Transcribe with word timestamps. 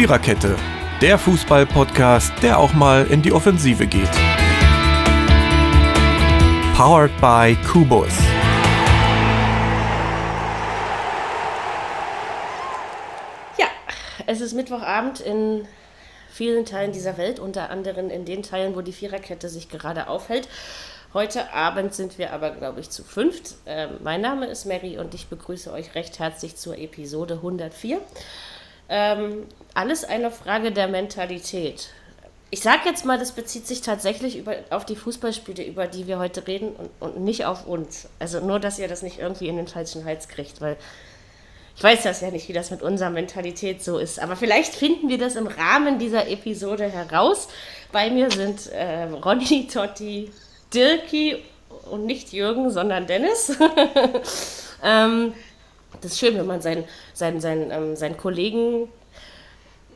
Viererkette, 0.00 0.56
der 1.02 1.18
Fußball-Podcast, 1.18 2.32
der 2.42 2.58
auch 2.58 2.72
mal 2.72 3.06
in 3.08 3.20
die 3.20 3.32
Offensive 3.32 3.86
geht. 3.86 4.10
Powered 6.74 7.10
by 7.20 7.54
Kubus. 7.70 8.08
Ja, 13.58 13.66
es 14.26 14.40
ist 14.40 14.54
Mittwochabend 14.54 15.20
in 15.20 15.68
vielen 16.30 16.64
Teilen 16.64 16.92
dieser 16.92 17.18
Welt, 17.18 17.38
unter 17.38 17.68
anderem 17.68 18.08
in 18.08 18.24
den 18.24 18.42
Teilen, 18.42 18.74
wo 18.74 18.80
die 18.80 18.94
Viererkette 18.94 19.50
sich 19.50 19.68
gerade 19.68 20.08
aufhält. 20.08 20.48
Heute 21.12 21.52
Abend 21.52 21.92
sind 21.92 22.16
wir 22.16 22.32
aber, 22.32 22.52
glaube 22.52 22.80
ich, 22.80 22.88
zu 22.88 23.04
fünft. 23.04 23.56
Ähm, 23.66 23.98
mein 24.02 24.22
Name 24.22 24.46
ist 24.46 24.64
Mary 24.64 24.96
und 24.96 25.12
ich 25.12 25.26
begrüße 25.26 25.70
euch 25.70 25.94
recht 25.94 26.18
herzlich 26.18 26.56
zur 26.56 26.78
Episode 26.78 27.34
104. 27.34 28.00
Ähm, 28.88 29.46
alles 29.74 30.04
eine 30.04 30.30
Frage 30.30 30.72
der 30.72 30.88
Mentalität. 30.88 31.90
Ich 32.52 32.60
sage 32.60 32.80
jetzt 32.86 33.04
mal, 33.04 33.18
das 33.18 33.32
bezieht 33.32 33.66
sich 33.66 33.80
tatsächlich 33.80 34.36
über, 34.36 34.56
auf 34.70 34.84
die 34.84 34.96
Fußballspiele, 34.96 35.64
über 35.64 35.86
die 35.86 36.08
wir 36.08 36.18
heute 36.18 36.46
reden 36.48 36.70
und, 36.70 36.90
und 36.98 37.20
nicht 37.20 37.44
auf 37.44 37.66
uns. 37.66 38.08
Also 38.18 38.40
nur, 38.40 38.58
dass 38.58 38.78
ihr 38.78 38.88
das 38.88 39.02
nicht 39.02 39.20
irgendwie 39.20 39.46
in 39.46 39.56
den 39.56 39.68
falschen 39.68 40.04
Hals 40.04 40.28
kriegt, 40.28 40.60
weil 40.60 40.76
ich 41.76 41.84
weiß 41.84 42.02
das 42.02 42.20
ja 42.20 42.30
nicht, 42.30 42.48
wie 42.48 42.52
das 42.52 42.70
mit 42.70 42.82
unserer 42.82 43.10
Mentalität 43.10 43.82
so 43.82 43.98
ist. 43.98 44.20
Aber 44.20 44.36
vielleicht 44.36 44.74
finden 44.74 45.08
wir 45.08 45.16
das 45.16 45.36
im 45.36 45.46
Rahmen 45.46 45.98
dieser 45.98 46.28
Episode 46.28 46.90
heraus. 46.90 47.48
Bei 47.92 48.10
mir 48.10 48.30
sind 48.30 48.66
äh, 48.66 49.04
Ronny, 49.04 49.66
Totti, 49.72 50.30
Dirki 50.74 51.42
und 51.90 52.04
nicht 52.04 52.32
Jürgen, 52.32 52.70
sondern 52.70 53.06
Dennis. 53.06 53.56
ähm, 54.84 55.32
das 56.00 56.12
ist 56.12 56.18
schön, 56.18 56.36
wenn 56.36 56.46
man 56.46 56.60
seinen, 56.60 56.84
seinen, 57.14 57.40
seinen, 57.40 57.70
ähm, 57.70 57.96
seinen 57.96 58.16
Kollegen 58.16 58.88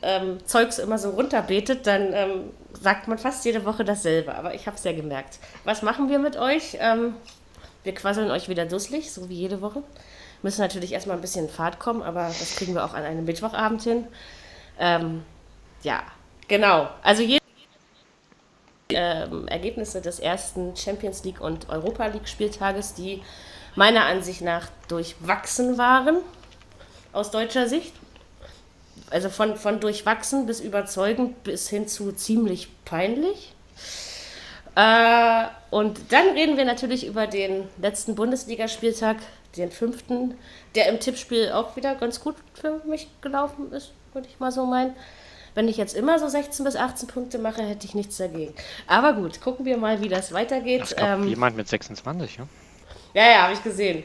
ähm, 0.05 0.37
Zeugs 0.45 0.77
immer 0.77 0.99
so 0.99 1.09
runterbetet, 1.09 1.87
dann 1.87 2.13
ähm, 2.13 2.51
sagt 2.79 3.07
man 3.07 3.17
fast 3.17 3.43
jede 3.43 3.65
Woche 3.65 3.83
dasselbe. 3.83 4.35
Aber 4.35 4.53
ich 4.53 4.67
habe 4.67 4.77
es 4.77 4.83
ja 4.83 4.93
gemerkt. 4.93 5.39
Was 5.63 5.81
machen 5.81 6.09
wir 6.09 6.19
mit 6.19 6.37
euch? 6.37 6.77
Ähm, 6.79 7.15
wir 7.83 7.93
quasseln 7.93 8.29
euch 8.29 8.47
wieder 8.47 8.65
dusselig, 8.65 9.11
so 9.11 9.29
wie 9.29 9.35
jede 9.35 9.61
Woche. 9.61 9.81
Müssen 10.43 10.61
natürlich 10.61 10.91
erstmal 10.91 11.17
ein 11.17 11.21
bisschen 11.21 11.45
in 11.45 11.51
Fahrt 11.51 11.79
kommen, 11.79 12.03
aber 12.03 12.27
das 12.27 12.55
kriegen 12.55 12.75
wir 12.75 12.85
auch 12.85 12.93
an 12.93 13.03
einem 13.03 13.25
Mittwochabend 13.25 13.81
hin. 13.81 14.07
Ähm, 14.79 15.23
ja, 15.81 16.03
genau. 16.47 16.87
Also 17.01 17.23
jede 17.23 17.43
ähm, 18.89 19.47
Ergebnisse 19.47 20.01
des 20.01 20.19
ersten 20.19 20.75
Champions 20.75 21.23
League 21.23 21.41
und 21.41 21.69
Europa 21.69 22.05
League 22.05 22.27
Spieltages, 22.27 22.93
die 22.93 23.23
meiner 23.75 24.05
Ansicht 24.05 24.41
nach 24.41 24.67
durchwachsen 24.87 25.79
waren, 25.79 26.17
aus 27.11 27.31
deutscher 27.31 27.67
Sicht. 27.67 27.93
Also 29.09 29.29
von, 29.29 29.55
von 29.55 29.79
durchwachsen 29.79 30.45
bis 30.45 30.59
überzeugend 30.59 31.43
bis 31.43 31.69
hin 31.69 31.87
zu 31.87 32.11
ziemlich 32.11 32.69
peinlich. 32.85 33.53
Äh, 34.75 35.45
und 35.71 36.11
dann 36.11 36.29
reden 36.29 36.57
wir 36.57 36.65
natürlich 36.65 37.05
über 37.07 37.27
den 37.27 37.67
letzten 37.81 38.15
Bundesligaspieltag, 38.15 39.17
den 39.55 39.71
fünften, 39.71 40.37
der 40.75 40.89
im 40.89 40.99
Tippspiel 40.99 41.51
auch 41.51 41.75
wieder 41.77 41.95
ganz 41.95 42.19
gut 42.19 42.35
für 42.53 42.81
mich 42.85 43.07
gelaufen 43.21 43.71
ist, 43.71 43.91
würde 44.13 44.27
ich 44.27 44.39
mal 44.39 44.51
so 44.51 44.65
meinen. 44.65 44.93
Wenn 45.53 45.69
ich 45.69 45.77
jetzt 45.77 45.95
immer 45.95 46.19
so 46.19 46.27
16 46.27 46.65
bis 46.65 46.75
18 46.75 47.07
Punkte 47.07 47.37
mache, 47.39 47.61
hätte 47.61 47.85
ich 47.85 47.95
nichts 47.95 48.17
dagegen. 48.17 48.53
Aber 48.87 49.13
gut, 49.13 49.39
gucken 49.39 49.65
wir 49.65 49.77
mal, 49.77 50.01
wie 50.01 50.09
das 50.09 50.33
weitergeht. 50.33 50.83
Es 50.83 50.95
gab 50.97 51.19
ähm, 51.19 51.29
jemand 51.29 51.55
mit 51.55 51.69
26, 51.69 52.37
ja? 52.37 52.47
Ja, 53.13 53.31
ja, 53.31 53.41
habe 53.43 53.53
ich 53.53 53.63
gesehen. 53.63 54.03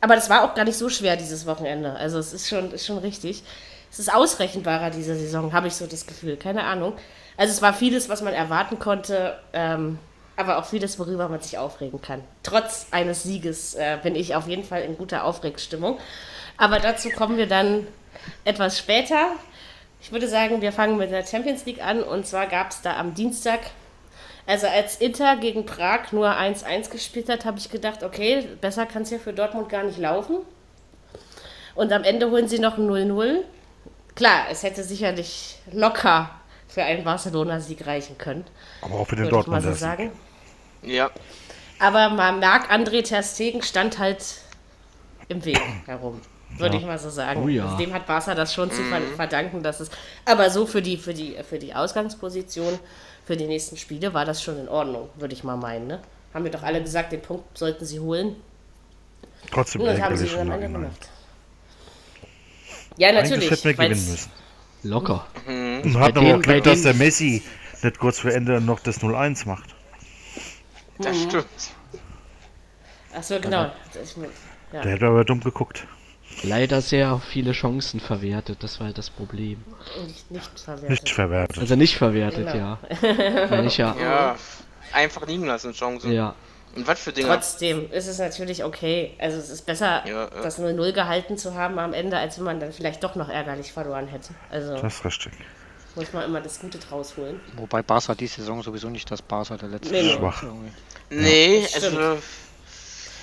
Aber 0.00 0.16
das 0.16 0.28
war 0.28 0.42
auch 0.42 0.54
gar 0.54 0.64
nicht 0.64 0.76
so 0.76 0.88
schwer 0.88 1.16
dieses 1.16 1.46
Wochenende. 1.46 1.94
Also 1.94 2.18
es 2.18 2.32
ist 2.32 2.48
schon, 2.48 2.72
ist 2.72 2.84
schon 2.84 2.98
richtig. 2.98 3.44
Es 3.94 4.00
ist 4.00 4.12
ausrechenbarer 4.12 4.90
diese 4.90 5.14
Saison, 5.14 5.52
habe 5.52 5.68
ich 5.68 5.76
so 5.76 5.86
das 5.86 6.04
Gefühl. 6.04 6.36
Keine 6.36 6.64
Ahnung. 6.64 6.94
Also 7.36 7.52
es 7.52 7.62
war 7.62 7.72
vieles, 7.72 8.08
was 8.08 8.22
man 8.22 8.34
erwarten 8.34 8.80
konnte, 8.80 9.38
ähm, 9.52 10.00
aber 10.34 10.58
auch 10.58 10.64
vieles, 10.64 10.98
worüber 10.98 11.28
man 11.28 11.40
sich 11.40 11.58
aufregen 11.58 12.02
kann. 12.02 12.24
Trotz 12.42 12.88
eines 12.90 13.22
Sieges 13.22 13.74
äh, 13.74 13.96
bin 14.02 14.16
ich 14.16 14.34
auf 14.34 14.48
jeden 14.48 14.64
Fall 14.64 14.82
in 14.82 14.98
guter 14.98 15.22
Aufregstimmung. 15.22 16.00
Aber 16.56 16.80
dazu 16.80 17.08
kommen 17.10 17.36
wir 17.36 17.46
dann 17.46 17.86
etwas 18.44 18.80
später. 18.80 19.28
Ich 20.00 20.10
würde 20.10 20.26
sagen, 20.26 20.60
wir 20.60 20.72
fangen 20.72 20.96
mit 20.96 21.12
der 21.12 21.24
Champions 21.24 21.64
League 21.64 21.80
an. 21.80 22.02
Und 22.02 22.26
zwar 22.26 22.48
gab 22.48 22.72
es 22.72 22.82
da 22.82 22.96
am 22.96 23.14
Dienstag 23.14 23.60
also 24.44 24.66
als 24.66 24.96
Inter 24.96 25.36
gegen 25.36 25.64
Prag 25.66 26.10
nur 26.10 26.28
1-1 26.28 26.90
gespielt 26.90 27.28
hat, 27.28 27.44
habe 27.44 27.58
ich 27.58 27.70
gedacht, 27.70 28.02
okay, 28.02 28.46
besser 28.60 28.86
kann 28.86 29.02
es 29.02 29.10
ja 29.10 29.18
für 29.18 29.32
Dortmund 29.32 29.70
gar 29.70 29.84
nicht 29.84 29.98
laufen. 29.98 30.38
Und 31.74 31.92
am 31.92 32.04
Ende 32.04 32.30
holen 32.30 32.46
sie 32.46 32.58
noch 32.58 32.76
0-0. 32.76 33.38
Klar, 34.14 34.46
es 34.50 34.62
hätte 34.62 34.84
sicherlich 34.84 35.58
locker 35.72 36.30
für 36.68 36.82
einen 36.82 37.04
Barcelona-Sieg 37.04 37.86
reichen 37.86 38.18
können. 38.18 38.44
Aber 38.82 38.94
auch 38.94 39.06
für 39.06 39.16
den 39.16 39.28
Dortmund. 39.28 39.62
so 39.62 39.72
sagen. 39.72 40.12
Ja. 40.82 41.10
Aber 41.78 42.10
man 42.10 42.38
merkt, 42.38 42.70
André 42.70 43.02
Ter 43.02 43.22
Stegen 43.22 43.62
stand 43.62 43.98
halt 43.98 44.24
im 45.28 45.44
Weg 45.44 45.60
herum, 45.86 46.20
würde 46.58 46.74
ja. 46.76 46.80
ich 46.80 46.86
mal 46.86 46.98
so 46.98 47.10
sagen. 47.10 47.42
Oh 47.42 47.48
ja. 47.48 47.64
also 47.64 47.76
dem 47.76 47.92
hat 47.92 48.06
Barca 48.06 48.34
das 48.34 48.54
schon 48.54 48.68
mhm. 48.68 48.72
zu 48.72 48.82
verdanken, 49.16 49.62
dass 49.62 49.80
es. 49.80 49.90
Aber 50.24 50.50
so 50.50 50.66
für 50.66 50.82
die, 50.82 50.96
für 50.96 51.14
die, 51.14 51.36
für 51.48 51.58
die 51.58 51.74
Ausgangsposition 51.74 52.78
für 53.24 53.36
die 53.36 53.46
nächsten 53.46 53.76
Spiele 53.76 54.12
war 54.12 54.24
das 54.24 54.42
schon 54.42 54.58
in 54.58 54.68
Ordnung, 54.68 55.08
würde 55.16 55.34
ich 55.34 55.44
mal 55.44 55.56
meinen. 55.56 55.86
Ne? 55.86 56.00
Haben 56.32 56.44
wir 56.44 56.50
doch 56.50 56.62
alle 56.62 56.82
gesagt, 56.82 57.12
den 57.12 57.22
Punkt 57.22 57.56
sollten 57.56 57.84
sie 57.84 58.00
holen. 58.00 58.36
Trotzdem 59.50 59.80
Und 59.80 59.88
das 59.88 60.00
haben 60.00 60.16
sie 60.16 60.28
am 60.36 60.50
Ende 60.50 60.68
gemacht. 60.68 61.08
Ja, 62.96 63.12
natürlich. 63.12 63.50
Hätten 63.50 63.64
wir 63.64 63.74
gewinnen 63.74 64.10
müssen. 64.10 64.30
Locker. 64.82 65.26
Mhm. 65.46 65.80
Und 65.82 65.98
hatten 65.98 66.18
aber 66.18 66.36
auch 66.36 66.42
Glück, 66.42 66.64
dass 66.64 66.82
der 66.82 66.94
Messi 66.94 67.42
nicht 67.82 67.98
kurz 67.98 68.18
vor 68.20 68.30
Ende 68.30 68.60
noch 68.60 68.80
das 68.80 69.00
0-1 69.00 69.46
macht. 69.46 69.74
Das 70.98 71.16
mhm. 71.16 71.28
stimmt. 71.28 71.46
Achso, 73.14 73.40
genau. 73.40 73.70
Ja. 74.72 74.82
Der 74.82 74.92
hätte 74.92 75.06
aber 75.06 75.24
dumm 75.24 75.40
geguckt. 75.40 75.86
Leider 76.42 76.80
sehr 76.80 77.20
viele 77.20 77.52
Chancen 77.52 78.00
verwertet, 78.00 78.62
das 78.62 78.80
war 78.80 78.88
halt 78.88 78.98
das 78.98 79.08
Problem. 79.08 79.62
Nicht, 80.06 80.30
nicht 80.30 80.60
verwertet. 80.60 80.90
Nicht 80.90 81.08
verwertet. 81.08 81.58
Also 81.58 81.76
nicht 81.76 81.96
verwertet, 81.96 82.52
genau. 82.52 82.78
ja. 82.90 83.62
ich 83.64 83.76
ja. 83.76 83.94
Ja, 84.00 84.36
einfach 84.92 85.26
liegen 85.26 85.44
lassen, 85.44 85.72
Chancen. 85.72 86.12
Ja. 86.12 86.34
Und 86.74 86.86
was 86.86 87.00
für 87.00 87.12
Dinge? 87.12 87.28
Trotzdem 87.28 87.90
ist 87.92 88.06
es 88.06 88.18
natürlich 88.18 88.64
okay. 88.64 89.14
Also 89.18 89.38
es 89.38 89.50
ist 89.50 89.66
besser, 89.66 90.06
ja, 90.06 90.24
ja. 90.24 90.42
das 90.42 90.58
0-0 90.58 90.92
gehalten 90.92 91.38
zu 91.38 91.54
haben 91.54 91.78
am 91.78 91.92
Ende, 91.92 92.18
als 92.18 92.38
wenn 92.38 92.44
man 92.44 92.60
dann 92.60 92.72
vielleicht 92.72 93.02
doch 93.04 93.14
noch 93.14 93.28
ärgerlich 93.28 93.72
verloren 93.72 94.08
hätte. 94.08 94.34
Also 94.50 94.76
das 94.76 94.94
ist 94.94 95.04
richtig. 95.04 95.32
Muss 95.94 96.12
man 96.12 96.24
immer 96.24 96.40
das 96.40 96.58
Gute 96.58 96.78
draus 96.78 97.16
holen. 97.16 97.40
Wobei 97.56 97.82
Barca 97.82 98.14
die 98.16 98.26
Saison 98.26 98.62
sowieso 98.62 98.90
nicht 98.90 99.08
das 99.10 99.22
Barca 99.22 99.56
der 99.56 99.68
letzten 99.68 99.92
nee, 99.92 100.12
Schwach. 100.12 100.42
Nee, 101.10 101.60
ja. 101.60 101.68
also... 101.74 102.18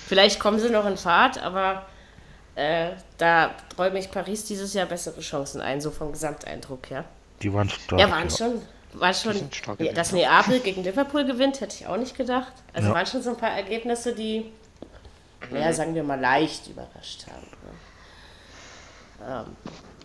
Vielleicht 0.06 0.40
kommen 0.40 0.58
sie 0.58 0.68
noch 0.68 0.86
in 0.86 0.96
Fahrt, 0.96 1.42
aber 1.42 1.86
äh, 2.54 2.90
da 3.18 3.54
räume 3.78 3.98
ich 3.98 4.10
Paris 4.10 4.44
dieses 4.44 4.74
Jahr 4.74 4.86
bessere 4.86 5.20
Chancen 5.20 5.60
ein, 5.60 5.80
so 5.80 5.90
vom 5.90 6.12
Gesamteindruck 6.12 6.90
her. 6.90 7.04
Die 7.40 7.52
waren 7.52 7.70
stark. 7.70 8.00
Ja, 8.00 8.10
waren 8.10 8.28
schon. 8.30 8.60
War 8.94 9.14
schon 9.14 9.48
ja, 9.78 9.92
dass 9.92 10.12
Neapel 10.12 10.60
gegen 10.60 10.82
Liverpool 10.84 11.24
gewinnt, 11.24 11.60
hätte 11.60 11.76
ich 11.80 11.86
auch 11.86 11.96
nicht 11.96 12.16
gedacht. 12.16 12.52
Also 12.74 12.88
ja. 12.88 12.94
waren 12.94 13.06
schon 13.06 13.22
so 13.22 13.30
ein 13.30 13.36
paar 13.36 13.50
Ergebnisse, 13.52 14.14
die, 14.14 14.52
mhm. 15.50 15.56
ja, 15.56 15.72
sagen 15.72 15.94
wir 15.94 16.02
mal, 16.02 16.20
leicht 16.20 16.68
überrascht 16.68 17.26
haben. 17.26 17.46
Ne? 19.26 19.44
Ähm, 19.46 19.56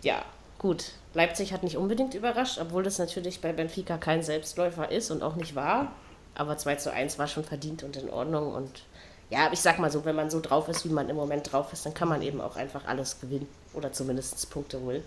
ja, 0.02 0.22
gut. 0.58 0.92
Leipzig 1.14 1.52
hat 1.52 1.62
nicht 1.62 1.76
unbedingt 1.76 2.14
überrascht, 2.14 2.58
obwohl 2.60 2.82
das 2.82 2.98
natürlich 2.98 3.40
bei 3.40 3.52
Benfica 3.52 3.98
kein 3.98 4.22
Selbstläufer 4.22 4.90
ist 4.90 5.10
und 5.10 5.22
auch 5.22 5.36
nicht 5.36 5.54
war. 5.54 5.92
Aber 6.34 6.56
2 6.56 6.76
zu 6.76 6.92
1 6.92 7.18
war 7.18 7.26
schon 7.26 7.44
verdient 7.44 7.82
und 7.82 7.96
in 7.96 8.08
Ordnung 8.08 8.54
und 8.54 8.84
ja, 9.30 9.50
ich 9.52 9.60
sag 9.60 9.78
mal 9.78 9.90
so, 9.90 10.04
wenn 10.04 10.16
man 10.16 10.30
so 10.30 10.40
drauf 10.40 10.68
ist, 10.68 10.84
wie 10.84 10.92
man 10.92 11.08
im 11.08 11.16
Moment 11.16 11.52
drauf 11.52 11.72
ist, 11.72 11.84
dann 11.84 11.92
kann 11.92 12.08
man 12.08 12.22
eben 12.22 12.40
auch 12.40 12.56
einfach 12.56 12.86
alles 12.86 13.20
gewinnen 13.20 13.48
oder 13.74 13.92
zumindest 13.92 14.48
Punkte 14.50 14.80
holen. 14.80 15.02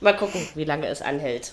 Mal 0.00 0.16
gucken, 0.16 0.46
wie 0.54 0.64
lange 0.64 0.86
es 0.86 1.00
anhält, 1.00 1.52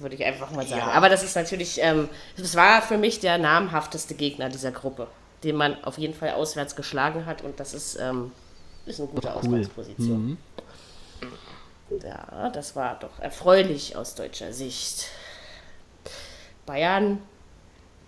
würde 0.00 0.14
ich 0.14 0.24
einfach 0.24 0.50
mal 0.50 0.66
sagen. 0.66 0.80
Ja. 0.80 0.92
Aber 0.92 1.08
das 1.08 1.22
ist 1.22 1.36
natürlich, 1.36 1.80
ähm, 1.82 2.08
das 2.36 2.54
war 2.54 2.82
für 2.82 2.98
mich 2.98 3.20
der 3.20 3.38
namhafteste 3.38 4.14
Gegner 4.14 4.48
dieser 4.48 4.72
Gruppe, 4.72 5.06
den 5.44 5.56
man 5.56 5.82
auf 5.84 5.98
jeden 5.98 6.14
Fall 6.14 6.30
auswärts 6.30 6.76
geschlagen 6.76 7.26
hat 7.26 7.42
und 7.42 7.60
das 7.60 7.74
ist, 7.74 7.96
ähm, 8.00 8.32
ist 8.86 9.00
eine 9.00 9.08
gute 9.08 9.28
cool. 9.28 9.34
Ausgangsposition. 9.34 10.26
Mhm. 10.26 10.38
Ja, 12.02 12.50
das 12.50 12.76
war 12.76 12.98
doch 12.98 13.18
erfreulich 13.18 13.96
aus 13.96 14.14
deutscher 14.14 14.52
Sicht. 14.52 15.08
Bayern, 16.66 17.18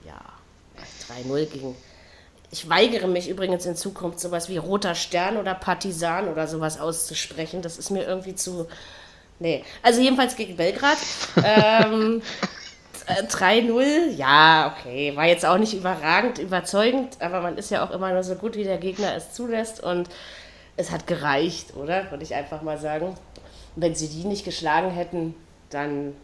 ja, 0.04 0.20
3-0 1.08 1.46
gegen 1.46 1.76
ich 2.52 2.68
weigere 2.68 3.06
mich 3.06 3.28
übrigens 3.28 3.64
in 3.64 3.76
Zukunft 3.76 4.18
sowas 4.18 4.48
wie 4.48 4.56
Roter 4.56 4.94
Stern 4.94 5.36
oder 5.36 5.54
Partisan 5.54 6.28
oder 6.28 6.48
sowas 6.48 6.80
auszusprechen. 6.80 7.62
Das 7.62 7.78
ist 7.78 7.90
mir 7.90 8.04
irgendwie 8.04 8.34
zu. 8.34 8.66
Nee. 9.40 9.64
Also 9.82 10.00
jedenfalls 10.00 10.36
gegen 10.36 10.56
Belgrad. 10.56 10.98
ähm, 11.42 12.22
3-0, 13.28 14.10
ja, 14.10 14.72
okay. 14.72 15.16
War 15.16 15.26
jetzt 15.26 15.44
auch 15.44 15.58
nicht 15.58 15.74
überragend, 15.74 16.38
überzeugend, 16.38 17.16
aber 17.20 17.40
man 17.40 17.58
ist 17.58 17.70
ja 17.70 17.84
auch 17.84 17.90
immer 17.90 18.12
nur 18.12 18.22
so 18.22 18.36
gut, 18.36 18.54
wie 18.56 18.64
der 18.64 18.78
Gegner 18.78 19.14
es 19.16 19.32
zulässt 19.32 19.82
und 19.82 20.08
es 20.76 20.90
hat 20.90 21.06
gereicht, 21.06 21.74
oder? 21.74 22.10
Würde 22.10 22.22
ich 22.22 22.34
einfach 22.34 22.62
mal 22.62 22.78
sagen. 22.78 23.16
wenn 23.76 23.94
sie 23.94 24.08
die 24.08 24.26
nicht 24.26 24.44
geschlagen 24.44 24.90
hätten, 24.90 25.34
dann, 25.70 26.14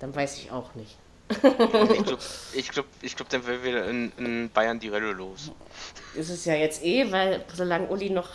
dann 0.00 0.14
weiß 0.14 0.38
ich 0.38 0.50
auch 0.50 0.74
nicht. 0.74 0.96
ich 1.30 1.40
glaube, 2.04 2.18
ich 2.54 2.68
glaub, 2.68 2.86
ich 3.00 3.16
glaub, 3.16 3.28
dann 3.30 3.46
wäre 3.46 3.64
wieder 3.64 3.88
in, 3.88 4.12
in, 4.18 4.50
Bayern 4.50 4.78
die 4.78 4.88
Relle 4.88 5.12
los. 5.12 5.52
Ist 6.14 6.30
es 6.30 6.44
ja 6.44 6.54
jetzt 6.54 6.84
eh, 6.84 7.10
weil 7.10 7.44
solange 7.54 7.86
Uli 7.86 8.10
noch 8.10 8.28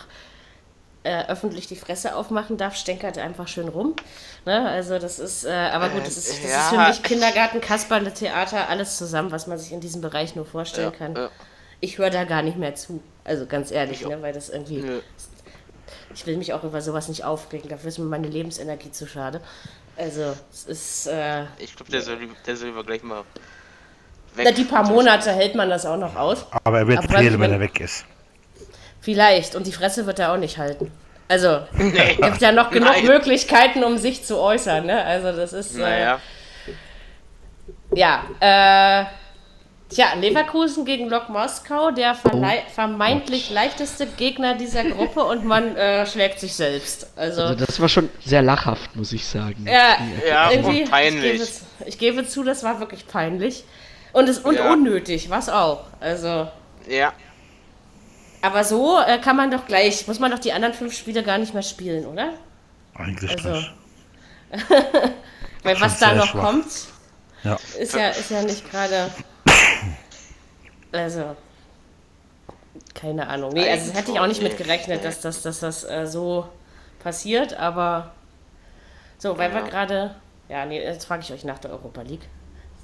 äh, 1.02 1.26
öffentlich 1.26 1.66
die 1.66 1.76
Fresse 1.76 2.14
aufmachen 2.14 2.56
darf, 2.56 2.76
stänkert 2.76 3.16
er 3.16 3.24
einfach 3.24 3.48
schön 3.48 3.68
rum. 3.68 3.94
Ne? 4.44 4.68
Also 4.68 4.98
das 4.98 5.18
ist, 5.18 5.44
äh, 5.44 5.50
aber 5.50 5.88
gut, 5.88 6.06
das 6.06 6.16
ist, 6.16 6.44
das 6.44 6.50
ja. 6.50 6.60
ist 6.60 6.68
für 6.68 6.88
mich 6.88 7.02
Kindergarten, 7.02 7.60
Kasperle, 7.60 8.12
Theater, 8.12 8.68
alles 8.68 8.98
zusammen, 8.98 9.32
was 9.32 9.46
man 9.46 9.58
sich 9.58 9.72
in 9.72 9.80
diesem 9.80 10.02
Bereich 10.02 10.36
nur 10.36 10.44
vorstellen 10.44 10.92
ja, 10.92 10.98
kann. 10.98 11.16
Ja. 11.16 11.30
Ich 11.80 11.96
höre 11.98 12.10
da 12.10 12.24
gar 12.24 12.42
nicht 12.42 12.58
mehr 12.58 12.74
zu. 12.74 13.02
Also 13.24 13.46
ganz 13.46 13.70
ehrlich, 13.70 14.06
ne? 14.06 14.20
weil 14.20 14.32
das 14.32 14.50
irgendwie. 14.50 14.84
Ich 16.14 16.26
will 16.26 16.36
mich 16.36 16.52
auch 16.52 16.64
über 16.64 16.80
sowas 16.82 17.08
nicht 17.08 17.24
aufregen, 17.24 17.70
dafür 17.70 17.88
ist 17.88 17.98
mir 17.98 18.04
meine 18.04 18.28
Lebensenergie 18.28 18.90
zu 18.90 19.06
schade. 19.06 19.40
Also, 19.96 20.34
es 20.52 20.64
ist. 20.64 21.06
Äh, 21.06 21.44
ich 21.58 21.76
glaube, 21.76 21.90
der 21.92 22.02
soll, 22.02 22.18
der 22.46 22.56
soll 22.56 22.68
lieber 22.68 22.84
gleich 22.84 23.02
mal. 23.02 23.22
Weg. 24.34 24.46
Na, 24.46 24.52
die 24.52 24.64
paar 24.64 24.86
Monate 24.86 25.32
hält 25.32 25.54
man 25.54 25.68
das 25.68 25.86
auch 25.86 25.96
noch 25.96 26.14
aus. 26.16 26.46
Aber 26.64 26.78
er 26.78 26.88
wird 26.88 27.04
fehlen, 27.10 27.40
wenn 27.40 27.52
er 27.52 27.60
weg 27.60 27.80
ist. 27.80 28.04
Vielleicht. 29.00 29.54
Und 29.54 29.66
die 29.66 29.72
Fresse 29.72 30.06
wird 30.06 30.18
er 30.18 30.32
auch 30.32 30.36
nicht 30.36 30.58
halten. 30.58 30.90
Also, 31.28 31.60
nee. 31.74 32.16
gibt 32.20 32.40
ja 32.40 32.52
noch 32.52 32.70
genug 32.72 32.90
Nein. 32.90 33.06
Möglichkeiten, 33.06 33.84
um 33.84 33.98
sich 33.98 34.24
zu 34.24 34.38
äußern. 34.38 34.86
Ne? 34.86 35.04
Also, 35.04 35.32
das 35.32 35.52
ist. 35.52 35.76
Äh, 35.76 35.80
naja. 35.80 36.20
Ja, 37.94 38.24
äh. 38.40 39.06
Tja, 39.90 40.14
Leverkusen 40.20 40.84
gegen 40.84 41.08
Lok 41.08 41.30
Moskau, 41.30 41.90
der 41.90 42.14
vermeintlich 42.14 43.50
leichteste 43.50 44.06
Gegner 44.06 44.54
dieser 44.54 44.84
Gruppe 44.84 45.24
und 45.24 45.44
man 45.44 45.74
äh, 45.74 46.06
schlägt 46.06 46.38
sich 46.38 46.54
selbst. 46.54 47.08
Also, 47.16 47.42
also, 47.42 47.66
das 47.66 47.80
war 47.80 47.88
schon 47.88 48.08
sehr 48.24 48.40
lachhaft, 48.40 48.94
muss 48.94 49.12
ich 49.12 49.26
sagen. 49.26 49.66
Ja, 49.66 49.96
ja 50.28 50.52
irgendwie, 50.52 50.84
peinlich. 50.84 51.40
Ich 51.40 51.40
gebe, 51.40 51.88
ich 51.88 51.98
gebe, 51.98 52.28
zu, 52.28 52.44
das 52.44 52.62
war 52.62 52.78
wirklich 52.78 53.08
peinlich. 53.08 53.64
Und, 54.12 54.28
es, 54.28 54.38
und 54.38 54.54
ja. 54.54 54.72
unnötig, 54.72 55.28
was 55.28 55.48
auch. 55.48 55.86
Also. 55.98 56.46
Ja. 56.88 57.12
Aber 58.42 58.64
so 58.64 58.98
äh, 59.00 59.18
kann 59.18 59.36
man 59.36 59.50
doch 59.50 59.66
gleich, 59.66 60.06
muss 60.06 60.18
man 60.18 60.30
doch 60.30 60.38
die 60.38 60.52
anderen 60.52 60.74
fünf 60.74 60.94
Spiele 60.94 61.22
gar 61.22 61.38
nicht 61.38 61.52
mehr 61.52 61.62
spielen, 61.62 62.06
oder? 62.06 62.32
Eigentlich 62.94 63.30
also, 63.30 63.50
nicht. 63.50 63.72
Weil 65.62 65.80
was 65.80 65.98
da 65.98 66.14
noch 66.14 66.26
schwach. 66.26 66.44
kommt, 66.44 66.66
ja. 67.44 67.58
Ist, 67.78 67.94
ja, 67.94 68.08
ist 68.08 68.30
ja 68.30 68.42
nicht 68.42 68.70
gerade. 68.70 69.10
Also. 70.92 71.36
Keine 72.94 73.28
Ahnung. 73.28 73.52
Nee, 73.52 73.68
also 73.70 73.92
hätte 73.92 74.10
ich 74.12 74.20
auch 74.20 74.26
nicht 74.26 74.42
mit 74.42 74.56
gerechnet, 74.56 75.04
dass 75.04 75.20
das, 75.20 75.42
dass 75.42 75.60
das 75.60 75.84
äh, 75.84 76.06
so 76.06 76.48
passiert, 76.98 77.54
aber. 77.54 78.12
So, 79.18 79.38
weil 79.38 79.50
ja. 79.50 79.56
wir 79.56 79.70
gerade. 79.70 80.14
Ja, 80.48 80.66
nee, 80.66 80.82
jetzt 80.82 81.04
frage 81.04 81.22
ich 81.22 81.32
euch 81.32 81.44
nach 81.44 81.58
der 81.58 81.70
Europa 81.70 82.02
League. 82.02 82.28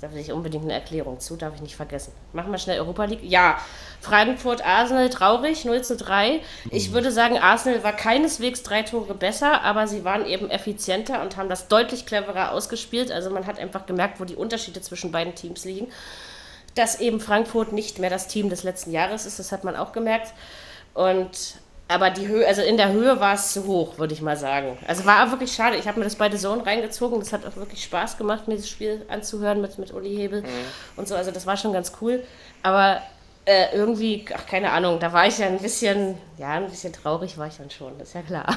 Da 0.00 0.12
will 0.12 0.18
ich 0.18 0.30
unbedingt 0.30 0.64
eine 0.64 0.74
Erklärung 0.74 1.20
zu, 1.20 1.36
darf 1.36 1.54
ich 1.54 1.62
nicht 1.62 1.76
vergessen. 1.76 2.12
Machen 2.34 2.52
wir 2.52 2.58
schnell 2.58 2.78
Europa 2.78 3.04
League. 3.04 3.22
Ja, 3.22 3.58
Frankfurt, 4.00 4.64
Arsenal, 4.64 5.08
traurig, 5.08 5.64
0 5.64 5.82
zu 5.82 5.96
3. 5.96 6.40
Ich 6.70 6.90
mhm. 6.90 6.94
würde 6.94 7.10
sagen, 7.10 7.38
Arsenal 7.38 7.82
war 7.82 7.94
keineswegs 7.94 8.62
drei 8.62 8.82
Tore 8.82 9.14
besser, 9.14 9.62
aber 9.62 9.88
sie 9.88 10.04
waren 10.04 10.26
eben 10.26 10.50
effizienter 10.50 11.22
und 11.22 11.38
haben 11.38 11.48
das 11.48 11.68
deutlich 11.68 12.04
cleverer 12.04 12.52
ausgespielt. 12.52 13.10
Also 13.10 13.30
man 13.30 13.46
hat 13.46 13.58
einfach 13.58 13.86
gemerkt, 13.86 14.20
wo 14.20 14.24
die 14.24 14.36
Unterschiede 14.36 14.82
zwischen 14.82 15.12
beiden 15.12 15.34
Teams 15.34 15.64
liegen. 15.64 15.88
Dass 16.74 17.00
eben 17.00 17.18
Frankfurt 17.18 17.72
nicht 17.72 17.98
mehr 17.98 18.10
das 18.10 18.28
Team 18.28 18.50
des 18.50 18.64
letzten 18.64 18.90
Jahres 18.90 19.24
ist, 19.24 19.38
das 19.38 19.50
hat 19.50 19.64
man 19.64 19.76
auch 19.76 19.92
gemerkt. 19.92 20.34
Und 20.92 21.56
aber 21.88 22.10
die 22.10 22.26
Höhe, 22.26 22.46
also 22.46 22.62
in 22.62 22.76
der 22.76 22.92
Höhe 22.92 23.20
war 23.20 23.34
es 23.34 23.52
zu 23.52 23.66
hoch, 23.66 23.98
würde 23.98 24.12
ich 24.12 24.20
mal 24.20 24.36
sagen. 24.36 24.76
Also 24.88 25.04
war 25.04 25.30
wirklich 25.30 25.52
schade. 25.52 25.76
Ich 25.76 25.86
habe 25.86 25.98
mir 25.98 26.04
das 26.04 26.16
bei 26.16 26.30
The 26.30 26.36
Zone 26.36 26.66
reingezogen. 26.66 27.20
Das 27.20 27.32
hat 27.32 27.46
auch 27.46 27.56
wirklich 27.56 27.84
Spaß 27.84 28.18
gemacht, 28.18 28.48
mir 28.48 28.56
das 28.56 28.68
Spiel 28.68 29.06
anzuhören 29.08 29.60
mit, 29.60 29.78
mit 29.78 29.94
Uli 29.94 30.14
Hebel 30.14 30.42
mhm. 30.42 30.46
und 30.96 31.06
so. 31.06 31.14
Also 31.14 31.30
das 31.30 31.46
war 31.46 31.56
schon 31.56 31.72
ganz 31.72 31.92
cool. 32.00 32.24
Aber 32.64 33.00
äh, 33.44 33.72
irgendwie, 33.72 34.24
ach, 34.34 34.46
keine 34.46 34.72
Ahnung, 34.72 34.98
da 34.98 35.12
war 35.12 35.28
ich 35.28 35.38
ja 35.38 35.46
ein 35.46 35.58
bisschen, 35.58 36.18
ja, 36.38 36.54
ein 36.54 36.68
bisschen 36.68 36.92
traurig 36.92 37.38
war 37.38 37.46
ich 37.46 37.56
dann 37.56 37.70
schon, 37.70 37.96
das 37.98 38.08
ist 38.08 38.14
ja 38.14 38.22
klar. 38.22 38.46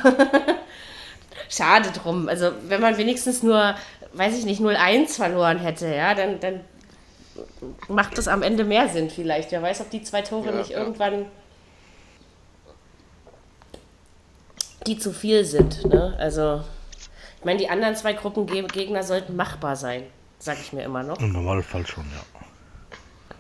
schade 1.50 1.90
drum. 1.92 2.28
Also 2.28 2.52
wenn 2.68 2.82
man 2.82 2.98
wenigstens 2.98 3.44
nur, 3.44 3.76
weiß 4.14 4.38
ich 4.38 4.46
nicht, 4.46 4.62
0-1 4.62 5.16
verloren 5.16 5.60
hätte, 5.60 5.88
ja, 5.88 6.16
dann, 6.16 6.40
dann 6.40 6.62
macht 7.88 8.18
das 8.18 8.28
am 8.28 8.42
Ende 8.42 8.64
mehr 8.64 8.88
Sinn 8.90 9.10
vielleicht. 9.10 9.52
Wer 9.52 9.62
weiß, 9.62 9.82
ob 9.82 9.90
die 9.92 10.02
zwei 10.02 10.24
Tore 10.24 10.48
ja, 10.48 10.56
nicht 10.56 10.72
ja. 10.72 10.80
irgendwann 10.80 11.26
die 14.88 14.98
zu 14.98 15.12
viel 15.12 15.46
sind. 15.46 15.86
Ne? 15.86 16.16
Also, 16.20 16.62
ich 17.40 17.46
meine, 17.46 17.60
die 17.60 17.70
anderen 17.70 17.96
zwei 17.96 18.14
Gruppengegner 18.14 19.04
sollten 19.04 19.36
machbar 19.36 19.76
sein, 19.76 20.04
sage 20.40 20.60
ich 20.62 20.74
mir 20.74 20.84
immer 20.84 21.04
noch. 21.04 21.20
Im 21.20 21.32
Normalfall 21.32 21.86
schon, 21.86 22.06
ja. 22.06 22.40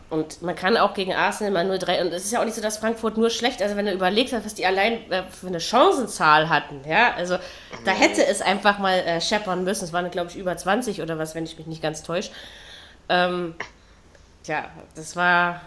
Und 0.09 0.41
man 0.41 0.55
kann 0.55 0.75
auch 0.75 0.95
gegen 0.95 1.13
Arsenal 1.13 1.51
mal 1.51 1.71
0-3. 1.71 2.01
Und 2.01 2.07
es 2.07 2.25
ist 2.25 2.31
ja 2.31 2.39
auch 2.39 2.45
nicht 2.45 2.55
so, 2.55 2.61
dass 2.61 2.77
Frankfurt 2.77 3.17
nur 3.17 3.29
schlecht, 3.29 3.61
also 3.61 3.75
wenn 3.75 3.85
du 3.85 3.93
überlegst, 3.93 4.33
was 4.33 4.55
die 4.55 4.65
allein 4.65 5.11
äh, 5.11 5.23
für 5.29 5.47
eine 5.47 5.59
Chancenzahl 5.59 6.49
hatten, 6.49 6.81
ja, 6.87 7.13
also 7.13 7.37
da 7.85 7.91
hätte 7.91 8.25
es 8.25 8.41
einfach 8.41 8.79
mal 8.79 8.97
äh, 8.99 9.21
scheppern 9.21 9.63
müssen. 9.63 9.85
Es 9.85 9.93
waren, 9.93 10.09
glaube 10.09 10.31
ich, 10.31 10.37
über 10.37 10.57
20 10.57 11.01
oder 11.03 11.19
was, 11.19 11.35
wenn 11.35 11.43
ich 11.43 11.59
mich 11.59 11.67
nicht 11.67 11.83
ganz 11.83 12.01
täusche. 12.01 12.31
Ähm, 13.07 13.53
tja, 14.43 14.65
das 14.95 15.15
war, 15.15 15.61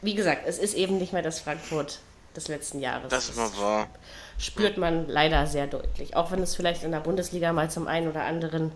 wie 0.00 0.14
gesagt, 0.14 0.44
es 0.46 0.58
ist 0.58 0.72
eben 0.72 0.96
nicht 0.96 1.12
mehr 1.12 1.22
das 1.22 1.40
Frankfurt 1.40 1.98
des 2.34 2.48
letzten 2.48 2.80
Jahres. 2.80 3.10
Das 3.10 3.36
war 3.36 3.56
wahr 3.58 3.88
spürt 4.38 4.76
man 4.76 5.08
leider 5.08 5.46
sehr 5.46 5.66
deutlich. 5.66 6.16
Auch 6.16 6.30
wenn 6.30 6.42
es 6.42 6.56
vielleicht 6.56 6.82
in 6.82 6.92
der 6.92 7.00
Bundesliga 7.00 7.52
mal 7.52 7.70
zum 7.70 7.86
einen 7.86 8.08
oder 8.08 8.24
anderen 8.24 8.72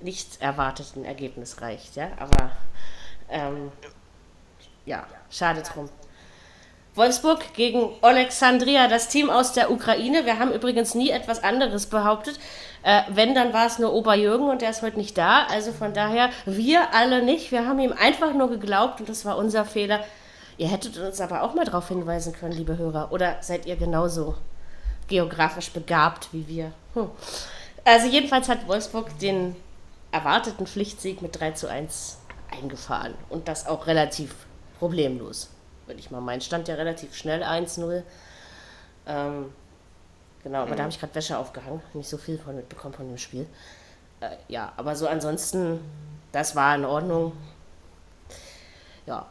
nicht 0.00 0.40
erwarteten 0.40 1.04
Ergebnis 1.04 1.60
reicht. 1.60 1.96
Ja? 1.96 2.08
Aber 2.18 2.50
ähm, 3.30 3.72
ja, 4.86 5.06
schade 5.30 5.62
drum. 5.62 5.88
Wolfsburg 6.94 7.54
gegen 7.54 7.90
Alexandria, 8.02 8.88
das 8.88 9.08
Team 9.08 9.30
aus 9.30 9.52
der 9.52 9.70
Ukraine. 9.70 10.26
Wir 10.26 10.40
haben 10.40 10.52
übrigens 10.52 10.94
nie 10.94 11.10
etwas 11.10 11.44
anderes 11.44 11.86
behauptet. 11.86 12.40
Äh, 12.82 13.02
wenn, 13.08 13.34
dann 13.34 13.52
war 13.52 13.66
es 13.66 13.78
nur 13.78 13.92
Oberjürgen 13.92 14.48
und 14.48 14.62
der 14.62 14.70
ist 14.70 14.82
heute 14.82 14.98
nicht 14.98 15.16
da. 15.16 15.46
Also 15.46 15.72
von 15.72 15.94
daher, 15.94 16.30
wir 16.44 16.94
alle 16.94 17.22
nicht. 17.22 17.52
Wir 17.52 17.66
haben 17.66 17.78
ihm 17.78 17.92
einfach 17.92 18.34
nur 18.34 18.50
geglaubt 18.50 19.00
und 19.00 19.08
das 19.08 19.24
war 19.24 19.38
unser 19.38 19.64
Fehler. 19.64 20.00
Ihr 20.56 20.68
hättet 20.68 20.98
uns 20.98 21.20
aber 21.20 21.42
auch 21.42 21.54
mal 21.54 21.64
darauf 21.64 21.86
hinweisen 21.86 22.32
können, 22.32 22.52
liebe 22.52 22.76
Hörer. 22.76 23.12
Oder 23.12 23.36
seid 23.42 23.66
ihr 23.66 23.76
genauso 23.76 24.34
geografisch 25.08 25.70
begabt 25.70 26.28
wie 26.32 26.46
wir. 26.46 26.72
Hm. 26.94 27.10
Also 27.84 28.06
jedenfalls 28.06 28.48
hat 28.48 28.68
Wolfsburg 28.68 29.18
den 29.18 29.56
erwarteten 30.12 30.66
Pflichtsieg 30.66 31.22
mit 31.22 31.38
3 31.38 31.52
zu 31.52 31.68
1 31.68 32.18
eingefahren. 32.50 33.14
Und 33.28 33.48
das 33.48 33.66
auch 33.66 33.86
relativ 33.86 34.34
problemlos, 34.78 35.50
würde 35.86 36.00
ich 36.00 36.10
mal 36.10 36.20
meinen. 36.20 36.40
Stand 36.40 36.68
ja 36.68 36.74
relativ 36.74 37.14
schnell 37.14 37.42
1-0. 37.42 38.02
Ähm, 39.06 39.52
genau, 40.42 40.62
aber 40.62 40.72
mhm. 40.72 40.76
da 40.76 40.82
habe 40.84 40.92
ich 40.92 41.00
gerade 41.00 41.14
Wäsche 41.14 41.38
aufgehangen. 41.38 41.82
Nicht 41.94 42.08
so 42.08 42.18
viel 42.18 42.38
von 42.38 42.56
mitbekommen 42.56 42.94
von 42.94 43.08
dem 43.08 43.18
Spiel. 43.18 43.46
Äh, 44.20 44.36
ja, 44.48 44.72
aber 44.76 44.96
so 44.96 45.08
ansonsten, 45.08 45.80
das 46.32 46.56
war 46.56 46.74
in 46.74 46.84
Ordnung. 46.84 47.32
Ja, 49.06 49.26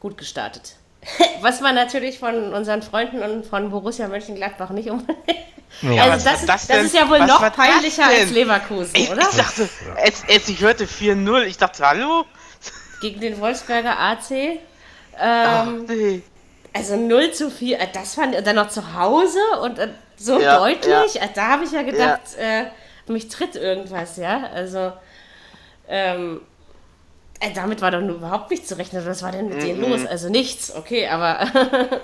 gut 0.00 0.18
gestartet. 0.18 0.76
Was 1.40 1.60
man 1.60 1.74
natürlich 1.74 2.18
von 2.18 2.52
unseren 2.52 2.82
Freunden 2.82 3.22
und 3.22 3.46
von 3.46 3.70
Borussia 3.70 4.08
Mönchengladbach 4.08 4.70
nicht 4.70 4.90
unbedingt. 4.90 5.38
Ja. 5.82 6.04
Also 6.04 6.24
das, 6.24 6.46
das, 6.46 6.66
das 6.66 6.84
ist 6.84 6.94
ja 6.94 7.08
wohl 7.08 7.18
noch 7.26 7.40
peinlicher 7.52 8.06
als 8.06 8.30
Leverkusen, 8.30 8.94
ich, 8.94 9.10
oder? 9.10 9.22
Ich 9.22 9.36
dachte, 9.36 9.68
als, 9.96 10.22
als 10.28 10.48
ich 10.48 10.60
hörte 10.60 10.84
4-0, 10.86 11.42
ich 11.42 11.58
dachte, 11.58 11.86
hallo? 11.86 12.24
Gegen 13.00 13.20
den 13.20 13.40
Wolfsberger 13.40 13.98
AC. 13.98 14.30
Ähm, 14.30 14.60
Ach, 15.18 15.66
nee. 15.88 16.22
Also 16.72 16.96
0 16.96 17.32
zu 17.32 17.50
4, 17.50 17.80
äh, 17.80 17.86
das 17.92 18.14
fand 18.14 18.34
dann 18.46 18.56
noch 18.56 18.68
zu 18.68 18.94
Hause 18.94 19.38
und 19.62 19.78
äh, 19.78 19.88
so 20.16 20.40
ja, 20.40 20.58
deutlich. 20.58 21.14
Ja. 21.14 21.22
Äh, 21.22 21.28
da 21.34 21.48
habe 21.48 21.64
ich 21.64 21.72
ja 21.72 21.82
gedacht. 21.82 22.20
Äh, 22.38 22.66
mich 23.06 23.28
tritt 23.28 23.56
irgendwas, 23.56 24.16
ja. 24.16 24.48
Also 24.54 24.92
ähm, 25.88 26.40
äh, 26.40 26.53
damit 27.54 27.80
war 27.82 27.90
doch 27.90 28.00
nur 28.00 28.16
überhaupt 28.16 28.50
nicht 28.50 28.66
zu 28.66 28.76
rechnen. 28.78 29.04
Was 29.06 29.22
war 29.22 29.32
denn 29.32 29.48
mit 29.48 29.58
mm 29.58 29.60
denen 29.60 29.80
los? 29.80 30.06
Also 30.06 30.28
nichts, 30.28 30.74
okay, 30.74 31.08
aber. 31.08 31.46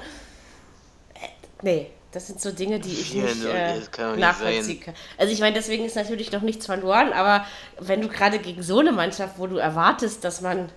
Äh, 1.12 1.28
nee, 1.62 1.90
das 2.12 2.26
sind 2.26 2.40
so 2.40 2.50
Dinge, 2.50 2.80
die 2.80 2.92
ich 2.92 3.14
nicht, 3.14 3.44
äh, 3.44 3.78
nachvollziehen 4.16 4.80
kann. 4.80 4.94
Also 5.18 5.32
ich 5.32 5.40
meine, 5.40 5.54
deswegen 5.54 5.84
ist 5.84 5.96
natürlich 5.96 6.32
noch 6.32 6.40
nichts 6.40 6.66
verloren, 6.66 7.12
aber 7.12 7.44
wenn 7.78 8.00
du 8.00 8.08
gerade 8.08 8.38
gegen 8.38 8.62
so 8.62 8.80
eine 8.80 8.92
Mannschaft, 8.92 9.38
wo 9.38 9.46
du 9.46 9.56
erwartest, 9.56 10.24
dass 10.24 10.40
man. 10.40 10.70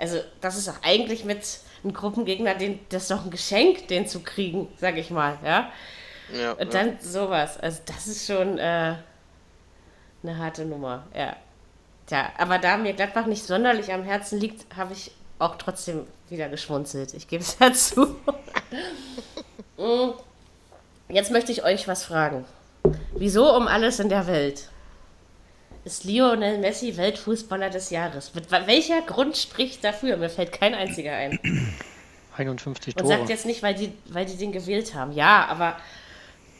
Also, 0.00 0.20
das 0.40 0.56
ist 0.56 0.68
doch 0.68 0.80
eigentlich 0.82 1.24
mit 1.24 1.40
einem 1.82 1.92
Gruppengegner, 1.92 2.54
den, 2.54 2.78
das 2.90 3.02
ist 3.02 3.10
doch 3.10 3.24
ein 3.24 3.30
Geschenk, 3.30 3.88
den 3.88 4.06
zu 4.06 4.20
kriegen, 4.20 4.68
sag 4.76 4.96
ich 4.96 5.10
mal, 5.10 5.38
ja. 5.44 5.72
ja 6.32 6.52
Und 6.52 6.72
dann 6.72 6.88
ja. 6.88 6.94
sowas. 7.00 7.58
Also, 7.58 7.80
das 7.84 8.06
ist 8.06 8.26
schon 8.26 8.58
äh, 8.58 8.94
eine 10.22 10.38
harte 10.38 10.64
Nummer, 10.64 11.06
ja. 11.14 11.34
Tja, 12.08 12.32
aber 12.38 12.58
da 12.58 12.76
mir 12.78 12.94
Gladbach 12.94 13.26
nicht 13.26 13.44
sonderlich 13.44 13.92
am 13.92 14.02
Herzen 14.02 14.40
liegt, 14.40 14.74
habe 14.76 14.94
ich 14.94 15.10
auch 15.38 15.56
trotzdem 15.56 16.06
wieder 16.30 16.48
geschmunzelt. 16.48 17.14
Ich 17.14 17.28
gebe 17.28 17.42
es 17.42 17.56
dazu. 17.60 18.16
Mm. 19.76 20.10
Jetzt 21.10 21.30
möchte 21.30 21.52
ich 21.52 21.64
euch 21.64 21.86
was 21.86 22.04
fragen. 22.04 22.44
Wieso 23.14 23.54
um 23.54 23.68
alles 23.68 23.98
in 24.00 24.08
der 24.08 24.26
Welt 24.26 24.68
ist 25.84 26.04
Lionel 26.04 26.58
Messi 26.58 26.96
Weltfußballer 26.96 27.70
des 27.70 27.90
Jahres? 27.90 28.34
Mit 28.34 28.50
welcher 28.50 29.02
Grund 29.02 29.36
spricht 29.36 29.84
dafür? 29.84 30.16
Mir 30.16 30.28
fällt 30.30 30.52
kein 30.52 30.74
einziger 30.74 31.12
ein. 31.14 31.38
51 32.36 32.94
Und 32.96 33.02
Tore. 33.02 33.18
sagt 33.18 33.28
jetzt 33.30 33.46
nicht, 33.46 33.62
weil 33.62 33.74
die, 33.74 33.92
weil 34.06 34.24
die 34.24 34.36
den 34.36 34.52
gewählt 34.52 34.94
haben. 34.94 35.12
Ja, 35.12 35.46
aber 35.46 35.76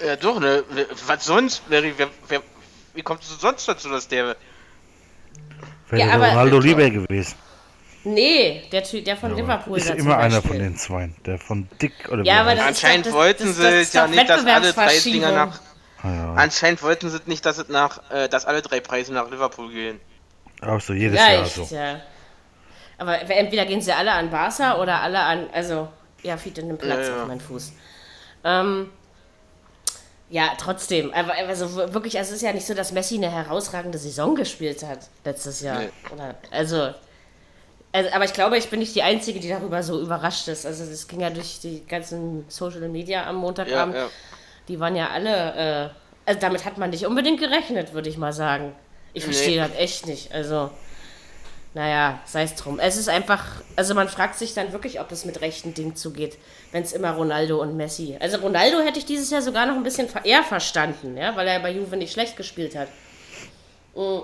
Ja, 0.04 0.16
doch, 0.16 0.40
ne? 0.40 0.64
Was 1.06 1.24
sonst, 1.24 1.68
Mary? 1.70 1.94
Wer, 1.96 2.08
wer, 2.28 2.42
wie 2.94 3.02
kommst 3.02 3.30
du 3.30 3.34
sonst 3.36 3.66
dazu, 3.68 3.88
dass 3.88 4.08
der. 4.08 4.36
Wäre 5.90 6.08
Ja, 6.08 6.14
aber- 6.14 6.28
Ronaldo 6.28 6.58
lieber 6.58 6.90
gewesen. 6.90 7.34
nee, 8.04 8.62
der, 8.72 8.84
Typ- 8.84 9.04
der 9.04 9.16
von 9.16 9.34
Liverpool. 9.34 9.78
Ist 9.78 9.90
immer 9.90 10.18
einer 10.18 10.42
von 10.42 10.58
den 10.58 10.76
zwei. 10.76 11.10
Der 11.26 11.38
von 11.38 11.68
Dick 11.80 11.92
oder 12.10 12.24
Ja, 12.24 12.40
aber 12.40 12.50
er 12.50 12.56
das 12.56 12.66
Anscheinend 12.66 13.06
doch- 13.06 13.10
das- 13.12 13.18
wollten 13.18 13.46
das- 13.46 13.56
sie 13.56 13.62
das 13.62 13.72
es 13.72 13.80
ist 13.88 13.94
ja 13.94 14.06
nicht, 14.06 14.28
dass 14.28 14.44
alle 14.44 14.72
drei 14.72 14.98
Dinger 14.98 15.32
nach. 15.32 15.60
Ah, 16.02 16.10
ja. 16.12 16.32
Anscheinend 16.34 16.82
wollten 16.82 17.10
sie 17.10 17.18
nicht, 17.26 17.44
dass 17.44 17.58
es 17.58 17.68
nach, 17.68 18.00
äh, 18.10 18.28
dass 18.28 18.44
alle 18.46 18.62
drei 18.62 18.80
Preise 18.80 19.12
nach 19.12 19.30
Liverpool 19.30 19.70
gehen. 19.72 19.98
Auch 20.60 20.80
so 20.80 20.92
jedes 20.92 21.18
Jahr 21.18 21.28
Vielleicht, 21.46 21.54
so. 21.54 21.74
ja. 21.74 22.00
Aber 22.98 23.20
entweder 23.30 23.64
gehen 23.66 23.80
sie 23.80 23.92
alle 23.92 24.12
an 24.12 24.30
Barca 24.30 24.80
oder 24.80 25.00
alle 25.00 25.20
an, 25.20 25.46
also, 25.52 25.88
ja, 26.22 26.36
Fiete 26.36 26.62
nimmt 26.64 26.80
Platz 26.80 27.06
Ja, 27.08 27.14
ja. 27.16 27.22
auf 27.22 27.28
meinen 27.28 27.40
Fuß. 27.40 27.72
Ähm, 28.44 28.90
ja, 30.30 30.52
trotzdem. 30.58 31.12
Aber 31.14 31.32
also 31.34 31.74
wirklich, 31.94 32.18
also 32.18 32.30
es 32.30 32.36
ist 32.36 32.42
ja 32.42 32.52
nicht 32.52 32.66
so, 32.66 32.74
dass 32.74 32.92
Messi 32.92 33.16
eine 33.16 33.30
herausragende 33.30 33.98
Saison 33.98 34.34
gespielt 34.34 34.82
hat 34.82 35.00
letztes 35.24 35.60
Jahr. 35.62 35.80
Nee. 35.80 35.88
Also, 36.50 36.92
also, 37.92 38.10
aber 38.12 38.24
ich 38.26 38.34
glaube, 38.34 38.58
ich 38.58 38.68
bin 38.68 38.80
nicht 38.80 38.94
die 38.94 39.02
Einzige, 39.02 39.40
die 39.40 39.48
darüber 39.48 39.82
so 39.82 40.00
überrascht 40.00 40.46
ist. 40.48 40.66
Also 40.66 40.84
das 40.84 41.08
ging 41.08 41.20
ja 41.20 41.30
durch 41.30 41.60
die 41.60 41.86
ganzen 41.86 42.44
Social 42.48 42.86
Media 42.88 43.22
am 43.26 43.36
Ja, 43.36 43.40
Montagabend. 43.40 43.96
ja. 43.96 44.06
Die 44.68 44.78
waren 44.78 44.94
ja 44.94 45.08
alle, 45.08 45.86
äh, 45.86 45.88
also 46.26 46.40
damit 46.40 46.66
hat 46.66 46.76
man 46.76 46.90
nicht 46.90 47.06
unbedingt 47.06 47.40
gerechnet, 47.40 47.94
würde 47.94 48.10
ich 48.10 48.18
mal 48.18 48.34
sagen. 48.34 48.74
Ich 49.14 49.26
Nee. 49.26 49.32
verstehe 49.32 49.58
das 49.66 49.74
echt 49.78 50.06
nicht. 50.06 50.32
Also, 50.32 50.70
naja, 51.72 52.20
sei 52.26 52.42
es 52.42 52.54
drum. 52.54 52.78
Es 52.78 52.98
ist 52.98 53.08
einfach, 53.08 53.44
also 53.76 53.94
man 53.94 54.08
fragt 54.10 54.36
sich 54.38 54.52
dann 54.52 54.72
wirklich, 54.72 55.00
ob 55.00 55.10
es 55.10 55.24
mit 55.24 55.40
rechten 55.40 55.72
Dingen 55.72 55.96
zugeht, 55.96 56.36
wenn 56.72 56.82
es 56.82 56.92
immer 56.92 57.12
Ronaldo 57.12 57.60
und 57.62 57.76
Messi. 57.76 58.16
Also 58.20 58.38
Ronaldo 58.38 58.80
hätte 58.80 58.98
ich 58.98 59.06
dieses 59.06 59.30
Jahr 59.30 59.42
sogar 59.42 59.66
noch 59.66 59.74
ein 59.76 59.82
bisschen 59.82 60.08
eher 60.24 60.42
verstanden, 60.42 61.16
ja, 61.16 61.34
weil 61.36 61.46
er 61.48 61.60
bei 61.60 61.70
Juve 61.72 61.96
nicht 61.96 62.12
schlecht 62.12 62.36
gespielt 62.36 62.76
hat. 62.76 62.88
Mm. 63.94 64.20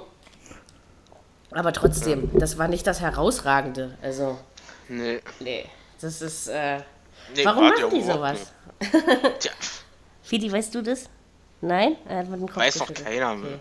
Aber 1.50 1.72
trotzdem, 1.72 2.30
das 2.38 2.58
war 2.58 2.68
nicht 2.68 2.86
das 2.86 3.00
Herausragende. 3.00 3.96
Also, 4.02 4.38
Nee. 4.88 5.20
nee, 5.40 5.64
das 6.00 6.20
ist, 6.20 6.48
äh, 6.48 6.78
nee 7.34 7.44
warum 7.44 7.64
war 7.64 7.70
machen 7.72 7.90
die 7.90 8.02
sowas? 8.02 8.52
Tja, 9.38 9.52
Fidi, 10.22 10.50
weißt 10.52 10.74
du 10.74 10.82
das? 10.82 11.08
Nein? 11.60 11.96
Er 12.08 12.18
hat 12.18 12.28
mit 12.28 12.40
dem 12.40 12.46
Kopf 12.48 12.56
weiß 12.56 12.74
doch 12.78 12.92
keiner. 12.92 13.32
Okay. 13.32 13.60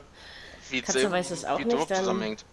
Wie 0.69 0.81
Katze 0.81 1.09
weiß 1.11 1.31
es 1.31 1.45
auch 1.45 1.59
wie 1.59 1.65
nicht, 1.65 1.89
dann- 1.89 1.99
zusammenhängt. 1.99 2.43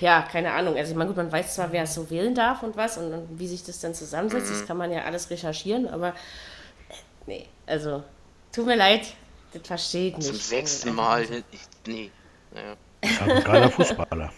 Ja, 0.00 0.22
keine 0.22 0.52
Ahnung. 0.52 0.76
Also 0.76 0.92
ich 0.92 0.96
meine, 0.96 1.08
gut, 1.08 1.16
man 1.18 1.30
weiß 1.30 1.54
zwar, 1.54 1.70
wer 1.72 1.82
es 1.84 1.94
so 1.94 2.08
wählen 2.10 2.34
darf 2.34 2.62
und 2.62 2.76
was 2.76 2.96
und, 2.98 3.12
und 3.12 3.38
wie 3.38 3.46
sich 3.46 3.62
das 3.62 3.78
dann 3.80 3.94
zusammensetzt, 3.94 4.48
Mhm. 4.48 4.54
das 4.58 4.66
kann 4.66 4.76
man 4.76 4.90
ja 4.90 5.02
alles 5.04 5.28
recherchieren, 5.30 5.86
aber 5.88 6.08
äh, 6.08 6.12
nee, 7.26 7.46
also 7.66 8.02
tut 8.52 8.66
mir 8.66 8.76
leid, 8.76 9.02
das 9.52 9.62
verstehe 9.66 10.08
ich 10.10 10.16
nicht. 10.16 10.26
Zum 10.26 10.34
Also, 10.36 10.48
sechsten 10.48 10.94
Mal. 10.94 11.26
nee. 11.86 12.10
Halt 13.20 13.30
ein 13.30 13.44
geiler 13.44 13.70
Fußballer. 13.70 14.32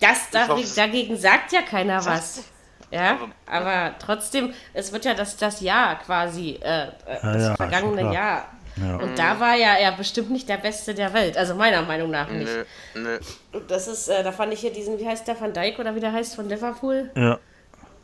Das 0.00 0.30
dagegen, 0.30 0.58
hoffe- 0.58 0.76
dagegen 0.76 1.16
sagt 1.16 1.52
ja 1.52 1.62
keiner 1.62 2.04
was. 2.04 2.44
Ja, 2.90 3.18
Aber- 3.46 3.94
trotzdem, 3.98 4.52
es 4.72 4.92
wird 4.92 5.04
ja 5.04 5.14
das, 5.14 5.36
das 5.36 5.60
Jahr 5.60 5.98
quasi, 5.98 6.60
äh, 6.62 6.84
äh, 6.86 6.90
das 7.22 7.42
ja, 7.42 7.56
vergangene. 7.56 8.12
Jahr. 8.12 8.48
Ja. 8.76 8.96
Und 8.96 9.18
da 9.18 9.38
war 9.38 9.54
ja 9.54 9.74
er 9.74 9.92
bestimmt 9.92 10.30
nicht 10.30 10.48
der 10.48 10.56
Beste 10.56 10.94
der 10.94 11.12
Welt, 11.14 11.36
also 11.36 11.54
meiner 11.54 11.82
Meinung 11.82 12.10
nach 12.10 12.28
nicht. 12.28 12.50
Nö. 12.94 13.18
Und 13.52 13.70
das 13.70 13.86
ist, 13.86 14.08
äh, 14.08 14.22
da 14.24 14.32
fand 14.32 14.52
ich 14.52 14.60
hier 14.60 14.72
diesen, 14.72 14.98
wie 14.98 15.06
heißt 15.06 15.26
der, 15.28 15.40
Van 15.40 15.52
Dijk 15.52 15.78
oder 15.78 15.94
wie 15.94 16.00
der 16.00 16.12
heißt, 16.12 16.34
von 16.34 16.48
Liverpool, 16.48 17.10
Ja, 17.14 17.38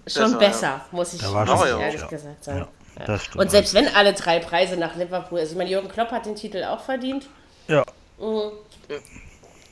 schon 0.06 0.38
Besser, 0.38 0.38
besser, 0.38 0.80
muss 0.92 1.14
ich, 1.14 1.22
muss 1.22 1.30
schon 1.48 1.66
ich 1.68 1.80
ehrlich 1.84 2.00
ja. 2.00 2.06
gesagt 2.06 2.44
sagen. 2.44 2.68
ja, 2.98 3.04
das 3.04 3.24
stimmt. 3.24 3.42
Und 3.44 3.50
selbst 3.50 3.74
wenn 3.74 3.88
alle 3.94 4.12
drei 4.12 4.38
Preise 4.38 4.76
nach 4.76 4.94
Liverpool, 4.96 5.40
also 5.40 5.52
ich 5.52 5.58
meine, 5.58 5.70
Jürgen 5.70 5.88
Klopp 5.88 6.10
hat 6.12 6.26
den 6.26 6.36
Titel 6.36 6.62
auch 6.64 6.80
verdient. 6.84 7.26
ja, 7.66 7.84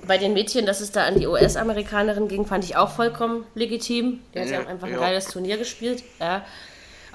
Bei 0.07 0.17
den 0.17 0.33
Mädchen, 0.33 0.64
dass 0.64 0.81
es 0.81 0.93
da 0.93 1.05
an 1.05 1.19
die 1.19 1.26
US-Amerikanerin 1.26 2.28
ging, 2.28 2.47
fand 2.47 2.64
ich 2.64 2.76
auch 2.76 2.90
vollkommen 2.90 3.45
legitim. 3.55 4.21
Die 4.35 4.38
hat 4.40 4.47
ja 4.47 4.52
Ja, 4.59 4.64
auch 4.64 4.69
einfach 4.69 4.87
ein 4.87 4.93
ja. 4.95 5.00
geiles 5.00 5.26
Turnier 5.26 5.59
gespielt. 5.59 6.05
Ja. 6.21 6.45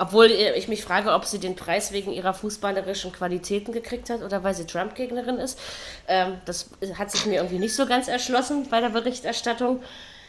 Obwohl 0.03 0.31
ich 0.31 0.67
mich 0.67 0.83
frage, 0.83 1.13
ob 1.13 1.23
sie 1.23 1.39
den 1.39 1.55
Preis 1.55 1.93
wegen 1.93 2.11
ihrer 2.11 2.33
fußballerischen 2.33 3.13
Qualitäten 3.13 3.71
gekriegt 3.71 4.09
hat 4.09 4.21
oder 4.21 4.43
weil 4.43 4.53
sie 4.53 4.65
Trump-Gegnerin 4.65 5.37
ist. 5.37 5.57
Ähm, 6.09 6.41
das 6.43 6.71
hat 6.97 7.09
sich 7.09 7.25
mir 7.25 7.35
irgendwie 7.35 7.57
nicht 7.57 7.73
so 7.73 7.85
ganz 7.85 8.09
erschlossen 8.09 8.67
bei 8.69 8.81
der 8.81 8.89
Berichterstattung. 8.89 9.81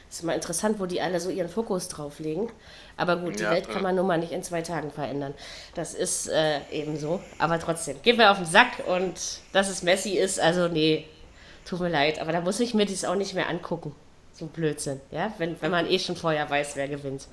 Ist 0.09 0.23
mal 0.23 0.35
interessant, 0.35 0.79
wo 0.79 0.87
die 0.87 1.01
alle 1.01 1.19
so 1.19 1.29
ihren 1.29 1.49
Fokus 1.49 1.89
drauf 1.89 2.21
legen. 2.21 2.53
Aber 2.97 3.17
gut, 3.17 3.41
die 3.41 3.43
Ja, 3.43 3.51
Welt 3.51 3.69
kann 3.69 3.83
man 3.83 3.97
nun 3.97 4.07
mal 4.07 4.17
nicht 4.17 4.31
in 4.31 4.45
zwei 4.45 4.63
Tagen 4.63 4.93
verändern. 4.93 5.35
Das 5.75 5.93
ist 5.93 6.29
äh, 6.29 6.61
eben 6.71 6.97
so. 6.97 7.21
Aber 7.41 7.59
trotzdem, 7.59 8.01
gehen 8.03 8.17
wir 8.17 8.31
auf 8.31 8.37
den 8.37 8.47
Sack 8.47 8.87
und 8.87 9.15
dass 9.53 9.69
es 9.69 9.83
Messi 9.83 10.11
ist, 10.11 10.39
also 10.39 10.69
nee, 10.69 11.05
tut 11.69 11.81
mir 11.81 11.89
leid. 11.89 12.21
Aber 12.21 12.31
da 12.31 12.41
muss 12.43 12.61
ich 12.61 12.75
mir 12.75 12.87
dies 12.87 13.05
auch 13.05 13.17
nicht 13.17 13.35
mehr 13.35 13.49
angucken. 13.49 13.93
So 14.35 14.47
Blödsinn, 14.47 15.01
ja? 15.11 15.33
Wenn, 15.39 15.61
wenn 15.61 15.73
man 15.73 15.91
eh 15.91 15.99
schon 15.99 16.15
vorher 16.15 16.49
weiß, 16.49 16.77
wer 16.77 16.87
gewinnt. 16.87 17.27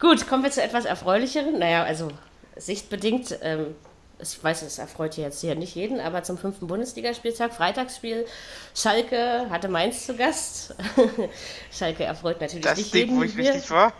Gut, 0.00 0.26
kommen 0.26 0.42
wir 0.42 0.50
zu 0.50 0.62
etwas 0.62 0.86
Erfreulicheren. 0.86 1.58
Naja, 1.58 1.84
also 1.84 2.08
sichtbedingt, 2.56 3.38
ähm, 3.42 3.74
ich 4.18 4.42
weiß, 4.42 4.62
es 4.62 4.78
erfreut 4.78 5.16
jetzt 5.16 5.40
hier 5.42 5.54
nicht 5.54 5.74
jeden, 5.74 6.00
aber 6.00 6.22
zum 6.22 6.38
fünften 6.38 6.66
Bundesligaspieltag, 6.66 7.52
Freitagsspiel, 7.52 8.26
Schalke 8.74 9.46
hatte 9.50 9.68
Mainz 9.68 10.06
zu 10.06 10.16
Gast. 10.16 10.74
Schalke 11.70 12.04
erfreut 12.04 12.40
natürlich 12.40 12.64
Das 12.64 12.78
nicht 12.78 12.94
Ding, 12.94 13.08
jeden 13.08 13.18
wo 13.18 13.22
ich 13.22 13.34
hier. 13.34 13.52
richtig 13.52 13.70
war. 13.70 13.92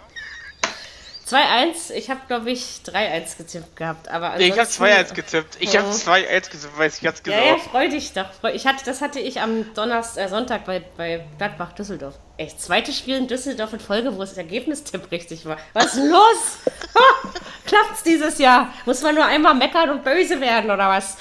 2-1, 1.31 1.91
ich 1.95 2.11
habe 2.11 2.21
glaube 2.27 2.51
ich 2.51 2.81
3-1 2.85 3.37
getippt 3.39 3.77
gehabt, 3.77 4.09
aber 4.09 4.37
Nee, 4.37 4.47
ich 4.47 4.51
habe 4.53 4.61
ansonsten- 4.63 4.85
2-1 4.85 5.15
getippt. 5.15 5.57
Ich 5.61 5.77
habe 5.77 5.89
Mhm. 5.89 5.93
2-1 5.93 6.51
getippt, 6.51 6.79
weiß 6.79 6.97
ich 6.97 7.03
ganz 7.03 7.23
genau. 7.23 7.37
Ja, 7.37 7.45
ja, 7.45 7.57
freu 7.59 7.89
dich 7.89 8.13
doch. 8.13 8.27
Ich 8.53 8.67
hatte, 8.67 8.85
das 8.85 9.01
hatte 9.01 9.21
ich 9.21 9.41
am 9.41 9.73
Donnerstag, 9.75 10.25
äh, 10.25 10.29
Sonntag 10.29 10.65
bei, 10.65 10.83
bei 10.97 11.25
Gladbach 11.39 11.73
Düsseldorf. 11.73 12.15
Echt, 12.37 12.61
zweites 12.61 12.97
Spiel 12.99 13.17
in 13.17 13.29
Düsseldorf 13.29 13.73
in 13.73 13.81
Folge, 13.81 14.15
wo 14.15 14.21
das 14.21 14.37
Ergebnistipp 14.37 15.11
richtig 15.11 15.45
war. 15.47 15.59
Was 15.75 15.95
ist 15.95 16.05
los? 16.05 16.59
Klappt's 17.67 18.03
dieses 18.03 18.39
Jahr? 18.39 18.73
Muss 18.87 19.03
man 19.03 19.15
nur 19.15 19.25
einmal 19.25 19.55
meckern 19.55 19.91
und 19.91 20.05
böse 20.05 20.41
werden 20.41 20.71
oder 20.71 20.89
was? 20.89 21.17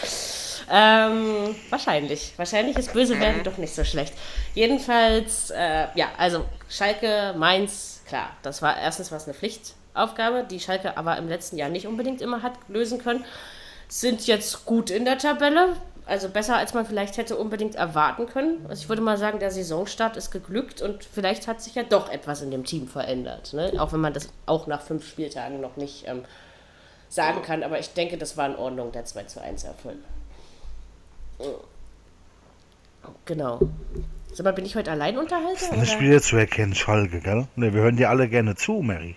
Ähm, 0.72 1.56
wahrscheinlich. 1.70 2.34
Wahrscheinlich 2.38 2.78
ist 2.78 2.94
böse 2.94 3.20
werden 3.20 3.44
doch 3.44 3.58
nicht 3.58 3.74
so 3.74 3.84
schlecht. 3.84 4.14
Jedenfalls, 4.54 5.50
äh, 5.50 5.88
ja, 5.96 6.10
also 6.18 6.46
Schalke, 6.70 7.34
Mainz, 7.38 8.02
klar, 8.08 8.30
das 8.44 8.62
war 8.62 8.80
erstens 8.80 9.12
was 9.12 9.26
eine 9.26 9.34
Pflichtaufgabe, 9.94 10.46
die 10.50 10.60
Schalke 10.60 10.98
aber 10.98 11.18
im 11.18 11.28
letzten 11.28 11.58
Jahr 11.58 11.70
nicht 11.70 11.88
unbedingt 11.88 12.22
immer 12.22 12.42
hat 12.42 12.54
lösen 12.68 13.00
können 13.00 13.26
sind 13.90 14.28
jetzt 14.28 14.66
gut 14.66 14.90
in 14.90 15.04
der 15.04 15.18
Tabelle. 15.18 15.76
Also 16.06 16.30
besser, 16.30 16.58
als 16.58 16.74
man 16.74 16.88
vielleicht 16.88 17.18
hätte 17.18 17.36
unbedingt 17.36 17.76
erwarten 17.76 18.26
können. 18.26 18.66
Also 18.68 18.82
ich 18.82 18.90
würde 18.90 19.02
mal 19.02 19.18
sagen, 19.18 19.38
der 19.38 19.52
Saisonstart 19.52 20.18
ist 20.18 20.32
geglückt 20.32 20.82
und 20.82 21.04
vielleicht 21.04 21.48
hat 21.48 21.62
sich 21.62 21.76
ja 21.76 21.84
doch 21.84 22.10
etwas 22.10 22.42
in 22.42 22.50
dem 22.50 22.64
Team 22.64 22.88
verändert. 22.88 23.54
Ne? 23.54 23.74
Auch 23.78 23.94
wenn 23.94 24.00
man 24.00 24.14
das 24.14 24.30
auch 24.48 24.66
nach 24.66 24.82
fünf 24.82 25.08
Spieltagen 25.08 25.62
noch 25.62 25.76
nicht 25.76 26.08
ähm, 26.08 26.24
sagen 27.10 27.44
kann. 27.44 27.62
Aber 27.62 27.80
ich 27.80 27.94
denke, 27.94 28.18
das 28.18 28.38
war 28.38 28.48
in 28.48 28.56
Ordnung, 28.56 28.92
der 28.92 29.06
2 29.06 29.24
zu 29.26 29.42
1 29.42 29.66
Erfolg. 29.66 29.98
Genau. 33.26 33.60
Sag 34.34 34.44
mal, 34.46 34.54
bin 34.54 34.66
ich 34.66 34.76
heute 34.76 34.92
Alleinunterhalter? 34.92 35.72
Eine 35.72 35.84
Oder? 35.84 35.86
Spieler 35.86 36.22
zu 36.22 36.38
erkennen, 36.38 36.74
Schalke, 36.74 37.20
gell? 37.20 37.48
Ne, 37.56 37.74
wir 37.74 37.82
hören 37.82 37.98
dir 37.98 38.10
alle 38.10 38.28
gerne 38.28 38.56
zu, 38.56 38.82
Mary. 38.82 39.16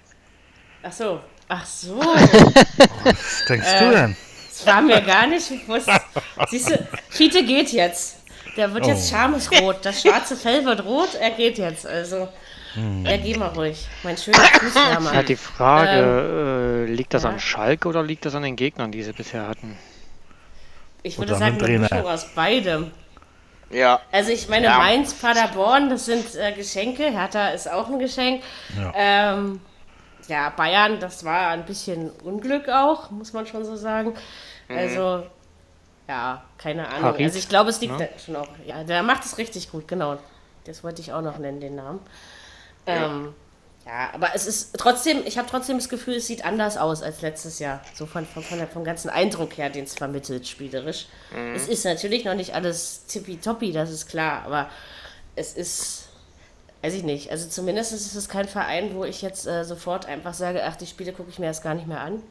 Ach 0.83 0.93
so. 0.93 1.21
Ach 1.49 1.65
so. 1.65 1.99
Was 3.05 3.45
denkst 3.49 3.67
Äh, 3.73 3.79
du 3.85 3.91
denn? 3.91 4.17
Das 4.49 4.67
war 4.67 4.83
mir 4.83 5.01
gar 5.01 5.27
nicht 5.27 5.49
bewusst. 5.67 5.89
Siehst 6.49 6.71
du, 6.71 6.89
Fiete 7.11 7.45
geht 7.45 7.73
jetzt. 7.73 8.19
Der 8.57 8.73
wird 8.75 8.87
jetzt 8.87 9.11
Oh. 9.13 9.17
schamesrot. 9.17 9.79
Das 9.85 10.03
schwarze 10.03 10.37
Fell 10.37 10.65
wird 10.65 10.85
rot, 10.85 11.15
er 11.21 11.31
geht 11.31 11.59
jetzt. 11.59 11.87
Also, 11.87 12.29
Hm. 12.75 13.05
ja, 13.05 13.17
geh 13.19 13.37
mal 13.37 13.49
ruhig. 13.49 13.87
Mein 14.03 14.17
schöner 14.17 14.39
Fußwärmer. 14.39 15.13
Halt 15.13 15.29
die 15.29 15.37
Frage, 15.37 15.91
Ähm, 16.87 16.89
äh, 16.89 16.93
liegt 16.93 17.13
das 17.15 17.23
ja. 17.25 17.31
an 17.31 17.41
Schalke 17.41 17.89
oder 17.89 18.03
liegt 18.03 18.25
das 18.25 18.35
an 18.35 18.43
den 18.43 18.57
Gegnern, 18.57 18.93
die 18.93 19.03
sie 19.03 19.13
bisher 19.13 19.47
hatten? 19.47 19.77
Ich 21.03 21.19
würde 21.19 21.33
Oder 21.33 21.39
sagen, 21.41 21.63
eine. 21.63 21.79
Mischung 21.81 22.07
aus 22.07 22.27
beidem. 22.35 22.91
Ja. 23.71 24.01
Also 24.13 24.31
ich 24.31 24.49
meine, 24.49 24.67
Ja. 24.67 24.79
Mainz, 24.79 25.15
Paderborn, 25.15 25.91
das 25.91 26.05
sind 26.07 26.35
äh, 26.35 26.53
Geschenke. 26.53 27.11
Hertha 27.11 27.49
ist 27.49 27.71
auch 27.71 27.89
ein 27.89 27.99
Geschenk. 27.99 28.43
Ja. 28.79 28.93
Ähm, 28.97 29.61
ja, 30.29 30.51
Bayern, 30.51 31.01
das 31.01 31.25
war 31.25 31.49
ein 31.49 31.65
bisschen 31.65 32.11
Unglück 32.25 32.69
auch, 32.69 33.11
muss 33.11 33.33
man 33.33 33.47
schon 33.47 33.65
so 33.65 33.77
sagen. 33.77 34.15
Also, 34.69 35.27
ja, 36.09 36.43
keine 36.59 36.89
Ahnung. 36.89 37.03
Harit, 37.03 37.27
also 37.27 37.39
ich 37.39 37.49
glaube, 37.49 37.71
es 37.71 37.81
liegt 37.81 37.99
ne? 37.99 38.09
da 38.13 38.19
schon 38.19 38.37
auch. 38.37 38.49
Ja, 38.67 38.85
der 38.85 39.03
macht 39.03 39.25
es 39.25 39.39
richtig 39.39 39.71
gut, 39.71 39.87
genau. 39.87 40.19
Das 40.65 40.83
wollte 40.85 41.03
ich 41.03 41.13
auch 41.13 41.23
noch 41.23 41.39
nennen, 41.39 41.61
den 41.61 41.75
Namen. 41.75 42.01
Ähm, 42.87 43.35
Ja, 43.85 44.11
aber 44.15 44.31
es 44.35 44.47
ist 44.47 44.79
trotzdem, 44.79 45.23
ich 45.25 45.39
habe 45.39 45.49
trotzdem 45.51 45.77
das 45.77 45.89
Gefühl, 45.89 46.15
es 46.15 46.29
sieht 46.29 46.45
anders 46.45 46.77
aus 46.77 47.03
als 47.03 47.21
letztes 47.21 47.59
Jahr. 47.59 47.81
So 47.95 48.07
von, 48.07 48.25
von, 48.27 48.43
von 48.43 48.59
der, 48.59 48.69
vom 48.69 48.85
ganzen 48.85 49.11
Eindruck 49.11 49.59
her, 49.59 49.71
den 49.71 49.85
es 49.85 49.95
vermittelt, 49.95 50.47
spielerisch. 50.47 51.07
Mhm. 51.35 51.55
Es 51.55 51.67
ist 51.67 51.85
natürlich 51.85 52.25
noch 52.25 52.35
nicht 52.35 52.55
alles 52.55 53.07
tippitoppi, 53.07 53.73
das 53.73 53.91
ist 53.91 54.09
klar, 54.09 54.45
aber 54.47 54.71
es 55.35 55.55
ist, 55.55 56.09
weiß 56.83 56.95
ich 56.95 57.05
nicht. 57.05 57.31
Also 57.31 57.49
zumindest 57.49 57.93
ist 57.93 58.15
es 58.15 58.29
kein 58.29 58.49
Verein, 58.49 58.95
wo 58.95 59.05
ich 59.05 59.23
jetzt 59.23 59.47
äh, 59.47 59.65
sofort 59.65 60.07
einfach 60.07 60.35
sage, 60.35 60.65
ach, 60.65 60.77
die 60.77 60.87
Spiele 60.87 61.13
gucke 61.13 61.31
ich 61.31 61.39
mir 61.39 61.47
erst 61.47 61.63
gar 61.63 61.75
nicht 61.75 61.87
mehr 61.87 62.01
an, 62.01 62.23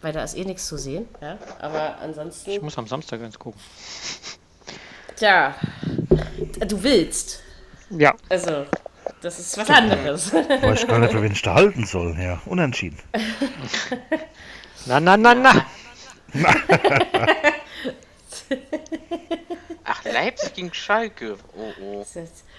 weil 0.00 0.12
da 0.12 0.22
ist 0.22 0.36
eh 0.36 0.44
nichts 0.44 0.66
zu 0.66 0.78
sehen. 0.78 1.08
Ja? 1.20 1.38
Aber 1.60 1.98
ansonsten. 1.98 2.50
Ich 2.50 2.62
muss 2.62 2.78
am 2.78 2.86
Samstag 2.86 3.20
eins 3.20 3.38
gucken. 3.38 3.60
Tja, 5.16 5.54
du 6.66 6.82
willst. 6.82 7.42
Ja. 7.90 8.14
Also, 8.28 8.66
das 9.22 9.38
ist 9.38 9.56
was 9.58 9.70
anderes. 9.70 10.32
Weiß 10.32 10.82
ich 10.82 10.88
gar 10.88 10.98
nicht, 10.98 11.12
für 11.12 11.22
wen 11.22 11.32
ich 11.32 11.42
da 11.42 11.54
halten 11.54 11.86
soll. 11.86 12.16
Ja, 12.18 12.40
unentschieden. 12.46 12.98
na, 14.86 15.00
na, 15.00 15.16
na, 15.16 15.34
na. 15.34 15.66
Ach, 19.84 20.04
Leipzig 20.04 20.54
gegen 20.54 20.74
Schalke. 20.74 21.36
Oh, 21.56 21.72
oh. 21.80 22.04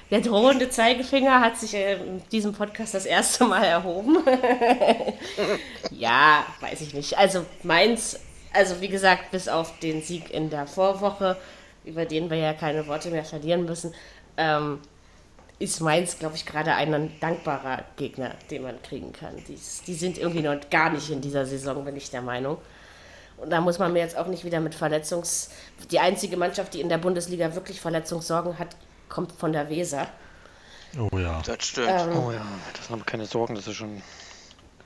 Der 0.10 0.22
drohende 0.22 0.70
Zeigefinger 0.70 1.42
hat 1.42 1.58
sich 1.58 1.74
in 1.74 2.22
diesem 2.32 2.54
Podcast 2.54 2.94
das 2.94 3.06
erste 3.06 3.46
Mal 3.46 3.64
erhoben. 3.64 4.18
ja, 5.92 6.46
weiß 6.62 6.82
ich 6.82 6.94
nicht. 6.94 7.18
Also 7.18 7.46
Mainz, 7.64 8.20
also 8.54 8.80
wie 8.80 8.88
gesagt, 8.88 9.32
bis 9.32 9.50
auf 9.50 9.78
den 9.80 10.02
Sieg 10.02 10.32
in 10.32 10.50
der 10.50 10.66
Vorwoche, 10.66 11.36
über 11.84 12.06
den 12.06 12.30
wir 12.30 12.38
ja 12.38 12.54
keine 12.54 12.88
Worte 12.88 13.10
mehr 13.10 13.26
verlieren 13.26 13.66
müssen, 13.66 13.94
ähm, 14.38 14.80
ist 15.60 15.82
Mainz, 15.82 16.20
glaube 16.20 16.36
ich, 16.36 16.46
gerade 16.46 16.74
ein 16.74 17.12
dankbarer 17.20 17.84
Gegner, 17.98 18.32
den 18.50 18.64
man 18.64 18.82
kriegen 18.84 19.12
kann. 19.12 19.36
Die, 19.48 19.60
die 19.88 19.94
sind 19.94 20.18
irgendwie 20.18 20.42
noch 20.42 20.58
gar 20.70 20.92
nicht 20.92 21.10
in 21.10 21.20
dieser 21.20 21.46
Saison, 21.46 21.84
bin 21.84 21.98
ich 21.98 22.10
der 22.12 22.22
Meinung. 22.22 22.58
Und 23.38 23.50
da 23.50 23.60
muss 23.60 23.78
man 23.78 23.92
mir 23.92 24.00
jetzt 24.00 24.18
auch 24.18 24.28
nicht 24.28 24.46
wieder 24.46 24.60
mit 24.60 24.74
Verletzungs... 24.74 25.52
Die 25.92 26.00
einzige 26.00 26.38
Mannschaft, 26.38 26.74
die 26.74 26.82
in 26.82 26.90
der 26.90 26.98
Bundesliga 26.98 27.54
wirklich 27.54 27.82
Verletzungssorgen 27.82 28.58
hat, 28.58 28.76
kommt 29.10 29.32
von 29.32 29.54
der 29.54 29.70
Weser. 29.70 30.08
Oh 30.98 31.18
ja. 31.18 31.42
Das 31.46 31.66
stimmt. 31.66 31.90
Ähm, 31.90 32.18
oh 32.18 32.32
ja, 32.32 32.46
das 32.78 32.90
haben 32.90 33.06
keine 33.06 33.26
Sorgen, 33.26 33.56
das 33.56 33.68
ist 33.68 33.76
schon 33.76 34.02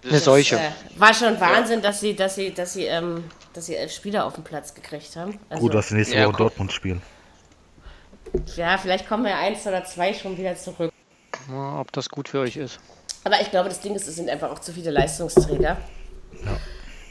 eine 0.08 0.20
Seuche. 0.20 0.58
Äh, 0.58 0.72
war 0.98 1.14
schon 1.14 1.40
Wahnsinn, 1.40 1.80
ja. 1.80 1.88
dass 1.88 2.00
sie, 2.00 2.16
dass 2.16 2.36
sie, 2.36 2.54
dass 2.54 2.74
sie, 2.74 2.86
ähm, 2.86 3.24
dass 3.54 3.68
sie 3.68 3.76
elf 3.76 3.92
Spieler 3.94 4.26
auf 4.26 4.34
den 4.34 4.44
Platz 4.44 4.74
gekriegt 4.74 5.16
haben. 5.16 5.40
Also, 5.50 5.62
Gut, 5.62 5.74
dass 5.74 5.90
sie 5.90 5.96
nächste 5.96 6.18
ja, 6.18 6.28
Woche 6.28 6.38
Dortmund 6.38 6.72
spielen. 6.72 7.02
Ja, 8.56 8.78
vielleicht 8.78 9.08
kommen 9.08 9.26
ja 9.26 9.38
eins 9.38 9.66
oder 9.68 9.84
zwei 9.84 10.14
schon 10.14 10.38
wieder 10.38 10.56
zurück. 10.56 10.92
Ja, 11.50 11.80
ob 11.80 11.92
das 11.92 12.10
gut 12.10 12.30
für 12.30 12.40
euch 12.40 12.58
ist. 12.58 12.80
Aber 13.24 13.40
ich 13.42 13.52
glaube, 13.52 13.70
das 13.70 13.82
Ding 13.82 13.94
ist, 13.96 14.08
es 14.08 14.16
sind 14.16 14.30
einfach 14.30 14.50
auch 14.50 14.60
zu 14.60 14.74
viele 14.74 14.90
Leistungsträger. 14.90 15.78
Ja. 16.46 16.58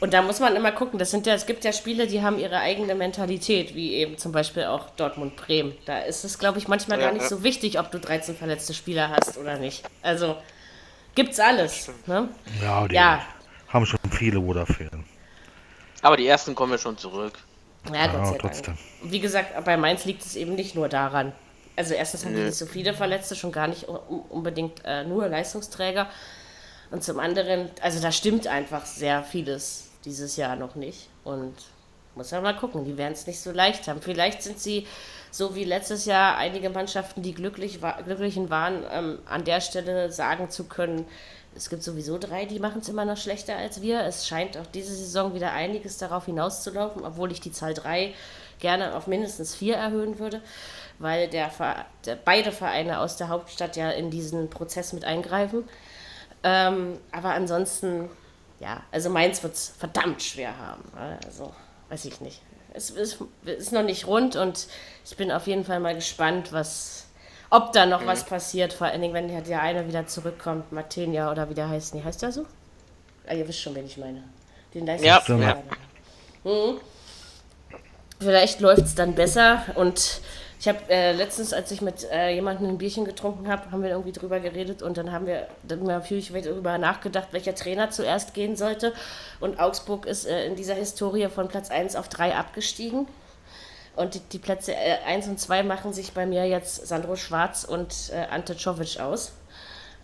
Und 0.01 0.15
da 0.15 0.23
muss 0.23 0.39
man 0.39 0.55
immer 0.55 0.71
gucken, 0.71 0.97
das 0.97 1.11
sind 1.11 1.27
ja, 1.27 1.35
es 1.35 1.45
gibt 1.45 1.63
ja 1.63 1.71
Spiele, 1.71 2.07
die 2.07 2.23
haben 2.23 2.39
ihre 2.39 2.57
eigene 2.57 2.95
Mentalität, 2.95 3.75
wie 3.75 3.93
eben 3.93 4.17
zum 4.17 4.31
Beispiel 4.31 4.63
auch 4.63 4.89
Dortmund-Bremen. 4.89 5.73
Da 5.85 5.99
ist 5.99 6.23
es, 6.23 6.39
glaube 6.39 6.57
ich, 6.57 6.67
manchmal 6.67 6.99
ja, 6.99 7.05
gar 7.05 7.13
nicht 7.13 7.21
ja. 7.21 7.29
so 7.29 7.43
wichtig, 7.43 7.79
ob 7.79 7.91
du 7.91 7.99
13 7.99 8.35
verletzte 8.35 8.73
Spieler 8.73 9.11
hast 9.11 9.37
oder 9.37 9.59
nicht. 9.59 9.83
Also 10.01 10.37
gibt's 11.13 11.39
alles. 11.39 11.91
Ne? 12.07 12.29
Ja, 12.63 12.87
die 12.87 12.95
ja. 12.95 13.21
haben 13.67 13.85
schon 13.85 13.99
viele, 14.09 14.43
wo 14.43 14.55
da 14.55 14.65
fehlen. 14.65 15.05
Aber 16.01 16.17
die 16.17 16.25
ersten 16.25 16.55
kommen 16.55 16.71
ja 16.71 16.79
schon 16.79 16.97
zurück. 16.97 17.33
Ja, 17.93 18.07
Gott 18.07 18.25
sei 18.25 18.37
trotzdem. 18.39 18.73
Dank. 18.73 19.11
Wie 19.11 19.19
gesagt, 19.19 19.63
bei 19.63 19.77
Mainz 19.77 20.05
liegt 20.05 20.25
es 20.25 20.35
eben 20.35 20.55
nicht 20.55 20.73
nur 20.73 20.89
daran. 20.89 21.31
Also 21.75 21.93
erstens 21.93 22.25
haben 22.25 22.33
die 22.33 22.41
nicht 22.41 22.57
so 22.57 22.65
viele 22.65 22.95
Verletzte, 22.95 23.35
schon 23.35 23.51
gar 23.51 23.67
nicht 23.67 23.87
unbedingt 23.87 24.81
äh, 24.83 25.03
nur 25.03 25.27
Leistungsträger. 25.27 26.07
Und 26.89 27.03
zum 27.03 27.19
anderen, 27.19 27.69
also 27.83 28.01
da 28.01 28.11
stimmt 28.11 28.47
einfach 28.47 28.87
sehr 28.87 29.23
vieles 29.23 29.90
dieses 30.05 30.35
Jahr 30.37 30.55
noch 30.55 30.75
nicht. 30.75 31.09
Und 31.23 31.53
muss 32.15 32.31
ja 32.31 32.41
mal 32.41 32.55
gucken, 32.55 32.83
die 32.83 32.97
werden 32.97 33.13
es 33.13 33.27
nicht 33.27 33.39
so 33.39 33.51
leicht 33.51 33.87
haben. 33.87 34.01
Vielleicht 34.01 34.43
sind 34.43 34.59
sie 34.59 34.85
so 35.31 35.55
wie 35.55 35.63
letztes 35.63 36.05
Jahr 36.05 36.37
einige 36.37 36.69
Mannschaften, 36.69 37.21
die 37.21 37.33
glücklich 37.33 37.81
war, 37.81 38.03
glücklichen 38.03 38.49
waren, 38.49 38.83
ähm, 38.91 39.19
an 39.25 39.45
der 39.45 39.61
Stelle 39.61 40.11
sagen 40.11 40.49
zu 40.49 40.65
können, 40.65 41.05
es 41.55 41.69
gibt 41.69 41.83
sowieso 41.83 42.17
drei, 42.17 42.45
die 42.45 42.59
machen 42.59 42.79
es 42.81 42.87
immer 42.87 43.03
noch 43.03 43.17
schlechter 43.17 43.57
als 43.57 43.81
wir. 43.81 44.01
Es 44.01 44.27
scheint 44.27 44.57
auch 44.57 44.65
diese 44.67 44.95
Saison 44.95 45.33
wieder 45.33 45.51
einiges 45.51 45.97
darauf 45.97 46.25
hinauszulaufen, 46.25 47.03
obwohl 47.03 47.31
ich 47.31 47.41
die 47.41 47.51
Zahl 47.51 47.73
drei 47.73 48.13
gerne 48.59 48.95
auf 48.95 49.07
mindestens 49.07 49.53
vier 49.53 49.75
erhöhen 49.75 50.19
würde, 50.19 50.41
weil 50.99 51.27
der, 51.27 51.51
der 52.05 52.15
beide 52.15 52.51
Vereine 52.51 52.99
aus 52.99 53.17
der 53.17 53.27
Hauptstadt 53.27 53.75
ja 53.75 53.89
in 53.89 54.11
diesen 54.11 54.49
Prozess 54.49 54.93
mit 54.93 55.03
eingreifen. 55.03 55.67
Ähm, 56.43 56.97
aber 57.11 57.31
ansonsten, 57.31 58.09
ja, 58.61 58.83
also 58.91 59.09
Mainz 59.09 59.41
wird 59.41 59.55
es 59.55 59.73
verdammt 59.77 60.21
schwer 60.21 60.57
haben. 60.57 60.83
Also, 61.25 61.51
weiß 61.89 62.05
ich 62.05 62.21
nicht. 62.21 62.41
Es 62.73 62.91
ist, 62.91 63.17
ist 63.43 63.73
noch 63.73 63.83
nicht 63.83 64.07
rund 64.07 64.35
und 64.35 64.67
ich 65.03 65.17
bin 65.17 65.31
auf 65.31 65.47
jeden 65.47 65.65
Fall 65.65 65.79
mal 65.79 65.95
gespannt, 65.95 66.53
was 66.53 67.07
ob 67.49 67.73
da 67.73 67.85
noch 67.85 68.01
mhm. 68.01 68.07
was 68.07 68.23
passiert, 68.23 68.71
vor 68.71 68.87
allen 68.87 69.01
Dingen, 69.01 69.13
wenn 69.13 69.27
der 69.27 69.61
eine 69.61 69.85
wieder 69.87 70.07
zurückkommt, 70.07 70.71
Martenia 70.71 71.29
oder 71.31 71.49
wie 71.49 71.53
der 71.53 71.67
heißt. 71.67 71.95
Nee, 71.95 72.03
heißt 72.03 72.21
der 72.21 72.31
so? 72.31 72.45
Ah, 73.27 73.33
ihr 73.33 73.45
wisst 73.47 73.59
schon, 73.59 73.75
wen 73.75 73.85
ich 73.85 73.97
meine. 73.97 74.23
Den 74.73 74.87
ja, 74.87 75.21
ja. 75.27 75.57
Mhm. 76.45 76.79
Vielleicht 78.19 78.61
läuft 78.61 78.83
es 78.83 78.95
dann 78.95 79.15
besser 79.15 79.65
und 79.75 80.21
ich 80.61 80.67
habe 80.67 80.77
äh, 80.89 81.13
letztens, 81.13 81.53
als 81.53 81.71
ich 81.71 81.81
mit 81.81 82.07
äh, 82.11 82.35
jemandem 82.35 82.69
ein 82.69 82.77
Bierchen 82.77 83.03
getrunken 83.03 83.47
habe, 83.47 83.71
haben 83.71 83.81
wir 83.81 83.89
irgendwie 83.89 84.11
drüber 84.11 84.39
geredet 84.39 84.83
und 84.83 84.95
dann 84.95 85.11
haben 85.11 85.25
wir 85.25 85.47
dann 85.63 85.81
natürlich 85.81 86.31
darüber 86.31 86.77
nachgedacht, 86.77 87.29
welcher 87.31 87.55
Trainer 87.55 87.89
zuerst 87.89 88.35
gehen 88.35 88.55
sollte. 88.55 88.93
Und 89.39 89.59
Augsburg 89.59 90.05
ist 90.05 90.25
äh, 90.27 90.45
in 90.45 90.55
dieser 90.55 90.75
Historie 90.75 91.27
von 91.29 91.47
Platz 91.47 91.71
1 91.71 91.95
auf 91.95 92.09
3 92.09 92.35
abgestiegen. 92.35 93.07
Und 93.95 94.13
die, 94.13 94.19
die 94.19 94.37
Plätze 94.37 94.75
1 94.77 95.25
äh, 95.25 95.29
und 95.31 95.39
2 95.39 95.63
machen 95.63 95.93
sich 95.93 96.11
bei 96.11 96.27
mir 96.27 96.45
jetzt 96.45 96.85
Sandro 96.85 97.15
Schwarz 97.15 97.63
und 97.63 98.11
äh, 98.13 98.27
Ante 98.29 98.55
Czovic 98.55 98.99
aus. 98.99 99.31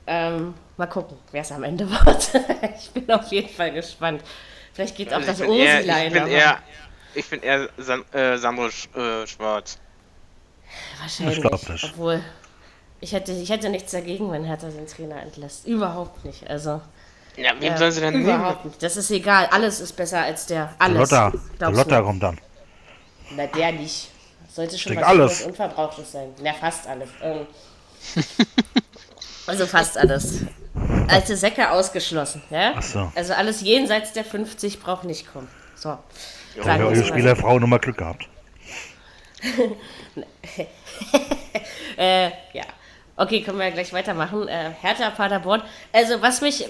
Ähm, 0.08 0.56
mal 0.76 0.88
gucken, 0.88 1.20
wer 1.34 1.42
es 1.42 1.52
am 1.52 1.62
Ende 1.62 1.88
wird. 1.92 2.32
ich 2.80 2.90
bin 2.90 3.12
auf 3.12 3.28
jeden 3.28 3.50
Fall 3.50 3.74
gespannt. 3.74 4.24
Vielleicht 4.74 4.96
geht 4.96 5.14
also 5.14 5.24
auch 5.24 5.28
das. 5.28 5.40
Ich 5.40 5.46
bin 5.46 6.28
eher, 6.28 6.60
ich 7.14 7.30
bin 7.30 7.42
eher 7.44 7.70
San, 7.78 8.04
äh, 8.12 8.40
Sandro 8.40 8.72
Sch, 8.72 8.90
äh, 8.96 9.28
Schwarz. 9.28 9.78
Wahrscheinlich. 11.00 11.44
Ich 11.44 11.70
nicht. 11.70 11.84
Obwohl, 11.86 12.22
ich 13.00 13.12
hätte, 13.12 13.32
ich 13.32 13.50
hätte 13.50 13.70
nichts 13.70 13.92
dagegen, 13.92 14.32
wenn 14.32 14.44
Hertha 14.44 14.70
den 14.70 14.88
Trainer 14.88 15.22
entlässt. 15.22 15.68
Überhaupt 15.68 16.26
nicht. 16.26 16.50
Also. 16.50 16.82
Ja, 17.36 17.52
wen 17.60 17.74
äh, 17.74 17.78
sollen 17.78 17.92
sie 17.92 18.02
denn 18.02 18.22
überhaupt 18.22 18.60
nehmen? 18.60 18.70
Nicht. 18.70 18.84
Das 18.84 18.98
ist 18.98 19.12
egal. 19.12 19.48
Alles 19.52 19.80
ist 19.80 19.94
besser 19.94 20.22
als 20.22 20.48
der. 20.48 20.74
Alles. 20.80 21.10
Der 21.10 21.32
Lotta, 21.32 21.40
der 21.60 21.72
Lotta 21.72 22.02
kommt 22.02 22.24
dann. 22.24 22.40
Na, 23.36 23.46
der 23.46 23.72
nicht. 23.74 24.10
Sollte 24.50 24.78
schon 24.78 24.96
was 24.96 25.04
alles. 25.04 25.42
Unverbrauchtes 25.44 26.12
sein. 26.12 26.30
Na, 26.42 26.54
fast 26.54 26.88
alles. 26.88 27.10
Ähm. 27.22 27.46
also 29.46 29.68
fast 29.68 29.98
alles. 29.98 30.42
Alte 31.08 31.38
Säcke 31.38 31.70
ausgeschlossen, 31.72 32.42
ja? 32.50 32.74
Ach 32.76 32.82
so. 32.82 33.12
Also 33.16 33.34
alles 33.34 33.62
jenseits 33.62 34.14
der 34.14 34.26
50 34.26 34.80
braucht 34.80 35.04
nicht 35.04 35.32
kommen. 35.32 35.48
So. 35.76 35.98
Ja, 36.56 37.04
Spielerfrau 37.06 37.60
nochmal 37.60 37.80
Glück 37.80 37.98
gehabt. 37.98 38.28
äh, 41.98 42.30
ja. 42.54 42.64
Okay, 43.16 43.42
können 43.42 43.60
wir 43.60 43.72
gleich 43.72 43.92
weitermachen. 43.94 44.48
Äh, 44.48 44.72
Hertha 44.82 45.10
Paderborn. 45.10 45.64
Also, 45.92 46.22
was 46.22 46.42
mich 46.42 46.68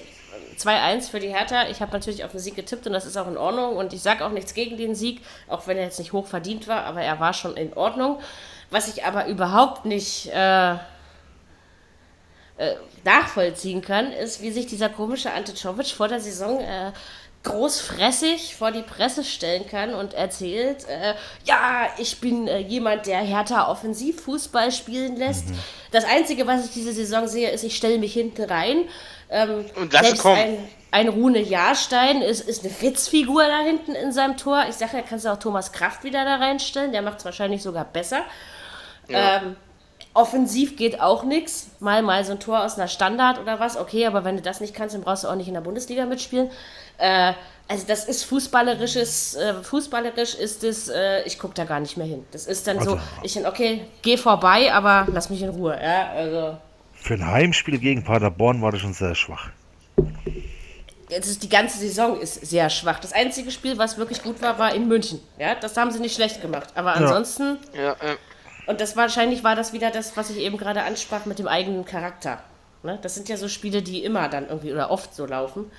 2-1 0.57 1.09
für 1.09 1.19
die 1.19 1.29
Hertha. 1.29 1.67
Ich 1.69 1.81
habe 1.81 1.91
natürlich 1.91 2.23
auf 2.23 2.31
den 2.31 2.39
Sieg 2.39 2.55
getippt 2.55 2.87
und 2.87 2.93
das 2.93 3.05
ist 3.05 3.17
auch 3.17 3.27
in 3.27 3.37
Ordnung. 3.37 3.75
Und 3.75 3.93
ich 3.93 4.01
sage 4.01 4.25
auch 4.25 4.31
nichts 4.31 4.53
gegen 4.53 4.77
den 4.77 4.95
Sieg, 4.95 5.21
auch 5.47 5.67
wenn 5.67 5.77
er 5.77 5.83
jetzt 5.83 5.99
nicht 5.99 6.13
hoch 6.13 6.27
verdient 6.27 6.67
war, 6.67 6.85
aber 6.85 7.01
er 7.01 7.19
war 7.19 7.33
schon 7.33 7.55
in 7.55 7.73
Ordnung. 7.73 8.19
Was 8.69 8.87
ich 8.87 9.05
aber 9.05 9.27
überhaupt 9.27 9.85
nicht 9.85 10.27
äh, 10.33 10.73
äh, 10.73 10.77
nachvollziehen 13.03 13.81
kann, 13.81 14.11
ist, 14.11 14.41
wie 14.41 14.51
sich 14.51 14.65
dieser 14.65 14.89
komische 14.89 15.31
Ante 15.31 15.53
Czovic 15.53 15.87
vor 15.87 16.07
der 16.07 16.19
Saison 16.19 16.59
äh, 16.59 16.91
großfressig 17.47 18.55
vor 18.55 18.71
die 18.71 18.81
Presse 18.81 19.23
stellen 19.23 19.67
kann 19.67 19.93
und 19.93 20.13
erzählt, 20.13 20.87
äh, 20.87 21.13
ja, 21.45 21.87
ich 21.97 22.19
bin 22.19 22.47
äh, 22.47 22.59
jemand, 22.59 23.05
der 23.07 23.19
härter 23.19 23.69
Offensivfußball 23.69 24.71
spielen 24.71 25.15
lässt. 25.15 25.49
Mhm. 25.49 25.59
Das 25.91 26.05
Einzige, 26.05 26.45
was 26.47 26.65
ich 26.65 26.71
diese 26.71 26.91
Saison 26.91 27.27
sehe, 27.27 27.49
ist, 27.49 27.63
ich 27.63 27.75
stelle 27.75 27.97
mich 27.97 28.13
hinten 28.13 28.43
rein. 28.43 28.83
Ähm, 29.29 29.65
und 29.75 29.93
lass 29.93 30.17
kommen. 30.17 30.37
Ein, 30.37 30.57
ein 30.91 31.07
Rune 31.09 31.41
Jahrstein 31.41 32.21
ist, 32.21 32.47
ist 32.47 32.63
eine 32.63 32.73
Witzfigur 32.81 33.43
da 33.43 33.59
hinten 33.59 33.93
in 33.93 34.11
seinem 34.11 34.37
Tor. 34.37 34.65
Ich 34.69 34.75
sage, 34.75 34.97
da 34.97 35.01
kannst 35.01 35.25
du 35.25 35.29
auch 35.29 35.39
Thomas 35.39 35.71
Kraft 35.71 36.03
wieder 36.03 36.25
da 36.25 36.35
reinstellen. 36.35 36.91
Der 36.91 37.01
macht 37.01 37.19
es 37.19 37.25
wahrscheinlich 37.25 37.61
sogar 37.61 37.85
besser. 37.85 38.21
Ja. 39.07 39.37
Ähm, 39.37 39.55
offensiv 40.17 40.75
geht 40.75 40.99
auch 40.99 41.23
nichts. 41.23 41.69
Mal 41.79 42.01
mal 42.01 42.25
so 42.25 42.33
ein 42.33 42.39
Tor 42.39 42.65
aus 42.65 42.77
einer 42.77 42.87
Standard 42.87 43.39
oder 43.39 43.59
was. 43.59 43.77
Okay, 43.77 44.05
aber 44.05 44.25
wenn 44.25 44.35
du 44.35 44.41
das 44.41 44.59
nicht 44.59 44.73
kannst, 44.73 44.95
dann 44.95 45.03
brauchst 45.03 45.23
du 45.23 45.27
auch 45.27 45.35
nicht 45.35 45.47
in 45.47 45.53
der 45.53 45.61
Bundesliga 45.61 46.05
mitspielen. 46.05 46.49
Äh, 46.97 47.33
also 47.67 47.85
das 47.87 48.05
ist 48.05 48.23
fußballerisches, 48.23 49.35
äh, 49.35 49.53
fußballerisch 49.61 50.35
ist 50.35 50.63
es, 50.63 50.89
äh, 50.89 51.21
ich 51.23 51.37
gucke 51.37 51.53
da 51.53 51.65
gar 51.65 51.79
nicht 51.79 51.97
mehr 51.97 52.07
hin. 52.07 52.25
Das 52.31 52.47
ist 52.47 52.65
dann 52.67 52.79
also, 52.79 52.91
so, 52.91 52.99
ich 53.23 53.45
okay, 53.45 53.85
geh 54.01 54.17
vorbei, 54.17 54.73
aber 54.73 55.07
lass 55.11 55.29
mich 55.29 55.41
in 55.41 55.49
Ruhe. 55.49 55.77
Ja, 55.81 56.11
also. 56.11 56.57
Für 56.93 57.13
ein 57.13 57.27
Heimspiel 57.27 57.77
gegen 57.77 58.03
Paderborn 58.03 58.61
war 58.61 58.71
das 58.71 58.81
schon 58.81 58.93
sehr 58.93 59.15
schwach. 59.15 59.49
Jetzt 61.09 61.29
ist 61.29 61.43
die 61.43 61.49
ganze 61.49 61.77
Saison 61.77 62.19
ist 62.19 62.45
sehr 62.45 62.69
schwach. 62.69 62.99
Das 62.99 63.13
einzige 63.13 63.51
Spiel, 63.51 63.77
was 63.77 63.97
wirklich 63.97 64.23
gut 64.23 64.41
war, 64.41 64.59
war 64.59 64.73
in 64.73 64.87
München. 64.87 65.21
Ja, 65.37 65.55
das 65.55 65.77
haben 65.77 65.91
sie 65.91 65.99
nicht 65.99 66.15
schlecht 66.15 66.41
gemacht. 66.41 66.69
Aber 66.75 66.95
ansonsten, 66.95 67.59
Ja, 67.73 67.93
äh, 67.93 68.17
und 68.67 68.81
das 68.81 68.95
wahrscheinlich 68.95 69.43
war 69.43 69.55
das 69.55 69.73
wieder 69.73 69.91
das, 69.91 70.15
was 70.17 70.29
ich 70.29 70.37
eben 70.37 70.57
gerade 70.57 70.83
ansprach 70.83 71.25
mit 71.25 71.39
dem 71.39 71.47
eigenen 71.47 71.85
Charakter. 71.85 72.39
Ne? 72.83 72.99
Das 73.01 73.15
sind 73.15 73.29
ja 73.29 73.37
so 73.37 73.47
Spiele, 73.47 73.81
die 73.81 74.03
immer 74.03 74.29
dann 74.29 74.47
irgendwie 74.47 74.71
oder 74.71 74.91
oft 74.91 75.13
so 75.15 75.25
laufen. 75.25 75.71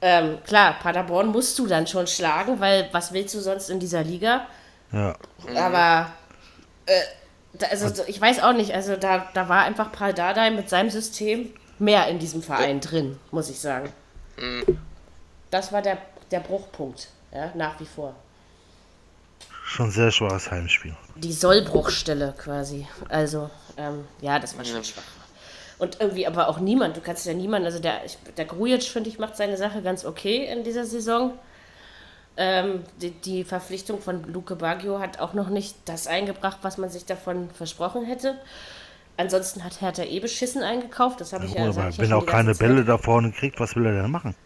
Ähm, 0.00 0.38
klar, 0.46 0.76
Paderborn 0.82 1.28
musst 1.28 1.58
du 1.58 1.66
dann 1.66 1.86
schon 1.86 2.06
schlagen, 2.06 2.60
weil 2.60 2.88
was 2.92 3.12
willst 3.12 3.34
du 3.34 3.40
sonst 3.40 3.70
in 3.70 3.80
dieser 3.80 4.02
Liga? 4.02 4.46
Ja. 4.92 5.16
Aber 5.56 6.10
äh, 6.86 7.00
da, 7.54 7.66
also 7.68 7.88
so- 7.88 8.04
ich 8.06 8.20
weiß 8.20 8.42
auch 8.42 8.52
nicht, 8.52 8.72
also 8.74 8.96
da, 8.96 9.28
da 9.34 9.48
war 9.48 9.62
einfach 9.64 9.92
Paul 9.92 10.12
Dardai 10.12 10.50
mit 10.50 10.68
seinem 10.68 10.90
System 10.90 11.52
mehr 11.78 12.06
in 12.08 12.18
diesem 12.18 12.42
Verein 12.42 12.80
drin, 12.80 13.18
muss 13.30 13.48
ich 13.50 13.58
sagen. 13.60 13.90
Das 15.50 15.72
war 15.72 15.82
der, 15.82 15.98
der 16.30 16.40
Bruchpunkt, 16.40 17.08
ja, 17.32 17.50
nach 17.54 17.78
wie 17.80 17.86
vor. 17.86 18.14
Schon 19.74 19.90
sehr 19.90 20.12
schwaches 20.12 20.52
Heimspiel. 20.52 20.94
Die 21.16 21.32
Sollbruchstelle 21.32 22.32
quasi. 22.38 22.86
Also, 23.08 23.50
ähm, 23.76 24.04
ja, 24.20 24.38
das 24.38 24.56
war 24.56 24.64
schon 24.64 24.76
Ja. 24.76 24.84
schwach. 24.84 25.02
Und 25.78 26.00
irgendwie 26.00 26.28
aber 26.28 26.48
auch 26.48 26.60
niemand, 26.60 26.96
du 26.96 27.00
kannst 27.00 27.26
ja 27.26 27.34
niemand, 27.34 27.64
also 27.66 27.80
der, 27.80 28.04
ich, 28.04 28.16
der 28.36 28.44
Grujic, 28.44 28.84
finde 28.84 29.10
ich, 29.10 29.18
macht 29.18 29.36
seine 29.36 29.56
Sache 29.56 29.82
ganz 29.82 30.04
okay 30.04 30.46
in 30.46 30.62
dieser 30.62 30.84
Saison. 30.84 31.32
Ähm, 32.36 32.84
die, 33.02 33.10
die 33.10 33.42
Verpflichtung 33.42 34.00
von 34.00 34.22
Luke 34.32 34.54
Baggio 34.54 35.00
hat 35.00 35.18
auch 35.18 35.34
noch 35.34 35.48
nicht 35.48 35.74
das 35.86 36.06
eingebracht, 36.06 36.58
was 36.62 36.78
man 36.78 36.88
sich 36.88 37.04
davon 37.04 37.50
versprochen 37.50 38.04
hätte. 38.04 38.38
Ansonsten 39.16 39.64
hat 39.64 39.80
Hertha 39.80 40.04
eh 40.04 40.20
beschissen 40.20 40.62
eingekauft, 40.62 41.20
das 41.20 41.32
habe 41.32 41.46
ich 41.46 41.54
ja, 41.54 41.68
ich 41.68 41.74
ja 41.74 41.84
wenn 41.86 41.92
schon 41.94 42.04
er 42.10 42.18
auch 42.18 42.26
keine 42.26 42.52
Zeit. 42.52 42.68
Bälle 42.68 42.84
da 42.84 42.96
vorne 42.96 43.32
kriegt, 43.32 43.58
was 43.58 43.74
will 43.74 43.86
er 43.86 44.02
denn 44.02 44.10
machen? 44.12 44.36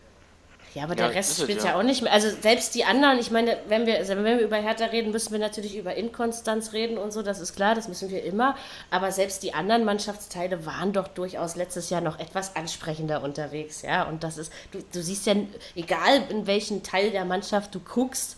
Ja, 0.79 0.85
aber 0.85 0.97
Ja, 0.97 1.09
der 1.09 1.17
Rest 1.17 1.33
ist 1.33 1.38
es, 1.38 1.43
spielt 1.45 1.59
ja. 1.59 1.71
ja 1.71 1.79
auch 1.79 1.83
nicht 1.83 2.03
mehr. 2.03 2.12
Also 2.12 2.29
selbst 2.31 2.75
die 2.77 2.85
anderen, 2.85 3.19
ich 3.19 3.33
meine, 3.33 3.59
wenn 3.67 3.85
wir, 3.85 3.97
also 3.97 4.14
wenn 4.14 4.25
wir 4.25 4.38
über 4.38 4.57
Hertha 4.57 4.85
reden, 4.87 5.11
müssen 5.11 5.33
wir 5.33 5.41
natürlich 5.41 5.77
über 5.77 5.97
Inkonstanz 5.97 6.73
reden 6.73 6.99
und 6.99 7.12
so, 7.12 7.23
das 7.23 7.41
ist 7.41 7.57
klar, 7.57 7.75
das 7.75 7.88
müssen 7.88 8.11
wir 8.11 8.23
immer. 8.23 8.55
Aber 8.91 9.11
selbst 9.11 9.43
die 9.43 9.55
anderen 9.55 9.85
Mannschaftsteile 9.85 10.64
waren 10.67 10.93
doch 10.93 11.09
durchaus 11.09 11.57
letztes 11.57 11.91
Jahr 11.91 12.01
noch 12.01 12.21
etwas 12.21 12.55
ansprechender 12.55 13.23
unterwegs, 13.23 13.83
ja. 13.83 14.05
Und 14.05 14.23
das 14.23 14.38
ist, 14.38 14.53
du, 14.71 14.79
du 14.93 15.03
siehst 15.03 15.27
ja, 15.27 15.35
egal 15.75 16.23
in 16.29 16.47
welchen 16.47 16.85
Teil 16.85 17.11
der 17.11 17.25
Mannschaft 17.25 17.75
du 17.75 17.81
guckst, 17.81 18.37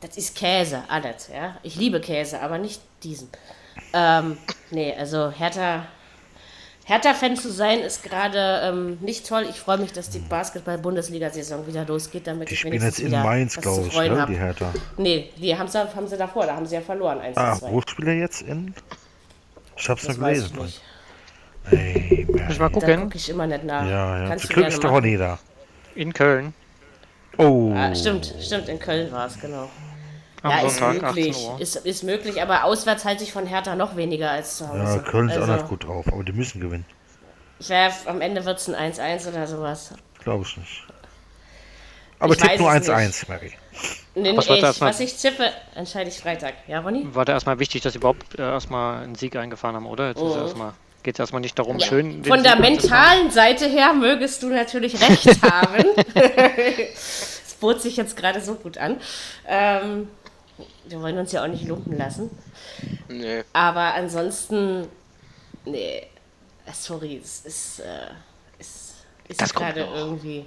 das 0.00 0.16
ist 0.16 0.34
Käse, 0.34 0.82
alles, 0.88 1.28
ja. 1.32 1.56
Ich 1.62 1.76
liebe 1.76 2.00
Käse, 2.00 2.40
aber 2.40 2.58
nicht 2.58 2.80
diesen. 3.04 3.30
Ähm, 3.92 4.38
nee, 4.70 4.92
also 4.98 5.30
Hertha, 5.30 5.86
Hertha-Fan 6.90 7.36
zu 7.36 7.52
sein 7.52 7.80
ist 7.80 8.02
gerade 8.02 8.60
ähm, 8.64 8.98
nicht 9.00 9.26
toll. 9.28 9.46
Ich 9.48 9.60
freue 9.60 9.78
mich, 9.78 9.92
dass 9.92 10.10
die 10.10 10.18
Basketball-Bundesliga-Saison 10.18 11.66
wieder 11.66 11.84
losgeht, 11.86 12.26
damit 12.26 12.48
Die 12.48 12.54
ich 12.54 12.60
spielen 12.60 12.74
wenigstens 12.80 12.98
jetzt 13.04 13.12
in 13.12 13.22
Mainz, 13.22 13.56
glaube 13.60 13.86
ich, 13.86 13.94
ne? 13.96 14.26
die 14.28 14.36
Hertha. 14.36 14.72
Nee, 14.96 15.30
die 15.36 15.56
haben 15.56 15.68
sie, 15.68 15.78
haben 15.78 16.08
sie 16.08 16.16
davor, 16.16 16.46
da 16.46 16.56
haben 16.56 16.66
sie 16.66 16.74
ja 16.74 16.80
verloren, 16.80 17.20
1 17.20 17.36
Ah, 17.36 17.54
zu 17.54 17.60
2. 17.60 17.70
wo 17.72 17.80
spielt 17.82 18.08
er 18.08 18.14
jetzt 18.14 18.42
in? 18.42 18.74
Ich 19.76 19.88
hab's 19.88 20.04
Das 20.04 20.16
noch 20.16 20.24
weiß 20.24 20.38
ich 20.46 20.52
gelesen. 20.52 20.64
nicht. 20.66 20.82
Ey, 21.70 22.26
Muss 22.28 22.40
ich 22.50 22.58
mal 22.58 22.68
Da 22.70 22.74
gucken. 22.80 23.00
gucke 23.04 23.16
ich 23.16 23.28
immer 23.28 23.46
nicht 23.46 23.64
nach. 23.64 23.84
Ja, 23.88 24.22
ja. 24.22 24.28
Kannst 24.28 24.46
Zum 24.46 24.54
Glück 24.56 24.66
ist 24.68 24.82
der 24.82 24.90
machen. 24.90 25.04
Ronny 25.04 25.16
da. 25.16 25.38
In 25.94 26.12
Köln. 26.12 26.54
Oh. 27.38 27.72
Ah, 27.76 27.94
stimmt, 27.94 28.34
stimmt, 28.40 28.68
in 28.68 28.78
Köln 28.80 29.12
war 29.12 29.26
es, 29.26 29.38
genau. 29.40 29.70
Am 30.42 30.50
ja, 30.50 30.60
ist 30.66 30.76
Sonntag, 30.78 31.14
möglich, 31.14 31.36
18 31.36 31.50
Uhr. 31.52 31.60
ist, 31.60 31.76
ist 31.76 32.02
möglich, 32.04 32.40
aber 32.42 32.64
auswärts 32.64 33.04
halte 33.04 33.24
ich 33.24 33.32
von 33.32 33.46
Hertha 33.46 33.74
noch 33.76 33.96
weniger 33.96 34.30
als 34.30 34.56
zu 34.58 34.68
Hause. 34.68 34.78
Ja, 34.78 34.98
Köln 34.98 35.28
ist 35.28 35.36
also, 35.36 35.52
auch 35.52 35.56
nicht 35.56 35.68
gut 35.68 35.84
drauf, 35.84 36.06
aber 36.10 36.24
die 36.24 36.32
müssen 36.32 36.60
gewinnen. 36.60 36.86
Ja, 37.60 37.90
am 38.06 38.20
Ende 38.22 38.44
wird 38.46 38.58
es 38.58 38.68
ein 38.72 38.92
1-1 38.92 39.28
oder 39.28 39.46
sowas. 39.46 39.92
Glaube 40.22 40.44
ich 40.48 40.56
nicht. 40.56 40.84
Aber 42.18 42.34
Ich 42.34 42.40
tipp 42.40 42.58
nur 42.58 42.72
es 42.74 42.88
1-1, 42.88 43.28
Mary. 43.28 43.52
Nee, 44.14 44.36
Was 44.36 44.46
ich, 44.48 44.62
erstmal- 44.62 44.90
was 44.90 45.00
ich 45.00 45.14
tippe, 45.16 45.50
entscheide 45.74 46.08
ich 46.10 46.18
Freitag. 46.18 46.54
Ja, 46.66 46.80
Ronny? 46.80 47.06
War 47.14 47.24
da 47.24 47.32
erstmal 47.34 47.58
wichtig, 47.58 47.82
dass 47.82 47.92
sie 47.92 47.98
überhaupt 47.98 48.38
äh, 48.38 48.42
erstmal 48.42 49.02
einen 49.04 49.14
Sieg 49.14 49.36
eingefahren 49.36 49.76
haben, 49.76 49.86
oder? 49.86 50.08
Jetzt 50.08 50.20
ist 50.20 50.36
erstmal, 50.36 50.72
geht 51.02 51.14
es 51.14 51.20
erstmal 51.20 51.40
nicht 51.40 51.58
darum, 51.58 51.80
schön. 51.80 52.22
den 52.22 52.24
Von 52.24 52.42
der 52.42 52.56
mentalen 52.56 53.30
Seite 53.30 53.66
her 53.68 53.92
mögest 53.94 54.42
du 54.42 54.48
natürlich 54.48 55.00
recht 55.00 55.42
haben. 55.50 55.84
Es 56.94 57.54
bot 57.60 57.82
sich 57.82 57.96
jetzt 57.98 58.16
gerade 58.16 58.40
so 58.40 58.54
gut 58.54 58.78
an. 58.78 58.96
Ähm, 59.46 60.08
wir 60.86 61.00
wollen 61.00 61.18
uns 61.18 61.32
ja 61.32 61.42
auch 61.42 61.48
nicht 61.48 61.66
lumpen 61.66 61.96
lassen. 61.96 62.30
nee. 63.08 63.44
Aber 63.52 63.94
ansonsten, 63.94 64.88
nee, 65.64 66.06
äh, 66.66 66.72
sorry, 66.72 67.20
es 67.22 67.40
ist, 67.40 67.80
äh, 67.80 68.08
ist, 68.58 68.94
ist 69.28 69.40
Das 69.40 69.54
gerade 69.54 69.88
irgendwie. 69.94 70.46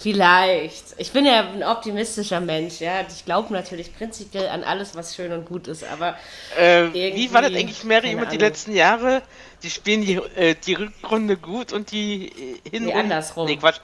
Vielleicht. 0.00 0.94
Ich 0.98 1.10
bin 1.10 1.26
ja 1.26 1.40
ein 1.40 1.64
optimistischer 1.64 2.40
Mensch, 2.40 2.80
ja. 2.80 3.00
Ich 3.08 3.24
glaube 3.24 3.52
natürlich 3.52 3.96
prinzipiell 3.96 4.48
an 4.48 4.62
alles, 4.62 4.94
was 4.94 5.16
schön 5.16 5.32
und 5.32 5.44
gut 5.44 5.66
ist, 5.66 5.82
aber 5.82 6.16
Äh, 6.56 6.92
wie 6.92 7.32
war 7.32 7.42
das 7.42 7.52
eigentlich, 7.52 7.82
Mary, 7.82 8.12
immer 8.12 8.26
die 8.26 8.36
letzten 8.36 8.76
Jahre? 8.76 9.22
Die 9.64 9.70
spielen 9.70 10.02
die, 10.02 10.14
äh, 10.14 10.54
die 10.54 10.74
Rückrunde 10.74 11.36
gut 11.36 11.72
und 11.72 11.90
die 11.90 12.28
äh, 12.28 12.70
Hinrunde... 12.70 13.00
andersrum. 13.00 13.46
Nee, 13.46 13.56
Quatsch. 13.56 13.80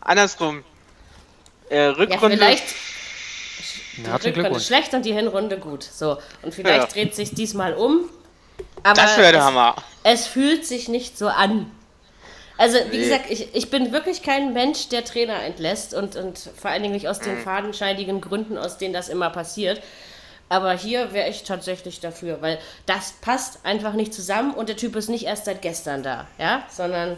Andersrum. 0.00 0.64
Äh, 1.68 1.76
ja, 1.76 1.90
Rückrunde... 1.90 2.38
vielleicht 2.38 2.64
Na, 2.68 2.89
die 4.04 4.28
Rückrunde 4.28 4.60
schlecht 4.60 4.94
und 4.94 5.04
die 5.04 5.12
Hinrunde 5.12 5.58
gut. 5.58 5.82
So. 5.84 6.18
Und 6.42 6.54
vielleicht 6.54 6.80
Ja. 6.80 6.86
dreht 6.86 7.14
sich 7.14 7.34
diesmal 7.34 7.74
um. 7.74 8.08
Aber 8.82 9.00
das 9.00 9.16
wäre 9.18 9.32
der 9.32 9.40
es, 9.40 9.46
Hammer. 9.46 9.76
es 10.04 10.26
fühlt 10.26 10.66
sich 10.66 10.88
nicht 10.88 11.18
so 11.18 11.28
an. 11.28 11.70
Also, 12.58 12.76
wie 12.90 12.98
Nee. 12.98 13.04
gesagt, 13.04 13.24
ich, 13.30 13.54
ich 13.54 13.70
bin 13.70 13.90
wirklich 13.92 14.22
kein 14.22 14.52
Mensch, 14.52 14.88
der 14.88 15.04
Trainer 15.04 15.42
entlässt 15.42 15.94
und, 15.94 16.16
und 16.16 16.38
vor 16.38 16.70
allen 16.70 16.82
Dingen 16.82 16.94
nicht 16.94 17.08
aus 17.08 17.18
den 17.20 17.36
Mhm. 17.36 17.42
fadenscheidigen 17.42 18.20
Gründen, 18.20 18.58
aus 18.58 18.76
denen 18.76 18.92
das 18.92 19.08
immer 19.08 19.30
passiert. 19.30 19.80
Aber 20.50 20.72
hier 20.72 21.12
wäre 21.12 21.28
ich 21.30 21.44
tatsächlich 21.44 22.00
dafür, 22.00 22.42
weil 22.42 22.58
das 22.84 23.12
passt 23.22 23.60
einfach 23.64 23.92
nicht 23.94 24.12
zusammen 24.12 24.52
und 24.52 24.68
der 24.68 24.76
Typ 24.76 24.96
ist 24.96 25.08
nicht 25.08 25.24
erst 25.24 25.44
seit 25.46 25.62
gestern 25.62 26.02
da, 26.02 26.26
ja, 26.38 26.64
sondern 26.68 27.16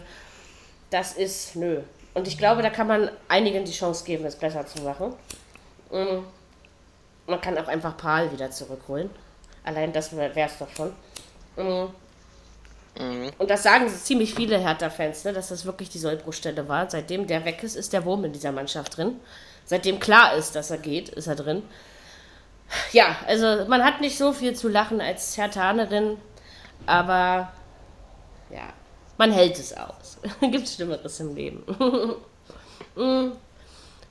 das 0.90 1.14
ist 1.14 1.57
nö. 1.57 1.81
Und 2.14 2.29
ich 2.29 2.37
glaube, 2.37 2.61
da 2.62 2.68
kann 2.68 2.87
man 2.87 3.11
einigen 3.29 3.64
die 3.64 3.73
Chance 3.73 4.05
geben, 4.05 4.27
es 4.27 4.37
besser 4.37 4.66
zu 4.66 4.83
machen. 4.83 5.14
Mm. 5.90 6.25
Man 7.33 7.40
kann 7.40 7.57
auch 7.57 7.66
einfach 7.66 7.97
Paul 7.97 8.31
wieder 8.31 8.51
zurückholen. 8.51 9.09
Allein 9.64 9.90
das 9.90 10.14
wäre 10.14 10.38
es 10.38 10.59
doch 10.59 10.68
schon. 10.68 10.92
Mm. 11.57 11.88
Und 13.38 13.51
das 13.51 13.62
sagen 13.62 13.88
ziemlich 13.88 14.35
viele 14.35 14.59
Hertha-Fans, 14.59 15.25
ne, 15.25 15.33
dass 15.33 15.49
das 15.49 15.64
wirklich 15.64 15.88
die 15.88 15.99
Sollbruchstelle 15.99 16.68
war. 16.68 16.90
Seitdem 16.90 17.27
der 17.27 17.47
weg 17.47 17.62
ist, 17.62 17.75
ist 17.75 17.95
der 17.95 18.05
Wurm 18.05 18.27
in 18.27 18.35
dieser 18.35 18.53
Mannschaft 18.53 18.99
drin. 18.99 19.18
Seitdem 19.64 19.99
klar 19.99 20.35
ist, 20.35 20.55
dass 20.55 20.71
er 20.71 20.77
geht, 20.77 21.09
ist 21.09 21.27
er 21.27 21.37
drin. 21.37 21.62
Ja, 22.92 23.16
also 23.27 23.64
man 23.66 23.83
hat 23.83 24.03
nicht 24.03 24.18
so 24.18 24.35
viel 24.35 24.55
zu 24.55 24.68
lachen 24.68 25.01
als 25.01 25.38
Hertanerin, 25.38 26.18
aber 26.85 27.51
ja, 28.51 28.75
man 29.16 29.33
hält 29.33 29.59
es 29.59 29.75
aus. 29.75 30.18
Gibt 30.42 30.68
Schlimmeres 30.68 31.18
im 31.21 31.35
Leben. 31.35 31.64
Mm. 32.95 33.31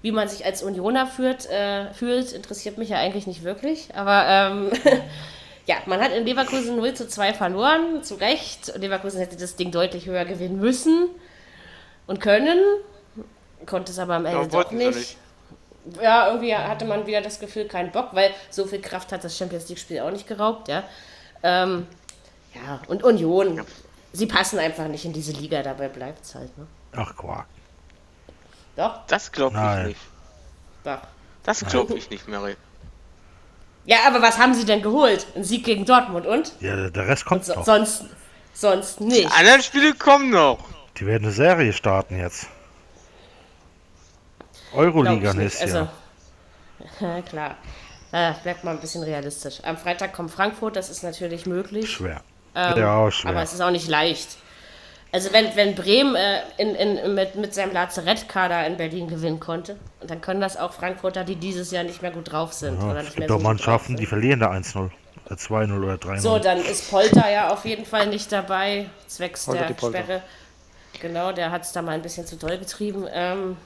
Wie 0.02 0.12
man 0.12 0.28
sich 0.28 0.46
als 0.46 0.64
Unioner 0.64 1.06
führt, 1.06 1.50
äh, 1.50 1.94
fühlt, 1.94 2.32
interessiert 2.32 2.78
mich 2.78 2.90
ja 2.90 2.98
eigentlich 2.98 3.28
nicht 3.28 3.44
wirklich. 3.44 3.90
Aber 3.96 4.26
ähm, 4.28 4.72
ja, 5.68 5.76
man 5.86 6.02
hat 6.02 6.12
in 6.12 6.26
Leverkusen 6.26 6.76
0 6.76 6.94
zu 6.94 7.08
2 7.08 7.34
verloren, 7.34 8.04
zu 8.04 8.16
Recht. 8.16 8.74
Leverkusen 8.78 9.20
hätte 9.20 9.38
das 9.38 9.56
Ding 9.56 9.72
deutlich 9.72 10.08
höher 10.08 10.26
gewinnen 10.26 10.60
müssen 10.60 11.10
und 12.08 12.20
können. 12.20 12.60
Konnte 13.66 13.92
es 13.92 14.00
aber 14.00 14.16
am 14.16 14.26
Ende 14.26 14.42
Ja, 14.42 14.48
doch 14.48 14.72
nicht. 14.72 14.96
nicht. 14.96 15.18
Ja, 16.02 16.28
irgendwie 16.28 16.56
hatte 16.56 16.86
man 16.86 17.08
wieder 17.08 17.22
das 17.22 17.40
Gefühl, 17.40 17.66
keinen 17.66 17.92
Bock, 17.92 18.10
weil 18.12 18.32
so 18.50 18.66
viel 18.66 18.82
Kraft 18.82 19.12
hat 19.12 19.24
das 19.24 19.38
Champions 19.38 19.68
League-Spiel 19.68 20.00
auch 20.02 20.12
nicht 20.12 20.28
geraubt, 20.28 20.68
ja. 20.68 20.84
Ähm, 21.42 21.88
ja, 22.54 22.82
und 22.88 23.04
Union, 23.04 23.62
sie 24.14 24.28
passen 24.28 24.60
einfach 24.60 24.88
nicht 24.88 25.06
in 25.06 25.14
diese 25.14 25.32
Liga, 25.32 25.64
dabei 25.64 25.90
bleibt 25.90 26.24
es 26.24 26.36
halt, 26.36 26.56
ne? 26.58 26.68
Ach, 26.94 27.16
Quark. 27.16 27.48
Doch, 28.76 29.06
Das 29.08 29.32
glaube 29.32 29.56
ich 29.56 29.62
Nein. 29.62 29.88
nicht. 29.88 30.00
doch. 30.84 31.00
Das 31.44 31.66
glaube 31.66 31.96
ich 31.98 32.10
nicht, 32.10 32.28
Mary. 32.28 32.56
Ja, 33.86 33.98
aber 34.08 34.22
was 34.22 34.38
haben 34.38 34.54
sie 34.54 34.64
denn 34.66 34.82
geholt? 34.84 35.26
Ein 35.36 35.44
Sieg 35.44 35.66
gegen 35.66 35.86
Dortmund 35.86 36.28
und? 36.28 36.54
Ja, 36.60 36.90
der 36.90 37.08
Rest 37.08 37.26
kommt 37.26 37.46
so 37.46 37.56
noch. 37.56 37.66
sonst, 37.66 38.06
sonst 38.54 39.00
Die 39.00 39.06
nicht. 39.06 39.32
anderen 39.40 39.64
Spiele 39.64 39.96
kommen 39.96 40.30
noch. 40.30 40.60
Die 40.98 41.06
werden 41.08 41.24
eine 41.24 41.34
Serie 41.34 41.74
starten 41.74 42.18
jetzt. 42.20 42.46
Euroliga 44.74 45.34
nächstes 45.34 45.62
Also, 45.74 45.90
Jahr. 47.00 47.22
klar. 47.30 47.56
Äh, 48.12 48.34
bleibt 48.44 48.64
mal 48.64 48.72
ein 48.72 48.82
bisschen 48.82 49.04
realistisch. 49.04 49.60
Am 49.64 49.78
Freitag 49.78 50.14
kommt 50.14 50.32
Frankfurt, 50.32 50.76
das 50.76 50.90
ist 50.90 51.02
natürlich 51.04 51.46
möglich. 51.46 51.90
Schwer. 51.90 52.22
Ähm, 52.54 52.78
ja, 52.78 53.10
schwer. 53.12 53.32
Aber 53.32 53.42
es 53.42 53.54
ist 53.54 53.62
auch 53.62 53.72
nicht 53.72 53.88
leicht. 53.88 54.38
Also 55.14 55.34
wenn, 55.34 55.56
wenn 55.56 55.76
Bremen 55.76 56.16
äh, 56.16 56.40
in, 56.58 56.74
in, 56.76 57.14
mit, 57.16 57.36
mit 57.36 57.54
seinem 57.54 57.74
Lazarettkader 57.74 58.66
in 58.66 58.78
Berlin 58.78 59.08
gewinnen 59.08 59.40
konnte, 59.40 59.78
dann 60.06 60.22
können 60.22 60.40
das 60.40 60.56
auch 60.56 60.72
Frankfurter, 60.72 61.26
die 61.26 61.36
dieses 61.36 61.72
Jahr 61.72 61.84
nicht 61.84 62.02
mehr 62.02 62.12
gut 62.12 62.32
drauf 62.32 62.54
sind. 62.54 62.80
ja, 62.82 62.90
oder 62.90 63.00
es 63.00 63.06
nicht 63.06 63.18
mehr 63.18 63.28
gibt 63.28 63.30
doch 63.32 63.42
so 63.42 63.48
Mannschaften, 63.48 63.98
die 63.98 64.06
verlieren 64.06 64.40
da 64.40 64.52
1-0. 64.52 64.90
Oder 65.26 65.36
2-0 65.36 65.84
oder 65.84 65.94
3-0. 65.96 66.20
So, 66.20 66.40
dann 66.40 66.60
ist 66.60 66.90
Polter 66.90 67.30
ja 67.30 67.50
auf 67.50 67.66
jeden 67.66 67.86
Fall 67.86 68.08
nicht 68.08 68.32
dabei, 68.32 68.90
zwecks 69.08 69.46
Polter 69.46 69.68
der. 69.68 69.76
Sperre. 69.76 70.22
Genau, 71.02 71.32
der 71.32 71.52
hat 71.52 71.64
es 71.64 71.72
da 71.72 71.82
mal 71.82 71.94
ein 71.94 72.02
bisschen 72.02 72.26
zu 72.26 72.38
doll 72.38 72.58
getrieben. 72.58 73.06
Ähm, 73.12 73.58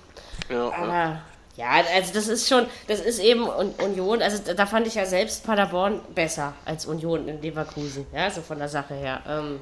Ja, 0.49 0.71
aber 0.71 1.21
ja, 1.57 1.67
also 1.95 2.13
das 2.13 2.27
ist 2.27 2.47
schon, 2.49 2.65
das 2.87 2.99
ist 2.99 3.19
eben 3.19 3.47
Union, 3.47 4.21
also 4.21 4.53
da 4.53 4.65
fand 4.65 4.87
ich 4.87 4.95
ja 4.95 5.05
selbst 5.05 5.45
Paderborn 5.45 6.01
besser 6.13 6.53
als 6.65 6.85
Union 6.85 7.27
in 7.27 7.41
Leverkusen, 7.41 8.05
ja, 8.13 8.29
so 8.29 8.41
von 8.41 8.57
der 8.57 8.67
Sache 8.67 8.93
her. 8.93 9.21
Ähm, 9.27 9.59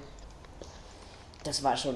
das 1.43 1.63
war 1.63 1.77
schon. 1.77 1.95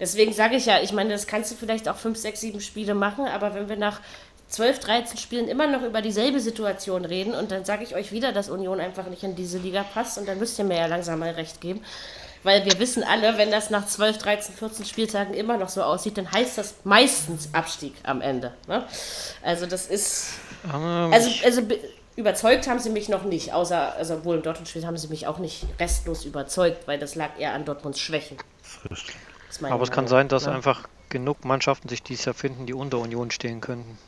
Deswegen 0.00 0.32
sage 0.32 0.56
ich 0.56 0.66
ja, 0.66 0.80
ich 0.80 0.92
meine, 0.92 1.10
das 1.10 1.26
kannst 1.26 1.52
du 1.52 1.54
vielleicht 1.54 1.88
auch 1.88 1.96
5, 1.96 2.18
6, 2.18 2.40
7 2.40 2.60
Spiele 2.60 2.94
machen, 2.94 3.26
aber 3.26 3.54
wenn 3.54 3.68
wir 3.68 3.76
nach 3.76 4.00
12, 4.48 4.80
13 4.80 5.18
Spielen 5.18 5.48
immer 5.48 5.66
noch 5.66 5.82
über 5.82 6.02
dieselbe 6.02 6.40
Situation 6.40 7.04
reden 7.04 7.34
und 7.34 7.50
dann 7.50 7.64
sage 7.64 7.84
ich 7.84 7.94
euch 7.94 8.12
wieder, 8.12 8.32
dass 8.32 8.50
Union 8.50 8.80
einfach 8.80 9.06
nicht 9.06 9.22
in 9.22 9.34
diese 9.34 9.58
Liga 9.58 9.82
passt 9.82 10.18
und 10.18 10.28
dann 10.28 10.38
müsst 10.38 10.58
ihr 10.58 10.64
mir 10.64 10.76
ja 10.76 10.86
langsam 10.86 11.20
mal 11.20 11.30
recht 11.30 11.60
geben. 11.60 11.82
Weil 12.42 12.64
wir 12.64 12.78
wissen 12.80 13.04
alle, 13.04 13.38
wenn 13.38 13.52
das 13.52 13.70
nach 13.70 13.86
12, 13.86 14.18
13, 14.18 14.54
14 14.56 14.84
Spieltagen 14.84 15.32
immer 15.32 15.56
noch 15.56 15.68
so 15.68 15.82
aussieht, 15.82 16.18
dann 16.18 16.30
heißt 16.30 16.58
das 16.58 16.74
meistens 16.82 17.48
Abstieg 17.52 17.94
am 18.02 18.20
Ende. 18.20 18.52
Ne? 18.66 18.84
Also 19.42 19.66
das 19.66 19.86
ist. 19.86 20.32
Ähm, 20.64 21.12
Also, 21.12 21.30
also 21.44 21.62
überzeugt 22.16 22.68
haben 22.68 22.78
sie 22.78 22.90
mich 22.90 23.08
noch 23.08 23.24
nicht, 23.24 23.52
außer, 23.52 23.94
also 23.96 24.14
obwohl 24.14 24.36
im 24.36 24.42
Dortmund-Spiel 24.42 24.86
haben 24.86 24.96
sie 24.96 25.08
mich 25.08 25.26
auch 25.26 25.38
nicht 25.38 25.66
restlos 25.78 26.24
überzeugt, 26.24 26.86
weil 26.86 26.98
das 26.98 27.14
lag 27.14 27.30
eher 27.38 27.54
an 27.54 27.64
Dortmunds 27.64 28.00
Schwächen. 28.00 28.36
aber 29.62 29.82
es 29.82 29.90
kann 29.90 30.06
sein, 30.08 30.28
dass 30.28 30.46
ne? 30.46 30.52
einfach 30.52 30.88
genug 31.08 31.44
Mannschaften 31.44 31.88
sich 31.88 32.02
dieses 32.02 32.24
Jahr 32.24 32.34
finden, 32.34 32.66
die 32.66 32.74
unter 32.74 32.98
Union 32.98 33.30
stehen 33.30 33.60
könnten. 33.60 33.98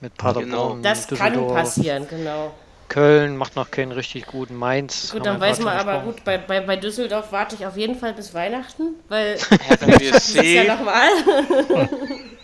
Mit 0.00 0.16
Paderborn, 0.16 0.82
Das 0.82 1.06
kann 1.08 1.32
Düsseldorf, 1.32 1.54
passieren, 1.54 2.06
genau. 2.08 2.52
Köln 2.88 3.36
macht 3.36 3.56
noch 3.56 3.70
keinen 3.70 3.92
richtig 3.92 4.26
guten 4.26 4.54
Mainz. 4.56 5.10
Gut, 5.10 5.24
dann 5.24 5.40
wir 5.40 5.48
weiß 5.48 5.60
man 5.60 5.76
aber 5.78 6.00
gut, 6.00 6.22
bei, 6.24 6.38
bei, 6.38 6.60
bei 6.60 6.76
Düsseldorf 6.76 7.32
warte 7.32 7.54
ich 7.56 7.66
auf 7.66 7.76
jeden 7.76 7.94
Fall 7.94 8.12
bis 8.12 8.34
Weihnachten, 8.34 8.94
weil 9.08 9.38
Hertha 9.60 9.86
das 10.12 10.28
ist 10.28 10.44
ja 10.44 10.64
nochmal. 10.64 11.08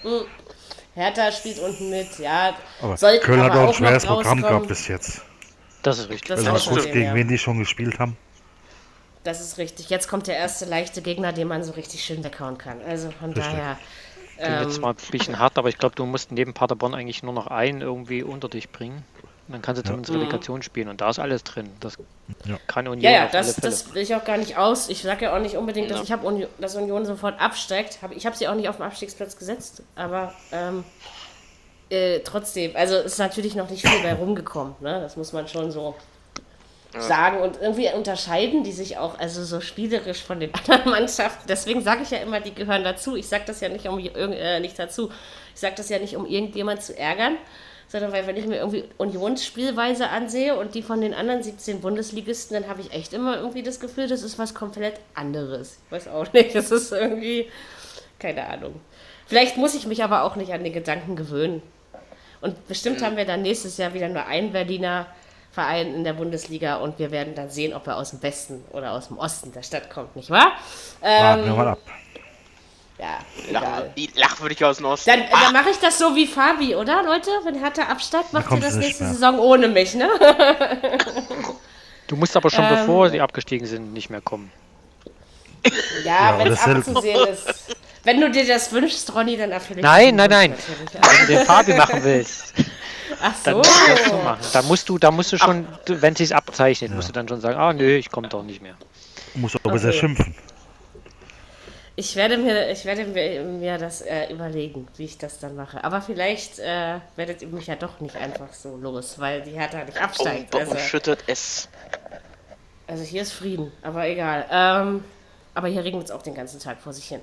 Hertha 1.00 1.32
spielt 1.32 1.58
unten 1.58 1.90
mit, 1.90 2.18
ja. 2.18 2.54
Aber 2.80 2.96
sollten 2.96 3.24
Köln 3.24 3.42
hat 3.42 3.52
aber 3.52 3.60
auch 3.60 3.62
ein 3.62 3.68
auch 3.68 3.68
noch 3.68 3.76
schweres 3.76 4.06
Programm 4.06 4.42
gehabt 4.42 4.68
bis 4.68 4.88
jetzt. 4.88 5.22
Das 5.82 5.98
ist 5.98 6.10
richtig. 6.10 6.28
Das 6.28 6.46
auch 6.46 6.64
guckt, 6.68 6.82
stimmt, 6.82 6.92
gegen 6.92 7.06
ja. 7.06 7.14
wen 7.14 7.28
die 7.28 7.38
schon 7.38 7.58
gespielt 7.58 7.98
haben. 7.98 8.16
Das 9.24 9.40
ist 9.40 9.58
richtig. 9.58 9.90
Jetzt 9.90 10.08
kommt 10.08 10.26
der 10.26 10.36
erste 10.36 10.64
leichte 10.64 11.02
Gegner, 11.02 11.32
den 11.32 11.48
man 11.48 11.62
so 11.62 11.72
richtig 11.72 12.02
schön 12.04 12.24
weghauen 12.24 12.58
kann. 12.58 12.80
Also 12.82 13.10
von 13.10 13.32
Richtig. 13.32 13.44
daher. 13.44 13.78
Klingt 14.42 14.60
jetzt 14.62 14.76
Ähm, 14.76 14.82
mal 14.82 14.90
ein 14.90 14.96
bisschen 15.10 15.38
hart, 15.38 15.58
aber 15.58 15.68
ich 15.68 15.76
glaube, 15.76 15.94
du 15.94 16.06
musst 16.06 16.32
neben 16.32 16.54
Paderborn 16.54 16.94
eigentlich 16.94 17.22
nur 17.22 17.34
noch 17.34 17.46
einen 17.46 17.82
irgendwie 17.82 18.22
unter 18.22 18.48
dich 18.48 18.70
bringen. 18.70 19.04
Und 19.50 19.54
dann 19.54 19.62
kannst 19.62 19.82
du 19.82 19.84
zumindest 19.84 20.14
Relegation 20.14 20.62
spielen 20.62 20.86
und 20.86 21.00
da 21.00 21.10
ist 21.10 21.18
alles 21.18 21.42
drin. 21.42 21.68
Das 21.80 21.98
Ja. 22.44 22.56
kann 22.68 22.86
Union 22.86 23.02
ja, 23.02 23.10
ja, 23.10 23.26
auf 23.26 23.34
alle 23.34 23.42
das, 23.44 23.54
Fälle. 23.56 23.68
das 23.68 23.92
will 23.92 24.00
ich 24.02 24.14
auch 24.14 24.24
gar 24.24 24.36
nicht 24.36 24.56
aus. 24.56 24.88
Ich 24.88 25.02
sage 25.02 25.24
ja 25.24 25.34
auch 25.36 25.40
nicht 25.40 25.56
unbedingt, 25.56 25.90
dass 25.90 25.98
Ja. 25.98 26.04
ich 26.04 26.12
habe 26.12 26.24
Union, 26.24 26.48
dass 26.60 26.76
Union 26.76 27.04
sofort 27.04 27.40
absteigt. 27.40 27.98
Hab, 28.00 28.12
ich 28.14 28.26
habe 28.26 28.36
sie 28.36 28.46
auch 28.46 28.54
nicht 28.54 28.68
auf 28.68 28.76
den 28.76 28.84
Abstiegsplatz 28.84 29.36
gesetzt, 29.36 29.82
aber 29.96 30.32
ähm, 30.52 30.84
äh, 31.88 32.20
trotzdem, 32.20 32.76
also 32.76 32.94
ist 32.94 33.18
natürlich 33.18 33.56
noch 33.56 33.68
nicht 33.68 33.84
viel 33.84 34.00
bei 34.04 34.14
rumgekommen. 34.14 34.76
Ne? 34.78 35.00
Das 35.00 35.16
muss 35.16 35.32
man 35.32 35.48
schon 35.48 35.72
so 35.72 35.96
sagen 36.96 37.38
und 37.40 37.60
irgendwie 37.60 37.88
unterscheiden 37.92 38.62
die 38.64 38.72
sich 38.72 38.98
auch 38.98 39.18
also 39.18 39.44
so 39.44 39.60
spielerisch 39.60 40.22
von 40.22 40.38
den 40.38 40.52
anderen 40.68 40.90
Mannschaften. 40.90 41.44
Deswegen 41.48 41.82
sage 41.82 42.02
ich 42.04 42.10
ja 42.12 42.18
immer, 42.18 42.38
die 42.40 42.54
gehören 42.54 42.84
dazu. 42.84 43.16
Ich 43.16 43.28
sage 43.28 43.42
das 43.48 43.60
ja 43.60 43.68
nicht 43.68 43.88
um 43.88 43.98
äh, 43.98 44.60
nicht 44.60 44.78
dazu. 44.78 45.10
Ich 45.54 45.60
sage 45.60 45.74
das 45.76 45.88
ja 45.88 45.98
nicht 45.98 46.14
um 46.16 46.24
irgendjemand 46.26 46.82
zu 46.82 46.96
ärgern, 46.96 47.36
sondern 47.90 48.12
weil 48.12 48.26
wenn 48.26 48.36
ich 48.36 48.46
mir 48.46 48.56
irgendwie 48.56 48.84
Unionsspielweise 48.98 50.08
ansehe 50.08 50.56
und 50.56 50.74
die 50.74 50.82
von 50.82 51.00
den 51.00 51.12
anderen 51.12 51.42
17 51.42 51.80
Bundesligisten, 51.80 52.54
dann 52.54 52.70
habe 52.70 52.80
ich 52.80 52.92
echt 52.92 53.12
immer 53.12 53.36
irgendwie 53.36 53.62
das 53.62 53.80
Gefühl, 53.80 54.06
das 54.06 54.22
ist 54.22 54.38
was 54.38 54.54
komplett 54.54 55.00
anderes. 55.14 55.78
Ich 55.86 55.92
weiß 55.92 56.08
auch 56.08 56.32
nicht, 56.32 56.54
das 56.54 56.70
ist 56.70 56.92
irgendwie 56.92 57.50
keine 58.20 58.46
Ahnung. 58.46 58.80
Vielleicht 59.26 59.56
muss 59.56 59.74
ich 59.74 59.86
mich 59.86 60.04
aber 60.04 60.22
auch 60.22 60.36
nicht 60.36 60.52
an 60.52 60.62
den 60.62 60.72
Gedanken 60.72 61.16
gewöhnen. 61.16 61.62
Und 62.40 62.68
bestimmt 62.68 63.02
haben 63.02 63.16
wir 63.16 63.24
dann 63.24 63.42
nächstes 63.42 63.76
Jahr 63.76 63.92
wieder 63.92 64.08
nur 64.08 64.24
einen 64.26 64.52
Berliner 64.52 65.06
Verein 65.52 65.94
in 65.94 66.04
der 66.04 66.12
Bundesliga 66.12 66.76
und 66.76 66.98
wir 67.00 67.10
werden 67.10 67.34
dann 67.34 67.50
sehen, 67.50 67.74
ob 67.74 67.86
er 67.88 67.96
aus 67.96 68.10
dem 68.10 68.22
Westen 68.22 68.62
oder 68.70 68.92
aus 68.92 69.08
dem 69.08 69.18
Osten 69.18 69.52
der 69.52 69.64
Stadt 69.64 69.90
kommt, 69.90 70.14
nicht 70.14 70.30
wahr? 70.30 70.52
Warten 71.00 71.42
wir 71.44 71.50
Ähm, 71.50 71.56
mal 71.56 71.68
ab. 71.68 71.78
Ja, 73.00 73.18
Lach, 73.50 73.62
egal. 73.62 73.92
die 73.96 74.10
lach 74.14 74.40
würde 74.40 74.54
ich 74.54 74.64
aus 74.64 74.76
dem 74.76 74.86
Osten. 74.86 75.10
Dann, 75.10 75.22
dann 75.30 75.52
mache 75.52 75.70
ich 75.70 75.78
das 75.78 75.98
so 75.98 76.14
wie 76.14 76.26
Fabi, 76.26 76.74
oder 76.74 77.02
Leute? 77.02 77.30
Wenn 77.44 77.54
Hertha 77.54 77.82
absteigt, 77.84 78.32
macht 78.32 78.50
ihr 78.52 78.60
das 78.60 78.74
du 78.74 78.78
nächste 78.80 79.04
mehr. 79.04 79.12
Saison 79.14 79.38
ohne 79.38 79.68
mich, 79.68 79.94
ne? 79.94 80.08
Du 82.06 82.16
musst 82.16 82.36
aber 82.36 82.50
schon 82.50 82.64
Ähm, 82.64 82.70
bevor 82.74 83.08
sie 83.08 83.20
abgestiegen 83.20 83.66
sind 83.68 83.92
nicht 83.92 84.10
mehr 84.10 84.20
kommen. 84.20 84.50
Ja, 86.04 86.18
aber 86.30 86.44
wenn 86.44 86.52
es 86.52 86.60
abzusehen 86.66 87.28
ist. 87.28 87.76
Wenn 88.02 88.20
du 88.20 88.30
dir 88.30 88.46
das 88.46 88.72
wünschst, 88.72 89.14
Ronny, 89.14 89.36
dann 89.36 89.52
erfülle 89.52 89.78
ich 89.80 89.84
Nein, 89.84 90.16
nein, 90.16 90.30
nein. 90.30 90.50
natürlich. 90.50 91.18
Wenn 91.20 91.26
du 91.26 91.32
den 91.34 91.46
Fabi 91.46 91.74
machen 91.74 92.02
willst, 92.02 92.54
Ach 93.22 93.32
dann 93.44 93.52
so. 93.54 93.58
musst 93.58 93.70
du 93.86 93.90
das 93.92 94.04
so 94.06 94.16
machen. 94.16 94.40
Da 94.52 94.62
musst 94.62 94.88
du, 94.88 94.98
da 94.98 95.10
musst 95.10 95.32
du 95.32 95.38
schon, 95.38 95.66
du- 95.84 96.00
wenn 96.02 96.14
es 96.14 96.18
sich 96.18 96.34
abzeichnet, 96.34 96.92
musst 96.94 97.08
du 97.10 97.12
dann 97.12 97.28
schon 97.28 97.40
sagen, 97.40 97.56
ah 97.58 97.72
nö, 97.72 97.96
ich 97.96 98.10
komme 98.10 98.26
doch 98.28 98.42
nicht 98.42 98.60
mehr. 98.62 98.74
Muss 99.34 99.54
aber 99.62 99.78
sehr 99.78 99.90
Okay. 99.90 100.00
schimpfen. 100.00 100.34
Ich 101.96 102.16
werde 102.16 102.38
mir, 102.38 102.70
ich 102.70 102.84
werde 102.84 103.04
mir, 103.04 103.42
mir 103.42 103.76
das 103.78 104.00
äh, 104.00 104.32
überlegen, 104.32 104.88
wie 104.96 105.04
ich 105.04 105.18
das 105.18 105.38
dann 105.38 105.54
mache. 105.56 105.82
Aber 105.84 106.00
vielleicht 106.00 106.58
äh, 106.58 107.00
werdet 107.16 107.42
ihr 107.42 107.48
mich 107.48 107.66
ja 107.66 107.76
doch 107.76 108.00
nicht 108.00 108.16
einfach 108.16 108.52
so 108.54 108.76
los, 108.76 109.18
weil 109.18 109.42
die 109.42 109.50
Hertha 109.52 109.84
nicht 109.84 110.00
absteigt. 110.00 110.54
und, 110.54 110.60
Also, 110.60 110.72
und 110.72 110.80
schüttet 110.80 111.24
es. 111.26 111.68
also 112.86 113.02
hier 113.02 113.22
ist 113.22 113.32
Frieden, 113.32 113.70
aber 113.82 114.06
egal. 114.06 114.46
Ähm, 114.50 115.04
aber 115.54 115.68
hier 115.68 115.84
regnet 115.84 116.04
es 116.04 116.10
auch 116.10 116.22
den 116.22 116.34
ganzen 116.34 116.60
Tag 116.60 116.80
vor 116.80 116.92
sich 116.92 117.06
hin. 117.08 117.20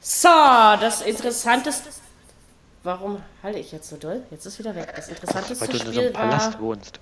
So, 0.00 0.28
das 0.28 1.02
Interessanteste. 1.02 1.90
Warum 2.82 3.22
halte 3.42 3.58
ich 3.58 3.70
jetzt 3.72 3.90
so 3.90 3.98
doll? 3.98 4.22
Jetzt 4.30 4.46
ist 4.46 4.58
wieder 4.58 4.74
weg. 4.74 4.90
Das 4.96 5.08
interessanteste 5.08 5.60
Weil 5.60 5.78
du 5.78 5.86
in 5.86 5.92
so 5.92 6.00
einem 6.00 6.12
Palast 6.14 6.54
war. 6.54 6.60
wohnst. 6.60 6.98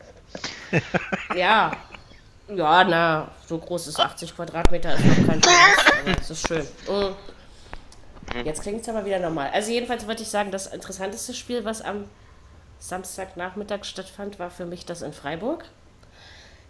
Ja. 1.37 1.71
Ja, 2.55 2.85
na, 2.85 3.31
so 3.47 3.59
groß 3.59 3.89
ist 3.89 4.01
80 4.01 4.35
Quadratmeter, 4.35 4.95
ist 4.95 5.05
noch 5.05 5.27
kein 5.27 5.43
aber 5.43 6.15
das 6.17 6.31
ist 6.31 6.49
schön. 6.49 6.67
Mm. 6.89 7.15
Jetzt 8.45 8.63
klingt 8.63 8.83
es 8.83 8.89
aber 8.89 9.05
wieder 9.05 9.19
normal. 9.19 9.51
Also 9.53 9.71
jedenfalls 9.71 10.07
wollte 10.07 10.23
ich 10.23 10.29
sagen, 10.29 10.51
das 10.51 10.67
interessanteste 10.67 11.35
Spiel, 11.35 11.65
was 11.65 11.83
am 11.83 12.05
Samstagnachmittag 12.79 13.85
stattfand, 13.85 14.39
war 14.39 14.51
für 14.51 14.67
mich 14.67 14.87
das 14.87 15.03
in 15.03 15.13
Freiburg. 15.13 15.65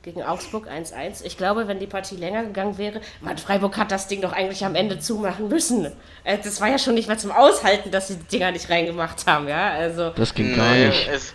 Gegen 0.03 0.23
Augsburg 0.23 0.69
1-1. 0.69 1.25
Ich 1.25 1.37
glaube, 1.37 1.67
wenn 1.67 1.81
die 1.81 1.87
Partie 1.87 2.17
länger 2.17 2.45
gegangen 2.45 2.79
wäre, 2.79 3.01
man, 3.21 3.37
Freiburg 3.37 3.77
hat 3.77 3.91
das 3.91 4.07
Ding 4.07 4.23
doch 4.23 4.33
eigentlich 4.33 4.64
am 4.64 4.75
Ende 4.75 5.01
zumachen 5.01 5.49
müssen. 5.49 5.93
Äh, 6.25 6.38
das 6.38 6.61
war 6.61 6.69
ja 6.69 6.79
schon 6.79 6.95
nicht 6.95 7.09
mehr 7.09 7.19
zum 7.19 7.33
Aushalten, 7.33 7.91
dass 7.91 8.09
sie 8.09 8.17
die 8.17 8.38
Dinger 8.38 8.53
nicht 8.53 8.71
reingemacht 8.71 9.27
haben, 9.27 9.49
ja. 9.49 9.71
Also, 9.71 10.11
Das 10.11 10.33
ging 10.33 10.57
gar 10.57 10.73
nicht. 10.73 11.09
Es, 11.09 11.35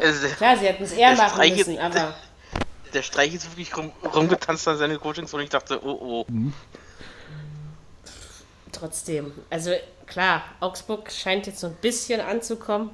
es, 0.00 0.36
klar, 0.36 0.56
sie 0.56 0.66
hätten 0.66 0.84
es 0.84 0.92
eher 0.92 1.16
machen 1.16 1.48
müssen, 1.50 1.78
aber. 1.78 2.14
Der 2.94 3.02
Streich 3.02 3.34
ist 3.34 3.50
wirklich 3.50 3.76
rum, 3.76 3.92
rumgetanzt 4.14 4.66
an 4.68 4.78
seine 4.78 4.98
Coachings 4.98 5.32
und 5.34 5.40
ich 5.40 5.50
dachte, 5.50 5.80
oh 5.84 6.24
oh. 6.26 6.26
trotzdem. 8.70 9.32
Also 9.50 9.72
klar, 10.06 10.42
Augsburg 10.60 11.10
scheint 11.10 11.46
jetzt 11.46 11.60
so 11.60 11.68
ein 11.68 11.76
bisschen 11.80 12.20
anzukommen. 12.20 12.90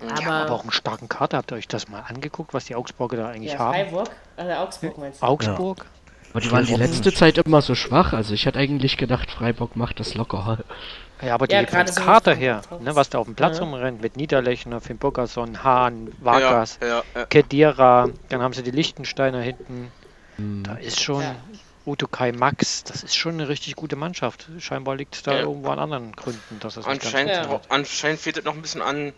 Aber, 0.00 0.20
Ja, 0.20 0.42
aber 0.44 0.54
auch 0.54 0.62
einen 0.62 0.72
starken 0.72 1.08
Kader. 1.08 1.38
Habt 1.38 1.52
ihr 1.52 1.56
euch 1.56 1.68
das 1.68 1.88
mal 1.88 2.00
angeguckt, 2.00 2.52
was 2.52 2.66
die 2.66 2.74
Augsburger 2.74 3.16
da 3.16 3.28
eigentlich 3.28 3.52
ja, 3.52 3.58
haben? 3.58 3.74
Freiburg, 3.74 4.10
also 4.36 4.52
Augsburg 4.52 4.98
meinst 4.98 5.22
du? 5.22 5.26
Augsburg? 5.26 5.86
Aber 6.32 6.40
die 6.40 6.52
waren 6.52 6.66
die 6.66 6.74
letzte 6.74 7.14
Zeit 7.14 7.38
immer 7.38 7.62
so 7.62 7.74
schwach. 7.74 8.12
Also 8.12 8.34
ich 8.34 8.44
hätte 8.44 8.58
eigentlich 8.58 8.98
gedacht, 8.98 9.30
Freiburg 9.30 9.74
macht 9.74 10.00
das 10.00 10.14
locker. 10.14 10.58
Ja, 11.22 11.34
aber 11.34 11.46
die 11.46 11.54
Ja, 11.54 11.66
vom 11.66 11.78
mit 11.78 12.26
her, 12.38 12.62
ne, 12.80 12.94
was 12.94 13.08
da 13.08 13.18
auf 13.18 13.26
dem 13.26 13.34
Platz 13.34 13.58
Ja. 13.58 13.64
rumrennt, 13.64 14.02
mit 14.02 14.16
Niederlechner, 14.16 14.80
Finn 14.80 14.98
Burgerson, 14.98 15.64
Hahn, 15.64 16.10
Vargas, 16.18 16.78
Ja, 16.82 16.88
ja, 16.88 17.04
ja. 17.14 17.26
Kedira, 17.26 18.10
dann 18.28 18.42
haben 18.42 18.52
sie 18.52 18.62
die 18.62 18.70
Lichtensteiner 18.70 19.40
hinten. 19.40 19.92
Da 20.62 20.74
ist 20.74 21.00
schon 21.02 21.22
Ja. 21.22 21.36
Uto 21.86 22.06
Kai 22.08 22.32
Max, 22.32 22.82
das 22.84 23.04
ist 23.04 23.14
schon 23.14 23.34
eine 23.34 23.48
richtig 23.48 23.76
gute 23.76 23.96
Mannschaft. 23.96 24.50
Scheinbar 24.58 24.96
liegt 24.96 25.14
es 25.14 25.22
da 25.22 25.32
Ja. 25.32 25.40
irgendwo 25.40 25.70
an 25.70 25.78
anderen 25.78 26.12
Gründen, 26.12 26.58
dass 26.58 26.74
das 26.74 26.86
nicht 26.86 27.00
ganz 27.00 27.14
Anscheinend, 27.14 27.50
Ja. 27.50 27.60
anscheinend 27.68 28.20
fehlt 28.20 28.38
es 28.38 28.44
noch 28.44 28.54
ein 28.54 28.62
bisschen 28.62 28.82
an, 28.82 29.14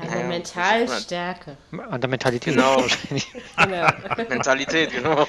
Eine 0.00 0.10
Naja, 0.10 0.26
Mentalstärke. 0.28 1.56
an 1.90 2.00
der 2.00 2.08
Mentalität. 2.10 2.54
Genau. 2.54 2.76
wahrscheinlich. 2.80 3.26
Genau. 3.56 3.86
Mentalität, 4.28 4.90
genau. 4.92 5.26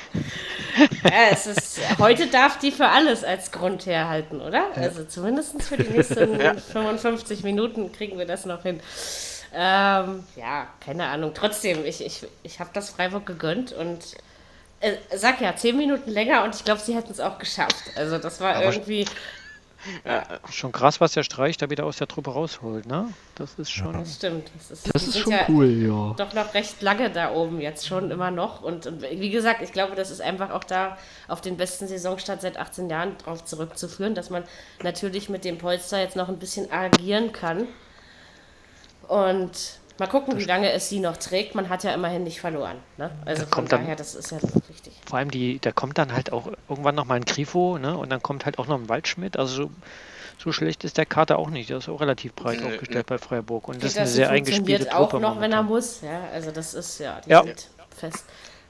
ja, 1.03 1.11
es 1.31 1.47
ist, 1.47 1.79
heute 1.99 2.27
darf 2.27 2.59
die 2.59 2.71
für 2.71 2.87
alles 2.87 3.23
als 3.23 3.51
Grund 3.51 3.85
herhalten, 3.85 4.41
oder? 4.41 4.65
Also 4.75 5.03
zumindest 5.05 5.61
für 5.63 5.77
die 5.77 5.89
nächsten 5.89 6.39
55 6.71 7.43
Minuten 7.43 7.91
kriegen 7.91 8.17
wir 8.17 8.25
das 8.25 8.45
noch 8.45 8.61
hin. 8.63 8.79
Ähm, 9.53 10.23
ja, 10.35 10.67
keine 10.79 11.07
Ahnung. 11.07 11.31
Trotzdem, 11.33 11.83
ich, 11.83 12.05
ich, 12.05 12.27
ich 12.43 12.59
habe 12.59 12.69
das 12.73 12.91
Freiburg 12.91 13.25
gegönnt 13.25 13.71
und 13.73 13.99
äh, 14.81 14.93
sag 15.15 15.41
ja, 15.41 15.55
10 15.55 15.75
Minuten 15.75 16.11
länger 16.11 16.43
und 16.43 16.55
ich 16.55 16.63
glaube, 16.63 16.79
sie 16.81 16.95
hätten 16.95 17.11
es 17.11 17.19
auch 17.19 17.39
geschafft. 17.39 17.83
Also 17.95 18.19
das 18.19 18.39
war 18.39 18.55
Aber- 18.55 18.65
irgendwie. 18.65 19.05
Ja. 20.05 20.39
Schon 20.51 20.71
krass, 20.71 20.99
was 20.99 21.13
der 21.13 21.23
Streich 21.23 21.57
da 21.57 21.69
wieder 21.69 21.85
aus 21.85 21.97
der 21.97 22.07
Truppe 22.07 22.31
rausholt, 22.31 22.85
ne? 22.85 23.13
Das 23.35 23.53
ist 23.55 23.71
schon. 23.71 23.93
Das 23.93 24.15
stimmt. 24.15 24.51
Das 24.57 24.71
ist, 24.71 24.93
das 24.93 25.07
ist 25.07 25.19
schon 25.19 25.31
ja 25.31 25.45
cool, 25.47 25.69
ja. 25.69 26.13
Doch 26.17 26.33
noch 26.33 26.53
recht 26.53 26.81
lange 26.81 27.09
da 27.09 27.31
oben, 27.33 27.61
jetzt 27.61 27.87
schon 27.87 28.11
immer 28.11 28.31
noch. 28.31 28.61
Und, 28.61 28.85
und, 28.87 29.01
wie 29.01 29.29
gesagt, 29.29 29.61
ich 29.61 29.71
glaube, 29.71 29.95
das 29.95 30.11
ist 30.11 30.21
einfach 30.21 30.49
auch 30.49 30.63
da 30.63 30.97
auf 31.27 31.39
den 31.39 31.55
besten 31.55 31.87
Saisonstart 31.87 32.41
seit 32.41 32.57
18 32.57 32.89
Jahren 32.89 33.17
drauf 33.17 33.45
zurückzuführen, 33.45 34.15
dass 34.15 34.29
man 34.29 34.43
natürlich 34.83 35.29
mit 35.29 35.45
dem 35.45 35.57
Polster 35.57 35.99
jetzt 35.99 36.15
noch 36.15 36.27
ein 36.27 36.39
bisschen 36.39 36.71
agieren 36.71 37.31
kann. 37.31 37.67
Und 39.07 39.78
Mal 39.99 40.07
gucken, 40.07 40.37
wie 40.37 40.45
lange 40.45 40.71
es 40.71 40.87
sie 40.87 40.99
noch 40.99 41.17
trägt. 41.17 41.55
Man 41.55 41.67
hat 41.69 41.83
ja 41.83 41.93
immerhin 41.93 42.23
nicht 42.23 42.39
verloren. 42.39 42.77
Ne? 42.97 43.11
Also 43.25 43.43
da 43.43 43.49
kommt 43.49 43.71
daher, 43.71 43.87
dann, 43.87 43.97
das 43.97 44.15
ist 44.15 44.31
ja 44.31 44.37
wichtig. 44.67 44.93
Vor 45.05 45.19
allem, 45.19 45.29
die, 45.29 45.59
da 45.59 45.71
kommt 45.71 45.97
dann 45.97 46.13
halt 46.13 46.31
auch 46.31 46.47
irgendwann 46.69 46.95
noch 46.95 47.05
mal 47.05 47.15
ein 47.15 47.25
Grifo 47.25 47.77
ne? 47.77 47.97
und 47.97 48.09
dann 48.09 48.21
kommt 48.21 48.45
halt 48.45 48.59
auch 48.59 48.67
noch 48.67 48.79
ein 48.79 48.87
Waldschmidt. 48.87 49.37
Also 49.37 49.63
so, 49.65 49.71
so 50.37 50.51
schlecht 50.53 50.85
ist 50.85 50.97
der 50.97 51.05
Kater 51.05 51.37
auch 51.37 51.49
nicht. 51.49 51.69
Der 51.69 51.77
ist 51.77 51.89
auch 51.89 51.99
relativ 51.99 52.33
breit 52.33 52.59
nee, 52.61 52.67
aufgestellt 52.67 53.09
nee. 53.09 53.15
bei 53.15 53.17
Freiburg. 53.17 53.67
Und 53.67 53.83
das, 53.83 53.93
das 53.93 53.93
ist 53.93 53.97
eine 53.97 54.07
sehr 54.07 54.29
eingespielte 54.29 54.95
auch 54.95 55.09
Truppe 55.09 55.21
noch, 55.21 55.35
momentan. 55.35 55.41
wenn 55.41 55.51
er 55.51 55.63
muss. 55.63 56.01
Ja, 56.01 56.21
also 56.33 56.51
das 56.51 56.73
ist 56.73 56.99
ja, 56.99 57.19
die 57.25 57.29
ja. 57.29 57.43
sind 57.43 57.67
fest, 57.95 58.23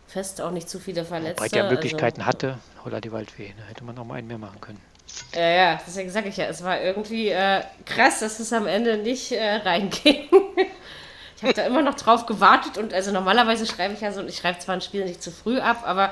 fest 0.07 0.41
auch 0.41 0.51
nicht 0.51 0.67
zu 0.67 0.79
viele 0.79 1.05
Verletzte. 1.05 1.43
Weil 1.43 1.49
der 1.49 1.69
Möglichkeiten 1.69 2.21
also, 2.21 2.29
hatte, 2.29 2.59
holla 2.83 2.99
die 2.99 3.11
Waldfee. 3.11 3.53
Da 3.55 3.65
hätte 3.65 3.83
man 3.83 3.93
noch 3.93 4.05
mal 4.05 4.15
einen 4.15 4.27
mehr 4.27 4.39
machen 4.39 4.59
können. 4.61 4.81
Ja, 5.35 5.49
ja, 5.49 5.81
deswegen 5.85 6.09
sage 6.09 6.29
ich 6.29 6.37
ja, 6.37 6.45
es 6.45 6.63
war 6.63 6.81
irgendwie 6.81 7.29
äh, 7.29 7.61
krass, 7.85 8.19
dass 8.19 8.39
es 8.39 8.51
am 8.51 8.67
Ende 8.67 8.97
nicht 8.97 9.31
äh, 9.31 9.55
reinging. 9.57 10.29
Ich 11.39 11.43
habe 11.43 11.53
da 11.53 11.65
immer 11.65 11.81
noch 11.81 11.95
drauf 11.95 12.25
gewartet 12.25 12.77
und 12.77 12.93
also 12.93 13.13
normalerweise 13.13 13.65
schreibe 13.65 13.93
ich 13.93 14.01
ja 14.01 14.11
so, 14.11 14.21
ich 14.25 14.35
schreibe 14.35 14.59
zwar 14.59 14.75
ein 14.75 14.81
Spiel 14.81 15.05
nicht 15.05 15.23
zu 15.23 15.31
früh 15.31 15.57
ab, 15.57 15.83
aber 15.85 16.11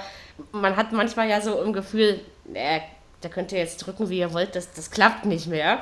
man 0.54 0.78
hat 0.78 0.94
manchmal 0.94 1.28
ja 1.28 1.42
so 1.42 1.62
im 1.62 1.74
Gefühl, 1.74 2.22
äh, 2.54 2.80
da 3.20 3.28
könnt 3.28 3.52
ihr 3.52 3.60
jetzt 3.60 3.80
drücken, 3.80 4.10
wie 4.10 4.20
ihr 4.20 4.32
wollt, 4.32 4.56
das, 4.56 4.72
das 4.72 4.90
klappt 4.90 5.26
nicht 5.26 5.48
mehr. 5.48 5.80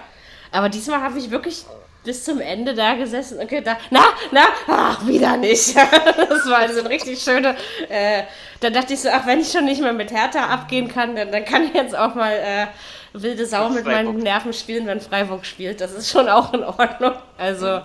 Aber 0.51 0.67
diesmal 0.67 1.01
habe 1.01 1.19
ich 1.19 1.29
wirklich 1.29 1.63
bis 2.03 2.23
zum 2.23 2.41
Ende 2.41 2.73
da 2.73 2.95
gesessen 2.95 3.37
und 3.37 3.47
gedacht, 3.47 3.81
na, 3.91 4.03
na, 4.31 4.45
ach, 4.67 5.05
wieder 5.05 5.37
nicht. 5.37 5.75
das 5.75 6.49
war 6.49 6.57
also 6.57 6.79
ein 6.79 6.87
richtig 6.87 7.21
schöne. 7.21 7.55
Äh, 7.87 8.23
da 8.61 8.71
dachte 8.71 8.95
ich 8.95 9.01
so, 9.01 9.09
ach, 9.11 9.27
wenn 9.27 9.41
ich 9.41 9.51
schon 9.51 9.65
nicht 9.65 9.81
mehr 9.81 9.93
mit 9.93 10.11
Hertha 10.11 10.47
abgehen 10.47 10.87
kann, 10.87 11.15
dann, 11.15 11.31
dann 11.31 11.45
kann 11.45 11.65
ich 11.65 11.73
jetzt 11.75 11.95
auch 11.95 12.15
mal 12.15 12.33
äh, 12.33 12.65
wilde 13.13 13.45
Sau 13.45 13.69
mit 13.69 13.85
meinen 13.85 14.17
Nerven 14.17 14.53
spielen, 14.53 14.87
wenn 14.87 15.01
Freiburg 15.01 15.45
spielt. 15.45 15.81
Das 15.81 15.91
ist 15.91 16.09
schon 16.09 16.29
auch 16.29 16.51
in 16.51 16.63
Ordnung. 16.63 17.13
Also, 17.37 17.81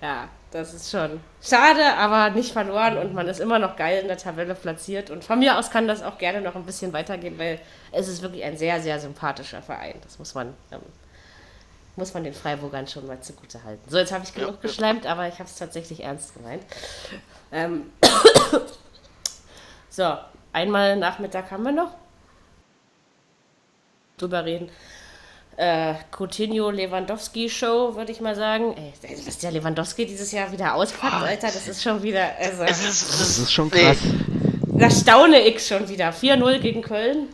ja, 0.00 0.28
das 0.50 0.74
ist 0.74 0.90
schon 0.90 1.20
schade, 1.40 1.94
aber 1.96 2.30
nicht 2.30 2.52
verloren 2.52 2.98
und 2.98 3.14
man 3.14 3.28
ist 3.28 3.40
immer 3.40 3.58
noch 3.58 3.76
geil 3.76 4.00
in 4.02 4.08
der 4.08 4.18
Tabelle 4.18 4.54
platziert. 4.54 5.10
Und 5.10 5.24
von 5.24 5.38
mir 5.38 5.58
aus 5.58 5.70
kann 5.70 5.86
das 5.86 6.02
auch 6.02 6.18
gerne 6.18 6.40
noch 6.40 6.56
ein 6.56 6.64
bisschen 6.64 6.92
weitergehen, 6.92 7.38
weil 7.38 7.60
es 7.92 8.08
ist 8.08 8.22
wirklich 8.22 8.42
ein 8.44 8.56
sehr, 8.56 8.80
sehr 8.80 8.98
sympathischer 8.98 9.62
Verein. 9.62 9.94
Das 10.02 10.18
muss 10.18 10.34
man, 10.34 10.54
ähm, 10.72 10.80
muss 11.96 12.14
man 12.14 12.24
den 12.24 12.34
Freiburgern 12.34 12.86
schon 12.88 13.06
mal 13.06 13.20
zugute 13.20 13.62
halten. 13.62 13.88
So, 13.88 13.98
jetzt 13.98 14.12
habe 14.12 14.24
ich 14.24 14.34
genug 14.34 14.54
ja, 14.54 14.60
geschleimt, 14.62 15.06
aber 15.06 15.28
ich 15.28 15.34
habe 15.34 15.44
es 15.44 15.56
tatsächlich 15.56 16.02
ernst 16.02 16.34
gemeint. 16.34 16.64
Ähm 17.52 17.92
so, 19.88 20.16
einmal 20.52 20.96
Nachmittag 20.96 21.50
haben 21.50 21.62
wir 21.62 21.72
noch. 21.72 21.94
Drüber 24.18 24.44
reden 24.44 24.70
äh, 25.56 25.94
Coutinho 26.10 26.70
Lewandowski 26.70 27.48
Show, 27.48 27.94
würde 27.94 28.12
ich 28.12 28.20
mal 28.20 28.34
sagen. 28.34 28.74
Ey, 28.76 29.16
was 29.26 29.38
der 29.38 29.52
Lewandowski 29.52 30.06
dieses 30.06 30.32
Jahr 30.32 30.50
wieder 30.52 30.74
auspackt, 30.74 31.22
oh, 31.22 31.24
Alter, 31.24 31.48
das 31.48 31.68
ist 31.68 31.82
schon 31.82 32.02
wieder. 32.02 32.30
Also, 32.38 32.64
das, 32.64 32.84
ist, 32.84 33.20
das 33.20 33.38
ist 33.38 33.52
schon 33.52 33.70
krass. 33.70 33.98
Da 34.66 34.90
staune 34.90 35.40
ich 35.40 35.66
schon 35.66 35.88
wieder. 35.88 36.10
4-0 36.10 36.58
gegen 36.60 36.82
Köln. 36.82 37.28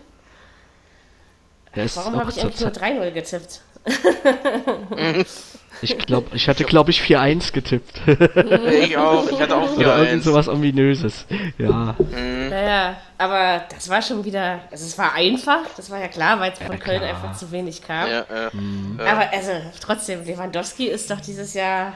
Warum 1.95 2.17
habe 2.17 2.31
ich 2.31 2.41
eigentlich 2.41 2.61
nur 2.61 2.71
3-0 2.71 3.11
getippt? 3.13 3.61
Ich 5.83 5.99
glaube, 5.99 6.35
ich 6.35 6.49
hatte 6.49 6.65
glaube 6.65 6.91
ich 6.91 7.01
4-1 7.01 7.53
getippt. 7.53 8.01
ich 8.07 8.97
auch, 8.97 9.29
ich 9.31 9.41
hatte 9.41 9.57
auch 9.57 9.69
4-1. 9.69 9.77
Oder 9.77 9.99
irgend 9.99 10.25
sowas 10.25 10.49
ominöses. 10.49 11.27
Ja. 11.59 11.95
Mhm. 11.99 12.49
Naja, 12.51 12.97
aber 13.19 13.65
das 13.69 13.89
war 13.89 14.03
schon 14.03 14.25
wieder, 14.25 14.61
also 14.71 14.85
es 14.85 14.97
war 14.99 15.13
einfach, 15.15 15.63
das 15.77 15.91
war 15.91 15.99
ja 15.99 16.09
klar, 16.09 16.41
weil 16.41 16.53
es 16.53 16.59
von 16.59 16.73
ja, 16.73 16.79
Köln 16.79 16.99
klar. 16.99 17.11
einfach 17.11 17.37
zu 17.37 17.51
wenig 17.51 17.83
kam. 17.83 18.09
Ja, 18.09 18.27
ja. 18.29 18.51
Mhm. 18.53 19.01
Aber 19.01 19.31
also 19.33 19.53
trotzdem, 19.81 20.25
Lewandowski 20.25 20.87
ist 20.87 21.11
doch 21.11 21.21
dieses 21.21 21.55
Jahr, 21.55 21.95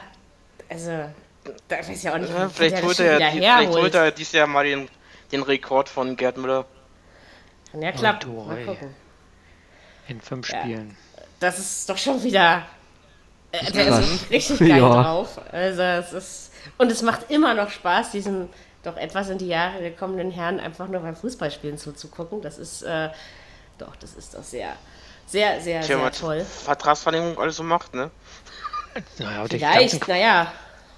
also, 0.69 0.91
da 1.67 1.77
weiß 1.77 1.89
ich 1.89 2.09
auch 2.09 2.17
nicht, 2.17 2.33
ja, 2.33 2.49
vielleicht, 2.49 2.83
holt 2.83 2.99
er, 2.99 3.17
die, 3.17 3.37
vielleicht 3.37 3.69
holt 3.69 3.95
er 3.95 4.11
dieses 4.11 4.33
Jahr 4.33 4.47
mal 4.47 4.63
den, 4.63 4.87
den 5.31 5.43
Rekord 5.43 5.89
von 5.89 6.15
Gerd 6.15 6.37
Müller. 6.37 6.65
Ja, 7.79 7.91
klappt. 7.91 8.27
Mal 8.27 8.63
gucken. 8.65 8.93
In 10.07 10.19
fünf 10.19 10.47
Spielen. 10.47 10.97
Das 11.39 11.57
ist 11.57 11.89
doch 11.89 11.97
schon 11.97 12.21
wieder 12.23 12.65
äh, 13.51 13.71
der 13.71 13.87
ist 13.87 14.29
richtig 14.29 14.59
geil 14.59 14.79
ja. 14.79 15.03
drauf. 15.03 15.39
Also 15.51 15.81
es 15.81 16.13
ist. 16.13 16.51
Und 16.77 16.91
es 16.91 17.01
macht 17.01 17.29
immer 17.29 17.53
noch 17.53 17.69
Spaß, 17.69 18.11
diesem 18.11 18.49
doch 18.83 18.97
etwas 18.97 19.29
in 19.29 19.37
die 19.37 19.47
Jahre 19.47 19.79
gekommenen 19.81 20.31
Herrn 20.31 20.59
einfach 20.59 20.87
nur 20.87 21.01
beim 21.01 21.15
Fußballspielen 21.15 21.77
zuzugucken. 21.77 22.41
Das 22.41 22.57
ist 22.57 22.81
äh, 22.81 23.09
doch, 23.77 23.95
das 23.95 24.13
ist 24.13 24.33
doch 24.35 24.43
sehr, 24.43 24.73
sehr, 25.25 25.61
sehr, 25.61 25.81
Tja, 25.81 25.97
sehr 25.97 26.11
toll. 26.11 26.45
Vertragsverlängerung 26.45 27.39
alles 27.39 27.57
so 27.57 27.63
macht, 27.63 27.93
ne? 27.93 28.11
Naja, 29.19 29.45
Vielleicht, 29.49 30.07
naja. 30.07 30.51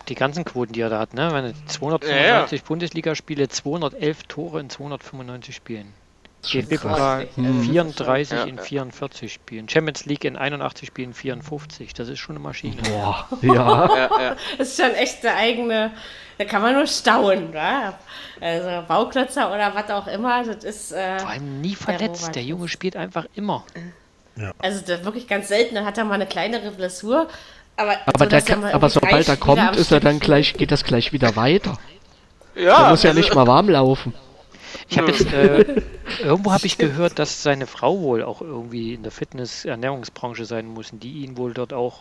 Die 0.08 0.16
ganzen 0.16 0.44
Quoten, 0.44 0.74
die 0.74 0.82
er 0.82 0.90
da 0.90 1.00
hat, 1.00 1.14
ne? 1.14 1.30
Wenn 1.32 1.54
295 1.68 2.10
ja, 2.10 2.58
ja. 2.58 2.68
Bundesligaspiele, 2.68 3.48
211 3.48 4.24
Tore 4.24 4.60
in 4.60 4.70
295 4.70 5.56
Spielen. 5.56 5.94
DFB-Pokal 6.44 7.28
34 7.36 8.38
ja, 8.38 8.44
in 8.44 8.60
44 8.60 9.34
Spielen. 9.34 9.70
Champions 9.70 10.06
League 10.06 10.26
in 10.26 10.36
81 10.36 10.88
Spielen 10.88 11.14
54. 11.14 11.94
Das 11.94 12.10
ist 12.10 12.20
schon 12.20 12.36
eine 12.36 12.44
Maschine. 12.44 12.82
Boah, 12.82 13.28
ja. 13.42 14.36
das 14.58 14.70
ist 14.70 14.82
schon 14.82 14.94
echt 14.96 15.26
eine 15.26 15.36
eigene. 15.36 15.92
Da 16.38 16.46
kann 16.46 16.62
man 16.62 16.74
nur 16.74 16.88
staunen, 16.88 17.54
wa? 17.54 17.94
Also 18.42 18.88
Bauklötzer 18.88 19.54
oder 19.54 19.74
was 19.74 19.90
auch 19.90 20.08
immer. 20.08 20.44
Das 20.44 20.64
ist. 20.64 20.92
Äh, 20.92 21.20
Vor 21.20 21.30
allem 21.30 21.62
nie 21.62 21.76
verletzt. 21.76 22.28
Der, 22.28 22.34
der 22.34 22.44
Junge 22.44 22.68
spielt 22.68 22.96
einfach 22.96 23.26
immer. 23.36 23.64
Ja. 24.36 24.52
Also 24.60 24.88
wirklich 24.88 25.28
ganz 25.28 25.48
selten. 25.48 25.76
Da 25.76 25.86
hat 25.86 25.98
er 25.98 26.06
mal 26.06 26.16
eine 26.16 26.28
kleinere 26.28 26.72
Blessur. 26.72 27.28
Aber, 27.76 27.98
aber, 28.06 28.40
so, 28.40 28.46
kann, 28.46 28.64
aber 28.66 28.90
sobald 28.90 29.28
er 29.28 29.38
kommt, 29.38 29.76
ist 29.76 29.92
er 29.92 30.00
dann 30.00 30.20
gleich, 30.20 30.54
geht 30.54 30.72
das 30.72 30.84
gleich 30.84 31.12
wieder 31.12 31.36
weiter. 31.36 31.78
Ja. 32.56 32.84
Er 32.84 32.90
muss 32.90 33.02
ja 33.04 33.10
also, 33.10 33.20
nicht 33.20 33.34
mal 33.34 33.48
warm 33.48 33.70
laufen. 33.70 34.14
Ich 34.90 34.98
habe 34.98 35.12
jetzt, 35.12 35.32
äh, 35.32 35.82
irgendwo 36.24 36.52
habe 36.52 36.66
ich 36.66 36.78
gehört, 36.78 37.20
dass 37.20 37.44
seine 37.44 37.68
Frau 37.68 38.00
wohl 38.00 38.24
auch 38.24 38.42
irgendwie 38.42 38.94
in 38.94 39.04
der 39.04 39.12
Fitness-Ernährungsbranche 39.12 40.46
sein 40.46 40.68
muss, 40.68 40.90
die 40.92 41.24
ihn 41.24 41.38
wohl 41.38 41.54
dort 41.54 41.74
auch 41.74 42.00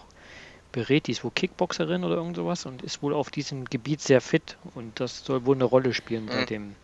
berät. 0.72 1.06
Die 1.06 1.12
ist 1.12 1.24
wohl 1.24 1.30
Kickboxerin 1.35 2.04
oder 2.04 2.16
irgend 2.16 2.37
sowas 2.37 2.66
und 2.66 2.82
ist 2.82 3.02
wohl 3.02 3.14
auf 3.14 3.30
diesem 3.30 3.66
Gebiet 3.66 4.00
sehr 4.00 4.20
fit 4.20 4.56
und 4.74 4.98
das 5.00 5.24
soll 5.24 5.46
wohl 5.46 5.54
eine 5.54 5.64
Rolle 5.64 5.94
spielen 5.94 6.26
bei 6.26 6.44
dem. 6.44 6.74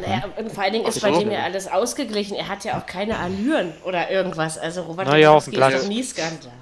Naja, 0.00 0.24
und 0.38 0.50
vor 0.50 0.64
allen 0.64 0.72
Dingen 0.72 0.86
ist 0.86 1.02
bei 1.02 1.10
dem 1.10 1.30
ja 1.30 1.42
alles 1.42 1.68
ausgeglichen. 1.68 2.36
Er 2.36 2.48
hat 2.48 2.64
ja 2.64 2.78
auch 2.78 2.86
keine 2.86 3.18
Allüren 3.18 3.72
oder 3.84 4.10
irgendwas. 4.10 4.56
Also 4.56 4.82
Robert 4.82 5.06
naja, 5.06 5.32
auf 5.32 5.44
dem 5.44 5.52
Platz. 5.52 5.86
nie 5.86 6.02
Skandal. 6.02 6.52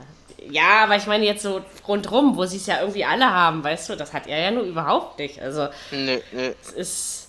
Ja, 0.50 0.82
aber 0.84 0.96
ich 0.96 1.06
meine 1.06 1.24
jetzt 1.24 1.42
so 1.42 1.60
rundrum, 1.86 2.36
wo 2.36 2.44
sie 2.46 2.56
es 2.56 2.66
ja 2.66 2.80
irgendwie 2.80 3.04
alle 3.04 3.30
haben, 3.30 3.62
weißt 3.62 3.90
du, 3.90 3.96
das 3.96 4.12
hat 4.12 4.26
er 4.26 4.40
ja 4.40 4.50
nur 4.50 4.64
überhaupt 4.64 5.20
nicht. 5.20 5.40
Also, 5.40 5.68
nee, 5.92 6.20
nee. 6.32 6.52
es 6.60 6.72
ist 6.72 7.21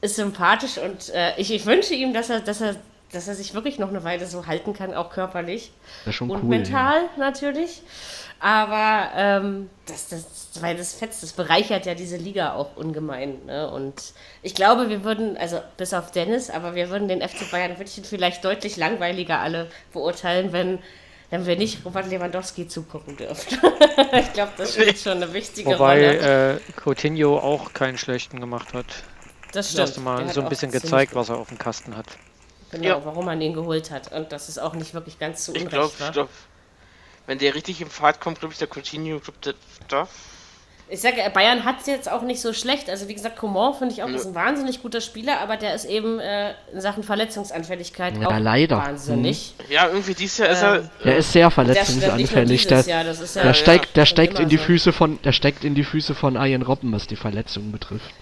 ist 0.00 0.16
sympathisch 0.16 0.78
und 0.78 1.10
äh, 1.10 1.36
ich, 1.36 1.52
ich 1.52 1.66
wünsche 1.66 1.94
ihm, 1.94 2.12
dass 2.14 2.30
er, 2.30 2.40
dass 2.40 2.60
er, 2.60 2.76
dass 3.12 3.28
er 3.28 3.34
sich 3.34 3.54
wirklich 3.54 3.78
noch 3.78 3.88
eine 3.88 4.04
Weile 4.04 4.26
so 4.26 4.46
halten 4.46 4.72
kann, 4.72 4.94
auch 4.94 5.10
körperlich 5.10 5.72
und 6.20 6.30
cool, 6.30 6.42
mental 6.42 7.02
ja. 7.02 7.08
natürlich. 7.18 7.82
Aber 8.42 9.10
ähm, 9.14 9.68
das, 9.86 10.08
das, 10.08 10.48
weil 10.62 10.74
das 10.74 10.94
fetzt, 10.94 11.22
das 11.22 11.34
bereichert 11.34 11.84
ja 11.84 11.94
diese 11.94 12.16
Liga 12.16 12.54
auch 12.54 12.74
ungemein. 12.76 13.44
Ne? 13.44 13.70
Und 13.70 14.14
ich 14.42 14.54
glaube, 14.54 14.88
wir 14.88 15.04
würden, 15.04 15.36
also 15.36 15.60
bis 15.76 15.92
auf 15.92 16.10
Dennis, 16.10 16.48
aber 16.48 16.74
wir 16.74 16.88
würden 16.88 17.06
den 17.06 17.20
FC 17.20 17.50
Bayern 17.50 17.76
München 17.76 18.02
vielleicht 18.02 18.42
deutlich 18.42 18.78
langweiliger 18.78 19.40
alle 19.40 19.70
beurteilen, 19.92 20.54
wenn, 20.54 20.78
wenn 21.28 21.44
wir 21.44 21.56
nicht 21.56 21.84
Robert 21.84 22.08
Lewandowski 22.08 22.66
zugucken 22.66 23.18
dürfen. 23.18 23.58
ich 24.18 24.32
glaube, 24.32 24.52
das 24.56 24.72
spielt 24.72 24.96
schon 24.96 25.22
eine 25.22 25.34
wichtige 25.34 25.72
Wobei, 25.72 26.06
Rolle. 26.06 26.18
Wobei 26.18 26.54
äh, 26.54 26.58
Coutinho 26.82 27.38
auch 27.38 27.74
keinen 27.74 27.98
schlechten 27.98 28.40
gemacht 28.40 28.72
hat. 28.72 28.86
Das 29.52 29.66
stimmt. 29.66 29.80
Das 29.80 29.90
erste 29.90 30.00
Mal 30.00 30.28
so 30.32 30.42
ein 30.42 30.48
bisschen 30.48 30.70
gezeigt, 30.70 31.14
was 31.14 31.28
er 31.28 31.38
auf 31.38 31.48
dem 31.48 31.58
Kasten 31.58 31.96
hat. 31.96 32.06
Genau, 32.70 32.84
ja. 32.84 33.04
warum 33.04 33.24
man 33.24 33.40
ihn 33.40 33.54
geholt 33.54 33.90
hat. 33.90 34.12
Und 34.12 34.32
das 34.32 34.48
ist 34.48 34.58
auch 34.58 34.74
nicht 34.74 34.94
wirklich 34.94 35.18
ganz 35.18 35.44
zu 35.44 35.52
Unrecht. 35.52 35.66
Ich 35.66 35.70
glaube, 35.72 36.12
glaub, 36.12 36.28
wenn 37.26 37.38
der 37.38 37.54
richtig 37.54 37.80
im 37.80 37.90
Fahrt 37.90 38.20
kommt, 38.20 38.40
glaube 38.40 38.52
ich, 38.52 38.58
der 38.58 38.68
Coutinho, 38.68 39.18
Club 39.18 39.40
der 39.42 39.54
darf. 39.88 40.10
Ich 40.92 41.00
sage, 41.00 41.18
Bayern 41.32 41.64
hat 41.64 41.80
es 41.80 41.86
jetzt 41.86 42.10
auch 42.10 42.22
nicht 42.22 42.40
so 42.40 42.52
schlecht. 42.52 42.90
Also 42.90 43.06
wie 43.06 43.14
gesagt, 43.14 43.36
Coman 43.36 43.74
finde 43.74 43.94
ich 43.94 44.02
auch, 44.02 44.08
ja. 44.08 44.16
ist 44.16 44.26
ein 44.26 44.34
wahnsinnig 44.34 44.82
guter 44.82 45.00
Spieler, 45.00 45.38
aber 45.38 45.56
der 45.56 45.72
ist 45.72 45.84
eben 45.84 46.18
äh, 46.18 46.54
in 46.72 46.80
Sachen 46.80 47.04
Verletzungsanfälligkeit 47.04 48.16
ja, 48.16 48.26
auch 48.26 48.38
leider. 48.40 48.78
wahnsinnig. 48.78 49.54
Mhm. 49.58 49.72
Ja, 49.72 49.86
irgendwie 49.86 50.14
dieses 50.14 50.38
Jahr 50.38 50.48
ist 50.48 50.62
er. 50.62 50.76
Ähm, 50.76 50.90
der 51.04 51.16
ist 51.18 51.32
sehr 51.32 51.50
verletzungsanfällig. 51.52 52.66
Der, 52.66 52.82
der, 52.82 53.04
ja, 53.04 53.12
der, 53.42 53.54
steigt, 53.54 53.96
der 53.96 54.06
steigt 54.06 54.40
in 54.40 54.48
die 54.48 54.56
so. 54.56 54.64
Füße 54.64 54.92
von, 54.92 55.22
der 55.22 55.30
steckt 55.30 55.62
in 55.62 55.76
die 55.76 55.84
Füße 55.84 56.16
von 56.16 56.34
Ian 56.34 56.62
Robben, 56.62 56.90
was 56.90 57.06
die 57.06 57.16
Verletzungen 57.16 57.70
betrifft. 57.70 58.12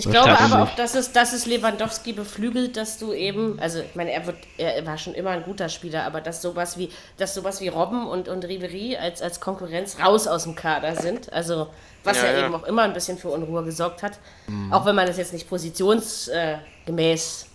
Ich 0.00 0.10
glaube 0.10 0.38
aber 0.38 0.62
auch, 0.62 0.74
dass 0.76 0.94
es, 0.94 1.12
dass 1.12 1.32
es 1.32 1.46
Lewandowski 1.46 2.12
beflügelt, 2.12 2.76
dass 2.76 2.98
du 2.98 3.12
eben, 3.12 3.58
also 3.60 3.80
ich 3.80 3.94
meine, 3.94 4.12
er 4.12 4.26
wird, 4.26 4.36
er 4.56 4.84
war 4.86 4.96
schon 4.98 5.14
immer 5.14 5.30
ein 5.30 5.42
guter 5.42 5.68
Spieler, 5.68 6.04
aber 6.04 6.20
dass 6.20 6.40
sowas 6.42 6.78
wie, 6.78 6.90
dass 7.18 7.34
sowas 7.34 7.60
wie 7.60 7.68
Robben 7.68 8.06
und, 8.06 8.28
und 8.28 8.44
Ribery 8.44 8.96
als, 8.96 9.20
als 9.22 9.40
Konkurrenz 9.40 9.98
raus 10.00 10.26
aus 10.26 10.44
dem 10.44 10.54
Kader 10.54 10.96
sind. 10.96 11.32
Also 11.32 11.68
was 12.02 12.16
ja, 12.16 12.28
ja, 12.28 12.38
ja. 12.38 12.46
eben 12.46 12.54
auch 12.54 12.64
immer 12.64 12.82
ein 12.82 12.92
bisschen 12.92 13.18
für 13.18 13.28
Unruhe 13.28 13.62
gesorgt 13.64 14.02
hat. 14.02 14.18
Mhm. 14.46 14.72
Auch 14.72 14.86
wenn 14.86 14.94
man 14.94 15.06
das 15.06 15.18
jetzt 15.18 15.32
nicht 15.32 15.48
positionsgemäß 15.48 17.46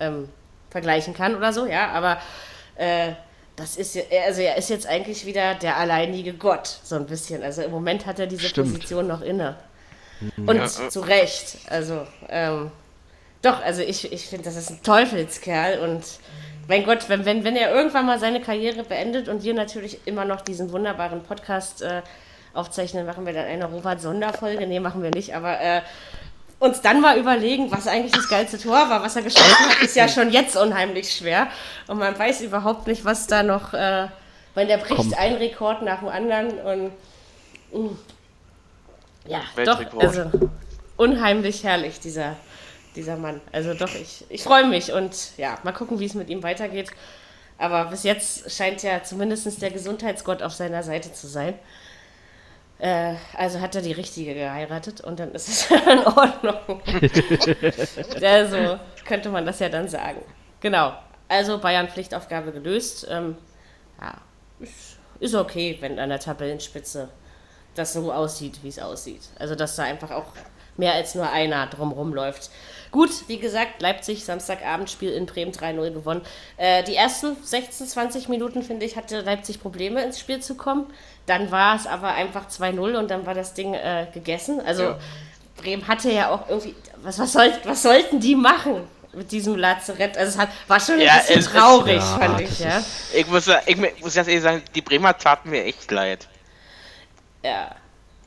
ähm, 0.00 0.28
vergleichen 0.70 1.14
kann 1.14 1.34
oder 1.34 1.52
so, 1.52 1.66
ja, 1.66 1.90
aber 1.90 2.18
äh, 2.76 3.12
das 3.56 3.76
ist 3.76 3.98
also 4.26 4.40
er 4.40 4.56
ist 4.56 4.70
jetzt 4.70 4.86
eigentlich 4.86 5.26
wieder 5.26 5.54
der 5.54 5.76
alleinige 5.76 6.32
Gott, 6.32 6.78
so 6.82 6.96
ein 6.96 7.06
bisschen. 7.06 7.42
Also 7.42 7.62
im 7.62 7.70
Moment 7.70 8.06
hat 8.06 8.18
er 8.18 8.26
diese 8.26 8.48
Stimmt. 8.48 8.72
Position 8.72 9.06
noch 9.06 9.20
inne. 9.20 9.56
Mhm. 10.36 10.48
Und 10.48 10.56
ja. 10.56 10.66
zu 10.66 11.00
Recht. 11.00 11.58
Also, 11.68 12.06
ähm, 12.28 12.70
doch, 13.42 13.62
also 13.62 13.82
ich, 13.82 14.12
ich 14.12 14.26
finde, 14.28 14.44
das 14.44 14.56
ist 14.56 14.70
ein 14.70 14.82
Teufelskerl 14.82 15.80
und 15.80 16.04
mein 16.68 16.84
Gott, 16.84 17.08
wenn, 17.08 17.24
wenn, 17.24 17.44
wenn 17.44 17.56
er 17.56 17.74
irgendwann 17.74 18.06
mal 18.06 18.18
seine 18.18 18.40
Karriere 18.40 18.84
beendet 18.84 19.28
und 19.28 19.42
wir 19.42 19.52
natürlich 19.52 19.98
immer 20.06 20.24
noch 20.24 20.40
diesen 20.40 20.70
wunderbaren 20.70 21.22
Podcast 21.22 21.82
äh, 21.82 22.02
aufzeichnen, 22.54 23.04
machen 23.04 23.26
wir 23.26 23.32
dann 23.32 23.46
eine 23.46 23.64
Robert-Sonderfolge. 23.64 24.66
Nee, 24.66 24.80
machen 24.80 25.02
wir 25.02 25.10
nicht, 25.10 25.34
aber 25.34 25.60
äh, 25.60 25.82
uns 26.60 26.80
dann 26.80 27.00
mal 27.00 27.18
überlegen, 27.18 27.72
was 27.72 27.88
eigentlich 27.88 28.12
das 28.12 28.28
geilste 28.28 28.58
Tor 28.58 28.88
war, 28.88 29.02
was 29.02 29.16
er 29.16 29.22
geschossen 29.22 29.68
hat, 29.68 29.82
ist 29.82 29.96
ja 29.96 30.06
schon 30.06 30.30
jetzt 30.30 30.56
unheimlich 30.56 31.12
schwer. 31.12 31.48
Und 31.88 31.98
man 31.98 32.16
weiß 32.16 32.42
überhaupt 32.42 32.86
nicht, 32.86 33.04
was 33.04 33.26
da 33.26 33.42
noch, 33.42 33.74
äh, 33.74 34.06
weil 34.54 34.66
der 34.68 34.76
bricht 34.76 34.96
Komm. 34.96 35.14
ein 35.18 35.34
Rekord 35.34 35.82
nach 35.82 35.98
dem 35.98 36.08
anderen 36.08 36.58
und 36.60 36.92
mh. 37.72 37.90
Ja, 39.26 39.40
doch, 39.64 39.80
also 40.00 40.30
unheimlich 40.96 41.64
herrlich, 41.64 42.00
dieser, 42.00 42.36
dieser 42.96 43.16
Mann. 43.16 43.40
Also 43.52 43.74
doch, 43.74 43.94
ich, 43.94 44.24
ich 44.28 44.42
freue 44.42 44.66
mich 44.66 44.92
und 44.92 45.36
ja, 45.36 45.58
mal 45.62 45.72
gucken, 45.72 46.00
wie 46.00 46.06
es 46.06 46.14
mit 46.14 46.28
ihm 46.28 46.42
weitergeht. 46.42 46.90
Aber 47.58 47.84
bis 47.86 48.02
jetzt 48.02 48.50
scheint 48.50 48.82
ja 48.82 49.02
zumindest 49.04 49.62
der 49.62 49.70
Gesundheitsgott 49.70 50.42
auf 50.42 50.52
seiner 50.52 50.82
Seite 50.82 51.12
zu 51.12 51.28
sein. 51.28 51.54
Äh, 52.78 53.14
also 53.36 53.60
hat 53.60 53.76
er 53.76 53.82
die 53.82 53.92
richtige 53.92 54.34
geheiratet 54.34 55.00
und 55.02 55.20
dann 55.20 55.32
ist 55.32 55.48
es 55.48 55.70
in 55.70 56.00
Ordnung. 56.00 56.82
also 58.22 58.80
könnte 59.04 59.28
man 59.28 59.46
das 59.46 59.60
ja 59.60 59.68
dann 59.68 59.88
sagen. 59.88 60.22
Genau. 60.60 60.92
Also 61.28 61.58
Bayern 61.58 61.88
Pflichtaufgabe 61.88 62.50
gelöst. 62.50 63.06
Ähm, 63.08 63.36
ja, 64.00 64.14
ist, 64.58 64.98
ist 65.20 65.34
okay, 65.36 65.76
wenn 65.80 66.00
an 66.00 66.08
der 66.08 66.18
Tabellenspitze 66.18 67.08
das 67.74 67.92
so 67.92 68.12
aussieht, 68.12 68.60
wie 68.62 68.68
es 68.68 68.78
aussieht. 68.78 69.22
Also 69.38 69.54
dass 69.54 69.76
da 69.76 69.84
einfach 69.84 70.10
auch 70.10 70.26
mehr 70.76 70.94
als 70.94 71.14
nur 71.14 71.30
einer 71.30 71.66
drumrum 71.66 72.14
läuft. 72.14 72.50
Gut, 72.90 73.10
wie 73.26 73.38
gesagt, 73.38 73.80
Leipzig, 73.80 74.24
Samstagabendspiel 74.24 75.12
in 75.12 75.24
Bremen 75.24 75.52
3-0 75.52 75.92
gewonnen. 75.92 76.20
Äh, 76.58 76.82
die 76.84 76.94
ersten 76.94 77.36
16, 77.42 77.86
20 77.86 78.28
Minuten, 78.28 78.62
finde 78.62 78.84
ich, 78.84 78.96
hatte 78.96 79.20
Leipzig 79.20 79.60
Probleme 79.62 80.02
ins 80.02 80.20
Spiel 80.20 80.40
zu 80.40 80.56
kommen. 80.56 80.86
Dann 81.26 81.50
war 81.50 81.76
es 81.76 81.86
aber 81.86 82.08
einfach 82.08 82.48
2-0 82.48 82.98
und 82.98 83.10
dann 83.10 83.24
war 83.24 83.34
das 83.34 83.54
Ding 83.54 83.72
äh, 83.74 84.06
gegessen. 84.12 84.60
Also 84.60 84.82
ja. 84.82 84.98
Bremen 85.56 85.88
hatte 85.88 86.12
ja 86.12 86.30
auch 86.30 86.48
irgendwie, 86.48 86.74
was, 87.02 87.18
was, 87.18 87.32
soll, 87.32 87.50
was 87.64 87.82
sollten 87.82 88.20
die 88.20 88.34
machen? 88.34 88.86
mit 89.14 89.30
diesem 89.30 89.56
Lazarett. 89.56 90.16
Also 90.16 90.32
es 90.32 90.38
hat, 90.38 90.48
war 90.68 90.80
schon 90.80 90.94
ein 90.94 91.02
ja, 91.02 91.18
bisschen 91.18 91.42
traurig, 91.42 91.98
ist, 91.98 92.08
fand 92.08 92.40
ich, 92.40 92.58
ja. 92.60 92.82
Ich 93.12 93.26
muss, 93.26 93.46
ich 93.66 93.76
muss 93.76 94.14
ganz 94.14 94.26
ehrlich 94.26 94.42
sagen, 94.42 94.62
die 94.74 94.80
Bremer 94.80 95.16
taten 95.16 95.50
mir 95.50 95.64
echt 95.64 95.90
leid. 95.90 96.28
Ja. 97.42 97.74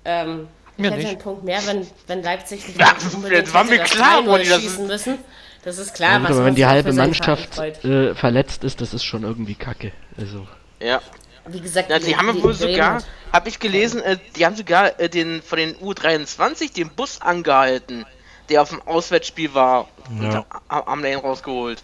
Ähm, 0.03 0.47
mir 0.77 0.91
hätte 0.91 0.97
nicht. 0.97 1.09
einen 1.09 1.19
Punkt 1.19 1.43
mehr, 1.43 1.65
wenn, 1.65 1.87
wenn 2.07 2.23
Leipzig 2.23 2.67
nicht 2.67 2.79
ja, 2.79 2.95
unbedingt 3.13 3.53
war 3.53 3.63
mir 3.63 3.79
klar, 3.79 4.25
wo 4.25 4.37
die 4.37 4.47
das 4.47 4.61
schießen 4.61 4.87
müssen. 4.87 5.17
Das 5.63 5.77
ist 5.79 5.95
klar. 5.95 6.21
Ja, 6.21 6.29
aber 6.29 6.45
wenn 6.45 6.55
die 6.55 6.65
halbe 6.65 6.93
Mannschaft 6.93 7.57
äh, 7.57 8.13
verletzt 8.13 8.63
ist, 8.63 8.81
das 8.81 8.93
ist 8.93 9.03
schon 9.03 9.23
irgendwie 9.23 9.55
kacke. 9.55 9.91
Also. 10.17 10.47
Ja. 10.79 11.01
Wie 11.47 11.59
gesagt, 11.59 11.89
ja, 11.89 11.99
die, 11.99 12.05
die 12.05 12.17
haben 12.17 12.41
wohl 12.41 12.53
sogar, 12.53 13.03
habe 13.31 13.49
ich 13.49 13.59
gelesen, 13.59 14.01
äh, 14.01 14.17
die 14.35 14.45
haben 14.45 14.55
sogar 14.55 14.99
äh, 14.99 15.09
den 15.09 15.41
von 15.41 15.59
den 15.59 15.75
U23 15.75 16.73
den 16.73 16.89
Bus 16.89 17.21
angehalten, 17.21 18.05
der 18.49 18.61
auf 18.63 18.69
dem 18.69 18.81
Auswärtsspiel 18.81 19.53
war 19.53 19.87
ja. 20.21 20.39
und 20.39 20.45
haben 20.69 21.01
den 21.03 21.19
rausgeholt. 21.19 21.83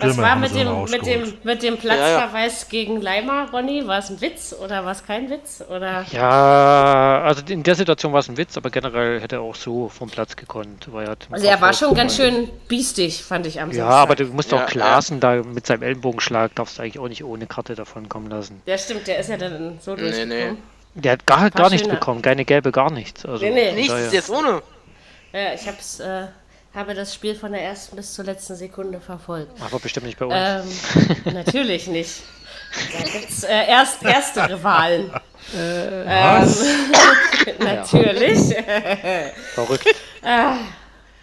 Was 0.00 0.16
war 0.16 0.36
mit 0.36 0.54
dem, 0.54 0.84
mit, 0.84 1.06
dem, 1.06 1.32
mit 1.42 1.62
dem 1.62 1.76
Platzverweis 1.76 2.62
ja, 2.62 2.66
ja. 2.66 2.70
gegen 2.70 3.00
Leimer, 3.00 3.50
Ronny? 3.52 3.86
War 3.86 3.98
es 3.98 4.10
ein 4.10 4.20
Witz 4.20 4.54
oder 4.54 4.84
war 4.84 4.92
es 4.92 5.04
kein 5.04 5.30
Witz? 5.30 5.62
Oder? 5.68 6.04
Ja, 6.10 7.22
also 7.22 7.42
in 7.48 7.62
der 7.62 7.74
Situation 7.74 8.12
war 8.12 8.20
es 8.20 8.28
ein 8.28 8.36
Witz, 8.36 8.56
aber 8.56 8.70
generell 8.70 9.20
hätte 9.20 9.36
er 9.36 9.42
auch 9.42 9.54
so 9.54 9.88
vom 9.88 10.10
Platz 10.10 10.36
gekonnt. 10.36 10.88
Weil 10.92 11.06
er 11.06 11.16
also 11.30 11.46
er 11.46 11.60
war 11.60 11.72
schon 11.72 11.94
ganz 11.94 12.16
schön 12.16 12.48
biestig, 12.66 13.22
fand 13.24 13.46
ich 13.46 13.60
am 13.60 13.70
Ja, 13.70 13.76
Samstag. 13.76 14.02
aber 14.02 14.16
du 14.16 14.24
musst 14.26 14.52
ja, 14.52 14.64
auch 14.64 14.66
Klaassen 14.66 15.20
da 15.20 15.42
mit 15.42 15.66
seinem 15.66 15.82
Ellenbogenschlag, 15.82 16.54
darfst 16.54 16.78
du 16.78 16.82
eigentlich 16.82 16.98
auch 16.98 17.08
nicht 17.08 17.24
ohne 17.24 17.46
Karte 17.46 17.74
davon 17.74 18.08
kommen 18.08 18.30
lassen. 18.30 18.62
Der 18.66 18.78
stimmt, 18.78 19.06
der 19.06 19.18
ist 19.18 19.28
ja 19.30 19.36
dann 19.36 19.78
so 19.80 19.94
nee, 19.94 20.24
nee. 20.24 20.52
Der 20.94 21.12
hat 21.12 21.26
gar, 21.26 21.50
gar 21.50 21.70
nichts 21.70 21.86
bekommen, 21.86 22.22
keine 22.22 22.44
gelbe, 22.44 22.72
gar 22.72 22.90
nichts. 22.90 23.24
Also 23.24 23.44
nee, 23.44 23.52
nee. 23.52 23.72
Nichts, 23.72 24.12
jetzt 24.12 24.30
ohne. 24.30 24.62
Ja, 25.32 25.52
ich 25.54 25.66
hab's... 25.66 26.00
Äh, 26.00 26.28
habe 26.74 26.94
das 26.94 27.14
Spiel 27.14 27.34
von 27.34 27.52
der 27.52 27.62
ersten 27.62 27.96
bis 27.96 28.14
zur 28.14 28.24
letzten 28.24 28.54
Sekunde 28.54 29.00
verfolgt. 29.00 29.60
Aber 29.60 29.78
bestimmt 29.78 30.06
nicht 30.06 30.18
bei 30.18 30.26
uns. 30.26 30.94
Ähm, 31.24 31.24
natürlich 31.34 31.86
nicht. 31.86 32.22
Da 32.92 33.04
gibt 33.04 33.30
es 33.30 33.44
äh, 33.44 33.66
erst 33.66 34.02
erste 34.02 34.48
Rivalen. 34.48 35.10
Äh, 35.56 36.02
ähm, 36.04 36.54
natürlich. 37.58 38.54
Verrückt. 39.54 39.86
Ah. 40.22 40.58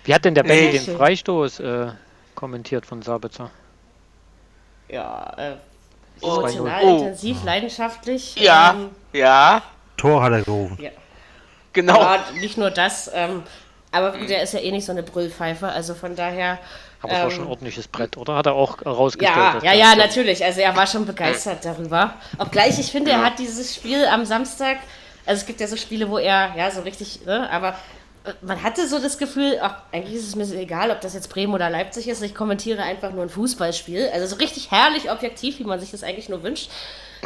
Wie 0.03 0.13
hat 0.13 0.25
denn 0.25 0.35
der 0.35 0.43
Benny 0.43 0.71
den 0.71 0.97
Freistoß 0.97 1.59
äh, 1.59 1.87
kommentiert 2.33 2.85
von 2.85 3.01
Sabitzer? 3.01 3.51
Ja, 4.87 5.33
äh, 5.37 5.55
emotional, 6.21 6.83
oh. 6.83 6.97
intensiv, 6.97 7.43
leidenschaftlich. 7.43 8.35
Ja, 8.35 8.73
ähm, 8.73 8.89
ja. 9.13 9.61
Tor 9.97 10.23
hat 10.23 10.31
er 10.33 10.41
gerufen. 10.41 10.77
Ja. 10.81 10.91
Genau. 11.73 12.01
Aber 12.01 12.19
nicht 12.39 12.57
nur 12.57 12.71
das. 12.71 13.11
Ähm, 13.13 13.43
aber 13.95 14.17
der 14.17 14.43
ist 14.43 14.53
ja 14.53 14.59
eh 14.59 14.71
nicht 14.71 14.85
so 14.85 14.91
eine 14.91 15.03
Brüllpfeife, 15.03 15.67
also 15.67 15.93
von 15.93 16.15
daher. 16.15 16.59
Aber 17.01 17.11
es 17.11 17.17
ähm, 17.17 17.23
war 17.23 17.31
schon 17.31 17.43
ein 17.43 17.49
ordentliches 17.49 17.87
Brett, 17.87 18.17
oder? 18.17 18.35
Hat 18.35 18.45
er 18.45 18.53
auch 18.53 18.85
rausgestellt? 18.85 19.63
Ja, 19.63 19.73
ja, 19.73 19.73
ja, 19.73 19.95
natürlich. 19.95 20.43
Also 20.43 20.61
er 20.61 20.75
war 20.75 20.87
schon 20.87 21.05
begeistert 21.05 21.63
darüber. 21.63 22.13
Obgleich, 22.37 22.79
ich 22.79 22.91
finde, 22.91 23.11
er 23.11 23.23
hat 23.23 23.39
dieses 23.39 23.75
Spiel 23.75 24.05
am 24.05 24.25
Samstag, 24.25 24.77
also 25.25 25.39
es 25.39 25.45
gibt 25.45 25.61
ja 25.61 25.67
so 25.67 25.77
Spiele, 25.77 26.09
wo 26.09 26.17
er, 26.17 26.53
ja, 26.55 26.69
so 26.71 26.81
richtig, 26.81 27.25
ne, 27.25 27.49
aber 27.49 27.69
äh, 28.25 28.33
man 28.41 28.61
hatte 28.61 28.87
so 28.87 28.99
das 28.99 29.17
Gefühl, 29.17 29.59
ach, 29.61 29.75
eigentlich 29.91 30.15
ist 30.15 30.27
es 30.27 30.35
mir 30.35 30.45
egal, 30.59 30.91
ob 30.91 31.01
das 31.01 31.13
jetzt 31.13 31.29
Bremen 31.29 31.53
oder 31.53 31.69
Leipzig 31.69 32.07
ist. 32.07 32.21
Ich 32.21 32.35
kommentiere 32.35 32.83
einfach 32.83 33.11
nur 33.11 33.23
ein 33.23 33.29
Fußballspiel. 33.29 34.09
Also 34.13 34.27
so 34.27 34.35
richtig 34.35 34.71
herrlich 34.71 35.11
objektiv, 35.11 35.59
wie 35.59 35.63
man 35.63 35.79
sich 35.79 35.91
das 35.91 36.03
eigentlich 36.03 36.29
nur 36.29 36.43
wünscht. 36.43 36.69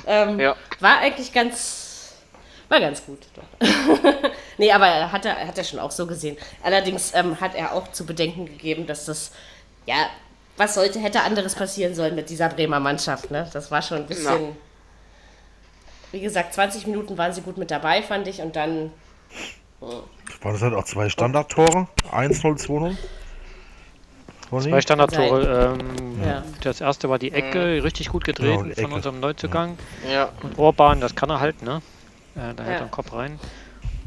Ähm, 0.05 0.39
ja. 0.39 0.55
War 0.79 0.99
eigentlich 0.99 1.33
ganz 1.33 1.88
war 2.69 2.79
ganz 2.79 3.05
gut. 3.05 3.19
nee, 4.57 4.71
aber 4.71 5.11
hat 5.11 5.25
er, 5.25 5.47
hat 5.47 5.57
er 5.57 5.63
schon 5.63 5.79
auch 5.79 5.91
so 5.91 6.05
gesehen. 6.05 6.37
Allerdings 6.63 7.13
ähm, 7.15 7.39
hat 7.41 7.55
er 7.55 7.73
auch 7.73 7.91
zu 7.91 8.05
bedenken 8.05 8.45
gegeben, 8.45 8.85
dass 8.85 9.05
das, 9.05 9.31
ja, 9.85 10.07
was 10.55 10.75
sollte, 10.75 10.99
hätte 10.99 11.21
anderes 11.21 11.55
passieren 11.55 11.95
sollen 11.95 12.15
mit 12.15 12.29
dieser 12.29 12.49
Bremer 12.49 12.79
Mannschaft. 12.79 13.31
Ne? 13.31 13.49
Das 13.53 13.71
war 13.71 13.81
schon 13.81 13.97
ein 13.97 14.07
bisschen. 14.07 14.43
Ja. 14.43 14.55
Wie 16.11 16.21
gesagt, 16.21 16.53
20 16.53 16.87
Minuten 16.87 17.17
waren 17.17 17.33
sie 17.33 17.41
gut 17.41 17.57
mit 17.57 17.71
dabei, 17.71 18.01
fand 18.01 18.27
ich, 18.27 18.41
und 18.41 18.55
dann. 18.55 18.91
Hm. 19.79 20.03
Waren 20.41 20.53
das 20.53 20.61
halt 20.61 20.73
auch 20.73 20.85
zwei 20.85 21.09
Standardtore? 21.09 21.87
1-0, 22.11 22.41
2-0? 22.65 22.95
Zwei 24.49 24.81
Standardtore. 24.81 25.77
Ähm, 25.79 26.23
ja. 26.23 26.43
Das 26.61 26.81
erste 26.81 27.09
war 27.09 27.19
die 27.19 27.31
Ecke, 27.31 27.77
mhm. 27.77 27.81
richtig 27.81 28.09
gut 28.09 28.23
gedreht 28.23 28.59
genau, 28.59 28.75
von 28.75 28.93
unserem 28.93 29.19
Neuzugang. 29.19 29.77
Ja. 30.11 30.29
Und 30.41 30.57
Orban, 30.57 31.01
das 31.01 31.15
kann 31.15 31.29
er 31.29 31.39
halt, 31.39 31.61
ne? 31.61 31.81
Äh, 32.35 32.53
da 32.55 32.63
ja. 32.63 32.69
hält 32.69 32.81
er 32.81 32.87
den 32.87 32.91
Kopf 32.91 33.13
rein. 33.13 33.39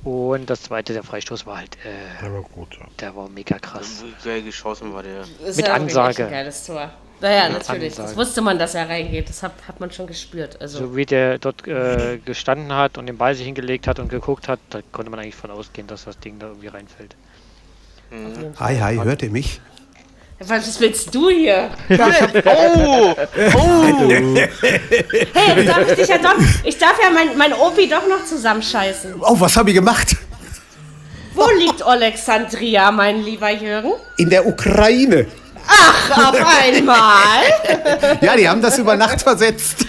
Und 0.04 0.50
das 0.50 0.62
zweite, 0.62 0.92
der 0.92 1.04
Freistoß 1.04 1.46
war 1.46 1.58
halt. 1.58 1.76
Äh, 1.84 2.20
der 2.20 2.32
war 2.32 2.42
gut, 2.42 2.74
ja. 2.74 2.86
Der 2.98 3.14
war 3.14 3.28
mega 3.28 3.58
krass. 3.58 4.04
Geil 4.24 4.42
geschossen 4.42 4.92
war 4.92 5.02
der. 5.02 5.24
Das 5.44 5.56
Mit 5.56 5.68
Ansage. 5.68 6.24
Ein 6.24 6.30
geiles 6.30 6.66
Tor. 6.66 6.90
Naja, 7.20 7.44
Mit 7.44 7.58
natürlich. 7.58 7.92
Ansage. 7.92 8.08
Das 8.08 8.16
wusste 8.16 8.42
man, 8.42 8.58
dass 8.58 8.74
er 8.74 8.88
reingeht. 8.88 9.28
Das 9.28 9.44
hat, 9.44 9.52
hat 9.68 9.78
man 9.78 9.92
schon 9.92 10.08
gespürt. 10.08 10.60
Also. 10.60 10.78
So 10.78 10.96
wie 10.96 11.06
der 11.06 11.38
dort 11.38 11.66
äh, 11.68 12.18
gestanden 12.24 12.72
hat 12.72 12.98
und 12.98 13.06
den 13.06 13.16
Ball 13.16 13.36
sich 13.36 13.46
hingelegt 13.46 13.86
hat 13.86 14.00
und 14.00 14.08
geguckt 14.08 14.48
hat, 14.48 14.58
da 14.70 14.80
konnte 14.90 15.10
man 15.10 15.20
eigentlich 15.20 15.36
von 15.36 15.52
ausgehen, 15.52 15.86
dass 15.86 16.04
das 16.04 16.18
Ding 16.18 16.40
da 16.40 16.48
irgendwie 16.48 16.68
reinfällt. 16.68 17.14
Mhm. 18.10 18.58
Hi, 18.58 18.76
hi, 18.76 18.96
hört 18.96 19.22
ihr 19.22 19.30
mich? 19.30 19.60
Was 20.46 20.80
willst 20.80 21.14
du 21.14 21.28
hier? 21.30 21.70
oh! 21.90 23.14
Oh! 23.54 24.10
hey, 25.34 25.64
darf 25.66 25.90
ich 25.90 25.94
dich 25.96 26.08
ja 26.08 26.18
doch. 26.18 26.34
Ich 26.64 26.78
darf 26.78 26.96
ja 27.02 27.10
mein, 27.10 27.36
mein 27.36 27.52
Opi 27.52 27.88
doch 27.88 28.06
noch 28.08 28.24
zusammenscheißen. 28.24 29.14
Oh, 29.20 29.38
was 29.38 29.56
habe 29.56 29.70
ich 29.70 29.76
gemacht? 29.76 30.16
Wo 31.34 31.48
liegt 31.58 31.82
Alexandria, 31.82 32.90
mein 32.90 33.22
lieber 33.22 33.50
Jürgen? 33.50 33.92
In 34.18 34.30
der 34.30 34.46
Ukraine. 34.46 35.26
Ach, 35.66 36.32
auf 36.32 36.46
einmal. 36.62 38.18
ja, 38.20 38.36
die 38.36 38.48
haben 38.48 38.60
das 38.60 38.78
über 38.78 38.96
Nacht 38.96 39.22
versetzt. 39.22 39.86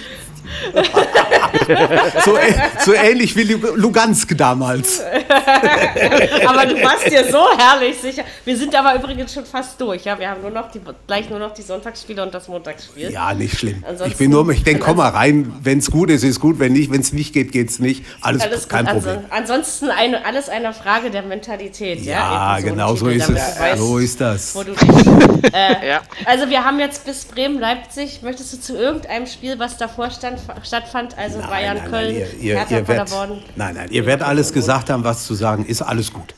So, 2.26 2.38
so, 2.80 2.94
ähnlich 2.94 3.36
wie 3.36 3.44
Lugansk 3.44 4.38
damals. 4.38 5.02
aber 6.46 6.66
du 6.66 6.82
warst 6.84 7.12
dir 7.12 7.26
so 7.30 7.46
herrlich 7.58 8.00
sicher. 8.00 8.24
Wir 8.46 8.58
sind 8.58 8.76
aber 8.76 8.96
übrigens 8.96 9.34
schon 9.34 9.46
fast 9.46 9.80
durch. 9.80 10.06
Ja? 10.06 10.18
Wir 10.20 10.30
haben 10.30 10.42
nur 10.42 10.52
noch 10.52 10.72
die, 10.72 10.82
gleich 11.08 11.30
nur 11.30 11.40
noch 11.40 11.54
die 11.54 11.62
Sonntagsspiele 11.62 12.24
und 12.24 12.34
das 12.34 12.48
Montagsspiel. 12.48 13.12
Ja, 13.12 13.34
nicht 13.34 13.58
schlimm. 13.58 13.84
Ansonsten, 13.88 14.12
ich 14.12 14.18
bin 14.18 14.32
nur, 14.32 14.50
ich 14.50 14.64
denke, 14.64 14.84
komm 14.84 14.98
mal 14.98 15.10
rein. 15.10 15.54
Wenn 15.62 15.80
es 15.80 15.92
gut 15.92 16.10
ist, 16.10 16.24
ist 16.24 16.40
gut. 16.40 16.60
Wenn 16.60 16.74
nicht, 16.74 16.92
wenn 16.92 17.02
es 17.02 17.14
nicht 17.14 17.34
geht, 17.34 17.52
geht 17.52 17.70
es 17.70 17.80
nicht. 17.80 18.06
Alles, 18.22 18.42
alles 18.42 18.68
kein 18.68 18.86
gut. 18.86 18.96
Problem. 18.96 19.26
Also, 19.30 19.54
ansonsten 19.54 19.90
eine, 19.90 20.26
alles 20.26 20.50
eine 20.50 20.74
Frage 20.74 21.12
der 21.12 21.24
Mentalität. 21.24 22.02
Ja, 22.02 22.56
ja 22.56 22.60
genau 22.62 22.96
so 22.96 23.08
ist 23.08 23.30
es. 23.30 23.60
Weißt, 23.60 23.78
so 23.78 23.98
ist 23.98 24.22
das. 24.22 24.56
äh, 24.56 25.88
ja. 25.88 26.02
Also 26.26 26.50
wir 26.50 26.64
haben 26.64 26.80
jetzt 26.80 27.06
bis 27.06 27.26
Bremen-Leipzig. 27.26 28.22
Möchtest 28.22 28.54
du 28.54 28.60
zu 28.60 28.78
irgendeinem 28.78 29.28
Spiel, 29.28 29.60
was 29.60 29.78
davor 29.78 30.10
stand, 30.12 30.40
stattfand, 30.64 31.18
also 31.18 31.40
nein, 31.40 31.50
Bayern, 31.50 31.78
nein, 31.78 31.90
Köln, 31.90 32.14
nein, 32.14 32.28
ihr, 32.40 32.56
ihr, 32.56 32.66
ihr 32.70 32.88
werdet, 32.88 33.14
Nein, 33.56 33.76
nein, 33.76 33.88
ihr 33.90 34.06
werdet 34.06 34.28
alles 34.28 34.54
gesagt 34.54 34.90
haben, 34.90 35.04
was 35.04 35.26
zu 35.26 35.34
sagen 35.34 35.66
ist. 35.66 35.82
Alles 35.82 36.12
gut. 36.14 36.36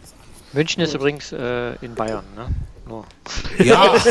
München 0.53 0.81
ist 0.81 0.93
übrigens 0.93 1.31
äh, 1.31 1.75
in 1.81 1.95
Bayern, 1.95 2.23
ne? 2.35 2.47
Nur. 2.87 3.03
Ja. 3.63 3.95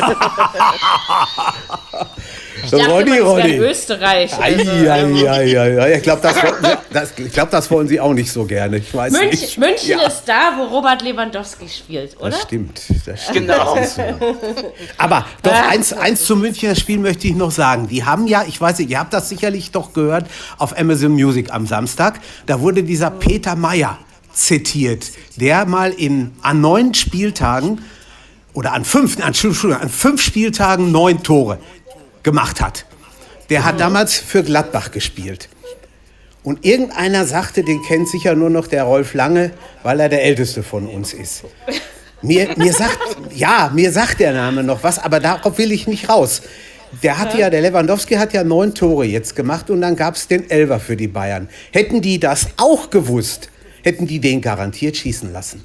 ich 2.64 2.70
dachte, 2.70 2.90
Ronny, 2.90 3.18
Ronny. 3.18 3.56
Österreich. 3.58 4.32
Ei, 4.40 4.56
ei, 4.88 5.28
ei, 5.28 5.80
ei, 5.80 5.96
Ich 5.96 6.02
glaube, 6.02 6.22
das, 6.22 6.34
das, 6.92 7.14
glaub, 7.32 7.50
das 7.50 7.70
wollen 7.70 7.86
Sie 7.86 8.00
auch 8.00 8.14
nicht 8.14 8.32
so 8.32 8.44
gerne. 8.44 8.78
Ich 8.78 8.92
weiß 8.92 9.12
München, 9.12 9.30
nicht. 9.30 9.58
München 9.58 10.00
ja. 10.00 10.08
ist 10.08 10.24
da, 10.24 10.54
wo 10.56 10.64
Robert 10.64 11.02
Lewandowski 11.02 11.68
spielt, 11.68 12.16
oder? 12.18 12.30
Das 12.30 12.42
stimmt. 12.42 12.82
Das 13.06 13.22
stimmt. 13.22 13.46
Genau. 13.46 13.76
Das 13.76 13.94
so. 13.94 14.02
Aber 14.98 15.24
doch 15.42 15.52
eins, 15.52 15.92
eins 15.92 16.24
zum 16.24 16.40
Münchner 16.40 16.74
Spiel 16.74 16.98
möchte 16.98 17.28
ich 17.28 17.36
noch 17.36 17.52
sagen. 17.52 17.86
Die 17.86 18.04
haben 18.04 18.26
ja, 18.26 18.44
ich 18.44 18.60
weiß 18.60 18.80
nicht, 18.80 18.90
ihr 18.90 18.98
habt 18.98 19.12
das 19.12 19.28
sicherlich 19.28 19.70
doch 19.70 19.92
gehört 19.92 20.26
auf 20.58 20.76
Amazon 20.76 21.12
Music 21.12 21.52
am 21.52 21.68
Samstag. 21.68 22.18
Da 22.46 22.60
wurde 22.60 22.82
dieser 22.82 23.12
Peter 23.12 23.54
Meyer 23.54 23.98
zitiert, 24.32 25.12
der 25.36 25.64
mal 25.64 25.92
in, 25.92 26.32
an 26.42 26.60
neun 26.60 26.92
Spieltagen 26.92 27.80
oder 28.54 28.72
an 28.72 28.84
fünf, 28.84 29.18
an, 29.20 29.34
an 29.72 29.88
fünf 29.88 30.22
Spieltagen 30.22 30.90
neun 30.90 31.22
Tore 31.22 31.58
gemacht 32.22 32.60
hat. 32.60 32.86
Der 33.50 33.64
hat 33.64 33.78
damals 33.78 34.16
für 34.16 34.42
Gladbach 34.42 34.90
gespielt. 34.90 35.48
Und 36.42 36.64
irgendeiner 36.64 37.26
sagte, 37.26 37.62
den 37.62 37.82
kennt 37.82 38.08
sicher 38.08 38.34
nur 38.34 38.50
noch 38.50 38.66
der 38.66 38.84
Rolf 38.84 39.14
Lange, 39.14 39.52
weil 39.82 40.00
er 40.00 40.08
der 40.08 40.22
Älteste 40.22 40.62
von 40.62 40.86
uns 40.86 41.12
ist. 41.12 41.44
Mir, 42.22 42.54
mir 42.56 42.72
sagt, 42.72 42.98
ja, 43.34 43.70
mir 43.74 43.92
sagt 43.92 44.20
der 44.20 44.32
Name 44.32 44.62
noch 44.62 44.82
was, 44.82 44.98
aber 44.98 45.20
darauf 45.20 45.58
will 45.58 45.72
ich 45.72 45.86
nicht 45.86 46.08
raus. 46.08 46.42
Der 47.02 47.18
hat 47.18 47.36
ja, 47.36 47.50
der 47.50 47.60
Lewandowski 47.60 48.14
hat 48.14 48.32
ja 48.32 48.44
neun 48.44 48.74
Tore 48.74 49.04
jetzt 49.04 49.34
gemacht 49.34 49.68
und 49.68 49.80
dann 49.80 49.96
gab 49.96 50.14
es 50.14 50.28
den 50.28 50.48
Elver 50.48 50.80
für 50.80 50.96
die 50.96 51.08
Bayern. 51.08 51.48
Hätten 51.72 52.00
die 52.00 52.20
das 52.20 52.48
auch 52.56 52.90
gewusst, 52.90 53.50
hätten 53.82 54.06
die 54.06 54.20
den 54.20 54.40
garantiert 54.40 54.96
schießen 54.96 55.32
lassen. 55.32 55.62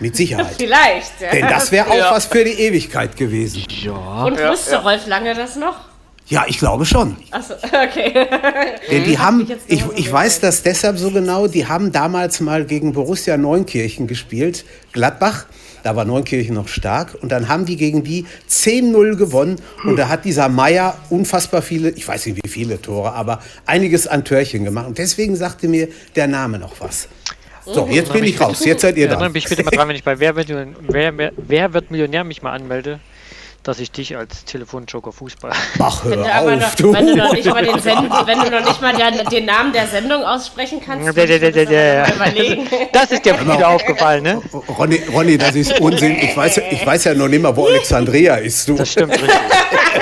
Mit 0.00 0.16
Sicherheit. 0.16 0.54
Vielleicht. 0.58 1.20
Ja. 1.20 1.30
Denn 1.30 1.48
das 1.48 1.72
wäre 1.72 1.90
auch 1.90 1.96
ja. 1.96 2.10
was 2.10 2.26
für 2.26 2.44
die 2.44 2.52
Ewigkeit 2.52 3.16
gewesen. 3.16 3.64
Ja. 3.68 4.24
Und 4.24 4.38
wusste 4.38 4.72
ja. 4.72 4.78
Rolf 4.80 5.06
Lange 5.06 5.34
das 5.34 5.56
noch? 5.56 5.76
Ja, 6.28 6.44
ich 6.46 6.58
glaube 6.58 6.84
schon. 6.84 7.16
Achso, 7.30 7.54
okay. 7.64 8.26
Denn 8.90 9.04
die 9.04 9.18
haben, 9.18 9.50
ich, 9.66 9.82
ich 9.96 10.12
weiß 10.12 10.40
das 10.40 10.62
deshalb 10.62 10.98
so 10.98 11.10
genau, 11.10 11.46
die 11.46 11.66
haben 11.66 11.90
damals 11.90 12.40
mal 12.40 12.66
gegen 12.66 12.92
Borussia 12.92 13.38
Neunkirchen 13.38 14.06
gespielt, 14.06 14.64
Gladbach. 14.92 15.46
Da 15.84 15.96
war 15.96 16.04
Neunkirchen 16.04 16.54
noch 16.54 16.68
stark. 16.68 17.16
Und 17.22 17.30
dann 17.30 17.48
haben 17.48 17.64
die 17.64 17.76
gegen 17.76 18.02
die 18.04 18.26
10-0 18.50 19.16
gewonnen. 19.16 19.56
Und 19.84 19.96
da 19.96 20.08
hat 20.08 20.24
dieser 20.24 20.48
Meier 20.48 20.98
unfassbar 21.08 21.62
viele, 21.62 21.90
ich 21.90 22.06
weiß 22.06 22.26
nicht 22.26 22.44
wie 22.44 22.48
viele 22.48 22.82
Tore, 22.82 23.12
aber 23.12 23.40
einiges 23.64 24.06
an 24.06 24.24
Törchen 24.24 24.64
gemacht. 24.64 24.86
Und 24.86 24.98
deswegen 24.98 25.36
sagte 25.36 25.68
mir 25.68 25.88
der 26.16 26.26
Name 26.26 26.58
noch 26.58 26.80
was. 26.80 27.08
So, 27.74 27.86
jetzt 27.90 28.12
bin 28.12 28.24
ich 28.24 28.40
raus. 28.40 28.64
Jetzt 28.64 28.82
seid 28.82 28.96
ihr 28.96 29.08
da. 29.08 29.16
Dann 29.16 29.32
bin 29.32 29.40
ich 29.42 29.48
bitte 29.48 29.62
mal 29.64 29.70
dran, 29.70 29.88
wenn 29.88 29.96
ich 29.96 30.04
bei 30.04 30.18
Wer 30.18 30.36
wird, 30.36 30.48
wer, 30.48 31.32
wer 31.36 31.74
wird 31.74 31.90
Millionär 31.90 32.24
mich 32.24 32.42
mal 32.42 32.52
anmelde 32.52 33.00
dass 33.68 33.80
ich 33.80 33.90
dich 33.90 34.16
als 34.16 34.46
Telefonjoker 34.46 35.12
Fußball. 35.12 35.52
Ach, 35.78 36.04
hör 36.04 36.16
wenn, 36.46 36.62
auf, 36.62 36.74
du. 36.76 36.92
wenn 36.92 37.06
du 37.06 37.16
noch 37.16 37.34
nicht 37.34 37.46
mal, 37.46 37.62
den, 37.62 37.78
Send, 37.80 38.10
wenn 38.24 38.40
du 38.40 38.50
noch 38.50 38.64
nicht 38.64 38.80
mal 38.80 38.94
den, 38.94 39.28
den 39.28 39.44
Namen 39.44 39.74
der 39.74 39.86
Sendung 39.86 40.22
aussprechen 40.22 40.80
kannst, 40.84 41.04
ja, 41.06 41.24
ja, 41.24 42.06
ja, 42.06 42.14
überlegen. 42.14 42.66
Das 42.92 43.10
ist 43.10 43.26
dir 43.26 43.38
wieder 43.38 43.68
aufgefallen, 43.68 44.22
ne? 44.22 44.40
Ronny, 44.78 45.02
Ronny, 45.12 45.36
das 45.36 45.54
ist 45.54 45.78
Unsinn. 45.80 46.16
Ich 46.18 46.34
weiß, 46.34 46.62
ich 46.70 46.86
weiß 46.86 47.04
ja 47.04 47.14
noch 47.14 47.28
nicht 47.28 47.42
mal, 47.42 47.54
wo 47.54 47.66
Alexandria 47.66 48.36
ist. 48.36 48.68
Du. 48.68 48.74
Das 48.74 48.90
stimmt 48.90 49.12
richtig. 49.12 49.30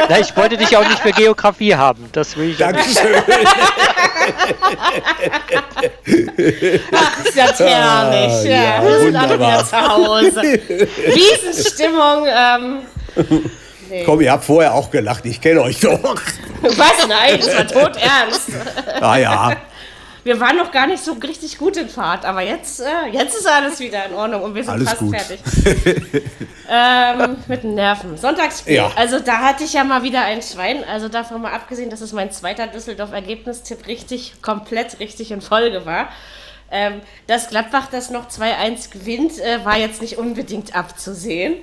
Na, 0.08 0.20
ich 0.20 0.36
wollte 0.36 0.56
dich 0.56 0.76
auch 0.76 0.88
nicht 0.88 1.00
für 1.00 1.10
Geografie 1.10 1.74
haben. 1.74 2.08
Das 2.12 2.36
will 2.36 2.50
ich 2.50 2.58
Dankeschön. 2.58 2.94
Ach, 6.92 7.24
ist 7.24 7.36
ja 7.36 7.46
herrlich. 7.58 8.32
Ah, 8.32 8.44
ja, 8.44 8.82
wir 8.84 8.98
sind 9.00 9.16
alle 9.16 9.38
wieder 9.38 9.64
zu 9.64 9.76
Hause. 9.76 10.42
Riesenstimmung. 11.14 12.26
Ähm, 12.26 12.78
Nee. 13.88 14.02
Komm, 14.04 14.20
ihr 14.20 14.32
habt 14.32 14.44
vorher 14.44 14.74
auch 14.74 14.90
gelacht, 14.90 15.24
ich 15.26 15.40
kenne 15.40 15.62
euch 15.62 15.78
doch. 15.78 16.16
Was? 16.62 17.06
Nein, 17.08 17.38
das 17.38 17.56
war 17.56 17.66
tot 17.68 17.92
ernst. 17.96 18.48
Ah 19.00 19.16
ja. 19.16 19.56
Wir 20.26 20.40
waren 20.40 20.56
noch 20.56 20.72
gar 20.72 20.88
nicht 20.88 21.04
so 21.04 21.12
richtig 21.12 21.56
gut 21.56 21.76
in 21.76 21.88
Fahrt, 21.88 22.24
aber 22.24 22.40
jetzt, 22.40 22.80
äh, 22.80 23.06
jetzt 23.12 23.36
ist 23.38 23.46
alles 23.46 23.78
wieder 23.78 24.06
in 24.06 24.12
Ordnung 24.12 24.42
und 24.42 24.56
wir 24.56 24.64
sind 24.64 24.72
alles 24.72 24.88
fast 24.88 25.00
gut. 25.00 25.14
fertig. 25.14 25.40
ähm, 26.68 27.36
mit 27.46 27.62
den 27.62 27.76
Nerven. 27.76 28.16
Sonntagsspiel. 28.16 28.74
Ja. 28.74 28.90
Also 28.96 29.20
da 29.20 29.38
hatte 29.38 29.62
ich 29.62 29.74
ja 29.74 29.84
mal 29.84 30.02
wieder 30.02 30.22
ein 30.22 30.42
Schwein. 30.42 30.82
Also 30.82 31.08
davon 31.08 31.42
mal 31.42 31.52
abgesehen, 31.52 31.90
dass 31.90 32.00
es 32.00 32.12
mein 32.12 32.32
zweiter 32.32 32.66
Düsseldorf-Ergebnistipp 32.66 33.86
richtig, 33.86 34.42
komplett 34.42 34.98
richtig 34.98 35.30
in 35.30 35.40
Folge 35.40 35.86
war. 35.86 36.08
Ähm, 36.72 37.02
dass 37.28 37.48
Gladbach 37.48 37.86
das 37.92 38.10
noch 38.10 38.28
2-1 38.28 38.90
gewinnt, 38.90 39.38
äh, 39.38 39.64
war 39.64 39.78
jetzt 39.78 40.02
nicht 40.02 40.18
unbedingt 40.18 40.74
abzusehen. 40.74 41.54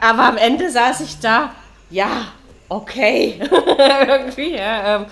Aber 0.00 0.22
am 0.22 0.38
Ende 0.38 0.70
saß 0.70 1.02
ich 1.02 1.18
da, 1.18 1.52
ja, 1.90 2.28
okay. 2.70 3.40
Irgendwie, 4.06 4.56
ja. 4.56 4.96
Ähm, 4.96 5.06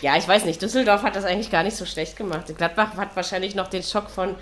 ja, 0.00 0.16
ich 0.16 0.26
weiß 0.26 0.44
nicht. 0.44 0.60
Düsseldorf 0.62 1.02
hat 1.02 1.16
das 1.16 1.24
eigentlich 1.24 1.50
gar 1.50 1.62
nicht 1.62 1.76
so 1.76 1.84
schlecht 1.86 2.16
gemacht. 2.16 2.44
Gladbach 2.56 2.96
hat 2.96 3.14
wahrscheinlich 3.14 3.54
noch 3.54 3.68
den 3.68 3.82
Schock 3.82 4.10
von, 4.10 4.34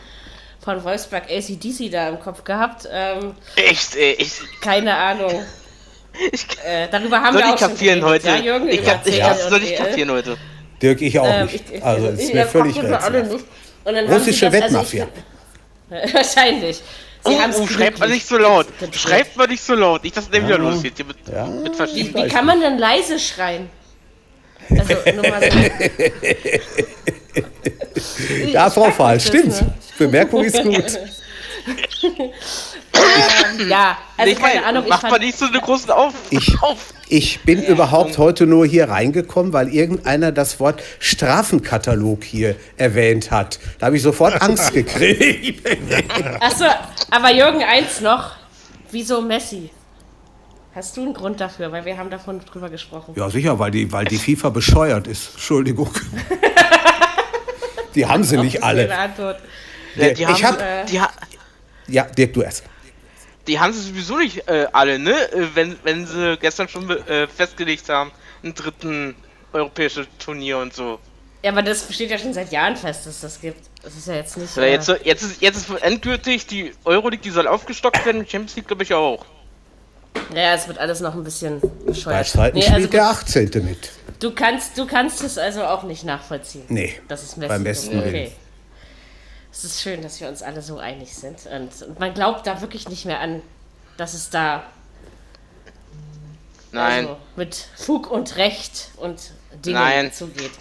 von 0.62 0.84
Wolfsburg 0.84 1.24
ACDC 1.30 1.90
da 1.90 2.08
im 2.08 2.20
Kopf 2.20 2.44
gehabt. 2.44 2.88
Ähm, 2.90 3.34
Echt, 3.56 3.96
ey. 3.96 4.16
Ich, 4.18 4.40
keine 4.60 4.94
Ahnung. 4.94 5.42
Ich, 6.32 6.44
äh, 6.66 6.88
darüber 6.90 7.20
haben 7.20 7.34
soll 7.34 7.42
wir 7.42 7.50
auch 7.50 7.54
ich 7.54 7.60
kapieren 7.60 8.04
heute. 8.04 8.26
Ja, 8.26 8.36
Jürgen, 8.36 8.68
ich, 8.68 8.84
kann, 8.84 8.98
ich 9.04 9.20
kann, 9.20 9.38
soll 9.48 9.62
ich 9.62 9.76
kapieren 9.76 10.10
heute. 10.10 10.36
Dirk, 10.82 11.00
ich 11.02 11.16
auch 11.18 11.24
ähm, 11.24 11.46
nicht. 11.46 11.70
Ich, 11.70 11.84
also, 11.84 12.08
es 12.08 12.20
ist 12.20 12.34
mir 12.34 12.46
völlig 12.46 12.76
rätselhaft. 12.76 13.44
Russische 13.86 14.52
Wettmafia. 14.52 15.06
Also 15.88 16.14
wahrscheinlich. 16.14 16.82
Sie 17.24 17.32
oh, 17.32 17.62
oh 17.62 17.66
schreibt 17.66 17.98
man 17.98 18.10
nicht 18.10 18.26
so 18.26 18.38
laut. 18.38 18.66
Schreibt 18.92 19.36
man 19.36 19.50
nicht 19.50 19.62
so 19.62 19.74
laut. 19.74 20.02
Nicht, 20.02 20.16
dass 20.16 20.26
es 20.28 20.36
ja. 20.36 20.44
wieder 20.44 20.58
losgeht. 20.58 20.98
Mit, 21.06 21.16
ja. 21.32 21.46
mit 21.46 21.78
wie, 21.94 22.14
wie 22.14 22.28
kann 22.28 22.46
man 22.46 22.60
denn 22.60 22.78
leise 22.78 23.18
schreien? 23.18 23.68
Also, 24.68 24.94
nur 25.14 25.28
mal 25.28 25.40
so. 25.42 25.58
ja, 28.52 28.70
Frau 28.70 28.90
Fahl, 28.90 29.20
stimmt. 29.20 29.60
Ne? 29.60 29.72
Bemerkung 29.98 30.44
ist 30.44 30.62
gut. 30.62 30.98
ähm, 32.94 33.68
ja, 33.68 33.98
also 34.16 34.32
nee, 34.32 34.38
keine 34.38 34.64
Ahnung. 34.64 34.88
Macht 34.88 35.02
man 35.02 35.20
nicht 35.20 35.36
so 35.36 35.46
eine 35.46 35.60
großen 35.60 35.90
Auf. 35.90 36.14
Ich, 36.30 36.54
ich 37.08 37.40
bin 37.40 37.62
ja, 37.62 37.68
überhaupt 37.68 38.16
komm. 38.16 38.24
heute 38.24 38.46
nur 38.46 38.66
hier 38.66 38.88
reingekommen, 38.88 39.52
weil 39.52 39.68
irgendeiner 39.68 40.32
das 40.32 40.60
Wort 40.60 40.82
Strafenkatalog 40.98 42.24
hier 42.24 42.56
erwähnt 42.76 43.30
hat. 43.30 43.58
Da 43.78 43.86
habe 43.86 43.96
ich 43.96 44.02
sofort 44.02 44.40
Angst 44.40 44.72
gekriegt. 44.74 45.66
Achso, 46.40 46.66
aber 47.10 47.32
Jürgen, 47.32 47.62
eins 47.62 48.00
noch. 48.00 48.36
Wieso 48.90 49.20
Messi? 49.20 49.70
Hast 50.74 50.96
du 50.96 51.02
einen 51.02 51.14
Grund 51.14 51.40
dafür? 51.40 51.72
Weil 51.72 51.84
wir 51.84 51.98
haben 51.98 52.10
davon 52.10 52.40
drüber 52.40 52.68
gesprochen. 52.68 53.14
Ja, 53.16 53.28
sicher, 53.28 53.58
weil 53.58 53.70
die, 53.70 53.90
weil 53.90 54.04
die 54.04 54.18
FIFA 54.18 54.50
bescheuert 54.50 55.06
ist. 55.06 55.32
Entschuldigung. 55.32 55.90
die 57.94 58.06
haben 58.06 58.24
sie 58.24 58.36
nicht 58.36 58.62
alle. 58.62 58.88
Ja, 58.88 59.08
die 60.12 60.22
ich 60.22 60.44
haben, 60.44 60.56
hab, 60.56 60.60
äh, 60.60 60.84
die 60.86 61.00
ha 61.00 61.10
ja, 61.88 62.04
Dirk, 62.04 62.34
du 62.34 62.42
erst 62.42 62.62
die 63.46 63.58
haben 63.58 63.72
sie 63.72 63.80
sowieso 63.80 64.16
nicht 64.16 64.48
äh, 64.48 64.66
alle, 64.72 64.98
ne? 64.98 65.12
Äh, 65.32 65.48
wenn, 65.54 65.76
wenn 65.82 66.06
sie 66.06 66.36
gestern 66.38 66.68
schon 66.68 66.88
äh, 66.90 67.26
festgelegt 67.26 67.88
haben, 67.88 68.12
ein 68.44 68.54
dritten 68.54 69.14
europäisches 69.52 70.06
Turnier 70.18 70.58
und 70.58 70.72
so. 70.72 71.00
Ja, 71.42 71.50
aber 71.52 71.62
das 71.62 71.92
steht 71.92 72.10
ja 72.10 72.18
schon 72.18 72.32
seit 72.34 72.52
Jahren 72.52 72.76
fest, 72.76 73.06
dass 73.06 73.20
das 73.20 73.40
gibt. 73.40 73.68
Das 73.82 73.96
ist 73.96 74.06
ja 74.06 74.14
jetzt 74.14 74.36
nicht. 74.36 74.56
Ja, 74.56 74.64
jetzt, 74.64 74.88
jetzt, 75.04 75.22
ist, 75.22 75.42
jetzt 75.42 75.56
ist 75.56 75.82
endgültig 75.82 76.46
die 76.46 76.72
Euroleague, 76.84 77.22
die 77.24 77.30
soll 77.30 77.48
aufgestockt 77.48 78.04
werden, 78.04 78.26
Champions 78.26 78.56
League 78.56 78.68
glaube 78.68 78.82
ich 78.82 78.94
auch. 78.94 79.24
Ja, 80.34 80.54
es 80.54 80.68
wird 80.68 80.78
alles 80.78 81.00
noch 81.00 81.14
ein 81.14 81.24
bisschen 81.24 81.60
bescheuert. 81.86 82.18
Bei 82.18 82.22
Zeiten 82.22 82.58
nee, 82.58 82.68
also 82.68 82.88
der 82.88 83.06
18. 83.06 83.50
mit. 83.64 83.90
Du 84.20 84.32
kannst, 84.32 84.76
du 84.76 84.86
kannst 84.86 85.22
es 85.24 85.38
also 85.38 85.64
auch 85.64 85.82
nicht 85.82 86.04
nachvollziehen. 86.04 86.64
Nee. 86.68 86.94
Das 87.08 87.22
ist 87.22 87.36
Messi. 87.36 87.48
Beim 87.48 87.64
besten 87.64 87.98
okay. 87.98 88.12
Willen 88.12 88.32
es 89.52 89.64
ist 89.64 89.82
schön, 89.82 90.02
dass 90.02 90.20
wir 90.20 90.28
uns 90.28 90.42
alle 90.42 90.62
so 90.62 90.78
einig 90.78 91.14
sind. 91.14 91.46
Und, 91.46 91.82
und 91.82 91.98
man 91.98 92.14
glaubt 92.14 92.46
da 92.46 92.60
wirklich 92.60 92.88
nicht 92.88 93.04
mehr 93.04 93.20
an, 93.20 93.42
dass 93.96 94.14
es 94.14 94.30
da 94.30 94.64
Nein. 96.72 97.06
Also 97.06 97.16
mit 97.34 97.66
Fug 97.76 98.10
und 98.10 98.36
Recht 98.36 98.90
und 98.96 99.32
Dingen 99.64 100.12
zugeht. 100.12 100.52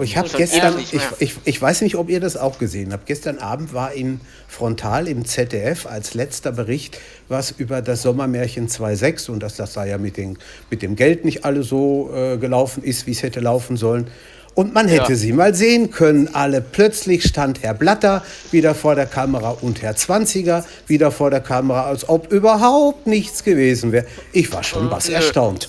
Ich 0.00 0.16
habe 0.16 0.28
gestern, 0.28 0.78
ich, 0.78 0.94
ich, 1.18 1.34
ich 1.44 1.62
weiß 1.62 1.82
nicht, 1.82 1.96
ob 1.96 2.08
ihr 2.08 2.20
das 2.20 2.36
auch 2.36 2.58
gesehen 2.58 2.92
habt. 2.92 3.06
Gestern 3.06 3.38
Abend 3.38 3.72
war 3.72 3.92
in 3.92 4.20
Frontal 4.48 5.08
im 5.08 5.24
ZDF 5.24 5.86
als 5.86 6.14
letzter 6.14 6.52
Bericht 6.52 6.98
was 7.28 7.50
über 7.50 7.82
das 7.82 8.02
Sommermärchen 8.02 8.68
2.6 8.68 9.30
und 9.30 9.42
dass 9.42 9.56
das 9.56 9.72
da 9.72 9.84
ja 9.84 9.98
mit, 9.98 10.16
den, 10.16 10.38
mit 10.70 10.82
dem 10.82 10.96
Geld 10.96 11.24
nicht 11.24 11.44
alle 11.44 11.62
so 11.62 12.10
äh, 12.14 12.36
gelaufen 12.36 12.82
ist, 12.82 13.06
wie 13.06 13.12
es 13.12 13.22
hätte 13.22 13.40
laufen 13.40 13.76
sollen. 13.76 14.08
Und 14.54 14.72
man 14.72 14.88
hätte 14.88 15.12
ja. 15.12 15.18
sie 15.18 15.32
mal 15.32 15.54
sehen 15.54 15.90
können, 15.90 16.34
alle. 16.34 16.62
Plötzlich 16.62 17.24
stand 17.24 17.62
Herr 17.62 17.74
Blatter 17.74 18.24
wieder 18.52 18.74
vor 18.74 18.94
der 18.94 19.04
Kamera 19.04 19.50
und 19.50 19.82
Herr 19.82 19.96
Zwanziger 19.96 20.64
wieder 20.86 21.10
vor 21.10 21.30
der 21.30 21.40
Kamera, 21.40 21.84
als 21.84 22.08
ob 22.08 22.32
überhaupt 22.32 23.06
nichts 23.06 23.44
gewesen 23.44 23.92
wäre. 23.92 24.06
Ich 24.32 24.50
war 24.52 24.62
schon 24.62 24.90
was 24.90 25.10
erstaunt. 25.10 25.68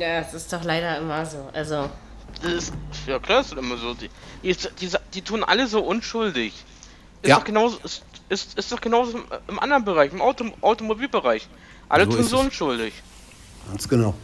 Ja, 0.00 0.18
es 0.18 0.34
ist 0.34 0.52
doch 0.52 0.64
leider 0.64 0.98
immer 0.98 1.24
so. 1.24 1.36
Also. 1.52 1.88
Ist, 2.46 2.72
ja 3.06 3.18
klar, 3.18 3.40
ist 3.40 3.52
immer 3.52 3.76
so. 3.76 3.94
Die, 3.94 4.10
die, 4.42 4.56
die, 4.80 4.90
die, 5.14 5.22
tun 5.22 5.44
alle 5.44 5.66
so 5.66 5.80
unschuldig. 5.80 6.52
Ist 7.22 7.28
ja. 7.28 7.36
doch 7.36 7.44
genauso, 7.44 7.78
ist, 7.82 8.02
ist, 8.28 8.58
ist 8.58 8.72
doch 8.72 8.80
genauso 8.80 9.20
im 9.48 9.58
anderen 9.58 9.84
Bereich, 9.84 10.12
im 10.12 10.20
Auto, 10.20 10.44
Automobilbereich. 10.60 11.48
Alle 11.88 12.04
so 12.04 12.12
tun 12.12 12.24
so 12.24 12.38
unschuldig. 12.38 12.94
Ganz 13.68 13.88
genau. 13.88 14.14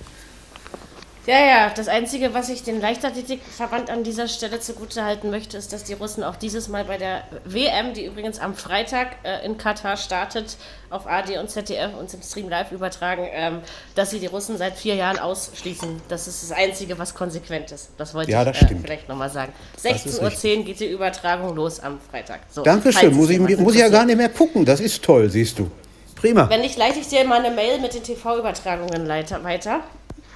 Ja, 1.25 1.39
ja, 1.39 1.71
das 1.71 1.87
Einzige, 1.87 2.35
was 2.35 2.49
ich 2.49 2.65
den 2.65 2.81
Leichtathletikverband 2.81 3.91
an 3.91 4.03
dieser 4.03 4.27
Stelle 4.27 4.59
zugute 4.59 5.05
halten 5.05 5.31
möchte, 5.31 5.57
ist, 5.57 5.73
dass 5.73 5.85
die 5.85 5.93
Russen 5.93 6.25
auch 6.25 6.35
dieses 6.35 6.67
Mal 6.67 6.85
bei 6.85 6.99
der 6.99 7.23
WM, 7.45 7.95
die 7.95 8.05
übrigens 8.05 8.41
am 8.41 8.57
Freitag 8.57 9.19
äh, 9.23 9.47
in 9.47 9.57
Katar 9.57 9.97
startet, 9.97 10.57
auf 10.91 11.07
AD 11.07 11.39
und 11.39 11.49
ZDF 11.49 11.95
uns 11.97 12.13
im 12.13 12.23
Stream 12.23 12.49
live 12.49 12.73
übertragen, 12.73 13.25
ähm, 13.31 13.61
dass 13.95 14.11
sie 14.11 14.19
die 14.19 14.27
Russen 14.27 14.59
seit 14.59 14.75
vier 14.75 14.97
Jahren 14.97 15.21
ausschließen. 15.21 16.03
Das 16.09 16.27
ist 16.27 16.43
das 16.43 16.51
Einzige, 16.51 16.99
was 16.99 17.15
konsequent 17.15 17.71
ist. 17.71 17.91
Das 17.99 18.15
wollte 18.15 18.33
ja, 18.33 18.45
das 18.45 18.61
ich 18.61 18.71
äh, 18.73 18.77
vielleicht 18.83 19.09
nochmal 19.09 19.31
sagen. 19.31 19.53
16.10 19.81 20.59
Uhr 20.59 20.65
geht 20.65 20.81
die 20.81 20.87
Übertragung 20.87 21.55
los 21.55 21.79
am 21.79 22.01
Freitag. 22.11 22.41
So, 22.51 22.65
Dankeschön, 22.65 23.15
muss 23.15 23.31
ich, 23.31 23.39
muss 23.39 23.75
ich 23.75 23.81
ja 23.81 23.89
gar 23.89 24.05
nicht 24.05 24.17
mehr 24.17 24.29
gucken. 24.29 24.65
Das 24.65 24.81
ist 24.81 25.05
toll, 25.05 25.31
siehst 25.31 25.57
du. 25.61 25.71
Prima. 26.17 26.49
Wenn 26.49 26.61
nicht, 26.61 26.77
leite 26.77 27.01
ich 27.01 27.09
dir 27.09 27.25
mal 27.25 27.45
eine 27.45 27.55
Mail 27.55 27.81
mit 27.81 27.95
den 27.95 28.03
TV-Übertragungen 28.03 29.09
weiter 29.09 29.81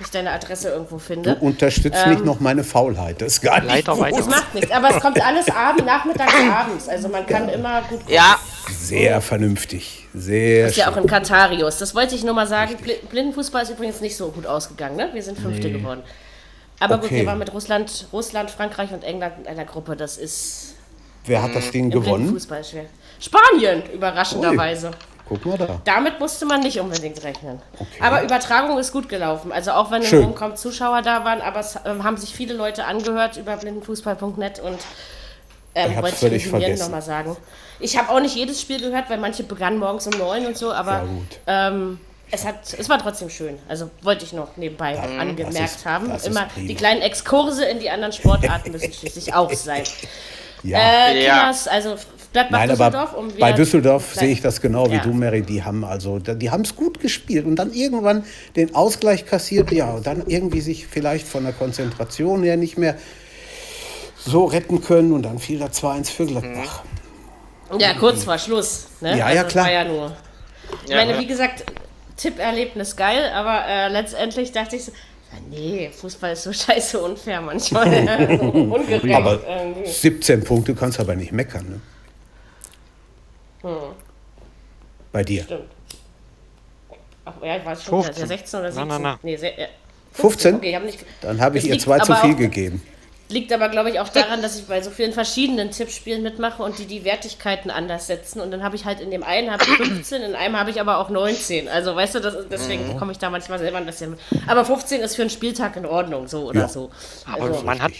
ich 0.00 0.10
deine 0.10 0.30
Adresse 0.30 0.68
irgendwo 0.68 0.98
finde. 0.98 1.36
Du 1.36 1.46
unterstützt 1.46 2.02
ähm, 2.04 2.12
nicht 2.12 2.24
noch 2.24 2.40
meine 2.40 2.64
Faulheit, 2.64 3.20
das 3.20 3.34
ist 3.34 3.40
gar 3.40 3.60
nicht 3.62 3.86
gut. 3.86 4.12
Das 4.12 4.26
macht 4.26 4.54
nichts, 4.54 4.70
aber 4.70 4.94
es 4.94 5.00
kommt 5.00 5.24
alles 5.24 5.48
abend, 5.48 5.86
nachmittags, 5.86 6.34
abends. 6.34 6.88
Also 6.88 7.08
man 7.08 7.26
kann 7.26 7.48
ja. 7.48 7.54
immer 7.54 7.80
gut 7.82 8.00
gucken. 8.00 8.14
Ja. 8.14 8.38
Sehr 8.68 9.20
vernünftig, 9.20 10.08
sehr 10.12 10.64
Das 10.64 10.72
ist 10.72 10.78
ja 10.78 10.90
auch 10.90 10.96
in 10.96 11.06
Katarius. 11.06 11.78
Das 11.78 11.94
wollte 11.94 12.16
ich 12.16 12.24
nur 12.24 12.34
mal 12.34 12.46
sagen. 12.48 12.74
Richtig. 12.74 13.08
Blindenfußball 13.08 13.62
ist 13.62 13.70
übrigens 13.70 14.00
nicht 14.00 14.16
so 14.16 14.30
gut 14.30 14.46
ausgegangen, 14.46 14.96
ne? 14.96 15.10
Wir 15.12 15.22
sind 15.22 15.38
Fünfte 15.38 15.68
nee. 15.68 15.78
geworden. 15.78 16.02
Aber 16.80 16.96
okay. 16.96 17.08
gut, 17.08 17.16
wir 17.18 17.26
waren 17.26 17.38
mit 17.38 17.52
Russland, 17.54 18.08
Russland, 18.12 18.50
Frankreich 18.50 18.92
und 18.92 19.04
England 19.04 19.34
in 19.40 19.46
einer 19.46 19.64
Gruppe. 19.64 19.96
Das 19.96 20.18
ist... 20.18 20.74
Wer 21.24 21.42
hat 21.42 21.54
das 21.54 21.70
Ding 21.70 21.90
gewonnen? 21.90 22.28
Fußball 22.28 22.62
schwer. 22.64 22.86
Spanien, 23.18 23.82
überraschenderweise. 23.92 24.88
Ui. 24.88 25.15
Guck 25.28 25.44
mal 25.44 25.58
da. 25.58 25.80
Damit 25.84 26.20
musste 26.20 26.46
man 26.46 26.60
nicht 26.60 26.78
unbedingt 26.78 27.22
rechnen. 27.24 27.60
Okay. 27.74 27.86
Aber 28.00 28.22
Übertragung 28.22 28.78
ist 28.78 28.92
gut 28.92 29.08
gelaufen. 29.08 29.50
Also 29.52 29.72
auch 29.72 29.90
wenn 29.90 30.02
im 30.02 30.22
Raum 30.22 30.34
kaum 30.34 30.56
Zuschauer 30.56 31.02
da 31.02 31.24
waren, 31.24 31.40
aber 31.40 31.60
es 31.60 31.76
äh, 31.76 31.80
haben 32.02 32.16
sich 32.16 32.34
viele 32.34 32.54
Leute 32.54 32.84
angehört 32.84 33.36
über 33.36 33.56
blindenfußball.net 33.56 34.60
und 34.60 34.78
ähm, 35.74 35.96
wollte 36.02 36.28
ich 36.28 36.48
völlig 36.48 36.78
nochmal 36.78 37.02
sagen. 37.02 37.36
Ich 37.80 37.98
habe 37.98 38.10
auch 38.10 38.20
nicht 38.20 38.34
jedes 38.34 38.60
Spiel 38.60 38.80
gehört, 38.80 39.10
weil 39.10 39.18
manche 39.18 39.42
begannen 39.42 39.78
morgens 39.78 40.06
um 40.06 40.18
neun 40.18 40.46
und 40.46 40.56
so, 40.56 40.72
aber 40.72 41.04
ähm, 41.46 41.98
es, 42.30 42.46
hat, 42.46 42.72
es 42.78 42.88
war 42.88 42.98
trotzdem 42.98 43.28
schön. 43.28 43.58
Also 43.68 43.90
wollte 44.02 44.24
ich 44.24 44.32
noch 44.32 44.56
nebenbei 44.56 44.94
ja, 44.94 45.02
angemerkt 45.02 45.76
ist, 45.76 45.86
haben. 45.86 46.10
Immer 46.24 46.48
die 46.56 46.74
kleinen 46.74 47.02
Exkurse 47.02 47.64
in 47.64 47.80
die 47.80 47.90
anderen 47.90 48.12
Sportarten 48.12 48.72
müssen 48.72 48.92
schließlich 48.92 49.34
auch 49.34 49.52
sein. 49.52 49.84
Ja. 50.62 50.78
Äh, 50.78 51.26
Kinders, 51.26 51.68
also 51.68 51.96
Gladbach 52.32 52.58
Nein, 52.58 52.68
Düsseldorf. 52.68 53.14
Aber 53.14 53.28
bei 53.38 53.52
Düsseldorf 53.52 54.14
sehe 54.14 54.28
ich 54.28 54.40
das 54.40 54.60
genau 54.60 54.90
wie 54.90 54.96
ja. 54.96 55.02
du, 55.02 55.12
Mary. 55.12 55.42
Die 55.42 55.62
haben 55.62 55.84
also, 55.84 56.18
die 56.18 56.50
haben 56.50 56.62
es 56.62 56.76
gut 56.76 57.00
gespielt 57.00 57.46
und 57.46 57.56
dann 57.56 57.72
irgendwann 57.72 58.24
den 58.56 58.74
Ausgleich 58.74 59.26
kassiert, 59.26 59.72
ja, 59.72 59.90
und 59.92 60.06
dann 60.06 60.24
irgendwie 60.26 60.60
sich 60.60 60.86
vielleicht 60.86 61.26
von 61.26 61.44
der 61.44 61.52
Konzentration 61.52 62.42
her 62.42 62.56
nicht 62.56 62.78
mehr 62.78 62.96
so 64.18 64.44
retten 64.44 64.82
können 64.82 65.12
und 65.12 65.22
dann 65.22 65.38
fiel 65.38 65.58
da 65.58 65.66
2-1 65.66 66.10
für 66.10 66.26
Gladbach. 66.26 66.82
Ja, 67.78 67.94
kurz 67.94 68.24
vor 68.24 68.38
Schluss. 68.38 68.86
Ne? 69.00 69.18
Ja, 69.18 69.26
also 69.26 69.36
ja, 69.36 69.44
klar. 69.44 69.70
Ja 69.70 69.84
nur. 69.84 70.16
Ich 70.84 70.90
ja, 70.90 70.96
meine, 70.96 71.18
wie 71.18 71.26
gesagt, 71.26 71.64
Tipperlebnis 72.16 72.96
geil, 72.96 73.30
aber 73.34 73.66
äh, 73.66 73.88
letztendlich 73.88 74.52
dachte 74.52 74.76
ich 74.76 74.84
so, 74.84 74.92
Nee, 75.50 75.90
Fußball 75.92 76.32
ist 76.32 76.44
so 76.44 76.52
scheiße 76.52 76.98
unfair 76.98 77.40
manchmal. 77.40 77.86
ungerecht. 78.40 79.14
Aber 79.14 79.40
irgendwie. 79.46 79.88
17 79.88 80.44
Punkte 80.44 80.74
kannst 80.74 80.98
du 80.98 81.02
aber 81.02 81.14
nicht 81.14 81.32
meckern, 81.32 81.68
ne? 81.68 81.80
Hm. 83.66 83.92
Bei 85.12 85.24
dir. 85.24 85.42
Stimmt. 85.42 85.64
Ach, 87.24 87.32
ja, 87.42 87.56
ich 87.56 87.64
weiß 87.64 87.82
schon, 87.82 88.04
15. 88.04 88.26
16 88.28 88.60
oder 88.60 88.72
17. 88.72 88.88
Na, 88.88 88.98
na, 88.98 89.10
na. 89.10 89.18
Nee, 89.22 89.36
15? 89.36 89.66
15? 90.12 90.54
Okay, 90.54 90.76
hab 90.76 90.84
nicht, 90.84 91.04
Dann 91.20 91.40
habe 91.40 91.58
ich 91.58 91.66
ihr 91.66 91.78
zwei 91.78 91.98
zu 91.98 92.14
viel 92.14 92.34
auch, 92.34 92.38
gegeben. 92.38 92.80
Liegt 93.28 93.52
aber, 93.52 93.68
glaube 93.68 93.90
ich, 93.90 93.98
auch 93.98 94.08
daran, 94.08 94.40
dass 94.40 94.56
ich 94.56 94.66
bei 94.66 94.80
so 94.80 94.90
vielen 94.90 95.12
verschiedenen 95.12 95.72
Tippspielen 95.72 96.22
mitmache 96.22 96.62
und 96.62 96.78
die 96.78 96.86
die 96.86 97.04
Wertigkeiten 97.04 97.72
anders 97.72 98.06
setzen. 98.06 98.40
Und 98.40 98.52
dann 98.52 98.62
habe 98.62 98.76
ich 98.76 98.84
halt 98.84 99.00
in 99.00 99.10
dem 99.10 99.24
einen 99.24 99.50
habe 99.50 99.64
ich 99.64 99.70
15, 99.70 100.22
in 100.22 100.36
einem 100.36 100.56
habe 100.56 100.70
ich 100.70 100.80
aber 100.80 100.98
auch 100.98 101.10
19. 101.10 101.68
Also, 101.68 101.96
weißt 101.96 102.14
du, 102.14 102.20
das, 102.20 102.36
deswegen 102.48 102.92
mhm. 102.92 102.98
komme 102.98 103.10
ich 103.10 103.18
da 103.18 103.28
manchmal 103.28 103.58
selber 103.58 103.78
ein 103.78 103.86
bisschen. 103.86 104.16
Aber 104.46 104.64
15 104.64 105.00
ist 105.00 105.16
für 105.16 105.22
einen 105.22 105.30
Spieltag 105.30 105.74
in 105.76 105.86
Ordnung, 105.86 106.28
so 106.28 106.44
oder 106.46 106.60
ja. 106.60 106.68
so. 106.68 106.90
Also, 107.24 107.46
aber 107.46 107.62
man 107.64 107.82
hat, 107.82 107.92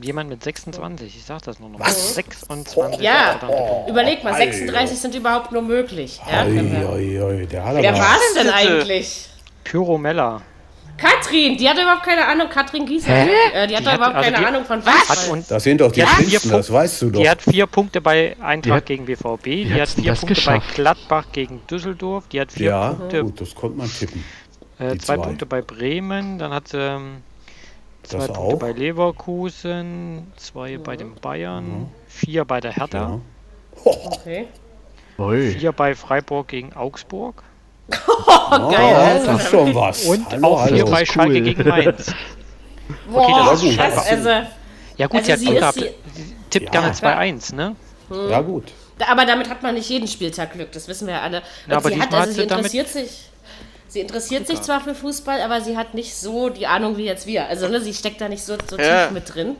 Jemand 0.00 0.30
mit 0.30 0.44
26, 0.44 1.16
ich 1.16 1.24
sag 1.24 1.42
das 1.42 1.58
nur 1.58 1.70
noch 1.70 1.78
mal. 1.78 1.86
Was? 1.86 2.14
26. 2.14 3.00
Ja, 3.00 3.40
oh, 3.48 3.86
überleg 3.88 4.22
mal, 4.22 4.34
36 4.34 4.96
sind 4.98 5.14
überhaupt 5.14 5.50
nur 5.50 5.62
möglich. 5.62 6.20
Ja, 6.30 6.44
der 6.44 7.64
hat 7.64 7.76
Wer 7.76 7.94
war 7.94 8.16
es 8.16 8.34
denn 8.34 8.50
eigentlich? 8.50 9.28
Pyro 9.64 9.98
Meller. 9.98 10.42
Katrin, 10.98 11.56
die 11.56 11.68
hat 11.68 11.78
überhaupt 11.78 12.02
keine 12.02 12.26
Ahnung. 12.26 12.48
Katrin 12.48 12.84
Gieser. 12.84 13.08
Äh, 13.08 13.68
die 13.68 13.76
hat 13.76 13.86
die 13.86 13.94
überhaupt 13.94 14.16
also 14.16 14.30
keine 14.30 14.38
die, 14.38 14.44
Ahnung 14.44 14.64
von 14.64 14.82
Fußball. 14.82 15.44
Das 15.48 15.62
sind 15.62 15.80
doch 15.80 15.92
die 15.92 16.02
Schlimmsten, 16.02 16.50
das 16.50 16.72
weißt 16.72 17.02
du 17.02 17.10
doch. 17.10 17.20
Die 17.20 17.30
hat 17.30 17.40
vier 17.40 17.66
Punkte 17.66 18.00
bei 18.00 18.36
Eintracht 18.40 18.86
gegen 18.86 19.06
BVB. 19.06 19.44
Die 19.44 19.80
hat 19.80 19.88
vier 19.90 20.12
Punkte 20.14 20.34
geschafft? 20.34 20.66
bei 20.68 20.74
Gladbach 20.74 21.26
gegen 21.32 21.60
Düsseldorf. 21.70 22.24
Die 22.28 22.40
hat 22.40 22.50
vier 22.50 22.70
ja, 22.70 22.88
Punkte. 22.90 23.22
gut, 23.22 23.40
das 23.40 23.54
konnte 23.54 23.78
man 23.78 23.90
tippen. 23.92 24.24
Äh, 24.78 24.90
zwei, 24.90 24.96
zwei, 24.98 25.16
Punkte 25.18 25.46
bei 25.46 25.62
Bremen. 25.62 26.38
Dann 26.38 26.52
hat 26.52 26.68
sie 26.68 26.78
ähm, 26.78 27.22
Zwei 28.08 28.18
das 28.18 28.26
Punkte 28.28 28.54
auch? 28.54 28.58
bei 28.58 28.72
Leverkusen, 28.72 30.32
zwei 30.36 30.70
ja. 30.70 30.78
bei 30.78 30.96
den 30.96 31.14
Bayern, 31.16 31.64
mhm. 31.64 31.88
vier 32.06 32.44
bei 32.44 32.60
der 32.60 32.72
Hertha. 32.72 33.20
Ja. 33.84 33.92
Okay. 34.06 34.48
Vier 35.16 35.72
bei 35.72 35.94
Freiburg 35.94 36.48
gegen 36.48 36.72
Augsburg. 36.72 37.42
Oh, 37.90 38.68
geil. 38.70 39.22
das 39.26 39.42
ist 39.42 39.50
schon 39.50 39.74
was. 39.74 40.04
Und 40.04 40.30
hallo, 40.30 40.46
auch 40.46 40.66
vier 40.68 40.84
bei 40.84 41.00
cool. 41.00 41.06
Schalke 41.06 41.42
gegen 41.42 41.68
Mainz. 41.68 42.14
Boah, 43.12 43.22
okay, 43.22 43.32
das 43.44 43.62
ist 43.62 43.76
krass, 43.76 44.10
also, 44.10 44.28
Ja 44.96 45.06
gut, 45.06 45.28
also 45.28 45.36
sie, 45.36 45.62
hat, 45.62 45.74
sie 45.74 45.90
tippt 46.48 46.74
ja, 46.74 46.80
gerne 46.80 46.94
2-1, 46.94 47.54
ne? 47.54 47.76
Hm. 48.08 48.30
Ja 48.30 48.40
gut. 48.40 48.72
Aber 49.06 49.26
damit 49.26 49.50
hat 49.50 49.62
man 49.62 49.74
nicht 49.74 49.88
jeden 49.90 50.08
Spieltag 50.08 50.54
Glück, 50.54 50.72
das 50.72 50.88
wissen 50.88 51.06
wir 51.06 51.14
ja 51.14 51.20
alle. 51.22 51.42
Und 51.66 51.72
ja, 51.72 51.80
sie 51.80 52.00
hat, 52.00 52.14
also 52.14 52.32
sie 52.32 52.42
interessiert 52.42 52.88
sich 52.88 53.28
Sie 53.98 54.02
interessiert 54.02 54.46
Super. 54.46 54.56
sich 54.56 54.64
zwar 54.64 54.80
für 54.80 54.94
Fußball, 54.94 55.40
aber 55.40 55.60
sie 55.60 55.76
hat 55.76 55.92
nicht 55.92 56.14
so 56.14 56.50
die 56.50 56.68
Ahnung 56.68 56.96
wie 56.96 57.04
jetzt 57.04 57.26
wir. 57.26 57.48
Also 57.48 57.66
ne, 57.66 57.80
sie 57.80 57.92
steckt 57.92 58.20
da 58.20 58.28
nicht 58.28 58.44
so, 58.44 58.56
so 58.70 58.78
ja. 58.78 59.06
tief 59.06 59.10
mit 59.12 59.34
drin. 59.34 59.56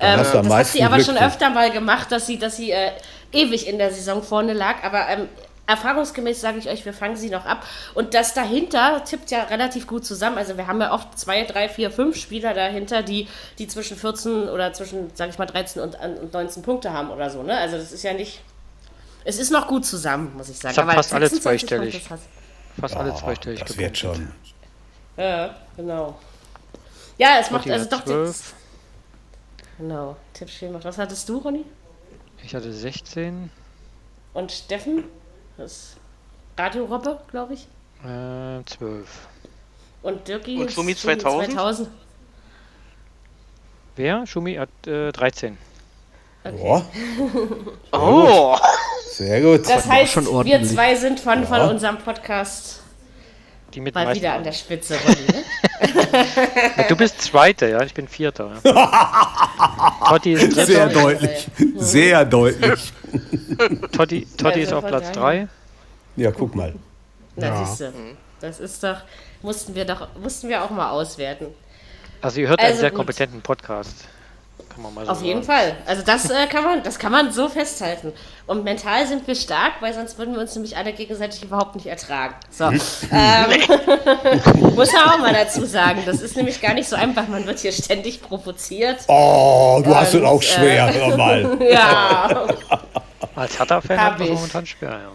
Ähm, 0.00 0.18
das 0.18 0.34
hat 0.34 0.66
sie 0.66 0.82
aber 0.82 0.96
Glück 0.96 1.06
schon 1.06 1.16
öfter 1.16 1.48
mal 1.50 1.70
gemacht, 1.70 2.10
dass 2.10 2.26
sie, 2.26 2.40
dass 2.40 2.56
sie 2.56 2.72
äh, 2.72 2.90
ewig 3.30 3.68
in 3.68 3.78
der 3.78 3.92
Saison 3.92 4.20
vorne 4.24 4.52
lag. 4.52 4.82
Aber 4.82 5.06
ähm, 5.08 5.28
erfahrungsgemäß 5.68 6.40
sage 6.40 6.58
ich 6.58 6.68
euch, 6.68 6.84
wir 6.86 6.92
fangen 6.92 7.14
sie 7.14 7.30
noch 7.30 7.46
ab. 7.46 7.64
Und 7.94 8.14
das 8.14 8.34
dahinter 8.34 9.04
tippt 9.04 9.30
ja 9.30 9.44
relativ 9.44 9.86
gut 9.86 10.04
zusammen. 10.04 10.38
Also 10.38 10.56
wir 10.56 10.66
haben 10.66 10.80
ja 10.80 10.92
oft 10.92 11.16
zwei, 11.16 11.44
drei, 11.44 11.68
vier, 11.68 11.92
fünf 11.92 12.16
Spieler 12.16 12.54
dahinter, 12.54 13.04
die, 13.04 13.28
die 13.60 13.68
zwischen 13.68 13.96
14 13.96 14.48
oder 14.48 14.72
zwischen, 14.72 15.14
sage 15.14 15.30
ich 15.30 15.38
mal, 15.38 15.46
13 15.46 15.82
und, 15.82 15.94
und 15.94 16.32
19 16.32 16.64
Punkte 16.64 16.92
haben 16.92 17.10
oder 17.10 17.30
so. 17.30 17.44
Ne? 17.44 17.56
Also 17.56 17.76
das 17.76 17.92
ist 17.92 18.02
ja 18.02 18.12
nicht. 18.12 18.40
Es 19.24 19.38
ist 19.38 19.52
noch 19.52 19.68
gut 19.68 19.86
zusammen, 19.86 20.32
muss 20.36 20.48
ich 20.48 20.58
sagen. 20.58 20.72
Ich 20.72 20.78
habe 20.80 20.90
fast 20.90 21.14
alle 21.14 21.30
zweistellig. 21.30 22.02
Fast 22.80 22.94
oh, 22.94 22.98
alle 22.98 23.14
zweistellig. 23.14 23.60
Das 23.64 23.76
wird 23.76 23.98
schon. 23.98 24.32
Ja, 25.16 25.56
genau. 25.76 26.18
Ja, 27.16 27.38
es 27.40 27.50
macht 27.50 27.68
also 27.68 27.88
doch 27.90 28.02
Tipps. 28.02 28.54
Genau, 29.78 30.16
Tippspiel 30.32 30.70
macht. 30.70 30.84
Was 30.84 30.98
hattest 30.98 31.28
du, 31.28 31.38
Ronny? 31.38 31.64
Ich 32.42 32.54
hatte 32.54 32.72
16. 32.72 33.50
Und 34.34 34.52
Steffen? 34.52 35.04
Das 35.56 35.96
Radio-Robbe, 36.56 37.20
glaube 37.30 37.54
ich. 37.54 37.66
Äh, 38.04 38.64
12. 38.64 39.28
Und 40.02 40.28
Dirki? 40.28 40.60
Und 40.60 40.70
Schumi 40.70 40.94
2000? 40.94 41.52
2000. 41.52 41.88
Wer? 43.96 44.26
Schumi 44.26 44.54
hat 44.54 44.68
äh, 44.86 45.10
13. 45.10 45.58
Okay. 46.54 46.82
oh! 47.92 48.56
Sehr 49.10 49.40
gut. 49.40 49.68
Das 49.68 49.88
heißt, 49.88 50.16
wir 50.44 50.64
zwei 50.64 50.94
sind 50.94 51.20
von, 51.20 51.40
ja. 51.40 51.46
von 51.46 51.60
unserem 51.70 51.98
Podcast 51.98 52.80
Die 53.74 53.80
mit 53.80 53.94
Mal 53.94 54.14
wieder 54.14 54.34
an 54.34 54.44
der 54.44 54.52
Spitze, 54.52 54.96
Ronny, 54.96 55.26
ne? 55.26 55.44
du 56.88 56.96
bist 56.96 57.20
Zweiter, 57.20 57.68
ja, 57.68 57.82
ich 57.82 57.94
bin 57.94 58.08
Vierter. 58.08 58.52
Ja. 58.64 59.98
Totti 60.08 60.32
ist 60.32 60.56
Dritter. 60.56 60.66
Sehr 60.66 60.88
deutlich, 60.88 61.46
sehr 61.76 62.24
deutlich. 62.24 62.92
Totti, 63.92 64.26
Totti 64.36 64.60
ist 64.60 64.72
auf 64.72 64.86
Platz 64.86 65.12
3. 65.12 65.48
Ja, 66.16 66.30
guck 66.30 66.54
mal. 66.54 66.74
Na, 67.36 67.48
ja. 67.48 67.64
siehst 67.64 67.80
du. 67.80 67.92
Das 68.40 68.60
ist 68.60 68.82
doch, 68.82 68.98
mussten 69.42 69.74
wir 69.74 69.84
doch, 69.84 70.08
mussten 70.20 70.48
wir 70.48 70.62
auch 70.62 70.70
mal 70.70 70.90
auswerten. 70.90 71.46
Also 72.20 72.40
ihr 72.40 72.48
hört 72.48 72.60
also 72.60 72.70
einen 72.70 72.80
sehr 72.80 72.90
gut. 72.90 72.96
kompetenten 72.96 73.42
Podcast. 73.42 74.08
Kann 74.78 74.84
man 74.84 74.94
mal 74.94 75.06
so 75.06 75.10
Auf 75.10 75.22
jeden 75.22 75.42
Fall. 75.42 75.74
Also 75.86 76.04
das 76.04 76.30
äh, 76.30 76.46
kann 76.46 76.62
man, 76.62 76.84
das 76.84 77.00
kann 77.00 77.10
man 77.10 77.32
so 77.32 77.48
festhalten. 77.48 78.12
Und 78.46 78.62
mental 78.62 79.08
sind 79.08 79.26
wir 79.26 79.34
stark, 79.34 79.72
weil 79.80 79.92
sonst 79.92 80.18
würden 80.18 80.34
wir 80.34 80.40
uns 80.40 80.54
nämlich 80.54 80.76
alle 80.76 80.92
gegenseitig 80.92 81.42
überhaupt 81.42 81.74
nicht 81.74 81.86
ertragen. 81.86 82.36
So. 82.48 82.66
ähm, 82.66 82.76
muss 84.76 84.92
man 84.92 85.02
auch 85.02 85.18
mal 85.18 85.32
dazu 85.34 85.64
sagen. 85.64 86.04
Das 86.06 86.20
ist 86.20 86.36
nämlich 86.36 86.60
gar 86.60 86.74
nicht 86.74 86.88
so 86.88 86.94
einfach. 86.94 87.26
Man 87.26 87.44
wird 87.44 87.58
hier 87.58 87.72
ständig 87.72 88.22
provoziert. 88.22 88.98
Oh, 89.08 89.80
du 89.82 89.90
und, 89.90 89.96
hast 89.96 90.14
es 90.14 90.22
auch 90.22 90.40
schwer, 90.40 90.90
äh, 90.90 90.92
hör 90.92 91.16
mal. 91.16 91.58
ja. 91.72 92.46
Als 93.34 93.58
Hatter-Fan 93.58 94.00
hat 94.00 94.20
man 94.20 94.28
momentan 94.28 94.64
schwer, 94.64 94.90
ja. 94.90 95.10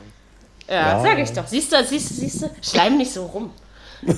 Ja, 0.75 0.97
ja. 0.97 0.99
sag 1.01 1.19
ich 1.19 1.31
doch. 1.31 1.47
Siehst 1.47 1.71
du, 1.71 1.81
siehst 1.85 2.09
du, 2.09 2.15
siehst 2.15 2.41
du? 2.41 2.49
Schleim 2.61 2.97
nicht 2.97 3.13
so 3.13 3.27
rum. 3.27 3.53
ähm. 4.07 4.17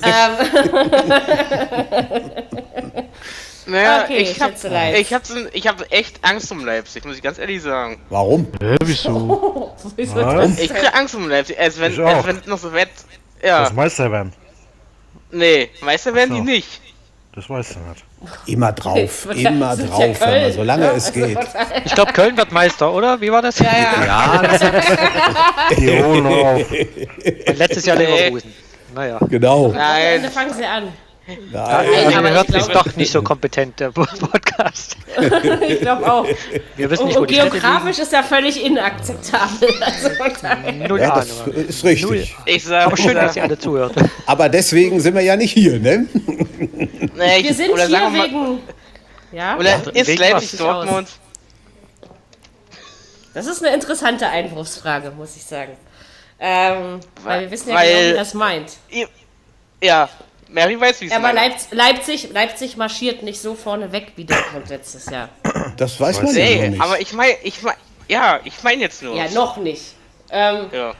Naja, 3.66 4.04
okay, 4.04 4.18
ich 4.18 4.40
habe 4.40 4.54
ich 4.96 5.12
hab, 5.12 5.22
ich 5.52 5.66
hab 5.66 5.92
echt 5.92 6.20
Angst 6.22 6.52
um 6.52 6.64
Leipzig, 6.64 7.04
muss 7.04 7.16
ich 7.16 7.22
ganz 7.22 7.38
ehrlich 7.38 7.62
sagen. 7.62 8.00
Warum? 8.10 8.46
Hä, 8.60 8.76
wieso? 8.84 9.74
wieso 9.96 10.40
ich 10.58 10.72
krieg 10.72 10.94
Angst 10.94 11.14
um 11.14 11.28
Leipzig, 11.28 11.58
als 11.58 11.80
wenn, 11.80 12.00
als 12.00 12.26
wenn 12.26 12.40
noch 12.46 12.58
so 12.58 12.72
wett. 12.72 12.90
Ja. 13.42 13.64
Das 13.64 13.72
Meister 13.72 14.10
werden. 14.10 14.32
Nee, 15.32 15.70
Meister 15.82 16.14
werden 16.14 16.30
so. 16.30 16.36
die 16.36 16.42
nicht. 16.42 16.80
Das 17.34 17.50
weißt 17.50 17.76
du 17.76 17.80
nicht. 17.80 18.04
Immer 18.46 18.72
drauf, 18.72 19.28
immer 19.34 19.76
drauf, 19.76 20.20
ja 20.20 20.26
mal, 20.26 20.52
solange 20.52 20.86
ja, 20.86 20.92
es 20.92 21.08
also 21.08 21.20
geht. 21.20 21.38
Ich 21.84 21.94
glaube, 21.94 22.14
Köln 22.14 22.34
wird 22.36 22.50
Meister, 22.50 22.92
oder? 22.92 23.20
Wie 23.20 23.30
war 23.30 23.42
das? 23.42 23.58
Ja, 23.58 23.66
ja. 23.66 24.06
ja 24.06 24.42
das 27.46 27.58
letztes 27.58 27.84
Jahr 27.84 27.98
Leverkusen. 27.98 28.54
Naja. 28.94 29.18
Genau. 29.28 29.68
Nein. 29.68 30.22
Dann 30.22 30.32
fangen 30.32 30.54
sie 30.54 30.64
an. 30.64 30.94
Nein, 31.26 32.14
aber 32.14 32.30
hört 32.30 32.52
sich 32.52 32.66
doch 32.66 32.94
nicht 32.94 33.10
so 33.10 33.20
kompetent, 33.20 33.80
der 33.80 33.90
Podcast. 33.92 34.96
ich 35.68 35.80
glaube 35.80 36.12
auch. 36.12 36.26
Wir 36.76 36.88
wissen 36.88 37.06
nicht, 37.06 37.18
wo 37.18 37.22
geografisch 37.22 37.98
ist 37.98 38.12
ja 38.12 38.22
völlig 38.22 38.64
inakzeptabel. 38.64 39.68
Also 39.80 40.08
Null 40.88 41.00
ja, 41.00 41.14
das 41.16 41.46
ist 41.46 41.84
richtig. 41.84 42.02
Null. 42.02 42.26
Ich 42.46 42.64
sag, 42.64 42.86
aber 42.86 42.96
schön, 42.96 43.14
dass 43.14 43.34
ihr 43.36 43.42
alle 43.42 43.58
zuhört. 43.58 43.94
Aber 44.26 44.48
deswegen 44.48 45.00
sind 45.00 45.14
wir 45.14 45.22
ja 45.22 45.36
nicht 45.36 45.52
hier, 45.52 45.78
ne? 45.78 46.06
Nee, 47.16 47.42
wir 47.42 47.54
sind 47.54 47.76
hier 47.76 48.12
wegen... 48.12 48.58
Ja? 49.32 49.56
Oder 49.56 49.94
ist 49.94 50.18
Leipzig 50.18 50.58
Dortmund? 50.58 51.08
Das 53.34 53.46
ist 53.46 53.64
eine 53.64 53.74
interessante 53.74 54.26
Einwurfsfrage, 54.26 55.10
muss 55.10 55.36
ich 55.36 55.44
sagen. 55.44 55.72
Ähm, 56.38 57.00
weil, 57.22 57.24
weil 57.24 57.40
wir 57.42 57.50
wissen 57.50 57.70
ja 57.70 57.82
genau, 57.82 58.12
wie 58.12 58.16
das 58.16 58.34
meint. 58.34 58.72
Ja, 59.82 60.08
Mary 60.48 60.80
weiß, 60.80 61.00
wie 61.00 61.06
es 61.06 61.12
Aber 61.12 61.32
Leipzig, 61.32 61.72
Leipzig, 61.72 62.32
Leipzig 62.32 62.76
marschiert 62.76 63.22
nicht 63.22 63.40
so 63.40 63.54
vorne 63.54 63.92
weg 63.92 64.12
wie 64.16 64.24
Dortmund 64.24 64.68
letztes 64.68 65.06
Jahr. 65.06 65.28
Das 65.76 66.00
weiß 66.00 66.22
man 66.22 66.34
nee, 66.34 66.62
ja 66.62 66.68
nicht. 66.68 66.82
Aber 66.82 67.00
ich 67.00 67.12
meine, 67.12 67.34
ich 67.42 67.62
mein, 67.62 67.74
ja, 68.08 68.40
ich 68.44 68.62
meine 68.62 68.82
jetzt 68.82 69.02
nur. 69.02 69.16
Ja, 69.16 69.28
noch 69.30 69.56
nicht. 69.56 69.82
Ähm, 70.30 70.66
ja. 70.72 70.94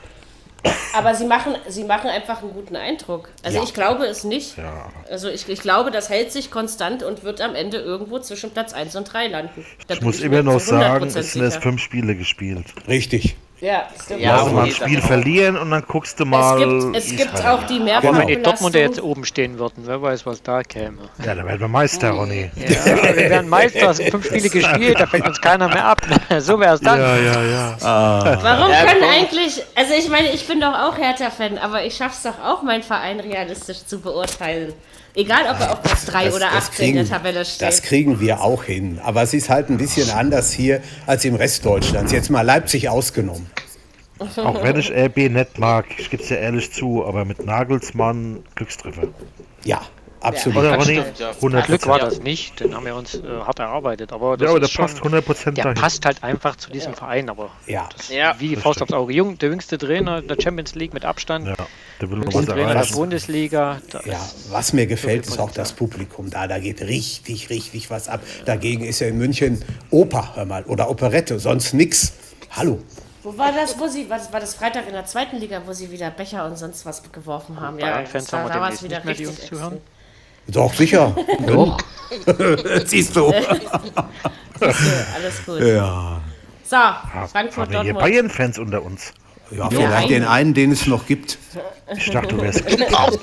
Aber 0.93 1.15
sie 1.15 1.25
machen, 1.25 1.55
sie 1.67 1.83
machen 1.83 2.09
einfach 2.09 2.41
einen 2.41 2.53
guten 2.53 2.75
Eindruck. 2.75 3.29
Also 3.43 3.57
ja. 3.57 3.63
ich 3.63 3.73
glaube 3.73 4.05
es 4.05 4.23
nicht. 4.23 4.57
Ja. 4.57 4.91
Also 5.09 5.29
ich, 5.29 5.47
ich 5.47 5.61
glaube, 5.61 5.91
das 5.91 6.09
hält 6.09 6.31
sich 6.31 6.51
konstant 6.51 7.03
und 7.03 7.23
wird 7.23 7.41
am 7.41 7.55
Ende 7.55 7.77
irgendwo 7.77 8.19
zwischen 8.19 8.51
Platz 8.51 8.73
1 8.73 8.95
und 8.95 9.05
3 9.05 9.27
landen. 9.27 9.65
Da 9.87 9.93
ich 9.95 10.01
muss 10.01 10.19
immer 10.19 10.43
noch 10.43 10.59
sagen, 10.59 11.05
es 11.07 11.33
sind 11.33 11.43
erst 11.43 11.61
fünf 11.61 11.81
Spiele 11.81 12.15
gespielt. 12.15 12.65
Richtig. 12.87 13.35
Ja, 13.59 13.87
stimmt. 14.03 14.21
Ja, 14.21 14.37
also 14.37 14.51
mal 14.51 14.65
ein 14.65 14.71
Spiel 14.71 15.01
verlieren 15.01 15.57
und 15.57 15.71
dann 15.71 15.83
guckst 15.87 16.19
du 16.19 16.25
mal. 16.25 16.61
Es 16.61 16.67
gibt, 16.67 16.95
es 16.95 17.15
gibt 17.33 17.45
auch 17.45 17.63
die 17.63 17.79
Mehrfach. 17.79 18.17
Wenn 18.17 18.27
die 18.27 18.41
Dortmunder 18.41 18.79
jetzt 18.79 19.01
oben 19.01 19.25
stehen 19.25 19.57
würden, 19.57 19.83
wer 19.85 19.99
weiß, 19.99 20.25
was 20.27 20.43
da 20.43 20.61
käme. 20.61 20.97
Ja, 21.25 21.33
dann 21.33 21.45
werden 21.47 21.59
wir 21.59 21.67
Meister, 21.67 22.11
Ronny. 22.11 22.51
Ja, 22.55 22.85
wir 22.85 23.29
werden 23.29 23.49
Meister, 23.49 23.89
es 23.89 23.97
sind 23.97 24.11
fünf 24.11 24.25
Spiele 24.27 24.49
gespielt, 24.49 24.99
da 24.99 25.07
fängt 25.07 25.27
uns 25.27 25.41
keiner 25.41 25.67
mehr 25.69 25.85
ab. 25.85 26.01
so 26.39 26.59
wäre 26.59 26.75
es 26.75 26.81
dann. 26.81 26.99
Ja, 26.99 27.17
ja, 27.17 27.43
ja. 27.43 27.77
Ah. 27.81 28.37
Warum 28.41 28.71
können 28.71 29.03
eigentlich, 29.03 29.63
also 29.73 29.93
ich 29.93 30.09
meine, 30.09 30.31
ich 30.31 30.47
bin 30.47 30.61
doch 30.61 30.73
auch 30.73 30.97
Hertha-Fan, 30.97 31.57
aber 31.57 31.83
ich 31.83 31.95
schaff's 31.95 32.21
doch 32.23 32.39
auch, 32.43 32.61
meinen 32.61 32.83
Verein 32.83 33.19
realistisch 33.19 33.85
zu 33.85 33.99
beurteilen. 33.99 34.73
Egal, 35.17 35.49
ob 35.49 35.59
er 35.59 35.71
auf 35.71 35.81
Platz 35.81 36.05
3 36.05 36.31
oder 36.31 36.53
18 36.53 36.89
in 36.89 36.95
der 36.95 37.05
Tabelle 37.07 37.43
steht. 37.43 37.67
Das 37.67 37.81
kriegen 37.81 38.19
wir 38.19 38.41
auch 38.41 38.63
hin. 38.63 38.99
Aber 39.03 39.23
es 39.23 39.33
ist 39.33 39.49
halt 39.49 39.67
ein 39.69 39.77
bisschen 39.77 40.11
anders 40.11 40.51
hier 40.51 40.79
als 41.07 41.25
im 41.25 41.33
Rest 41.33 41.65
Deutschlands. 41.65 42.11
Jetzt 42.11 42.29
mal 42.29 42.43
Leipzig 42.43 42.87
ausgenommen. 42.87 43.49
Auch 44.19 44.63
wenn 44.63 44.77
ich 44.77 44.91
RB 44.91 45.17
nicht 45.29 45.57
mag, 45.57 45.85
ich 45.97 46.11
gebe 46.11 46.21
es 46.21 46.29
ja 46.29 46.37
ehrlich 46.37 46.71
zu, 46.71 47.03
aber 47.03 47.25
mit 47.25 47.43
Nagelsmann 47.43 48.43
Glückstreffer. 48.53 49.07
Ja, 49.63 49.81
absolut. 50.21 50.63
Ja, 50.63 50.75
Ronny, 50.75 51.03
100 51.35 51.65
Glück 51.65 51.87
war 51.87 51.99
das 51.99 52.19
nicht, 52.19 52.59
den 52.59 52.75
haben 52.75 52.85
wir 52.85 52.95
uns 52.95 53.15
äh, 53.15 53.21
hart 53.45 53.59
erarbeitet. 53.59 54.11
Aber 54.11 54.37
ja, 54.39 54.49
aber 54.49 54.59
der 54.59 54.67
passt 54.67 54.99
100% 54.99 55.51
Der 55.51 55.63
dahin. 55.63 55.73
passt 55.75 56.05
halt 56.05 56.23
einfach 56.23 56.55
zu 56.55 56.71
diesem 56.71 56.93
ja. 56.93 56.97
Verein, 56.97 57.29
aber 57.29 57.51
ja. 57.65 57.89
Das, 57.95 58.09
ja. 58.09 58.35
wie 58.39 58.49
die 58.49 58.55
Faust 58.55 58.81
aufs 58.81 58.93
Auge. 58.93 59.13
Jung, 59.13 59.37
der 59.37 59.49
jüngste 59.49 59.77
Trainer 59.77 60.21
der 60.21 60.39
Champions 60.41 60.75
League 60.75 60.93
mit 60.93 61.05
Abstand. 61.05 61.47
Ja, 61.47 61.55
der 62.01 62.11
will 62.11 62.21
was 62.25 62.45
Trainer 62.45 62.73
der 62.73 62.93
Bundesliga. 62.93 63.81
Ja, 64.05 64.19
was 64.49 64.73
mir 64.73 64.87
gefällt, 64.87 65.27
ist 65.27 65.39
auch 65.39 65.51
das 65.51 65.73
Publikum 65.73 66.29
da. 66.29 66.47
Da 66.47 66.59
geht 66.59 66.81
richtig, 66.81 67.49
richtig 67.49 67.89
was 67.89 68.07
ab. 68.07 68.21
Dagegen 68.45 68.83
ist 68.83 68.99
ja 68.99 69.07
in 69.07 69.17
München 69.17 69.63
Oper, 69.91 70.35
hör 70.35 70.45
mal, 70.45 70.63
oder 70.63 70.89
Operette, 70.89 71.39
sonst 71.39 71.73
nix. 71.73 72.13
Hallo. 72.51 72.79
Wo 73.23 73.37
war 73.37 73.51
das, 73.51 73.77
wo 73.77 73.87
sie, 73.87 74.09
was 74.09 74.31
war 74.31 74.39
das 74.39 74.53
Freitag 74.55 74.87
in 74.87 74.93
der 74.93 75.05
zweiten 75.05 75.35
Liga, 75.35 75.61
wo 75.65 75.73
sie 75.73 75.91
wieder 75.91 76.09
Becher 76.11 76.45
und 76.45 76.57
sonst 76.57 76.85
was 76.85 77.03
geworfen 77.11 77.59
haben? 77.59 77.77
Ja, 77.77 78.05
Fans 78.05 78.27
da, 78.27 78.47
da 78.47 78.61
war 78.61 78.71
es 78.71 78.81
wieder 78.83 79.03
richtig 79.03 79.49
die 79.49 79.55
hören. 79.55 79.81
Doch, 80.53 80.73
sicher. 80.73 81.15
Doch. 81.47 81.77
Siehst 82.85 83.15
du. 83.15 83.31
Siehst 83.31 83.65
du. 83.75 84.65
Alles 84.65 85.45
gut. 85.45 85.61
Ja. 85.61 86.21
So, 86.63 86.77
Frankfurt, 87.31 87.73
Haben 87.73 87.83
hier 87.83 87.93
Bayern-Fans 87.93 88.59
unter 88.59 88.83
uns? 88.83 89.13
Ja, 89.51 89.69
vielleicht 89.69 90.09
den 90.09 90.25
einen, 90.25 90.53
den 90.53 90.71
es 90.71 90.87
noch 90.87 91.05
gibt. 91.05 91.37
Ich 91.95 92.09
dachte, 92.09 92.35
du 92.35 92.41
wärst 92.41 92.65
Clubfan. 92.65 93.17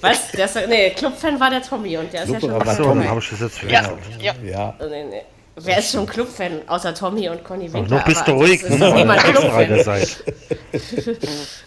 Was? 0.00 0.32
Der 0.32 0.46
ist, 0.46 0.58
nee, 0.68 0.90
Clubfan 0.90 1.38
war 1.38 1.50
der 1.50 1.62
Tommy 1.62 1.98
und 1.98 2.10
der 2.12 2.22
ist 2.22 2.30
ja 2.30 2.40
schon. 2.40 2.52
Achso, 2.52 2.84
dann 2.84 3.06
habe 3.06 3.20
ich 3.20 3.28
das 3.28 3.40
jetzt. 3.40 3.62
Ja, 3.64 3.92
ja. 4.18 4.34
ja. 4.42 4.74
Nee, 4.80 5.04
nee. 5.04 5.22
Wer 5.56 5.78
ist 5.78 5.92
schon 5.92 6.06
Clubfan, 6.06 6.60
außer 6.66 6.94
Tommy 6.94 7.28
und 7.28 7.44
Conny 7.44 7.70
Winkler? 7.72 7.98
Noch 7.98 8.04
bist 8.04 8.26
du 8.26 8.32
ruhig, 8.32 8.62
ne? 8.68 8.94
niemand 8.94 9.22
Clubfan. 9.24 9.82
seid. 9.82 10.24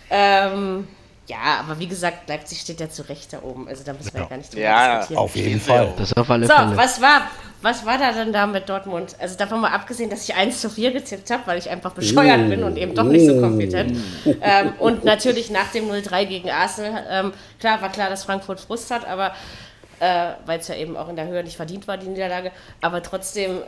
ähm, 0.10 0.88
ja, 1.32 1.62
aber 1.62 1.80
wie 1.80 1.88
gesagt, 1.88 2.28
Leipzig 2.28 2.60
steht 2.60 2.82
ja 2.82 2.90
zu 2.90 3.08
Recht 3.08 3.32
da 3.32 3.42
oben. 3.42 3.66
Also 3.70 3.86
da 3.86 3.94
müssen 3.94 4.14
wir 4.14 4.22
ja, 4.22 4.28
gar 4.28 4.36
nicht 4.36 4.52
drüber 4.52 4.64
ja, 4.64 4.98
diskutieren. 4.98 5.24
Auf 5.24 5.36
jeden 5.38 5.62
Fall. 5.62 5.94
Das 5.98 6.14
auf 6.14 6.30
alle 6.30 6.46
so, 6.46 6.54
Fälle. 6.54 6.76
was 6.76 7.02
war, 7.02 7.22
was 7.62 7.86
war 7.86 7.98
da 7.98 8.12
denn 8.12 8.34
da 8.34 8.46
mit 8.48 8.68
Dortmund? 8.68 9.16
Also 9.18 9.38
davon 9.38 9.62
mal 9.62 9.72
abgesehen, 9.72 10.10
dass 10.10 10.28
ich 10.28 10.36
1 10.36 10.60
zu 10.60 10.70
4 10.70 10.92
gezippt 10.92 11.32
habe, 11.32 11.44
weil 11.46 11.58
ich 11.58 11.70
einfach 11.70 11.94
bescheuert 11.94 12.42
oh. 12.46 12.50
bin 12.50 12.64
und 12.64 12.78
eben 12.78 12.94
doch 12.96 13.06
nicht 13.06 13.26
so 13.26 13.40
kompetent. 13.40 13.98
Oh. 14.26 14.34
Ähm, 14.42 14.74
und 14.80 15.06
natürlich 15.06 15.50
nach 15.52 15.72
dem 15.72 15.90
0-3 15.90 16.26
gegen 16.26 16.50
Arsenal, 16.50 17.06
ähm, 17.10 17.34
klar, 17.62 17.82
war 17.82 17.92
klar, 17.94 18.10
dass 18.10 18.26
Frankfurt 18.26 18.60
Frust 18.60 18.92
hat, 18.92 19.08
aber 19.08 19.32
äh, 20.02 20.32
weil 20.46 20.60
es 20.60 20.68
ja 20.68 20.76
eben 20.76 20.98
auch 20.98 21.08
in 21.08 21.16
der 21.16 21.28
Höhe 21.28 21.46
nicht 21.46 21.56
verdient 21.56 21.88
war, 21.88 21.96
die 21.96 22.08
Niederlage. 22.08 22.52
Aber 22.82 23.02
trotzdem 23.02 23.62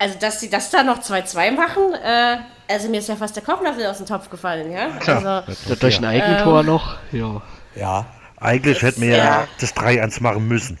also, 0.00 0.18
dass 0.18 0.40
sie 0.40 0.48
das 0.48 0.70
da 0.70 0.82
noch 0.82 0.98
2-2 0.98 1.52
machen, 1.52 1.92
äh, 1.92 2.38
also 2.72 2.88
mir 2.88 2.98
ist 2.98 3.08
ja 3.08 3.16
fast 3.16 3.36
der 3.36 3.42
Kochlöffel 3.42 3.86
aus 3.86 3.98
dem 3.98 4.06
Topf 4.06 4.30
gefallen, 4.30 4.72
ja? 4.72 4.88
Klar, 4.98 5.44
also, 5.46 5.74
durch 5.76 5.98
ein 5.98 6.06
Eigentor 6.06 6.60
ähm, 6.60 6.66
noch, 6.66 6.96
ja. 7.12 7.42
Ja. 7.76 8.06
Eigentlich 8.40 8.80
hätten 8.80 9.02
wir 9.02 9.16
ja 9.16 9.46
das 9.60 9.76
3-1 9.76 10.22
machen 10.22 10.48
müssen. 10.48 10.78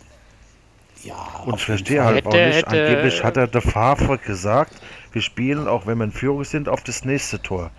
Ja. 1.04 1.14
Und 1.44 1.56
ich 1.56 1.64
verstehe 1.64 2.02
halt 2.02 2.24
auch 2.24 2.32
nicht, 2.32 2.56
hätte, 2.56 2.68
angeblich 2.68 3.22
hat 3.22 3.36
er 3.36 3.46
der 3.46 3.60
Favre 3.60 4.16
gesagt, 4.16 4.72
wir 5.12 5.20
spielen, 5.20 5.68
auch 5.68 5.86
wenn 5.86 5.98
wir 5.98 6.04
in 6.04 6.12
Führung 6.12 6.44
sind, 6.44 6.70
auf 6.70 6.82
das 6.82 7.04
nächste 7.04 7.42
Tor. 7.42 7.70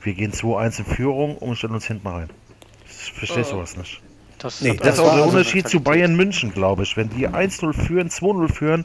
Wir 0.00 0.14
gehen 0.14 0.32
2-1 0.32 0.78
in 0.78 0.84
Führung 0.86 1.36
und 1.36 1.56
stellen 1.56 1.74
uns 1.74 1.86
hinten 1.86 2.08
rein. 2.08 2.30
Ich 2.86 3.12
verstehe 3.12 3.42
oh. 3.42 3.50
sowas 3.50 3.76
nicht. 3.76 4.00
Das, 4.38 4.62
nee, 4.62 4.76
das 4.76 4.94
ist 4.94 5.00
auch 5.00 5.14
der 5.14 5.26
Unterschied 5.26 5.68
zu 5.68 5.80
Bayern 5.80 6.16
München, 6.16 6.52
glaube 6.52 6.84
ich. 6.84 6.96
Wenn 6.96 7.10
die 7.10 7.28
1-0 7.28 7.74
führen, 7.74 8.08
2-0 8.08 8.52
führen, 8.52 8.84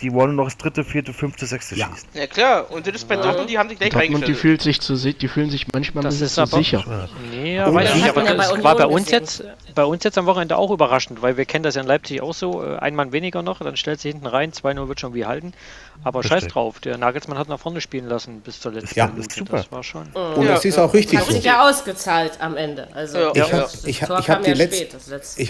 die 0.00 0.12
wollen 0.12 0.36
noch 0.36 0.44
das 0.44 0.56
dritte, 0.56 0.84
vierte, 0.84 1.12
fünfte, 1.12 1.46
sechste 1.46 1.74
ja. 1.74 1.88
schießen. 1.88 2.08
Ja 2.14 2.26
klar, 2.26 2.70
und 2.70 2.86
das 2.86 2.94
ist 2.94 3.08
bei 3.08 3.16
ja. 3.16 3.22
Dortmund, 3.22 3.50
die 3.50 3.58
haben 3.58 3.68
sich 3.68 3.78
gleich 3.78 3.90
Dortmund, 3.90 4.28
die 4.28 4.34
fühlt 4.34 4.62
sich 4.62 4.80
zu, 4.80 4.94
die 4.94 5.28
fühlen 5.28 5.50
sich 5.50 5.66
manchmal 5.72 6.04
das 6.04 6.20
ist 6.20 6.38
aber, 6.38 6.56
sicher. 6.56 7.08
Nee, 7.30 7.58
aber, 7.58 7.82
ja, 7.82 7.94
nicht, 7.94 8.08
aber 8.08 8.22
das 8.22 8.62
war 8.62 8.76
bei 8.76 8.86
uns 8.86 9.10
jetzt 9.10 9.44
bei 9.74 9.84
uns 9.84 10.02
jetzt 10.02 10.18
am 10.18 10.26
Wochenende 10.26 10.56
auch 10.56 10.70
überraschend, 10.70 11.22
weil 11.22 11.36
wir 11.36 11.44
kennen 11.44 11.62
das 11.62 11.76
ja 11.76 11.82
in 11.82 11.86
Leipzig 11.86 12.20
auch 12.20 12.34
so, 12.34 12.64
äh, 12.64 12.78
ein 12.78 12.94
Mann 12.94 13.12
weniger 13.12 13.42
noch, 13.42 13.60
dann 13.60 13.76
stellt 13.76 14.00
sie 14.00 14.08
hinten 14.08 14.26
rein, 14.26 14.52
2-0 14.52 14.88
wird 14.88 15.00
schon 15.00 15.14
wie 15.14 15.24
halten. 15.24 15.52
Aber 16.04 16.20
Richtig. 16.20 16.42
scheiß 16.42 16.52
drauf, 16.52 16.80
der 16.80 16.96
Nagelsmann 16.96 17.38
hat 17.38 17.48
nach 17.48 17.58
vorne 17.58 17.80
spielen 17.80 18.08
lassen 18.08 18.40
bis 18.40 18.60
zur 18.60 18.72
letzten 18.72 18.98
ja, 18.98 19.06
Minute. 19.08 19.34
Super. 19.34 19.56
Das 19.56 19.72
war 19.72 19.82
schon. 19.82 20.08
Und 20.12 20.46
das 20.46 20.64
ist 20.64 20.78
auch 20.78 20.92
richtig 20.94 21.18
hat 21.18 21.26
so. 21.26 21.38
Ja 21.38 21.68
ausgezahlt 21.68 22.32
am 22.40 22.56
Ende. 22.56 22.88
Also 22.94 23.32
ich 23.34 23.52
habe 23.52 23.68
ich, 23.84 24.02
ich 24.02 24.02
hab 24.08 24.42
die, 24.42 24.52
letzt, 24.52 24.96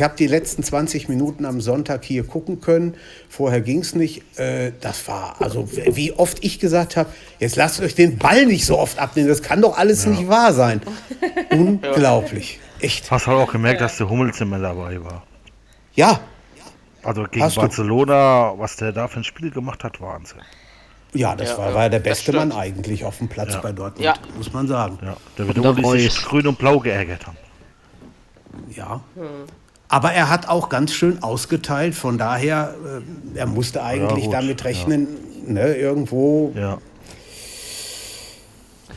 hab 0.01 0.17
die 0.17 0.27
letzten 0.27 0.63
20 0.63 1.09
Minuten 1.09 1.45
am 1.45 1.61
Sonntag 1.61 2.05
hier 2.05 2.25
gucken 2.25 2.61
können. 2.61 2.95
Vorher 3.29 3.61
ging 3.61 3.81
es 3.81 3.95
nicht. 3.95 4.23
Äh, 4.39 4.73
das 4.81 5.07
war, 5.09 5.37
also 5.41 5.69
wie 5.73 6.13
oft 6.13 6.45
ich 6.45 6.59
gesagt 6.59 6.97
habe, 6.97 7.11
jetzt 7.39 7.57
lasst 7.57 7.81
euch 7.81 7.95
den 7.95 8.19
Ball 8.19 8.47
nicht 8.47 8.65
so 8.65 8.79
oft 8.79 8.99
abnehmen. 8.99 9.29
Das 9.29 9.43
kann 9.43 9.61
doch 9.61 9.77
alles 9.77 10.05
ja. 10.05 10.11
nicht 10.11 10.29
wahr 10.29 10.53
sein. 10.53 10.81
Unglaublich. 11.51 12.61
Echt. 12.81 13.11
Hast 13.11 13.27
du 13.27 13.33
auch 13.33 13.51
gemerkt, 13.51 13.81
dass 13.81 13.97
der 13.97 14.09
Hummels 14.09 14.41
immer 14.41 14.59
dabei 14.59 15.03
war. 15.03 15.25
Ja, 15.95 16.21
also 17.03 17.25
gegen 17.25 17.45
Hast 17.45 17.57
Barcelona, 17.57 18.51
du? 18.51 18.59
was 18.59 18.77
der 18.77 18.93
da 18.93 19.09
für 19.09 19.21
ein 19.21 19.25
Spiel 19.25 19.51
gemacht 19.51 19.85
hat, 19.85 20.01
Wahnsinn. 20.01 20.41
Ja, 21.15 21.35
das 21.35 21.51
ja, 21.51 21.59
war, 21.59 21.75
war 21.75 21.89
der 21.89 22.01
beste 22.01 22.33
Mann 22.33 22.53
eigentlich 22.53 23.05
auf 23.05 23.19
dem 23.19 23.29
Platz 23.29 23.55
ja. 23.55 23.61
bei 23.61 23.73
Dortmund, 23.73 24.05
ja. 24.05 24.15
muss 24.37 24.53
man 24.53 24.69
sagen. 24.69 24.99
Ja, 25.03 25.17
der 25.39 25.47
wird 25.47 25.57
nur 25.57 25.99
sich 25.99 26.23
grün 26.23 26.47
und 26.47 26.59
blau 26.59 26.81
geärgert 26.81 27.27
haben. 27.27 27.39
Ja. 28.75 29.01
Hm. 29.15 29.47
Aber 29.89 30.13
er 30.13 30.29
hat 30.29 30.49
auch 30.49 30.69
ganz 30.69 30.93
schön 30.93 31.23
ausgeteilt, 31.23 31.95
von 31.95 32.19
daher, 32.19 32.75
äh, 33.35 33.39
er 33.39 33.47
musste 33.47 33.83
eigentlich 33.83 34.27
ja, 34.27 34.31
damit 34.33 34.65
rechnen, 34.65 35.09
ne, 35.47 35.75
irgendwo. 35.75 36.53
Ja. 36.55 36.79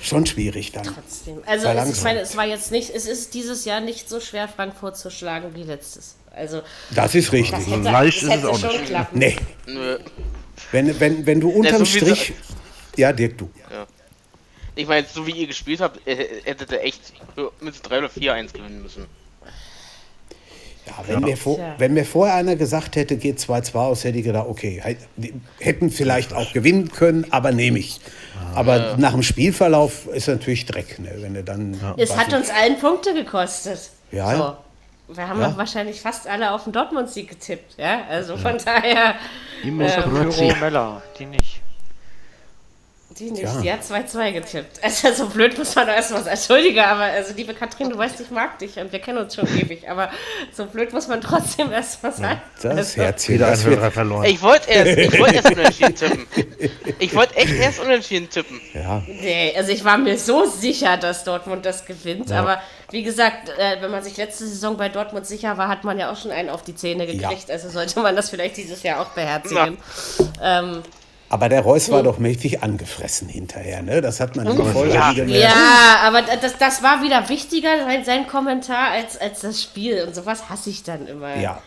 Schon 0.01 0.25
schwierig 0.25 0.71
dann. 0.71 0.83
Trotzdem. 0.83 1.37
Also 1.45 1.67
es, 1.67 1.97
ich 1.97 2.03
meine, 2.03 2.19
es 2.21 2.35
war 2.35 2.45
jetzt 2.45 2.71
nicht, 2.71 2.89
es 2.89 3.05
ist 3.05 3.33
dieses 3.35 3.65
Jahr 3.65 3.79
nicht 3.79 4.09
so 4.09 4.19
schwer, 4.19 4.47
Frankfurt 4.47 4.97
zu 4.97 5.11
schlagen 5.11 5.53
wie 5.53 5.63
letztes. 5.63 6.15
Also, 6.31 6.61
das 6.89 7.13
ist 7.13 7.31
richtig. 7.31 7.51
Das 7.51 7.67
hätte, 7.67 7.83
Leicht 7.83 8.23
ist 8.23 8.33
es 8.33 8.45
auch 8.45 8.61
nicht. 8.61 8.85
Klappen. 8.85 9.19
Nee. 9.19 9.35
Nö. 9.67 9.99
Wenn, 10.71 10.99
wenn, 10.99 11.25
wenn 11.25 11.39
du 11.39 11.49
unterm 11.49 11.73
ja, 11.73 11.79
so 11.79 11.85
Strich. 11.85 12.33
Ja, 12.97 13.13
Dirk, 13.13 13.37
du. 13.37 13.49
Ja. 13.69 13.85
Ich 14.75 14.87
meine, 14.87 15.05
so 15.05 15.25
wie 15.27 15.31
ihr 15.31 15.47
gespielt 15.47 15.81
habt, 15.81 15.99
hättet 16.05 16.71
ihr 16.71 16.81
echt 16.81 17.13
mit 17.59 17.75
3 17.81 17.99
oder 17.99 18.07
4-1 18.07 18.53
gewinnen 18.53 18.81
müssen. 18.81 19.05
Ja, 20.85 20.93
wenn, 21.05 21.19
ja. 21.21 21.27
Mir 21.27 21.37
vor, 21.37 21.59
wenn 21.77 21.93
mir 21.93 22.05
vorher 22.05 22.35
einer 22.35 22.55
gesagt 22.55 22.95
hätte, 22.95 23.17
geht 23.17 23.39
2-2 23.39 23.75
aus, 23.75 24.03
hätte 24.03 24.17
ich 24.17 24.23
gedacht, 24.23 24.47
okay, 24.49 24.81
hätten 25.59 25.91
vielleicht 25.91 26.33
auch 26.33 26.51
gewinnen 26.53 26.91
können, 26.91 27.27
aber 27.29 27.51
nehme 27.51 27.79
ich. 27.79 28.01
Aber 28.55 28.77
ja. 28.77 28.97
nach 28.97 29.11
dem 29.11 29.23
Spielverlauf 29.23 30.07
ist 30.07 30.27
natürlich 30.27 30.65
Dreck, 30.65 30.99
ne, 30.99 31.11
wenn 31.17 31.33
du 31.35 31.43
dann. 31.43 31.79
Es 31.97 32.17
hat 32.17 32.33
uns 32.33 32.49
allen 32.49 32.77
Punkte 32.79 33.13
gekostet. 33.13 33.91
Ja. 34.11 34.35
So. 34.35 35.15
Wir 35.15 35.27
haben 35.27 35.41
ja. 35.41 35.55
wahrscheinlich 35.57 35.99
fast 35.99 36.27
alle 36.27 36.51
auf 36.51 36.63
den 36.63 36.73
Dortmund-Sieg 36.73 37.29
getippt, 37.29 37.77
ja. 37.77 38.01
Also 38.09 38.37
von 38.37 38.57
daher. 38.65 39.15
Die 39.63 39.71
muss 39.71 39.91
äh, 39.91 40.01
Büro 40.01 40.53
Meller, 40.59 41.01
die 41.19 41.25
nicht. 41.25 41.60
Die 43.19 43.31
nicht, 43.31 43.43
ja. 43.43 43.61
die 43.61 43.71
hat 43.71 43.81
2-2 43.81 44.31
getippt. 44.31 44.79
Also 44.83 45.13
so 45.13 45.29
blöd 45.29 45.57
muss 45.57 45.75
man 45.75 45.87
erstmal 45.87 46.23
sein. 46.23 46.33
Entschuldige, 46.33 46.85
aber 46.85 47.03
also 47.03 47.33
liebe 47.35 47.53
Katrin, 47.53 47.89
du 47.89 47.97
weißt, 47.97 48.19
ich 48.19 48.31
mag 48.31 48.57
dich 48.59 48.77
und 48.77 48.91
wir 48.91 48.99
kennen 48.99 49.17
uns 49.17 49.35
schon 49.35 49.47
ewig, 49.47 49.89
aber 49.89 50.09
so 50.53 50.65
blöd 50.65 50.93
muss 50.93 51.07
man 51.07 51.21
trotzdem 51.21 51.71
erstmal 51.71 52.13
sein. 52.13 52.41
Ja, 52.61 52.69
das 52.69 52.77
also, 52.77 53.01
Herz 53.01 53.27
wieder 53.29 53.47
ein 53.47 53.63
Hörer 53.63 53.91
verloren. 53.91 54.25
Ich 54.25 54.41
wollte 54.41 54.69
erst, 54.69 54.97
ich 54.97 55.19
wollte 55.19 55.35
erst 55.35 55.51
unentschieden 55.51 55.95
tippen. 55.95 56.27
Ich 56.99 57.15
wollte 57.15 57.35
echt 57.37 57.53
erst 57.53 57.79
unentschieden 57.79 58.29
tippen. 58.29 58.61
Ja. 58.75 59.01
Nee, 59.07 59.53
also 59.57 59.71
ich 59.71 59.83
war 59.83 59.97
mir 59.97 60.19
so 60.19 60.45
sicher, 60.45 60.97
dass 60.97 61.23
Dortmund 61.23 61.65
das 61.65 61.85
gewinnt, 61.85 62.29
ja. 62.29 62.39
aber 62.39 62.61
wie 62.91 63.01
gesagt, 63.01 63.49
äh, 63.49 63.81
wenn 63.81 63.89
man 63.89 64.03
sich 64.03 64.17
letzte 64.17 64.45
Saison 64.45 64.77
bei 64.77 64.89
Dortmund 64.89 65.25
sicher 65.25 65.57
war, 65.57 65.67
hat 65.67 65.83
man 65.83 65.97
ja 65.97 66.11
auch 66.11 66.17
schon 66.17 66.29
einen 66.29 66.49
auf 66.49 66.61
die 66.61 66.75
Zähne 66.75 67.07
gekriegt, 67.07 67.47
ja. 67.47 67.53
also 67.53 67.69
sollte 67.69 67.99
man 67.99 68.15
das 68.15 68.29
vielleicht 68.29 68.57
dieses 68.57 68.83
Jahr 68.83 69.01
auch 69.01 69.09
beherzigen. 69.09 69.77
Ähm, 70.41 70.83
aber 71.31 71.47
der 71.47 71.61
Reus 71.61 71.89
war 71.89 72.03
doch 72.03 72.19
mächtig 72.19 72.61
angefressen 72.61 73.29
hinterher, 73.29 73.81
ne? 73.81 74.01
Das 74.01 74.19
hat 74.19 74.35
man 74.35 74.45
in 74.45 74.57
der 74.57 74.65
Folge 74.65 74.93
ja. 74.93 75.13
gemerkt. 75.13 75.41
Ja, 75.41 75.99
aber 76.03 76.23
das, 76.23 76.57
das 76.57 76.83
war 76.83 77.01
wieder 77.01 77.29
wichtiger, 77.29 77.85
sein, 77.85 78.03
sein 78.03 78.27
Kommentar, 78.27 78.91
als, 78.91 79.17
als 79.17 79.39
das 79.39 79.63
Spiel. 79.63 80.03
Und 80.03 80.13
sowas 80.13 80.49
hasse 80.49 80.69
ich 80.69 80.83
dann 80.83 81.07
immer. 81.07 81.37
Ja. 81.37 81.61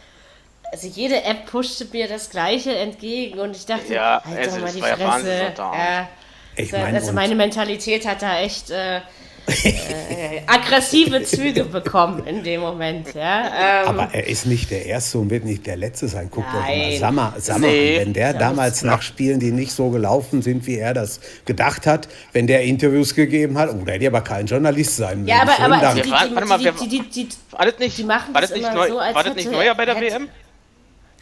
Also 0.71 0.89
jede 0.89 1.23
App 1.25 1.47
pushte 1.47 1.87
mir 1.93 2.09
das 2.09 2.29
Gleiche 2.29 2.77
entgegen 2.77 3.39
und 3.39 3.57
ich 3.57 3.65
dachte, 3.65 3.95
ja, 3.95 4.23
halt 4.23 4.47
doch 4.47 4.61
mal 4.61 4.71
die 4.71 4.83
Fresse. 4.83 5.53
Ja, 5.57 6.09
ich 6.57 6.71
mein, 6.71 6.95
also 6.95 7.13
meine 7.13 7.35
Mentalität 7.35 8.07
hat 8.07 8.21
da 8.21 8.41
echt... 8.41 8.71
Äh, 8.71 9.01
äh, 9.47 10.41
aggressive 10.47 11.23
Züge 11.23 11.65
bekommen 11.65 12.27
in 12.27 12.43
dem 12.43 12.61
Moment. 12.61 13.15
Ja? 13.15 13.83
Ähm, 13.83 13.89
Aber 13.89 14.09
er 14.13 14.27
ist 14.27 14.47
nicht 14.47 14.71
der 14.71 14.87
Erste 14.87 15.19
und 15.19 15.31
wird 15.31 15.45
nicht 15.45 15.67
der 15.67 15.77
Letzte 15.77 16.09
sein. 16.09 16.31
Guckt 16.31 16.49
euch 16.49 16.63
mal 16.63 16.99
Sammer, 16.99 17.35
Sammer 17.39 17.67
nee, 17.67 17.97
an. 17.97 18.07
Wenn 18.07 18.13
der 18.15 18.35
damals 18.35 18.83
nach 18.83 19.03
Spielen, 19.03 19.41
die 19.41 19.53
nicht 19.53 19.73
so 19.73 19.91
gelaufen 19.91 20.43
sind, 20.43 20.67
wie 20.67 20.79
er 20.79 20.95
das 20.95 21.21
gedacht 21.45 21.87
hat, 21.87 22.09
wenn 22.33 22.47
der 22.47 22.63
Interviews 22.63 23.15
gegeben 23.15 23.59
hat, 23.59 23.71
oh, 23.71 23.85
der 23.85 23.95
hätte 23.95 24.07
aber 24.07 24.23
kein 24.23 24.47
Journalist 24.47 24.97
sein 24.97 25.27
Ja, 25.27 25.43
aber, 25.43 25.59
aber 25.61 25.95
die, 25.95 26.03
die, 26.03 26.89
die, 26.89 26.89
die, 26.89 27.29
die, 27.29 27.29
war 27.51 27.67
das 27.67 27.79
nicht, 27.79 28.05
machen 28.07 28.35
war 28.35 28.41
das, 28.41 28.53
nicht 28.53 28.73
neu, 28.73 28.89
so, 28.89 28.97
war 28.97 29.25
das 29.25 29.35
nicht 29.35 29.51
neuer 29.51 29.75
bei 29.75 29.85
der 29.85 29.97
hätte, 29.97 30.15
WM? 30.15 30.29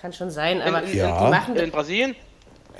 Kann 0.01 0.12
schon 0.12 0.31
sein, 0.31 0.61
aber 0.62 0.83
in, 0.83 0.97
ja. 0.97 1.25
die 1.25 1.31
machen 1.31 1.57
in 1.57 1.70
Brasilien? 1.70 2.14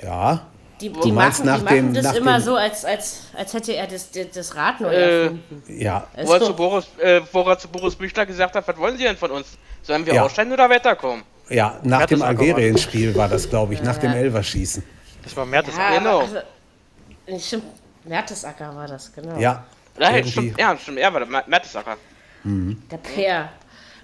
Ja. 0.01 0.47
Die, 0.83 0.89
die 0.89 1.11
machen, 1.13 1.45
nach 1.45 1.59
die 1.59 1.63
machen 1.63 1.93
dem, 1.93 2.03
das 2.03 2.15
immer 2.17 2.41
so, 2.41 2.55
als, 2.55 2.83
als, 2.83 3.27
als 3.37 3.53
hätte 3.53 3.73
er 3.73 3.87
das, 3.87 4.09
das 4.11 4.55
Rad 4.55 4.81
neu 4.81 4.89
äh, 4.89 5.23
erfunden. 5.23 5.63
Ja. 5.67 6.07
Wo 6.23 6.33
er 6.33 6.41
zu 6.41 6.53
Boris, 6.53 6.85
äh, 6.97 7.21
wo 7.31 7.55
zu 7.55 7.69
Boris 7.69 7.95
Büchler 7.95 8.25
gesagt 8.25 8.53
hat, 8.55 8.67
was 8.67 8.77
wollen 8.77 8.97
Sie 8.97 9.03
denn 9.03 9.15
von 9.15 9.31
uns? 9.31 9.57
Sollen 9.81 10.05
wir 10.05 10.13
ja. 10.13 10.23
aussteigen 10.23 10.51
oder 10.51 10.69
weiterkommen? 10.69 11.23
Ja, 11.49 11.79
nach 11.83 12.05
dem 12.05 12.21
Algerien-Spiel 12.21 13.15
war 13.15 13.29
das, 13.29 13.49
glaube 13.49 13.73
ich, 13.73 13.79
ja. 13.79 13.85
nach 13.85 13.97
dem 13.97 14.11
Elverschießen. 14.11 14.83
Das 15.23 15.37
war 15.37 15.45
Mertesacker. 15.45 15.93
Ja, 15.93 15.99
genau. 15.99 16.19
Also, 16.19 17.39
stimmt, 17.39 17.63
Mertesacker 18.03 18.75
war 18.75 18.87
das, 18.87 19.13
genau. 19.13 19.39
Ja. 19.39 19.63
Ja, 19.97 20.25
stimmt, 20.25 20.59
ja, 20.59 20.77
stimmt, 20.77 20.97
er 20.97 21.13
war 21.13 21.25
der 21.25 21.43
Mertesacker. 21.47 21.95
Mhm. 22.43 22.81
Der 22.91 22.97
Peer. 22.97 23.49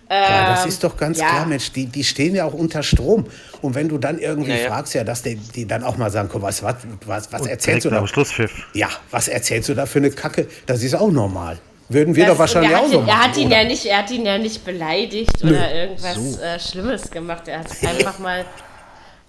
Ja, 0.09 0.51
das 0.51 0.63
ähm, 0.63 0.69
ist 0.69 0.83
doch 0.83 0.97
ganz 0.97 1.19
ja. 1.19 1.29
klar, 1.29 1.45
Mensch, 1.45 1.71
die, 1.71 1.85
die 1.85 2.03
stehen 2.03 2.33
ja 2.33 2.45
auch 2.45 2.53
unter 2.53 2.81
Strom. 2.81 3.27
Und 3.61 3.75
wenn 3.75 3.87
du 3.87 3.99
dann 3.99 4.17
irgendwie 4.17 4.51
ja, 4.51 4.67
fragst, 4.67 4.95
ja, 4.95 5.03
dass 5.03 5.21
die, 5.21 5.35
die 5.35 5.67
dann 5.67 5.83
auch 5.83 5.97
mal 5.97 6.09
sagen, 6.09 6.29
komm, 6.31 6.41
was, 6.41 6.63
was, 6.63 6.77
was, 7.05 7.31
was 7.31 7.45
erzählst 7.45 7.85
du 7.85 7.91
da? 7.91 8.05
Schlusspfiff. 8.07 8.51
Ja, 8.73 8.89
was 9.11 9.27
erzählst 9.27 9.69
du 9.69 9.75
da 9.75 9.85
für 9.85 9.99
eine 9.99 10.09
Kacke? 10.09 10.47
Das 10.65 10.81
ist 10.81 10.95
auch 10.95 11.11
normal. 11.11 11.59
Würden 11.89 12.15
wir 12.15 12.25
das, 12.25 12.33
doch 12.33 12.39
wahrscheinlich 12.39 12.75
auch 12.75 12.87
so 12.87 13.01
machen. 13.01 13.09
Er 13.09 13.23
hat, 13.23 13.37
ihn 13.37 13.51
ja 13.51 13.63
nicht, 13.63 13.85
er 13.85 13.97
hat 13.99 14.11
ihn 14.11 14.25
ja 14.25 14.37
nicht 14.37 14.65
beleidigt 14.65 15.43
Nö. 15.43 15.51
oder 15.51 15.73
irgendwas 15.73 16.15
so. 16.15 16.41
äh, 16.41 16.59
Schlimmes 16.59 17.11
gemacht. 17.11 17.47
Er 17.47 17.59
hat 17.59 17.67
einfach 17.83 18.17
mal, 18.19 18.45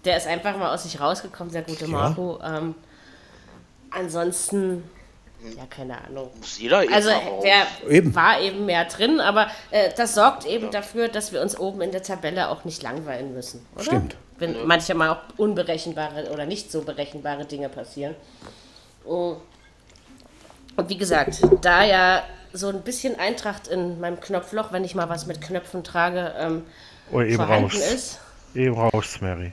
der 0.05 0.17
ist 0.17 0.27
einfach 0.27 0.57
mal 0.57 0.73
aus 0.73 0.85
sich 0.85 0.99
rausgekommen, 0.99 1.53
der 1.53 1.63
gute 1.63 1.89
Marco. 1.89 2.39
Ähm, 2.43 2.75
ansonsten 3.91 4.85
ja, 5.57 5.67
keine 5.69 6.03
Ahnung. 6.05 6.31
Muss 6.39 6.59
jeder 6.59 6.85
eben 6.85 6.93
Also 6.93 7.11
der 7.43 7.67
eben. 7.89 8.15
war 8.15 8.41
eben 8.41 8.67
mehr 8.67 8.85
drin, 8.85 9.21
aber 9.21 9.49
äh, 9.71 9.91
das 9.97 10.15
sorgt 10.15 10.47
eben 10.47 10.67
ja. 10.67 10.71
dafür, 10.71 11.09
dass 11.09 11.33
wir 11.33 11.41
uns 11.41 11.59
oben 11.59 11.81
in 11.81 11.93
der 11.93 12.03
Tabelle 12.03 12.49
auch 12.49 12.65
nicht 12.65 12.83
langweilen 12.83 13.35
müssen, 13.35 13.67
oder? 13.75 13.85
Stimmt. 13.85 14.17
Wenn 14.39 14.55
ja. 14.55 14.65
manchmal 14.65 15.11
auch 15.11 15.19
unberechenbare 15.37 16.31
oder 16.31 16.47
nicht 16.47 16.71
so 16.71 16.83
berechenbare 16.83 17.45
Dinge 17.45 17.69
passieren. 17.69 18.15
Und 19.05 19.41
wie 20.87 20.97
gesagt, 20.97 21.41
da 21.63 21.85
ja 21.85 22.23
so 22.53 22.69
ein 22.69 22.83
bisschen 22.83 23.19
Eintracht 23.19 23.69
in 23.69 24.01
meinem 24.01 24.21
Knopfloch, 24.21 24.73
wenn 24.73 24.85
ich 24.85 24.95
mal 24.95 25.09
was 25.09 25.27
mit 25.27 25.41
Knöpfen 25.41 25.85
trage, 25.85 26.35
ähm, 26.39 26.65
oh, 27.13 27.21
eben 27.21 27.37
vorhanden 27.37 27.65
rauscht. 27.65 27.79
ist. 27.79 28.21
Eben 28.55 28.75
rauscht, 28.75 29.21
Mary. 29.23 29.53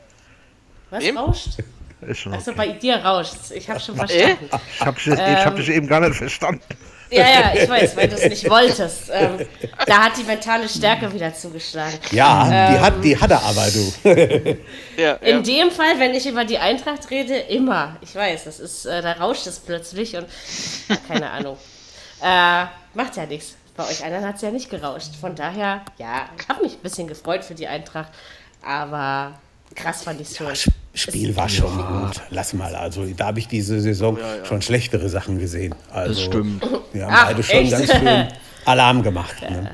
Was 0.90 1.04
eben? 1.04 1.18
rauscht? 1.18 1.60
Ist 2.02 2.20
schon 2.20 2.34
Achso, 2.34 2.54
bei 2.54 2.70
dir 2.70 2.98
rauscht 2.98 3.52
Ich 3.54 3.70
habe 3.70 3.80
schon 3.80 3.96
verstanden. 3.96 4.50
Ich 4.52 4.86
habe 4.86 5.00
dich, 5.00 5.08
ähm, 5.08 5.46
hab 5.46 5.56
dich 5.56 5.70
eben 5.70 5.88
gar 5.88 6.00
nicht 6.00 6.16
verstanden. 6.16 6.62
Ja, 7.10 7.22
ja, 7.22 7.54
ich 7.56 7.70
weiß, 7.70 7.96
weil 7.96 8.10
du 8.10 8.16
es 8.16 8.30
nicht 8.30 8.50
wolltest. 8.50 9.10
Ähm, 9.12 9.48
da 9.86 10.04
hat 10.04 10.18
die 10.18 10.24
mentale 10.24 10.68
Stärke 10.68 11.12
wieder 11.14 11.34
zugeschlagen. 11.34 11.98
Ja, 12.12 12.50
ähm, 12.52 12.74
die, 12.74 12.80
hat, 12.80 13.04
die 13.04 13.20
hat 13.20 13.32
er 13.32 13.44
aber, 13.44 13.66
du. 13.72 14.58
ja, 15.02 15.14
in 15.14 15.38
ja. 15.38 15.42
dem 15.42 15.72
Fall, 15.72 16.00
wenn 16.00 16.14
ich 16.14 16.28
über 16.28 16.44
die 16.44 16.58
Eintracht 16.58 17.10
rede, 17.10 17.36
immer. 17.36 17.96
Ich 18.02 18.14
weiß, 18.14 18.44
das 18.44 18.60
ist, 18.60 18.86
äh, 18.86 19.02
da 19.02 19.14
rauscht 19.14 19.48
es 19.48 19.60
plötzlich 19.60 20.18
und 20.18 20.28
keine 21.08 21.32
Ahnung. 21.32 21.58
Äh, 22.22 22.66
macht 22.94 23.16
ja 23.16 23.26
nichts. 23.26 23.56
Bei 23.76 23.88
euch 23.88 24.04
anderen 24.04 24.26
hat 24.26 24.36
es 24.36 24.42
ja 24.42 24.52
nicht 24.52 24.70
gerauscht. 24.70 25.16
Von 25.22 25.36
daher, 25.36 25.84
ja, 25.98 26.30
ich 26.38 26.50
habe 26.50 26.64
mich 26.64 26.74
ein 26.74 26.82
bisschen 26.82 27.08
gefreut 27.08 27.46
für 27.46 27.56
die 27.56 27.68
Eintracht. 27.68 28.12
Aber 28.64 29.40
krass 29.76 30.04
fand 30.04 30.20
ich 30.20 30.32
es 30.32 30.38
schon. 30.38 30.48
Ja, 30.48 30.54
Spiel 30.98 31.36
war 31.36 31.50
schon 31.50 31.76
gut. 31.78 32.22
Lass 32.30 32.54
mal, 32.54 32.76
also 32.76 33.06
da 33.06 33.28
habe 33.28 33.40
ich 33.40 33.48
diese 33.48 33.80
Saison 33.80 34.18
ja, 34.18 34.36
ja. 34.38 34.46
schon 34.46 34.62
schlechtere 34.62 35.10
Sachen 35.10 35.40
gesehen. 35.40 35.76
Also, 35.92 36.14
das 36.14 36.22
stimmt. 36.22 36.68
Wir 36.94 37.06
haben 37.06 37.14
Ach, 37.16 37.28
beide 37.28 37.44
schon 37.44 37.60
echt? 37.60 37.72
ganz 37.72 37.92
schön 37.92 38.28
Alarm 38.66 39.04
gemacht. 39.04 39.42
Ne? 39.42 39.72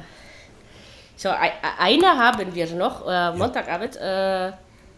So, 1.15 1.29
eine 1.29 2.07
haben 2.07 2.53
wir 2.53 2.67
noch. 2.73 3.07
Äh, 3.07 3.31
Montagabend 3.31 3.95
äh, 3.95 4.51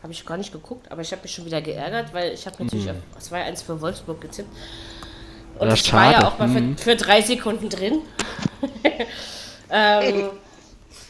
habe 0.05 0.11
ich 0.11 0.25
gar 0.25 0.37
nicht 0.37 0.51
geguckt, 0.51 0.91
aber 0.91 1.01
ich 1.01 1.11
habe 1.11 1.21
mich 1.21 1.31
schon 1.31 1.45
wieder 1.45 1.61
geärgert, 1.61 2.13
weil 2.13 2.33
ich 2.33 2.45
habe 2.45 2.63
natürlich 2.63 2.85
mhm. 2.85 3.01
auf 3.15 3.23
2-1 3.23 3.63
für 3.63 3.79
Wolfsburg 3.81 4.21
getippt. 4.21 4.49
Und 5.57 5.71
das, 5.71 5.83
das 5.83 5.93
war 5.93 6.11
ja 6.11 6.27
auch 6.27 6.37
mal 6.37 6.49
für, 6.49 6.61
mhm. 6.61 6.77
für 6.77 6.95
drei 6.95 7.21
Sekunden 7.21 7.69
drin. 7.69 8.01
ähm, 9.71 10.29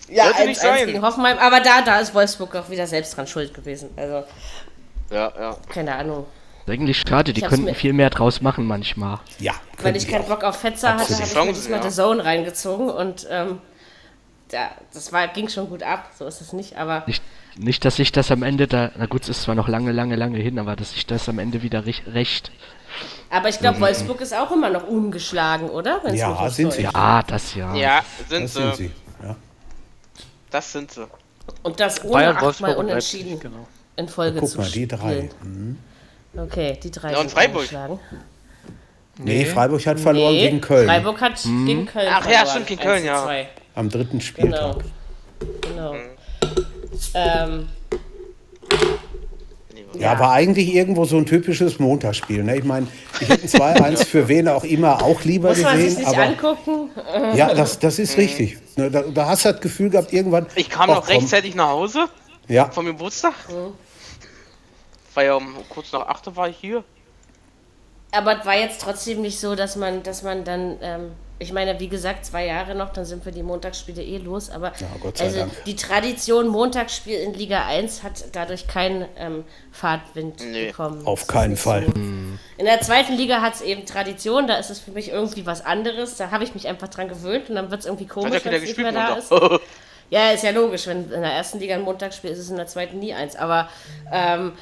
ja, 0.09 0.32
1, 0.32 0.59
1 0.59 0.86
gegen 0.86 1.01
Hoffenheim, 1.01 1.38
aber 1.39 1.61
da, 1.61 1.82
da 1.82 1.99
ist 1.99 2.13
Wolfsburg 2.13 2.55
auch 2.55 2.70
wieder 2.70 2.86
selbst 2.86 3.18
dran 3.18 3.28
schuld 3.28 3.53
gewesen. 3.53 3.89
Also, 3.95 4.24
ja, 5.09 5.31
ja. 5.37 5.57
Keine 5.69 5.95
Ahnung. 5.95 6.25
Eigentlich 6.67 7.03
schade, 7.07 7.31
die 7.31 7.41
könnten 7.41 7.73
viel 7.75 7.93
mehr 7.93 8.09
draus 8.09 8.41
machen 8.41 8.65
manchmal. 8.65 9.19
Ja. 9.39 9.53
Weil 9.81 9.95
ich 9.95 10.07
keinen 10.07 10.25
Bock 10.25 10.43
auf 10.43 10.57
Fetzer 10.57 10.95
hatte, 10.95 11.13
habe 11.13 11.23
ich 11.23 11.35
mir 11.35 11.53
diesmal 11.53 11.83
ja. 11.83 11.89
Zone 11.89 12.25
reingezogen 12.25 12.89
und 12.89 13.27
ähm, 13.29 13.59
ja, 14.51 14.71
das 14.93 15.11
war, 15.11 15.27
ging 15.27 15.47
schon 15.47 15.69
gut 15.69 15.83
ab, 15.83 16.09
so 16.17 16.25
ist 16.25 16.41
es 16.41 16.53
nicht, 16.53 16.77
aber. 16.77 17.03
Nicht, 17.05 17.23
nicht, 17.57 17.85
dass 17.85 17.97
sich 17.97 18.11
das 18.11 18.31
am 18.31 18.41
Ende 18.41 18.67
da, 18.67 18.91
na 18.97 19.05
gut, 19.05 19.23
es 19.23 19.29
ist 19.29 19.41
zwar 19.43 19.53
noch 19.53 19.67
lange, 19.67 19.91
lange, 19.91 20.15
lange 20.15 20.39
hin, 20.39 20.57
aber 20.57 20.75
dass 20.75 20.93
sich 20.93 21.05
das 21.05 21.29
am 21.29 21.39
Ende 21.39 21.61
wieder 21.61 21.85
recht. 21.85 22.03
recht 22.13 22.51
aber 23.29 23.49
ich 23.49 23.59
glaube, 23.59 23.79
Wolfsburg 23.79 24.21
ist 24.21 24.33
auch 24.33 24.51
immer 24.51 24.69
noch 24.69 24.87
ungeschlagen, 24.87 25.69
oder? 25.69 25.99
Wenn's 26.03 26.19
ja, 26.19 26.49
sind 26.49 26.73
sie. 26.73 26.83
Ja, 26.83 27.23
das 27.23 27.53
ja. 27.55 27.75
Ja, 27.75 28.01
sind 28.29 28.43
das 28.43 28.53
sie. 28.53 28.61
Sind 28.61 28.75
sie. 28.75 28.91
Ja. 29.21 29.35
Das 30.49 30.71
sind 30.71 30.91
sie. 30.91 31.07
Und 31.63 31.79
das 31.79 32.03
ohne 32.03 32.13
Bayern, 32.13 32.37
achtmal 32.37 32.75
unentschieden. 32.75 33.39
Genau. 33.39 33.67
In 33.97 34.07
Folge 34.09 34.39
Guck 34.39 34.49
zu 34.49 34.57
mal, 34.57 34.69
die 34.69 34.87
drei. 34.87 35.29
Mhm. 35.43 35.77
Okay, 36.37 36.77
die 36.81 36.91
drei 36.91 37.13
ja, 37.13 37.19
und 37.19 37.31
Freiburg. 37.31 37.69
Nee, 39.17 39.37
nee, 39.37 39.45
Freiburg 39.45 39.85
hat 39.85 39.99
verloren 39.99 40.33
nee, 40.33 40.47
gegen 40.47 40.61
Köln. 40.61 40.87
Freiburg 40.87 41.21
hat 41.21 41.39
hm. 41.39 41.65
gegen 41.65 41.85
Köln 41.85 42.07
Ach 42.11 42.29
ja, 42.29 42.45
stimmt, 42.45 42.67
gegen 42.67 42.81
Köln, 42.81 43.05
ja. 43.05 43.29
Am 43.73 43.89
dritten 43.89 44.19
Spieltag. 44.19 44.83
Genau. 45.61 45.91
genau. 45.91 45.95
Ähm, 47.13 47.69
ja, 49.93 50.13
ja, 50.13 50.19
war 50.19 50.33
eigentlich 50.33 50.73
irgendwo 50.75 51.05
so 51.05 51.15
ein 51.15 51.25
typisches 51.25 51.79
Montagsspiel. 51.79 52.43
Ne? 52.43 52.57
Ich 52.57 52.65
meine, 52.65 52.87
ich 53.21 53.29
hätte 53.29 53.47
2-1 53.47 54.05
für 54.05 54.27
wen 54.27 54.49
auch 54.49 54.65
immer 54.65 55.01
auch 55.01 55.23
lieber 55.23 55.49
Muss 55.49 55.59
gesehen. 55.59 55.85
Muss 55.85 55.95
man 55.95 56.05
sich 56.05 56.07
aber, 56.07 56.23
angucken? 56.23 56.89
Ja, 57.35 57.53
das, 57.53 57.79
das 57.79 57.99
ist 57.99 58.17
mhm. 58.17 58.23
richtig. 58.23 58.57
Ne? 58.75 58.91
Da, 58.91 59.03
da, 59.03 59.27
hast 59.27 59.45
du 59.45 59.51
das 59.53 59.61
Gefühl 59.61 59.89
gehabt, 59.89 60.11
irgendwann... 60.11 60.47
Ich 60.55 60.69
kam 60.69 60.89
noch 60.89 61.07
rechtzeitig 61.07 61.55
nach 61.55 61.69
Hause 61.69 62.09
ja. 62.49 62.69
vom 62.69 62.85
Geburtstag. 62.85 63.33
Mhm 63.47 63.84
war 65.16 65.24
ja 65.24 65.36
um 65.36 65.55
kurz 65.70 65.91
nach 65.91 66.07
8 66.07 66.36
war 66.36 66.49
ich 66.49 66.57
hier. 66.57 66.84
Aber 68.11 68.39
es 68.39 68.45
war 68.45 68.55
jetzt 68.55 68.82
trotzdem 68.82 69.22
nicht 69.22 69.39
so, 69.39 69.55
dass 69.55 69.76
man, 69.76 70.01
dass 70.03 70.24
man 70.24 70.45
dann, 70.45 70.78
ähm, 70.82 71.11
ich 71.38 71.51
meine, 71.51 71.78
wie 71.82 71.89
gesagt, 71.89 72.26
zwei 72.26 72.45
Jahre 72.45 72.74
noch, 72.74 72.93
dann 72.93 73.03
sind 73.03 73.26
wir 73.26 73.34
die 73.34 73.43
Montagsspiele 73.43 74.01
eh 74.01 74.20
los, 74.20 74.49
aber 74.49 74.72
ja, 74.80 74.88
also 75.20 75.39
Dank. 75.39 75.51
die 75.66 75.76
Tradition 75.76 76.47
Montagsspiel 76.47 77.20
in 77.20 77.34
Liga 77.34 77.66
1 77.66 78.03
hat 78.03 78.24
dadurch 78.32 78.68
keinen 78.68 79.05
ähm, 79.18 79.43
Fahrtwind 79.72 80.39
nee. 80.49 80.68
bekommen. 80.68 81.05
Auf 81.05 81.28
keinen 81.28 81.57
Fall. 81.57 81.88
So. 81.88 81.91
In 81.93 82.66
der 82.66 82.80
zweiten 82.80 83.13
Liga 83.13 83.41
hat 83.41 83.55
es 83.55 83.61
eben 83.61 83.86
Tradition, 83.86 84.47
da 84.47 84.55
ist 84.55 84.70
es 84.70 84.80
für 84.80 84.91
mich 84.91 85.09
irgendwie 85.09 85.45
was 85.45 85.66
anderes, 85.66 86.16
da 86.16 86.32
habe 86.32 86.45
ich 86.45 86.53
mich 86.53 86.70
einfach 86.70 86.88
dran 86.88 87.09
gewöhnt 87.09 87.49
und 87.49 87.55
dann 87.55 87.70
wird 87.70 87.82
es 87.82 87.86
irgendwie 87.86 88.07
komisch, 88.07 88.45
wenn 88.45 88.53
es 88.53 88.61
nicht 88.61 88.78
mehr 88.78 88.93
da 88.93 89.16
ist. 89.16 89.30
ja, 90.09 90.30
ist 90.32 90.43
ja 90.45 90.51
logisch, 90.51 90.88
wenn 90.88 91.11
in 91.11 91.22
der 91.22 91.34
ersten 91.34 91.59
Liga 91.59 91.76
ein 91.76 91.82
Montagsspiel 91.82 92.30
ist, 92.30 92.38
ist 92.38 92.45
es 92.45 92.51
in 92.51 92.57
der 92.57 92.68
zweiten 92.68 92.99
nie 92.99 93.13
eins, 93.13 93.36
aber 93.36 93.68
ähm, 94.09 94.53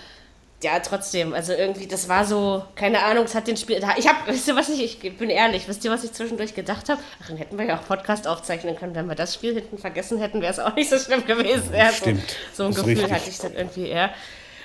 ja, 0.64 0.80
trotzdem, 0.80 1.34
also 1.34 1.54
irgendwie, 1.54 1.88
das 1.88 2.08
war 2.08 2.26
so, 2.26 2.64
keine 2.76 3.04
Ahnung, 3.04 3.26
es 3.26 3.36
hat 3.36 3.48
den 3.48 3.58
Spiel. 3.58 3.84
Ich 3.98 4.08
hab, 4.08 4.26
wisst 4.28 4.48
ihr, 4.48 4.56
was 4.56 4.70
ich, 4.70 5.04
ich 5.04 5.18
bin 5.18 5.30
ehrlich, 5.30 5.68
wisst 5.68 5.84
ihr, 5.84 5.92
was 5.92 6.04
ich 6.04 6.14
zwischendurch 6.14 6.56
gedacht 6.56 6.90
habe? 6.90 7.02
Ach, 7.22 7.28
dann 7.28 7.38
hätten 7.38 7.58
wir 7.58 7.66
ja 7.66 7.78
auch 7.78 7.86
Podcast 7.86 8.28
aufzeichnen 8.28 8.76
können. 8.76 8.96
Wenn 8.96 9.08
wir 9.08 9.16
das 9.16 9.34
Spiel 9.34 9.54
hinten 9.54 9.78
vergessen 9.78 10.18
hätten, 10.20 10.42
wäre 10.42 10.54
es 10.54 10.60
auch 10.60 10.74
nicht 10.76 10.90
so 10.90 10.98
schlimm 10.98 11.26
gewesen. 11.26 11.74
Ja, 11.74 11.92
Stimmt. 11.92 12.38
So, 12.54 12.64
so 12.64 12.64
ein 12.64 12.74
Gefühl 12.74 12.94
richtig. 12.94 13.12
hatte 13.12 13.30
ich 13.30 13.38
dann 13.40 13.54
irgendwie 13.54 13.88
eher. 13.88 14.10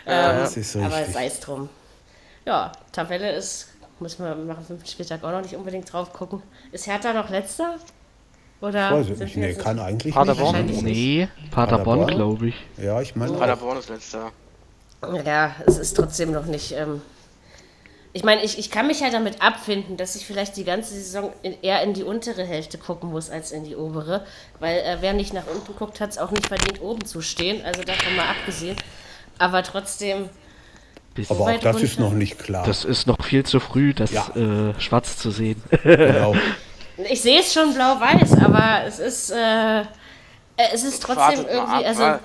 Ähm, 0.07 0.47
so 0.47 0.81
aber 0.81 1.05
sei 1.05 1.27
es 1.27 1.41
drum. 1.41 1.69
Ja, 2.47 2.73
Tabelle 2.93 3.33
ist, 3.33 3.69
müssen 4.01 4.25
wir 4.25 4.35
nach 4.35 4.57
dem 4.57 4.65
fünften 4.65 4.89
Spieltag 4.89 5.23
auch 5.25 5.33
noch 5.33 5.43
nicht 5.43 5.55
unbedingt 5.55 5.93
drauf 5.93 6.13
gucken. 6.13 6.43
Ist 6.73 6.87
Hertha 6.87 7.13
noch 7.13 7.29
letzter? 7.29 7.77
Oder 8.61 8.93
Weiß 8.93 9.11
ich 9.11 9.19
nicht. 9.19 9.37
Nee, 9.37 9.55
kann 9.55 9.79
eigentlich 9.79 10.15
Paderborn? 10.15 10.67
nicht. 10.67 10.83
Nee, 10.83 11.29
Paderborn, 11.51 12.01
Paderborn 12.01 12.17
glaube 12.17 12.49
ich. 12.49 12.55
Ja, 12.77 13.01
ich 13.01 13.15
meine. 13.15 13.33
Paderborn 13.35 13.79
ist 13.79 13.89
letzter. 13.89 14.33
Ja, 15.25 15.55
es 15.67 15.79
ist 15.79 15.97
trotzdem 15.97 16.33
noch 16.33 16.47
nicht. 16.47 16.73
Ähm 16.73 17.03
ich 18.13 18.25
meine, 18.25 18.43
ich, 18.43 18.59
ich 18.59 18.71
kann 18.71 18.87
mich 18.87 19.01
ja 19.01 19.11
damit 19.11 19.43
abfinden, 19.43 19.97
dass 19.97 20.17
ich 20.17 20.27
vielleicht 20.27 20.57
die 20.57 20.65
ganze 20.65 20.95
Saison 20.95 21.33
in, 21.43 21.55
eher 21.63 21.83
in 21.83 21.95
die 21.95 22.03
untere 22.03 22.45
Hälfte 22.45 22.79
gucken 22.79 23.11
muss 23.11 23.31
als 23.31 23.53
in 23.53 23.65
die 23.65 23.77
obere. 23.77 24.25
Weil 24.59 24.79
äh, 24.79 24.97
wer 25.01 25.13
nicht 25.13 25.35
nach 25.35 25.47
unten 25.47 25.77
guckt, 25.77 26.01
hat 26.01 26.11
es 26.11 26.19
auch 26.19 26.31
nicht 26.31 26.49
verdient, 26.49 26.81
oben 26.81 27.05
zu 27.05 27.21
stehen. 27.21 27.65
Also 27.65 27.83
davon 27.83 28.17
mal 28.17 28.29
abgesehen. 28.29 28.77
Aber 29.39 29.63
trotzdem. 29.63 30.31
Aber 31.29 31.41
auch 31.41 31.53
das 31.53 31.75
runter. 31.75 31.81
ist 31.81 32.01
noch 32.01 32.13
nicht 32.13 32.39
klar. 32.39 32.65
Das 32.65 32.85
ist 32.85 33.07
noch 33.07 33.25
viel 33.25 33.45
zu 33.45 33.61
früh, 33.61 33.93
das 33.93 34.13
ja. 34.13 34.29
äh, 34.35 34.81
schwarz 34.81 35.17
zu 35.19 35.31
sehen. 35.31 35.63
genau. 35.83 36.35
Ich 37.09 37.23
sehe 37.23 37.39
es 37.39 37.55
schon 37.55 37.75
blau-weiß, 37.75 38.33
aber 38.43 38.83
es 38.85 38.99
ist, 38.99 39.31
äh, 39.31 39.85
es 40.57 40.83
ist 40.83 41.01
trotzdem 41.01 41.47
irgendwie. 41.47 41.85
Also, 41.85 42.19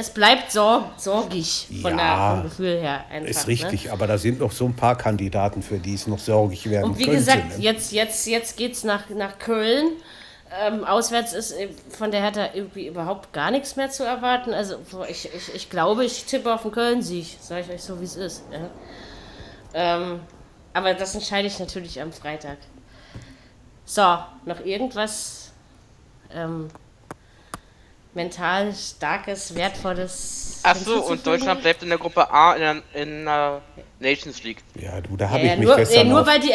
es 0.00 0.10
bleibt 0.10 0.50
sorg 0.50 0.98
sorgig 0.98 1.68
von 1.82 1.98
ja, 1.98 2.32
der, 2.32 2.34
vom 2.34 2.42
Gefühl 2.50 2.80
her 2.80 3.04
einfach. 3.10 3.28
Ist 3.28 3.46
richtig, 3.46 3.84
ne? 3.84 3.92
aber 3.92 4.06
da 4.06 4.16
sind 4.16 4.40
noch 4.40 4.50
so 4.50 4.64
ein 4.64 4.74
paar 4.74 4.96
Kandidaten, 4.96 5.62
für 5.62 5.78
die 5.78 5.94
es 5.94 6.06
noch 6.06 6.18
sorgig 6.18 6.68
werden 6.70 6.90
Und 6.90 6.98
wie 6.98 7.04
könnte, 7.04 7.18
gesagt, 7.18 7.58
ne? 7.58 7.62
jetzt, 7.62 7.92
jetzt, 7.92 8.26
jetzt 8.26 8.56
geht 8.56 8.72
es 8.72 8.84
nach, 8.84 9.08
nach 9.10 9.38
Köln. 9.38 9.92
Ähm, 10.62 10.84
auswärts 10.84 11.32
ist 11.32 11.52
äh, 11.52 11.68
von 11.90 12.10
der 12.10 12.22
Hertha 12.22 12.48
irgendwie 12.54 12.88
überhaupt 12.88 13.32
gar 13.32 13.50
nichts 13.50 13.76
mehr 13.76 13.90
zu 13.90 14.02
erwarten. 14.02 14.52
Also 14.52 14.76
ich, 15.08 15.28
ich, 15.32 15.54
ich 15.54 15.70
glaube, 15.70 16.04
ich 16.04 16.24
tippe 16.24 16.52
auf 16.52 16.62
den 16.62 16.72
Köln-Sieg, 16.72 17.36
sage 17.40 17.60
ich 17.60 17.70
euch 17.70 17.82
so, 17.82 18.00
wie 18.00 18.04
es 18.04 18.16
ist. 18.16 18.42
Ja. 18.50 18.70
Ähm, 19.74 20.20
aber 20.72 20.94
das 20.94 21.14
entscheide 21.14 21.46
ich 21.46 21.58
natürlich 21.58 22.00
am 22.00 22.12
Freitag. 22.12 22.56
So, 23.84 24.18
noch 24.46 24.64
irgendwas 24.64 25.52
ähm, 26.34 26.68
mental 28.14 28.72
starkes, 28.74 29.54
wertvolles. 29.54 30.60
Ach 30.62 30.76
so, 30.76 31.04
und 31.04 31.26
Deutschland 31.26 31.62
bleibt 31.62 31.82
in 31.82 31.88
der 31.88 31.98
Gruppe 31.98 32.30
A 32.30 32.54
in 32.54 32.60
der, 32.60 33.02
in 33.02 33.24
der 33.24 33.62
Nations 33.98 34.42
League. 34.42 34.58
Ja, 34.74 35.00
du, 35.00 35.16
da 35.16 35.30
habe 35.30 35.44
ja, 35.44 35.52
ich 35.52 35.58
mich 35.58 35.68
nur, 35.68 35.76
gestern 35.76 36.08
Nur 36.08 36.26
weil 36.26 36.40
die, 36.40 36.52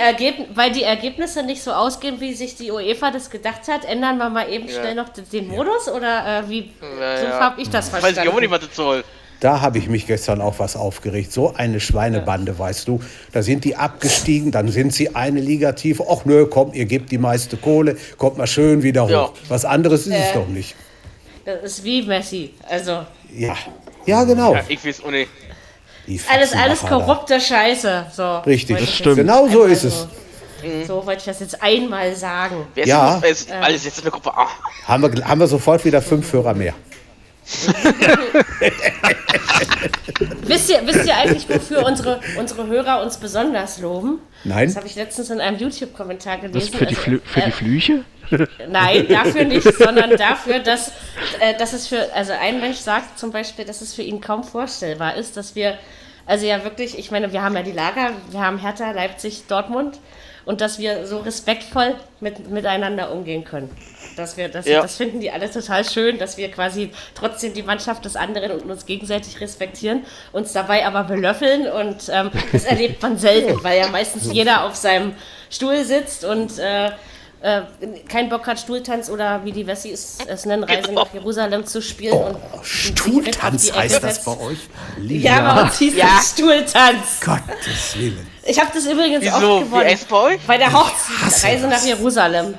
weil 0.53 0.71
die 0.71 0.83
Ergebnisse 0.83 1.43
nicht 1.43 1.61
so 1.61 1.71
ausgehen, 1.71 2.19
wie 2.19 2.33
sich 2.33 2.55
die 2.55 2.71
UEFA 2.71 3.11
das 3.11 3.29
gedacht 3.29 3.67
hat, 3.67 3.85
ändern 3.85 4.17
wir 4.17 4.29
mal 4.29 4.49
eben 4.51 4.67
ja. 4.67 4.73
schnell 4.73 4.95
noch 4.95 5.09
den 5.09 5.47
Modus 5.47 5.87
oder 5.87 6.39
äh, 6.39 6.49
wie 6.49 6.71
ja, 6.99 7.19
so 7.19 7.27
habe 7.27 7.61
ich 7.61 7.69
das 7.69 7.89
verstanden? 7.89 8.17
Weiß 8.17 8.25
ich 8.25 8.31
auch 8.31 8.39
nicht, 8.39 8.51
was 8.51 8.59
das 8.61 8.75
soll. 8.75 9.03
Da 9.39 9.61
habe 9.61 9.77
ich 9.77 9.89
mich 9.89 10.07
gestern 10.07 10.41
auch 10.41 10.59
was 10.59 10.75
aufgeregt. 10.75 11.31
So 11.31 11.53
eine 11.53 11.79
Schweinebande, 11.79 12.53
ja. 12.53 12.59
weißt 12.59 12.87
du. 12.87 13.01
Da 13.31 13.43
sind 13.43 13.65
die 13.65 13.75
abgestiegen, 13.75 14.51
dann 14.51 14.69
sind 14.69 14.93
sie 14.93 15.13
eine 15.13 15.41
Liga 15.41 15.73
tief. 15.73 16.01
Ach 16.01 16.25
nö, 16.25 16.47
komm, 16.47 16.73
ihr 16.73 16.85
gebt 16.85 17.11
die 17.11 17.17
meiste 17.17 17.57
Kohle, 17.57 17.97
kommt 18.17 18.37
mal 18.37 18.47
schön 18.47 18.81
wieder 18.81 19.03
hoch. 19.03 19.09
Ja. 19.09 19.29
Was 19.49 19.65
anderes 19.65 20.07
ist 20.07 20.13
äh, 20.13 20.27
es 20.27 20.33
doch 20.33 20.47
nicht. 20.47 20.75
Das 21.45 21.63
ist 21.63 21.83
wie 21.83 22.01
Messi. 22.01 22.53
Also. 22.67 23.05
Ja. 23.31 23.55
Ja, 24.05 24.23
genau. 24.23 24.53
Ja, 24.55 24.63
ich 24.67 24.83
weiß 24.83 25.03
nicht. 25.05 25.29
Alles, 26.31 26.53
alles 26.53 26.81
korrupte 26.81 27.39
Scheiße. 27.39 28.07
So, 28.13 28.37
Richtig, 28.39 28.77
das 28.79 28.93
stimmt. 28.93 29.17
Genau 29.17 29.47
so 29.47 29.63
ist 29.63 29.83
es. 29.83 30.01
So, 30.01 30.07
so 30.85 31.05
wollte 31.05 31.19
ich 31.19 31.25
das 31.25 31.39
jetzt 31.39 31.61
einmal 31.61 32.15
sagen. 32.15 32.67
Wer 32.75 32.87
ja. 32.87 33.17
Ist, 33.19 33.51
alles 33.51 33.85
jetzt 33.85 33.97
in 33.99 34.03
der 34.03 34.11
Gruppe 34.11 34.35
A. 34.35 34.47
Haben 34.87 35.03
wir, 35.03 35.27
haben 35.27 35.39
wir 35.39 35.47
sofort 35.47 35.83
wieder 35.85 36.01
fünf 36.01 36.31
Hörer 36.31 36.53
mehr. 36.53 36.73
wisst, 40.41 40.69
ihr, 40.71 40.81
wisst 40.85 41.05
ihr 41.05 41.15
eigentlich, 41.15 41.47
wofür 41.47 41.85
unsere, 41.85 42.19
unsere 42.39 42.65
Hörer 42.65 43.03
uns 43.03 43.17
besonders 43.17 43.79
loben? 43.79 44.19
Nein. 44.43 44.67
Das 44.67 44.77
habe 44.77 44.87
ich 44.87 44.95
letztens 44.95 45.29
in 45.29 45.39
einem 45.39 45.59
YouTube-Kommentar 45.59 46.37
gelesen. 46.39 46.71
Das 46.71 46.79
für, 46.79 46.87
die, 46.87 46.95
Flü 46.95 47.19
für 47.23 47.41
äh, 47.41 47.45
die 47.45 47.51
Flüche? 47.51 48.03
Nein, 48.69 49.07
dafür 49.07 49.45
nicht, 49.45 49.63
sondern 49.77 50.11
dafür, 50.17 50.59
dass, 50.59 50.89
äh, 51.39 51.57
dass 51.57 51.73
es 51.73 51.87
für, 51.87 52.13
also 52.13 52.33
ein 52.33 52.59
Mensch 52.59 52.77
sagt 52.77 53.17
zum 53.19 53.31
Beispiel, 53.31 53.65
dass 53.65 53.81
es 53.81 53.93
für 53.93 54.01
ihn 54.01 54.21
kaum 54.21 54.43
vorstellbar 54.43 55.15
ist, 55.15 55.37
dass 55.37 55.55
wir, 55.55 55.77
also 56.25 56.45
ja 56.45 56.63
wirklich, 56.63 56.97
ich 56.97 57.11
meine, 57.11 57.31
wir 57.31 57.43
haben 57.43 57.55
ja 57.55 57.63
die 57.63 57.71
Lager, 57.71 58.11
wir 58.31 58.39
haben 58.39 58.57
Hertha, 58.57 58.91
Leipzig, 58.91 59.47
Dortmund 59.47 59.99
und 60.45 60.61
dass 60.61 60.79
wir 60.79 61.05
so 61.05 61.19
respektvoll 61.19 61.95
mit, 62.19 62.49
miteinander 62.49 63.11
umgehen 63.11 63.43
können. 63.43 63.69
Dass 64.15 64.37
wir, 64.37 64.47
dass 64.47 64.65
ja. 64.65 64.81
das 64.81 64.95
finden 64.95 65.19
die 65.19 65.31
alle 65.31 65.51
total 65.51 65.83
schön, 65.83 66.19
dass 66.19 66.37
wir 66.37 66.49
quasi 66.49 66.91
trotzdem 67.15 67.53
die 67.53 67.63
Mannschaft 67.63 68.05
des 68.05 68.15
anderen 68.15 68.51
und 68.51 68.69
uns 68.69 68.85
gegenseitig 68.85 69.41
respektieren, 69.41 70.05
uns 70.31 70.53
dabei 70.53 70.85
aber 70.85 71.03
belöffeln 71.03 71.67
und 71.67 72.09
ähm, 72.09 72.31
das 72.51 72.63
erlebt 72.65 73.01
man 73.01 73.17
selten, 73.17 73.63
weil 73.63 73.79
ja 73.79 73.87
meistens 73.89 74.31
jeder 74.31 74.63
auf 74.63 74.75
seinem 74.75 75.15
Stuhl 75.49 75.83
sitzt 75.83 76.23
und 76.23 76.57
äh, 76.59 76.91
äh, 77.41 77.61
keinen 78.07 78.29
Bock 78.29 78.47
hat, 78.47 78.59
Stuhltanz 78.59 79.09
oder 79.09 79.43
wie 79.43 79.51
die 79.51 79.67
Wessis 79.67 80.17
es 80.27 80.45
nennen, 80.45 80.63
Reise 80.63 80.91
nach 80.93 81.13
Jerusalem 81.13 81.65
zu 81.65 81.81
spielen. 81.81 82.13
Oh, 82.13 82.57
und 82.57 82.65
Stuhltanz 82.65 83.71
heißt 83.71 84.03
das 84.03 84.23
bei 84.23 84.39
euch? 84.39 84.59
Liga. 84.97 85.29
Ja, 85.29 85.53
bei 85.53 85.61
uns 85.63 85.77
hieß 85.77 85.95
ja. 85.95 86.21
Stuhltanz. 86.23 87.19
Gottes 87.23 87.97
Willen. 87.97 88.27
Ich 88.43 88.59
habe 88.59 88.71
das 88.73 88.85
übrigens 88.85 89.23
Wieso? 89.23 89.35
auch 89.35 89.59
gewonnen. 89.61 89.87
Wie 89.87 90.05
bei, 90.09 90.39
bei 90.47 90.57
der 90.57 90.73
Hochzeitsreise 90.73 91.67
nach 91.67 91.83
Jerusalem. 91.83 92.55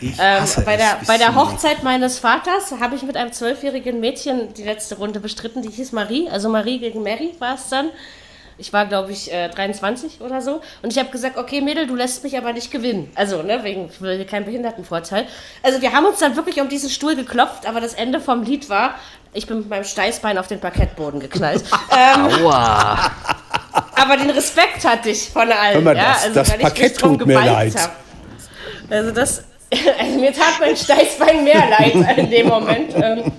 Ähm, 0.00 0.44
bei, 0.64 0.76
der, 0.76 1.00
bei 1.06 1.18
der 1.18 1.34
Hochzeit 1.34 1.82
meines 1.82 2.18
Vaters 2.18 2.72
habe 2.80 2.94
ich 2.94 3.02
mit 3.02 3.16
einem 3.16 3.32
zwölfjährigen 3.32 3.98
Mädchen 3.98 4.54
die 4.54 4.62
letzte 4.62 4.96
Runde 4.96 5.18
bestritten, 5.18 5.62
die 5.62 5.70
hieß 5.70 5.92
Marie, 5.92 6.28
also 6.28 6.48
Marie 6.48 6.78
gegen 6.78 7.02
Mary 7.02 7.34
war 7.40 7.56
es 7.56 7.68
dann. 7.68 7.90
Ich 8.58 8.72
war, 8.72 8.86
glaube 8.86 9.12
ich, 9.12 9.32
äh, 9.32 9.48
23 9.48 10.20
oder 10.20 10.42
so. 10.42 10.60
Und 10.82 10.92
ich 10.92 10.98
habe 10.98 11.10
gesagt, 11.10 11.38
okay, 11.38 11.60
Mädel, 11.60 11.86
du 11.86 11.94
lässt 11.94 12.24
mich 12.24 12.36
aber 12.36 12.52
nicht 12.52 12.70
gewinnen. 12.70 13.10
Also, 13.14 13.42
ne, 13.42 13.62
wegen, 13.62 13.88
keinen 14.26 14.44
Behindertenvorteil. 14.44 15.26
Also, 15.62 15.80
wir 15.80 15.92
haben 15.92 16.06
uns 16.06 16.18
dann 16.18 16.34
wirklich 16.34 16.60
um 16.60 16.68
diesen 16.68 16.90
Stuhl 16.90 17.14
geklopft, 17.14 17.66
aber 17.66 17.80
das 17.80 17.94
Ende 17.94 18.20
vom 18.20 18.42
Lied 18.42 18.68
war, 18.68 18.96
ich 19.32 19.46
bin 19.46 19.58
mit 19.58 19.68
meinem 19.68 19.84
Steißbein 19.84 20.38
auf 20.38 20.48
den 20.48 20.58
Parkettboden 20.58 21.20
geknallt. 21.20 21.62
ähm, 21.96 22.44
Aua. 22.44 23.10
Aber 23.94 24.16
den 24.16 24.30
Respekt 24.30 24.84
hatte 24.84 25.10
ich 25.10 25.28
von 25.28 25.50
allen. 25.52 25.74
Hör 25.74 25.80
mal, 25.80 25.96
ja? 25.96 26.12
das, 26.12 26.22
also, 26.24 26.34
das 26.34 26.58
Parkett 26.58 26.98
tut 26.98 27.26
mir 27.26 27.34
leid. 27.34 27.74
Hab. 27.76 27.96
Also, 28.90 29.12
das, 29.12 29.44
also 30.00 30.18
mir 30.18 30.32
tat 30.32 30.54
mein 30.60 30.76
Steißbein 30.76 31.44
mehr 31.44 31.62
leid 31.70 32.16
in 32.16 32.30
dem 32.30 32.48
Moment. 32.48 32.94
Ähm, 32.94 33.32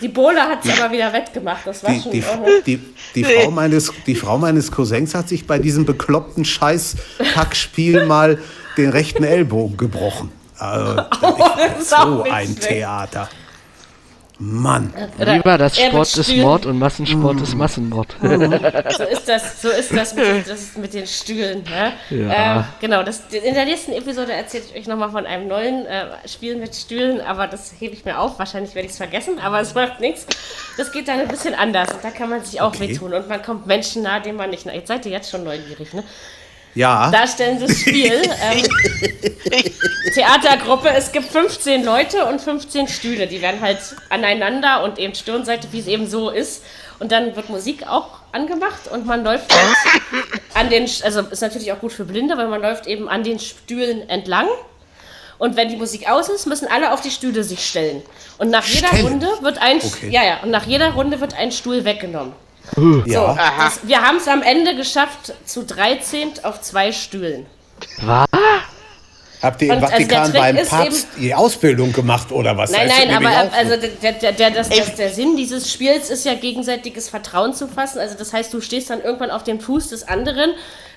die 0.00 0.08
Bohle 0.08 0.40
hat 0.42 0.64
es 0.64 0.78
aber 0.78 0.92
wieder 0.92 1.12
wettgemacht. 1.12 1.66
Das 1.66 1.82
war 1.82 1.92
die, 1.92 2.00
schon 2.00 2.12
die, 2.66 2.76
die, 2.76 2.80
die, 3.14 3.24
Frau 3.24 3.50
meines, 3.50 3.92
die 4.06 4.14
Frau 4.14 4.38
meines 4.38 4.70
Cousins 4.70 5.14
hat 5.14 5.28
sich 5.28 5.46
bei 5.46 5.58
diesem 5.58 5.84
bekloppten 5.84 6.44
Scheiß-Packspiel 6.44 8.04
mal 8.06 8.38
den 8.76 8.90
rechten 8.90 9.24
Ellbogen 9.24 9.76
gebrochen. 9.76 10.30
Also, 10.58 11.02
oh, 11.22 11.34
so 11.80 12.22
ein 12.22 12.46
schlecht. 12.46 12.62
Theater. 12.68 13.28
Mann. 14.38 14.92
Lieber 15.18 15.56
das 15.56 15.78
Sport 15.78 16.16
ist 16.16 16.36
Mord 16.36 16.66
und 16.66 16.78
Massensport 16.78 17.36
mm. 17.36 17.42
ist 17.42 17.54
Massenmord. 17.54 18.16
so 18.20 19.04
ist 19.04 19.26
das, 19.26 19.62
so 19.62 19.70
ist 19.70 19.96
das 19.96 20.14
mit, 20.14 20.46
das 20.46 20.76
mit 20.76 20.92
den 20.92 21.06
Stühlen. 21.06 21.64
Ja? 21.70 21.92
ja. 22.14 22.60
Äh, 22.60 22.64
genau, 22.80 23.02
das, 23.02 23.22
in 23.30 23.54
der 23.54 23.64
nächsten 23.64 23.92
Episode 23.92 24.32
erzähle 24.32 24.64
ich 24.68 24.76
euch 24.78 24.86
nochmal 24.86 25.10
von 25.10 25.24
einem 25.24 25.48
neuen 25.48 25.86
äh, 25.86 26.06
Spiel 26.28 26.56
mit 26.56 26.74
Stühlen, 26.74 27.22
aber 27.22 27.46
das 27.46 27.72
hebe 27.78 27.94
ich 27.94 28.04
mir 28.04 28.18
auf. 28.18 28.38
Wahrscheinlich 28.38 28.74
werde 28.74 28.86
ich 28.86 28.92
es 28.92 28.98
vergessen, 28.98 29.38
aber 29.38 29.60
es 29.60 29.74
macht 29.74 30.00
nichts. 30.00 30.26
Das 30.76 30.92
geht 30.92 31.08
dann 31.08 31.18
ein 31.20 31.28
bisschen 31.28 31.54
anders 31.54 31.90
und 31.92 32.04
da 32.04 32.10
kann 32.10 32.28
man 32.28 32.44
sich 32.44 32.60
auch 32.60 32.74
okay. 32.74 32.90
wehtun 32.90 33.14
und 33.14 33.28
man 33.28 33.40
kommt 33.40 33.66
Menschen 33.66 34.02
nahe, 34.02 34.20
denen 34.20 34.36
man 34.36 34.50
nicht. 34.50 34.66
Jetzt 34.66 34.88
seid 34.88 35.06
ihr 35.06 35.12
jetzt 35.12 35.30
schon 35.30 35.44
neugierig, 35.44 35.94
ne? 35.94 36.04
Ja. 36.76 37.10
darstellendes 37.10 37.80
Spiel. 37.80 38.22
Ähm, 38.22 38.62
Theatergruppe, 40.14 40.90
es 40.90 41.10
gibt 41.10 41.26
15 41.26 41.84
Leute 41.84 42.26
und 42.26 42.40
15 42.40 42.86
Stühle. 42.86 43.26
Die 43.26 43.42
werden 43.42 43.60
halt 43.60 43.78
aneinander 44.10 44.84
und 44.84 44.98
eben 44.98 45.14
Stirnseite, 45.14 45.68
wie 45.72 45.80
es 45.80 45.86
eben 45.86 46.06
so 46.06 46.30
ist. 46.30 46.62
Und 46.98 47.12
dann 47.12 47.34
wird 47.34 47.48
Musik 47.48 47.86
auch 47.88 48.20
angemacht 48.32 48.88
und 48.90 49.06
man 49.06 49.24
läuft 49.24 49.52
halt 49.52 49.76
an 50.54 50.70
den, 50.70 50.88
also 51.02 51.20
ist 51.22 51.40
natürlich 51.42 51.72
auch 51.72 51.80
gut 51.80 51.92
für 51.92 52.04
Blinde, 52.04 52.36
weil 52.36 52.48
man 52.48 52.60
läuft 52.60 52.86
eben 52.86 53.08
an 53.08 53.24
den 53.24 53.38
Stühlen 53.38 54.08
entlang. 54.08 54.46
Und 55.38 55.56
wenn 55.56 55.68
die 55.68 55.76
Musik 55.76 56.08
aus 56.08 56.28
ist, 56.28 56.46
müssen 56.46 56.68
alle 56.68 56.92
auf 56.92 57.00
die 57.00 57.10
Stühle 57.10 57.44
sich 57.44 57.66
stellen. 57.66 58.02
Und 58.38 58.50
nach 58.50 58.64
jeder 58.64 58.88
Stellen. 58.88 59.06
Runde 59.06 59.28
wird 59.40 59.58
ein, 59.58 59.78
okay. 59.78 60.08
ja, 60.10 60.24
ja, 60.24 60.38
und 60.42 60.50
nach 60.50 60.66
jeder 60.66 60.92
Runde 60.92 61.20
wird 61.20 61.34
ein 61.34 61.52
Stuhl 61.52 61.84
weggenommen. 61.84 62.32
So, 62.74 63.02
das, 63.04 63.80
wir 63.84 64.02
haben 64.02 64.16
es 64.16 64.28
am 64.28 64.42
Ende 64.42 64.74
geschafft 64.74 65.34
zu 65.44 65.64
13 65.64 66.32
auf 66.42 66.60
zwei 66.60 66.92
Stühlen. 66.92 67.46
Was? 68.02 68.26
Habt 69.42 69.62
ihr 69.62 69.68
im 69.68 69.74
also 69.74 69.86
Vatikan 69.86 70.32
beim 70.32 70.56
Papst 70.56 71.08
die 71.18 71.34
Ausbildung 71.34 71.92
gemacht 71.92 72.32
oder 72.32 72.56
was? 72.56 72.70
Nein, 72.70 72.88
nein, 72.88 73.14
aber 73.14 73.54
also 73.54 73.76
der, 73.76 74.12
der, 74.12 74.32
der, 74.32 74.50
das, 74.50 74.68
das, 74.70 74.94
der 74.94 75.10
Sinn 75.10 75.36
dieses 75.36 75.70
Spiels 75.70 76.10
ist 76.10 76.24
ja 76.24 76.34
gegenseitiges 76.34 77.08
Vertrauen 77.08 77.52
zu 77.52 77.68
fassen. 77.68 77.98
Also 77.98 78.16
das 78.16 78.32
heißt, 78.32 78.52
du 78.52 78.60
stehst 78.60 78.90
dann 78.90 79.02
irgendwann 79.02 79.30
auf 79.30 79.44
dem 79.44 79.60
Fuß 79.60 79.90
des 79.90 80.08
anderen 80.08 80.52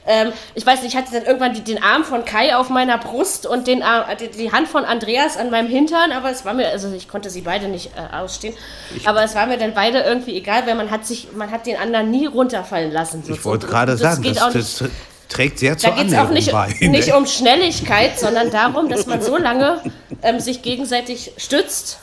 ähm, 0.07 0.31
ich 0.55 0.65
weiß 0.65 0.81
nicht, 0.81 0.93
ich 0.93 0.99
hatte 0.99 1.11
dann 1.11 1.25
irgendwann 1.25 1.53
die, 1.53 1.61
den 1.61 1.81
Arm 1.83 2.03
von 2.03 2.25
Kai 2.25 2.55
auf 2.55 2.69
meiner 2.69 2.97
Brust 2.97 3.45
und 3.45 3.67
den 3.67 3.83
Arm, 3.83 4.05
die, 4.19 4.29
die, 4.29 4.51
Hand 4.51 4.67
von 4.67 4.85
Andreas 4.85 5.37
an 5.37 5.51
meinem 5.51 5.67
Hintern, 5.67 6.11
aber 6.11 6.31
es 6.31 6.45
war 6.45 6.53
mir, 6.53 6.69
also 6.69 6.91
ich 6.93 7.07
konnte 7.07 7.29
sie 7.29 7.41
beide 7.41 7.67
nicht 7.67 7.91
äh, 7.95 8.15
ausstehen, 8.15 8.55
ich 8.95 9.07
aber 9.07 9.23
es 9.23 9.35
war 9.35 9.45
mir 9.45 9.57
dann 9.57 9.73
beide 9.73 9.99
irgendwie 9.99 10.35
egal, 10.37 10.65
weil 10.65 10.75
man 10.75 10.89
hat 10.89 11.05
sich, 11.05 11.27
man 11.33 11.51
hat 11.51 11.65
den 11.65 11.77
anderen 11.77 12.11
nie 12.11 12.25
runterfallen 12.25 12.91
lassen. 12.91 13.23
So 13.23 13.33
ich 13.33 13.45
wollte 13.45 13.67
gerade 13.67 13.97
sagen, 13.97 14.23
das, 14.23 14.53
das, 14.53 14.77
das, 14.79 14.89
trägt 15.29 15.59
sehr 15.59 15.77
zur 15.77 15.91
Da 15.91 15.95
geht 15.95 16.11
es 16.11 16.17
auch 16.17 16.29
nicht, 16.29 16.51
bei, 16.51 16.75
ne? 16.79 16.89
nicht 16.89 17.13
um 17.13 17.25
Schnelligkeit, 17.25 18.19
sondern 18.19 18.51
darum, 18.51 18.89
dass 18.89 19.05
man 19.05 19.21
so 19.21 19.37
lange 19.37 19.81
ähm, 20.23 20.39
sich 20.39 20.61
gegenseitig 20.61 21.31
stützt, 21.37 21.99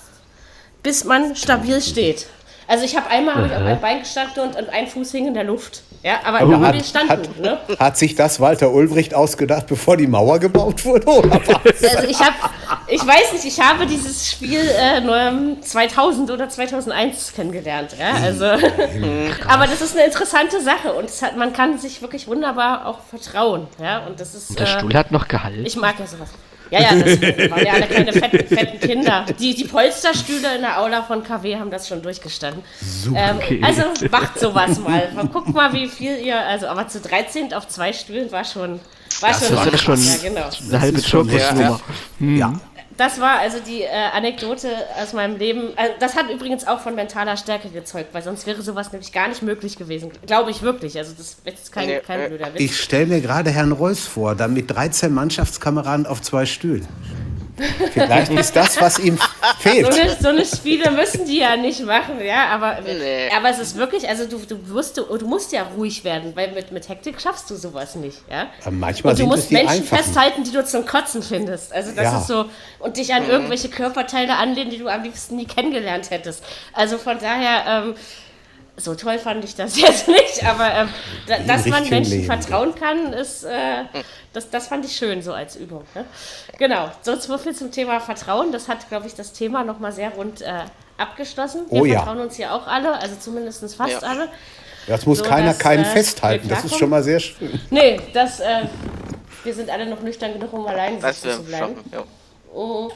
bis 0.82 1.05
man 1.05 1.36
stabil 1.36 1.80
steht. 1.82 2.26
Also 2.68 2.84
ich 2.84 2.97
habe 2.97 3.09
einmal 3.11 3.36
hab 3.36 3.47
ich 3.47 3.53
auf 3.53 3.62
einem 3.62 3.80
Bein 3.80 3.99
gestanden 4.01 4.42
und, 4.42 4.57
und 4.57 4.68
ein 4.70 4.86
Fuß 4.86 5.12
hing 5.12 5.26
in 5.26 5.34
der 5.34 5.44
Luft. 5.44 5.82
Ja, 6.03 6.20
aber, 6.24 6.40
aber 6.40 6.61
hat, 6.61 6.74
wir 6.74 6.84
standen. 6.84 7.11
Hat, 7.11 7.38
ne? 7.38 7.59
hat 7.78 7.99
sich 7.99 8.14
das 8.14 8.40
Walter 8.40 8.70
Ulbricht 8.70 9.14
ausgedacht, 9.14 9.66
bevor 9.66 9.97
die 9.97 10.07
Mauer 10.07 10.38
gebaut 10.38 10.84
wurde? 10.84 11.07
Oder 11.07 11.40
was? 11.47 11.97
Also 11.97 12.09
ich 12.09 12.20
habe, 12.20 12.34
ich 12.88 13.07
weiß 13.07 13.32
nicht, 13.32 13.44
ich 13.44 13.61
habe 13.61 13.86
dieses 13.86 14.30
Spiel 14.30 14.61
äh, 14.61 15.01
nur 15.01 15.61
2000 15.61 16.30
oder 16.30 16.49
2001 16.49 17.32
kennengelernt. 17.34 17.97
Ja, 17.99 18.12
also, 18.22 18.44
aber 19.49 19.66
das 19.66 19.80
ist 19.80 19.97
eine 19.97 20.07
interessante 20.07 20.61
Sache 20.61 20.92
und 20.92 21.11
hat, 21.22 21.36
man 21.36 21.53
kann 21.53 21.78
sich 21.78 22.03
wirklich 22.03 22.28
wunderbar 22.28 22.86
auch 22.86 23.01
vertrauen. 23.01 23.66
Ja, 23.80 24.07
und 24.07 24.20
das 24.20 24.34
ist. 24.34 24.51
Und 24.51 24.61
der 24.61 24.66
Stuhl 24.66 24.94
hat 24.94 25.11
noch 25.11 25.28
gehalten. 25.28 25.64
Ich 25.64 25.76
mag 25.76 25.99
ja 25.99 26.07
sowas. 26.07 26.30
Ja, 26.71 26.81
ja, 26.81 26.95
das 26.95 27.21
waren 27.51 27.67
ja 27.67 27.73
alle 27.75 27.87
keine 27.87 28.12
fetten, 28.12 28.49
fetten 28.57 28.81
Kinder. 28.81 29.27
Die, 29.39 29.55
die 29.55 29.64
Polsterstühle 29.64 30.57
in 30.57 30.62
der 30.62 30.81
Aula 30.81 31.03
von 31.03 31.23
KW 31.23 31.57
haben 31.57 31.71
das 31.71 31.89
schon 31.89 32.03
durchgestanden. 32.03 32.62
Super. 32.81 33.37
Ähm, 33.41 33.64
also 33.64 33.83
macht 34.11 34.39
sowas 34.39 34.79
mal. 34.79 35.09
Guckt 35.33 35.55
mal, 35.55 35.73
wie 35.73 35.89
viel 35.89 36.19
ihr, 36.19 36.39
also 36.41 36.67
aber 36.67 36.89
zu 36.89 37.01
13 37.01 37.53
auf 37.53 37.69
zwei 37.69 37.93
Stühlen 37.93 38.31
war 38.33 38.45
schon, 38.45 38.81
war 39.21 39.31
das 39.31 39.47
schon, 39.47 39.57
war 39.57 39.79
schon 39.79 40.03
ja, 40.03 40.17
genau. 40.23 40.51
eine 40.69 40.81
halbe 40.81 41.03
Zirkusnummer. 41.03 41.61
Ja. 41.61 41.81
Hm. 42.19 42.37
ja. 42.37 42.53
Das 42.97 43.20
war 43.20 43.38
also 43.38 43.59
die 43.61 43.82
äh, 43.82 43.88
Anekdote 44.12 44.70
aus 45.01 45.12
meinem 45.12 45.36
Leben. 45.36 45.70
Also 45.76 45.92
das 45.99 46.16
hat 46.16 46.30
übrigens 46.30 46.66
auch 46.66 46.80
von 46.80 46.94
mentaler 46.94 47.36
Stärke 47.36 47.68
gezeugt, 47.68 48.09
weil 48.12 48.22
sonst 48.22 48.47
wäre 48.47 48.62
sowas 48.62 48.92
nämlich 48.92 49.12
gar 49.12 49.28
nicht 49.28 49.42
möglich 49.42 49.76
gewesen. 49.76 50.11
Glaube 50.26 50.51
ich 50.51 50.62
wirklich. 50.62 50.97
Also 50.97 51.12
das 51.16 51.36
ist 51.44 51.72
kein, 51.72 52.03
kein 52.03 52.28
blöder 52.28 52.55
Witz. 52.55 52.61
Ich 52.61 52.80
stelle 52.80 53.07
mir 53.07 53.20
gerade 53.20 53.51
Herrn 53.51 53.72
Reuss 53.72 54.07
vor, 54.07 54.34
dann 54.34 54.55
mit 54.55 54.70
13 54.70 55.12
Mannschaftskameraden 55.12 56.07
auf 56.07 56.22
zwei 56.22 56.47
Stühlen. 56.47 56.86
Vielleicht 57.92 58.32
ist 58.32 58.54
das, 58.54 58.80
was 58.80 58.98
ihm 58.98 59.18
fehlt. 59.59 59.92
So 59.92 60.00
eine, 60.00 60.16
so 60.20 60.28
eine, 60.28 60.44
Spiele 60.44 60.90
müssen 60.90 61.24
die 61.24 61.38
ja 61.38 61.57
nicht 61.57 61.84
machen, 61.84 62.22
ja, 62.24 62.48
aber, 62.48 62.80
nee. 62.82 63.30
aber 63.34 63.50
es 63.50 63.59
ist 63.59 63.76
wirklich, 63.76 64.09
also 64.09 64.26
du, 64.26 64.38
du, 64.38 64.57
musst, 64.72 64.98
du, 64.98 65.04
du 65.16 65.26
musst 65.26 65.52
ja 65.52 65.66
ruhig 65.76 66.04
werden, 66.04 66.36
weil 66.36 66.52
mit, 66.52 66.70
mit 66.72 66.88
Hektik 66.88 67.20
schaffst 67.20 67.48
du 67.50 67.57
sowas 67.57 67.94
nicht, 67.94 68.18
ja. 68.30 68.48
Aber 68.62 68.72
manchmal 68.72 69.12
und 69.12 69.20
du 69.20 69.26
musst 69.26 69.50
Menschen 69.50 69.82
einfachen. 69.82 69.98
festhalten, 69.98 70.44
die 70.44 70.52
du 70.52 70.64
zum 70.64 70.84
Kotzen 70.84 71.22
findest. 71.22 71.72
Also 71.72 71.92
das 71.92 72.04
ja. 72.04 72.18
ist 72.18 72.26
so, 72.26 72.44
und 72.78 72.96
dich 72.96 73.14
an 73.14 73.24
mhm. 73.24 73.30
irgendwelche 73.30 73.68
Körperteile 73.68 74.36
anlehnen, 74.36 74.70
die 74.70 74.78
du 74.78 74.88
am 74.88 75.02
liebsten 75.02 75.36
nie 75.36 75.46
kennengelernt 75.46 76.11
hättest. 76.11 76.44
Also 76.72 76.98
von 76.98 77.18
daher, 77.18 77.84
ähm, 77.84 77.94
so 78.77 78.95
toll 78.95 79.18
fand 79.18 79.45
ich 79.45 79.55
das 79.55 79.77
jetzt 79.81 80.09
nicht, 80.09 80.45
aber 80.45 80.72
ähm, 80.72 80.89
da, 81.27 81.39
dass 81.39 81.66
man 81.66 81.89
Menschen 81.89 82.12
Leben. 82.12 82.27
vertrauen 82.27 82.74
kann, 82.74 83.12
ist, 83.12 83.45
äh, 83.45 83.85
das, 84.33 84.51
das 84.51 84.68
fand 84.68 84.85
ich 84.85 84.97
schön 84.97 85.22
so 85.22 85.33
als 85.33 85.57
Übung. 85.57 85.85
Ne? 85.95 86.05
Genau, 86.59 86.91
so, 87.03 87.16
so 87.16 87.39
viel 87.39 87.55
zum 87.55 87.70
Thema 87.70 88.01
Vertrauen. 88.01 88.53
Das 88.53 88.68
hat, 88.68 88.89
glaube 88.89 89.07
ich, 89.07 89.14
das 89.14 89.33
Thema 89.33 89.64
nochmal 89.64 89.93
sehr 89.93 90.11
rund 90.11 90.43
äh, 90.43 90.64
abgeschlossen. 90.99 91.62
Wir 91.70 91.83
oh, 91.83 91.85
vertrauen 91.87 92.18
ja. 92.18 92.24
uns 92.24 92.37
hier 92.37 92.53
auch 92.53 92.66
alle, 92.66 92.93
also 93.01 93.16
zumindest 93.18 93.61
fast 93.74 93.93
ja. 93.93 93.99
alle. 94.01 94.29
Das 94.87 95.05
muss 95.07 95.18
so, 95.18 95.24
keiner 95.24 95.49
dass, 95.49 95.59
keinen 95.59 95.85
äh, 95.85 95.89
festhalten, 95.89 96.49
das 96.49 96.64
ist 96.64 96.79
schon 96.79 96.91
mal 96.91 97.03
sehr 97.03 97.18
schön. 97.18 97.59
Nee, 97.70 98.01
das, 98.12 98.41
äh, 98.41 98.62
wir 99.43 99.55
sind 99.55 99.70
alle 99.70 99.87
noch 99.87 100.01
nüchtern 100.01 100.33
genug, 100.35 100.53
um 100.53 100.66
allein 100.66 101.01
zu 101.01 101.43
bleiben. 101.43 101.77
ja. 101.93 102.05
oh. 102.55 102.91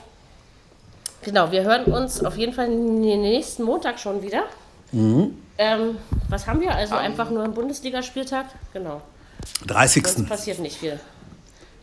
Genau, 1.22 1.50
wir 1.50 1.62
hören 1.64 1.84
uns 1.84 2.24
auf 2.24 2.36
jeden 2.38 2.54
Fall 2.54 2.66
den 2.66 3.22
nächsten 3.22 3.62
Montag 3.64 3.98
schon 3.98 4.22
wieder. 4.22 4.44
Mhm. 4.92 5.36
Ähm, 5.60 5.98
was 6.30 6.46
haben 6.46 6.62
wir? 6.62 6.74
Also 6.74 6.94
um, 6.94 7.00
einfach 7.00 7.28
nur 7.28 7.44
einen 7.44 7.52
Bundesligaspieltag? 7.52 8.46
Genau. 8.72 9.02
30. 9.66 10.06
Sonst 10.06 10.28
passiert 10.28 10.58
nicht 10.58 10.78
viel. 10.78 10.98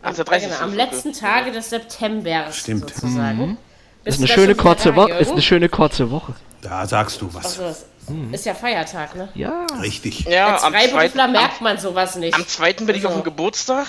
Am, 0.02 0.10
also 0.10 0.24
30. 0.24 0.50
Genau, 0.50 0.62
am 0.62 0.74
letzten 0.74 1.14
Tage 1.14 1.52
des 1.52 1.70
September 1.70 2.52
Stimmt. 2.52 2.90
sozusagen. 2.90 3.38
Mhm. 3.38 3.58
Ist 4.04 4.18
eine, 4.18 4.28
schöne 4.28 4.56
kurze 4.56 4.96
Woche, 4.96 5.12
ist 5.14 5.32
eine 5.32 5.44
schöne 5.44 5.70
kurze 5.70 6.10
Woche. 6.10 6.34
Da 6.64 6.88
sagst 6.88 7.22
du 7.22 7.32
was. 7.32 7.60
Also, 7.60 7.86
mhm. 8.08 8.34
Ist 8.34 8.48
ja 8.48 8.56
Feiertag, 8.56 9.16
ne? 9.16 9.30
Ja. 9.36 9.68
Richtig. 9.80 10.22
Ja, 10.22 10.56
Als 10.56 10.64
Freiberufler 10.64 11.28
merkt 11.28 11.62
man 11.62 11.78
sowas 11.78 12.16
nicht. 12.16 12.34
Am 12.34 12.48
2. 12.48 12.74
bin 12.74 12.88
also, 12.88 13.00
ich 13.00 13.06
auf 13.06 13.14
dem 13.14 13.24
Geburtstag. 13.24 13.86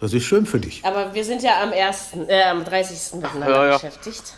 Das 0.00 0.12
ist 0.12 0.24
schön 0.24 0.46
für 0.46 0.60
dich. 0.60 0.84
Aber 0.84 1.14
wir 1.14 1.24
sind 1.24 1.42
ja 1.42 1.60
am 1.64 1.72
1., 1.72 2.10
äh, 2.28 2.44
am 2.44 2.64
30. 2.64 3.14
miteinander 3.14 3.50
ja, 3.50 3.66
ja. 3.70 3.72
beschäftigt. 3.72 4.34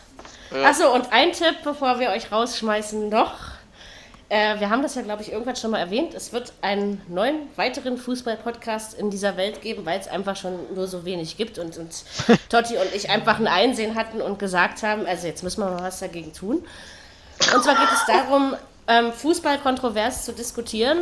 Ja. 0.51 0.71
Achso, 0.71 0.95
und 0.95 1.13
ein 1.13 1.33
Tipp, 1.33 1.57
bevor 1.63 2.01
wir 2.01 2.09
euch 2.09 2.33
rausschmeißen, 2.33 3.11
noch. 3.11 3.58
Äh, 4.31 4.61
wir 4.61 4.69
haben 4.69 4.83
das 4.83 4.95
ja, 4.95 5.03
glaube 5.03 5.23
ich, 5.23 5.33
irgendwann 5.33 5.57
schon 5.57 5.71
mal 5.71 5.79
erwähnt. 5.79 6.13
Es 6.15 6.33
wird 6.33 6.53
einen 6.61 7.01
neuen, 7.09 7.49
weiteren 7.57 7.97
Fußball-Podcast 7.97 8.93
in 8.95 9.11
dieser 9.11 9.37
Welt 9.39 9.63
geben, 9.63 9.87
weil 9.87 9.99
es 9.99 10.09
einfach 10.09 10.37
schon 10.37 10.75
nur 10.75 10.87
so 10.87 11.05
wenig 11.05 11.37
gibt. 11.37 11.59
Und, 11.59 11.79
und 11.79 12.05
Totti 12.51 12.77
und 12.77 12.95
ich 12.95 13.09
einfach 13.09 13.39
ein 13.39 13.47
Einsehen 13.47 13.95
hatten 13.95 14.21
und 14.21 14.39
gesagt 14.39 14.83
haben, 14.83 15.07
also 15.07 15.27
jetzt 15.27 15.43
müssen 15.43 15.61
wir 15.63 15.71
mal 15.71 15.83
was 15.83 16.01
dagegen 16.01 16.33
tun. 16.35 16.65
Und 17.55 17.65
zwar 17.65 17.77
geht 17.77 17.89
es 17.93 18.05
darum, 18.07 18.55
ähm, 18.87 19.13
Fußball 19.13 19.59
kontrovers 19.59 20.25
zu 20.25 20.33
diskutieren, 20.33 20.99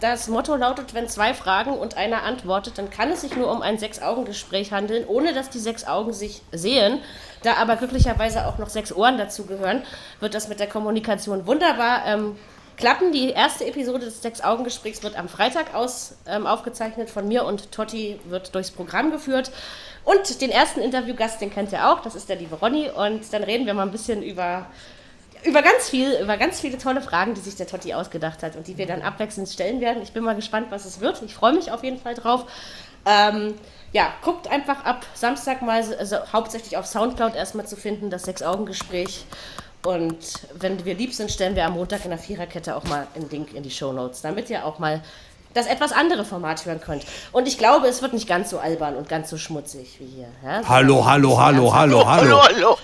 Das 0.00 0.28
Motto 0.28 0.56
lautet, 0.56 0.92
wenn 0.92 1.08
zwei 1.08 1.32
fragen 1.32 1.72
und 1.72 1.96
einer 1.96 2.22
antwortet, 2.22 2.76
dann 2.76 2.90
kann 2.90 3.10
es 3.10 3.22
sich 3.22 3.34
nur 3.34 3.50
um 3.50 3.62
ein 3.62 3.78
Sechs-Augen-Gespräch 3.78 4.70
handeln, 4.70 5.06
ohne 5.06 5.32
dass 5.32 5.48
die 5.48 5.58
sechs 5.58 5.86
Augen 5.86 6.12
sich 6.12 6.42
sehen. 6.52 7.00
Da 7.42 7.54
aber 7.54 7.76
glücklicherweise 7.76 8.46
auch 8.46 8.58
noch 8.58 8.68
sechs 8.68 8.92
Ohren 8.92 9.16
dazugehören, 9.16 9.82
wird 10.20 10.34
das 10.34 10.48
mit 10.48 10.60
der 10.60 10.66
Kommunikation 10.66 11.46
wunderbar 11.46 12.04
ähm, 12.06 12.36
klappen. 12.76 13.12
Die 13.12 13.30
erste 13.30 13.66
Episode 13.66 14.04
des 14.04 14.22
Sechs-Augen-Gesprächs 14.22 15.02
wird 15.02 15.18
am 15.18 15.28
Freitag 15.28 15.74
aus, 15.74 16.14
ähm, 16.26 16.46
aufgezeichnet 16.46 17.10
von 17.10 17.26
mir 17.26 17.44
und 17.44 17.72
Totti 17.72 18.20
wird 18.24 18.54
durchs 18.54 18.70
Programm 18.70 19.10
geführt. 19.10 19.50
Und 20.04 20.40
den 20.40 20.50
ersten 20.50 20.80
Interviewgast, 20.80 21.40
den 21.40 21.52
kennt 21.52 21.72
ihr 21.72 21.90
auch, 21.90 22.00
das 22.00 22.14
ist 22.14 22.28
der 22.28 22.36
liebe 22.36 22.56
Ronny. 22.56 22.90
Und 22.90 23.32
dann 23.32 23.42
reden 23.42 23.66
wir 23.66 23.74
mal 23.74 23.82
ein 23.82 23.92
bisschen 23.92 24.22
über 24.22 24.66
über 25.44 25.62
ganz 25.62 25.88
viel, 25.88 26.12
über 26.20 26.36
ganz 26.36 26.60
viele 26.60 26.76
tolle 26.78 27.00
Fragen, 27.00 27.34
die 27.34 27.40
sich 27.40 27.54
der 27.54 27.66
Totti 27.66 27.94
ausgedacht 27.94 28.42
hat 28.42 28.56
und 28.56 28.66
die 28.66 28.78
wir 28.78 28.86
dann 28.86 29.02
abwechselnd 29.02 29.48
stellen 29.48 29.80
werden. 29.80 30.02
Ich 30.02 30.12
bin 30.12 30.24
mal 30.24 30.34
gespannt, 30.34 30.68
was 30.70 30.84
es 30.84 31.00
wird. 31.00 31.22
Ich 31.22 31.34
freue 31.34 31.52
mich 31.52 31.70
auf 31.70 31.84
jeden 31.84 31.98
Fall 31.98 32.14
drauf. 32.14 32.46
Ähm, 33.04 33.54
ja, 33.92 34.12
guckt 34.22 34.50
einfach 34.50 34.84
ab 34.84 35.06
Samstag 35.14 35.62
mal, 35.62 35.82
also 35.98 36.16
hauptsächlich 36.32 36.76
auf 36.76 36.86
Soundcloud 36.86 37.36
erstmal 37.36 37.66
zu 37.66 37.76
finden, 37.76 38.10
das 38.10 38.24
Sechs-Augen-Gespräch. 38.24 39.24
Und 39.86 40.40
wenn 40.58 40.84
wir 40.84 40.94
lieb 40.94 41.14
sind, 41.14 41.30
stellen 41.30 41.54
wir 41.54 41.64
am 41.64 41.74
Montag 41.74 42.04
in 42.04 42.10
der 42.10 42.18
Viererkette 42.18 42.74
auch 42.74 42.82
mal 42.84 43.06
einen 43.14 43.30
Link 43.30 43.54
in 43.54 43.62
die 43.62 43.70
Show 43.70 43.92
Notes, 43.92 44.20
damit 44.20 44.50
ihr 44.50 44.66
auch 44.66 44.80
mal 44.80 45.00
das 45.56 45.66
etwas 45.66 45.92
andere 45.92 46.24
Format 46.24 46.64
hören 46.66 46.80
könnt. 46.80 47.04
Und 47.32 47.48
ich 47.48 47.58
glaube, 47.58 47.88
es 47.88 48.02
wird 48.02 48.12
nicht 48.12 48.28
ganz 48.28 48.50
so 48.50 48.58
albern 48.58 48.94
und 48.96 49.08
ganz 49.08 49.30
so 49.30 49.38
schmutzig 49.38 49.96
wie 49.98 50.06
hier. 50.06 50.28
Ja? 50.44 50.62
So 50.62 50.68
hallo, 50.68 51.06
hallo, 51.06 51.40
hallo, 51.40 51.74
hallo, 51.74 52.06
hallo, 52.06 52.42
hallo, 52.42 52.78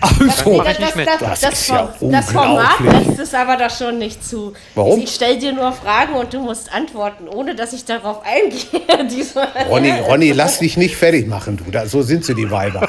Also, 0.00 0.62
das, 0.62 0.78
das, 0.78 1.18
das, 1.20 1.40
das, 1.40 1.68
ja 1.68 1.94
das 2.00 2.32
Format 2.32 2.80
lässt 2.80 3.18
es 3.18 3.34
aber 3.34 3.56
doch 3.56 3.70
schon 3.70 3.98
nicht 3.98 4.24
zu. 4.24 4.54
Warum? 4.74 5.00
Ich 5.00 5.14
stelle 5.14 5.38
dir 5.38 5.52
nur 5.52 5.72
Fragen 5.72 6.14
und 6.14 6.32
du 6.32 6.40
musst 6.40 6.72
antworten, 6.72 7.28
ohne 7.28 7.54
dass 7.54 7.72
ich 7.72 7.84
darauf 7.84 8.22
eingehe. 8.24 8.80
Ronny, 9.68 9.92
Ronny, 10.00 10.32
lass 10.32 10.60
dich 10.60 10.76
nicht 10.76 10.96
fertig 10.96 11.26
machen, 11.26 11.56
du. 11.56 11.70
Da, 11.70 11.86
so 11.86 12.02
sind 12.02 12.24
sie, 12.24 12.34
die 12.34 12.50
Weiber. 12.50 12.88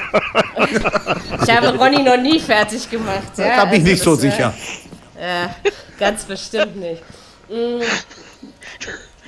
ich 1.43 1.55
habe 1.55 1.77
Ronny 1.77 2.01
noch 2.01 2.17
nie 2.17 2.39
fertig 2.39 2.89
gemacht. 2.89 3.37
Ja? 3.37 3.57
Da 3.57 3.65
bin 3.65 3.73
ich 3.73 3.79
also 3.81 3.91
nicht 3.91 4.03
so 4.03 4.15
sicher. 4.15 4.53
Äh, 5.17 5.47
ganz 5.99 6.23
bestimmt 6.23 6.77
nicht. 6.77 7.01
Mm. 7.49 7.81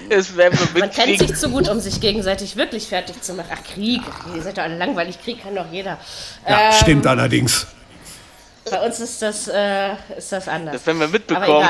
Es 0.10 0.34
Man 0.36 0.92
kennt 0.92 1.20
sich 1.20 1.36
zu 1.36 1.50
gut, 1.50 1.70
um 1.70 1.80
sich 1.80 2.02
gegenseitig 2.02 2.56
wirklich 2.56 2.88
fertig 2.88 3.22
zu 3.22 3.34
machen. 3.34 3.50
Ach, 3.54 3.64
Krieg. 3.64 4.02
Ihr 4.36 4.42
seid 4.42 4.58
doch 4.58 4.64
alle 4.64 4.78
langweilig. 4.78 5.22
Krieg 5.24 5.44
kann 5.44 5.56
doch 5.56 5.72
jeder. 5.72 5.98
Ja, 6.48 6.70
ähm, 6.70 6.74
stimmt 6.74 7.08
allerdings. 7.08 7.68
Bei 8.70 8.86
uns 8.86 9.00
ist 9.00 9.22
das, 9.22 9.48
äh, 9.48 9.94
ist 10.18 10.32
das 10.32 10.48
anders. 10.48 10.74
Das 10.74 10.86
werden 10.86 11.00
wir 11.00 11.08
mitbekommen. 11.08 11.68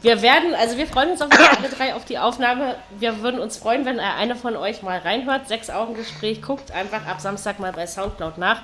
Wir 0.00 0.22
werden, 0.22 0.54
also 0.54 0.76
wir 0.76 0.86
freuen 0.86 1.10
uns 1.10 1.22
auf 1.22 1.28
alle 1.32 1.68
drei 1.68 1.94
auf 1.94 2.04
die 2.04 2.18
Aufnahme. 2.18 2.76
Wir 2.98 3.20
würden 3.20 3.40
uns 3.40 3.56
freuen, 3.56 3.84
wenn 3.84 3.98
einer 3.98 4.36
von 4.36 4.56
euch 4.56 4.82
mal 4.82 4.98
reinhört. 4.98 5.48
Sechs 5.48 5.70
Augen 5.70 5.94
Gespräch 5.94 6.40
guckt 6.40 6.70
einfach 6.70 7.04
ab 7.06 7.20
Samstag 7.20 7.58
mal 7.58 7.72
bei 7.72 7.86
Soundcloud 7.86 8.38
nach. 8.38 8.62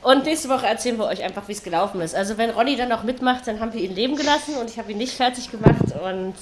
Und 0.00 0.24
nächste 0.24 0.48
Woche 0.48 0.66
erzählen 0.66 0.96
wir 0.96 1.06
euch 1.06 1.24
einfach, 1.24 1.48
wie 1.48 1.52
es 1.52 1.62
gelaufen 1.62 2.00
ist. 2.00 2.14
Also 2.14 2.38
wenn 2.38 2.50
Ronny 2.50 2.76
dann 2.76 2.92
auch 2.92 3.02
mitmacht, 3.02 3.46
dann 3.46 3.58
haben 3.58 3.72
wir 3.72 3.80
ihn 3.80 3.94
leben 3.94 4.14
gelassen 4.14 4.54
und 4.60 4.70
ich 4.70 4.78
habe 4.78 4.92
ihn 4.92 4.98
nicht 4.98 5.14
fertig 5.14 5.50
gemacht. 5.50 5.92
Und, 6.04 6.34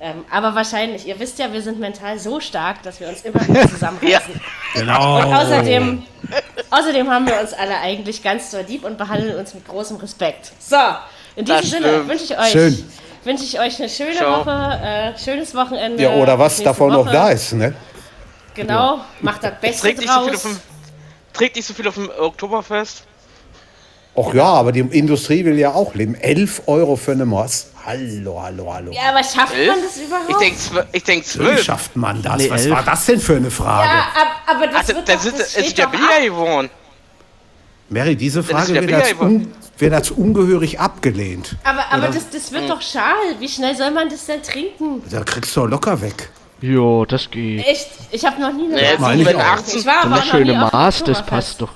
ähm, 0.00 0.24
aber 0.30 0.54
wahrscheinlich, 0.54 1.06
ihr 1.08 1.18
wisst 1.18 1.38
ja, 1.40 1.52
wir 1.52 1.60
sind 1.60 1.80
mental 1.80 2.18
so 2.20 2.38
stark, 2.38 2.82
dass 2.84 3.00
wir 3.00 3.08
uns 3.08 3.22
immer 3.22 3.46
wieder 3.46 3.68
zusammenreißen. 3.68 4.34
ja. 4.34 4.40
Genau. 4.72 5.18
Und 5.18 5.34
außerdem, 5.34 6.02
außerdem 6.70 7.10
haben 7.10 7.26
wir 7.26 7.40
uns 7.40 7.52
alle 7.52 7.76
eigentlich 7.78 8.22
ganz 8.22 8.52
so 8.52 8.58
lieb 8.60 8.84
und 8.84 8.96
behandeln 8.96 9.36
uns 9.36 9.52
mit 9.52 9.66
großem 9.66 9.96
Respekt. 9.96 10.52
So, 10.60 10.76
in 11.34 11.44
diesem 11.44 11.64
Sinne 11.64 12.08
wünsche 12.08 12.24
ich 12.24 12.38
euch... 12.38 12.50
Schön. 12.50 12.92
Wünsche 13.24 13.44
ich 13.44 13.60
euch 13.60 13.78
eine 13.78 13.88
schöne 13.88 14.14
Ciao. 14.14 14.46
Woche, 14.46 14.80
äh, 14.82 15.18
schönes 15.18 15.54
Wochenende. 15.54 16.02
Ja, 16.04 16.14
oder 16.14 16.38
was 16.38 16.62
davon 16.62 16.92
Woche. 16.92 17.04
noch 17.04 17.12
da 17.12 17.30
ist, 17.30 17.52
ne? 17.52 17.74
Genau, 18.54 18.96
ja. 18.96 19.06
macht 19.20 19.42
das 19.42 19.60
Beste 19.60 19.94
draus. 19.94 20.46
Trägt 21.40 21.56
nicht 21.56 21.64
so 21.66 21.72
viel 21.72 21.88
auf 21.88 21.94
dem 21.94 22.10
Oktoberfest. 22.18 23.04
Ach 24.14 24.34
ja, 24.34 24.44
aber 24.44 24.72
die 24.72 24.80
Industrie 24.80 25.42
will 25.42 25.58
ja 25.58 25.72
auch 25.72 25.94
leben. 25.94 26.14
11 26.14 26.64
Euro 26.66 26.96
für 26.96 27.12
eine 27.12 27.24
Moss. 27.24 27.68
Hallo, 27.86 28.42
hallo, 28.42 28.70
hallo. 28.70 28.92
Ja, 28.92 29.08
aber 29.08 29.24
schafft 29.24 29.54
man 29.56 29.78
das 29.80 29.96
überhaupt? 29.96 30.28
Ich 30.28 30.36
denke, 30.36 30.88
ich 30.92 31.02
denk 31.02 31.24
12. 31.24 31.58
Wie 31.58 31.64
schafft 31.64 31.96
man 31.96 32.20
das? 32.20 32.36
Nee, 32.36 32.50
Was 32.50 32.66
elf. 32.66 32.74
war 32.74 32.82
das 32.82 33.06
denn 33.06 33.20
für 33.20 33.36
eine 33.36 33.50
Frage? 33.50 33.88
Ja, 33.88 34.06
aber 34.48 34.66
das 34.66 34.76
also, 34.80 34.96
wird 34.96 35.08
das 35.08 35.24
doch, 35.24 35.32
das 35.32 35.56
ist 35.56 35.78
ja 35.78 35.86
billiger 35.86 36.20
geworden. 36.20 36.68
Mary, 37.88 38.16
diese 38.16 38.42
Frage 38.42 38.74
wird 38.74 38.92
als, 38.92 39.14
un, 39.14 39.50
wird 39.78 39.94
als, 39.94 40.10
ungehörig 40.10 40.78
abgelehnt. 40.78 41.56
Aber, 41.64 41.90
aber 41.90 42.08
das, 42.08 42.28
das 42.28 42.52
wird 42.52 42.64
hm. 42.64 42.68
doch 42.68 42.82
schal. 42.82 43.14
Wie 43.38 43.48
schnell 43.48 43.74
soll 43.74 43.92
man 43.92 44.10
das 44.10 44.26
denn 44.26 44.42
trinken? 44.42 45.02
Da 45.08 45.24
kriegst 45.24 45.56
du 45.56 45.60
doch 45.60 45.70
locker 45.70 46.02
weg. 46.02 46.28
Jo, 46.60 47.04
das 47.06 47.30
geht. 47.30 47.66
Echt? 47.66 47.88
Ich 48.10 48.24
habe 48.24 48.40
noch 48.40 48.52
nie 48.52 48.64
eine 48.64 48.74
nee, 48.74 48.98
Meine 48.98 49.22
ich, 49.22 49.36
auch. 49.36 49.74
ich 49.74 49.86
war 49.86 50.04
aber 50.04 50.16
auch 50.16 50.24
schöne 50.24 50.54
Maß, 50.54 51.04
das 51.04 51.24
passt 51.24 51.62
doch. 51.62 51.70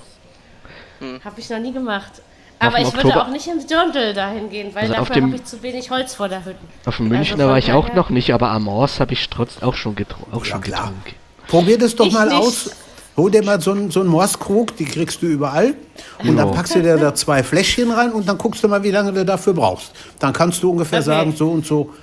Hm. 1.00 1.20
Habe 1.24 1.40
ich 1.40 1.48
noch 1.50 1.58
nie 1.58 1.72
gemacht. 1.72 2.12
Aber 2.58 2.78
ich 2.78 2.86
Oktober 2.86 3.04
würde 3.04 3.22
auch 3.22 3.28
nicht 3.28 3.46
ins 3.46 3.66
Dirndl 3.66 4.14
dahin 4.14 4.48
gehen, 4.48 4.74
weil 4.74 4.84
also 4.84 4.94
dafür 4.94 5.22
habe 5.22 5.36
ich 5.36 5.44
zu 5.44 5.62
wenig 5.62 5.90
Holz 5.90 6.14
vor 6.14 6.28
der 6.28 6.44
Hütte. 6.44 6.58
Auf 6.86 6.96
dem 6.96 7.08
Münchner 7.08 7.40
also 7.40 7.48
war 7.50 7.58
ich 7.58 7.72
auch 7.72 7.92
noch 7.94 8.10
nicht, 8.10 8.32
aber 8.32 8.50
am 8.50 8.68
Ors 8.68 9.00
habe 9.00 9.12
ich 9.12 9.28
trotzdem 9.28 9.68
auch 9.68 9.74
schon, 9.74 9.94
getru 9.96 10.24
auch 10.32 10.44
ja, 10.44 10.52
schon 10.52 10.60
getrunken. 10.60 11.14
Probier 11.48 11.78
das 11.78 11.94
doch 11.96 12.06
ich 12.06 12.12
mal 12.12 12.28
nicht. 12.28 12.38
aus. 12.38 12.70
Hol 13.16 13.30
dir 13.30 13.44
mal 13.44 13.60
so 13.60 13.70
einen, 13.70 13.92
so 13.92 14.00
einen 14.00 14.08
Morskrug, 14.08 14.76
die 14.76 14.86
kriegst 14.86 15.22
du 15.22 15.26
überall. 15.26 15.74
Und 16.18 16.30
jo. 16.30 16.34
dann 16.34 16.50
packst 16.50 16.74
du 16.74 16.82
dir 16.82 16.96
da 16.96 17.14
zwei 17.14 17.44
Fläschchen 17.44 17.92
rein 17.92 18.10
und 18.10 18.28
dann 18.28 18.38
guckst 18.38 18.64
du 18.64 18.68
mal, 18.68 18.82
wie 18.82 18.90
lange 18.90 19.12
du 19.12 19.24
dafür 19.24 19.52
brauchst. 19.52 19.92
Dann 20.18 20.32
kannst 20.32 20.62
du 20.62 20.70
ungefähr 20.70 20.98
okay. 20.98 21.06
sagen, 21.06 21.34
so 21.36 21.48
und 21.50 21.64
so 21.64 21.94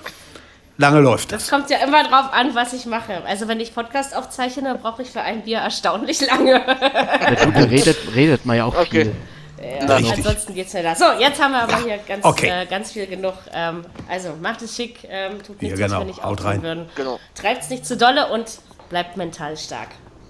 lange 0.82 1.00
läuft 1.00 1.32
das. 1.32 1.44
Das 1.44 1.50
kommt 1.50 1.70
ja 1.70 1.78
immer 1.78 2.04
drauf 2.04 2.34
an, 2.34 2.54
was 2.54 2.74
ich 2.74 2.86
mache. 2.86 3.24
Also 3.26 3.48
wenn 3.48 3.62
ich 3.62 3.74
Podcast 3.74 4.16
aufzeichne, 4.16 4.78
brauche 4.82 5.04
ich 5.04 5.10
für 5.10 5.22
ein 5.22 5.44
Bier 5.44 5.60
erstaunlich 5.60 6.20
lange. 6.28 6.52
Ja, 6.52 7.36
da 7.36 7.60
redet, 7.62 7.98
redet 8.14 8.46
man 8.46 8.58
ja 8.58 8.66
auch 8.66 8.76
okay. 8.76 9.06
viel. 9.06 9.16
Ja, 9.62 9.96
ansonsten 9.96 10.56
geht's 10.56 10.72
schneller. 10.72 10.96
So, 10.96 11.06
jetzt 11.20 11.42
haben 11.42 11.52
wir 11.52 11.62
aber 11.62 11.78
hier 11.84 12.00
ganz, 12.08 12.26
okay. 12.26 12.48
äh, 12.48 12.66
ganz 12.66 12.92
viel 12.92 13.06
genug. 13.06 13.36
Ähm, 13.54 13.86
also 14.10 14.30
macht 14.42 14.64
es 14.64 14.76
schick, 14.76 15.08
ähm, 15.08 15.42
tut 15.44 15.62
nichts, 15.62 15.80
ja, 15.80 15.86
genau. 15.86 16.00
was 16.00 16.08
wir 16.08 16.14
nicht 16.14 16.24
Haut 16.24 16.44
rein. 16.44 16.64
würden. 16.64 16.90
Genau. 16.96 17.20
Treibt 17.36 17.62
es 17.62 17.70
nicht 17.70 17.86
zu 17.86 17.96
dolle 17.96 18.32
und 18.32 18.60
bleibt 18.90 19.18
mental 19.18 19.56
stark. 19.56 19.90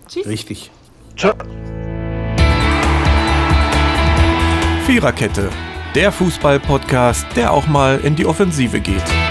Tschüss. 0.10 0.28
Richtig. 0.28 0.70
Ciao. 1.18 1.34
Viererkette, 4.86 5.50
der 5.96 6.12
Fußball-Podcast, 6.12 7.26
der 7.38 7.54
auch 7.54 7.68
mal 7.68 8.02
in 8.02 8.18
die 8.18 8.26
Offensive 8.26 8.82
geht. 8.82 9.31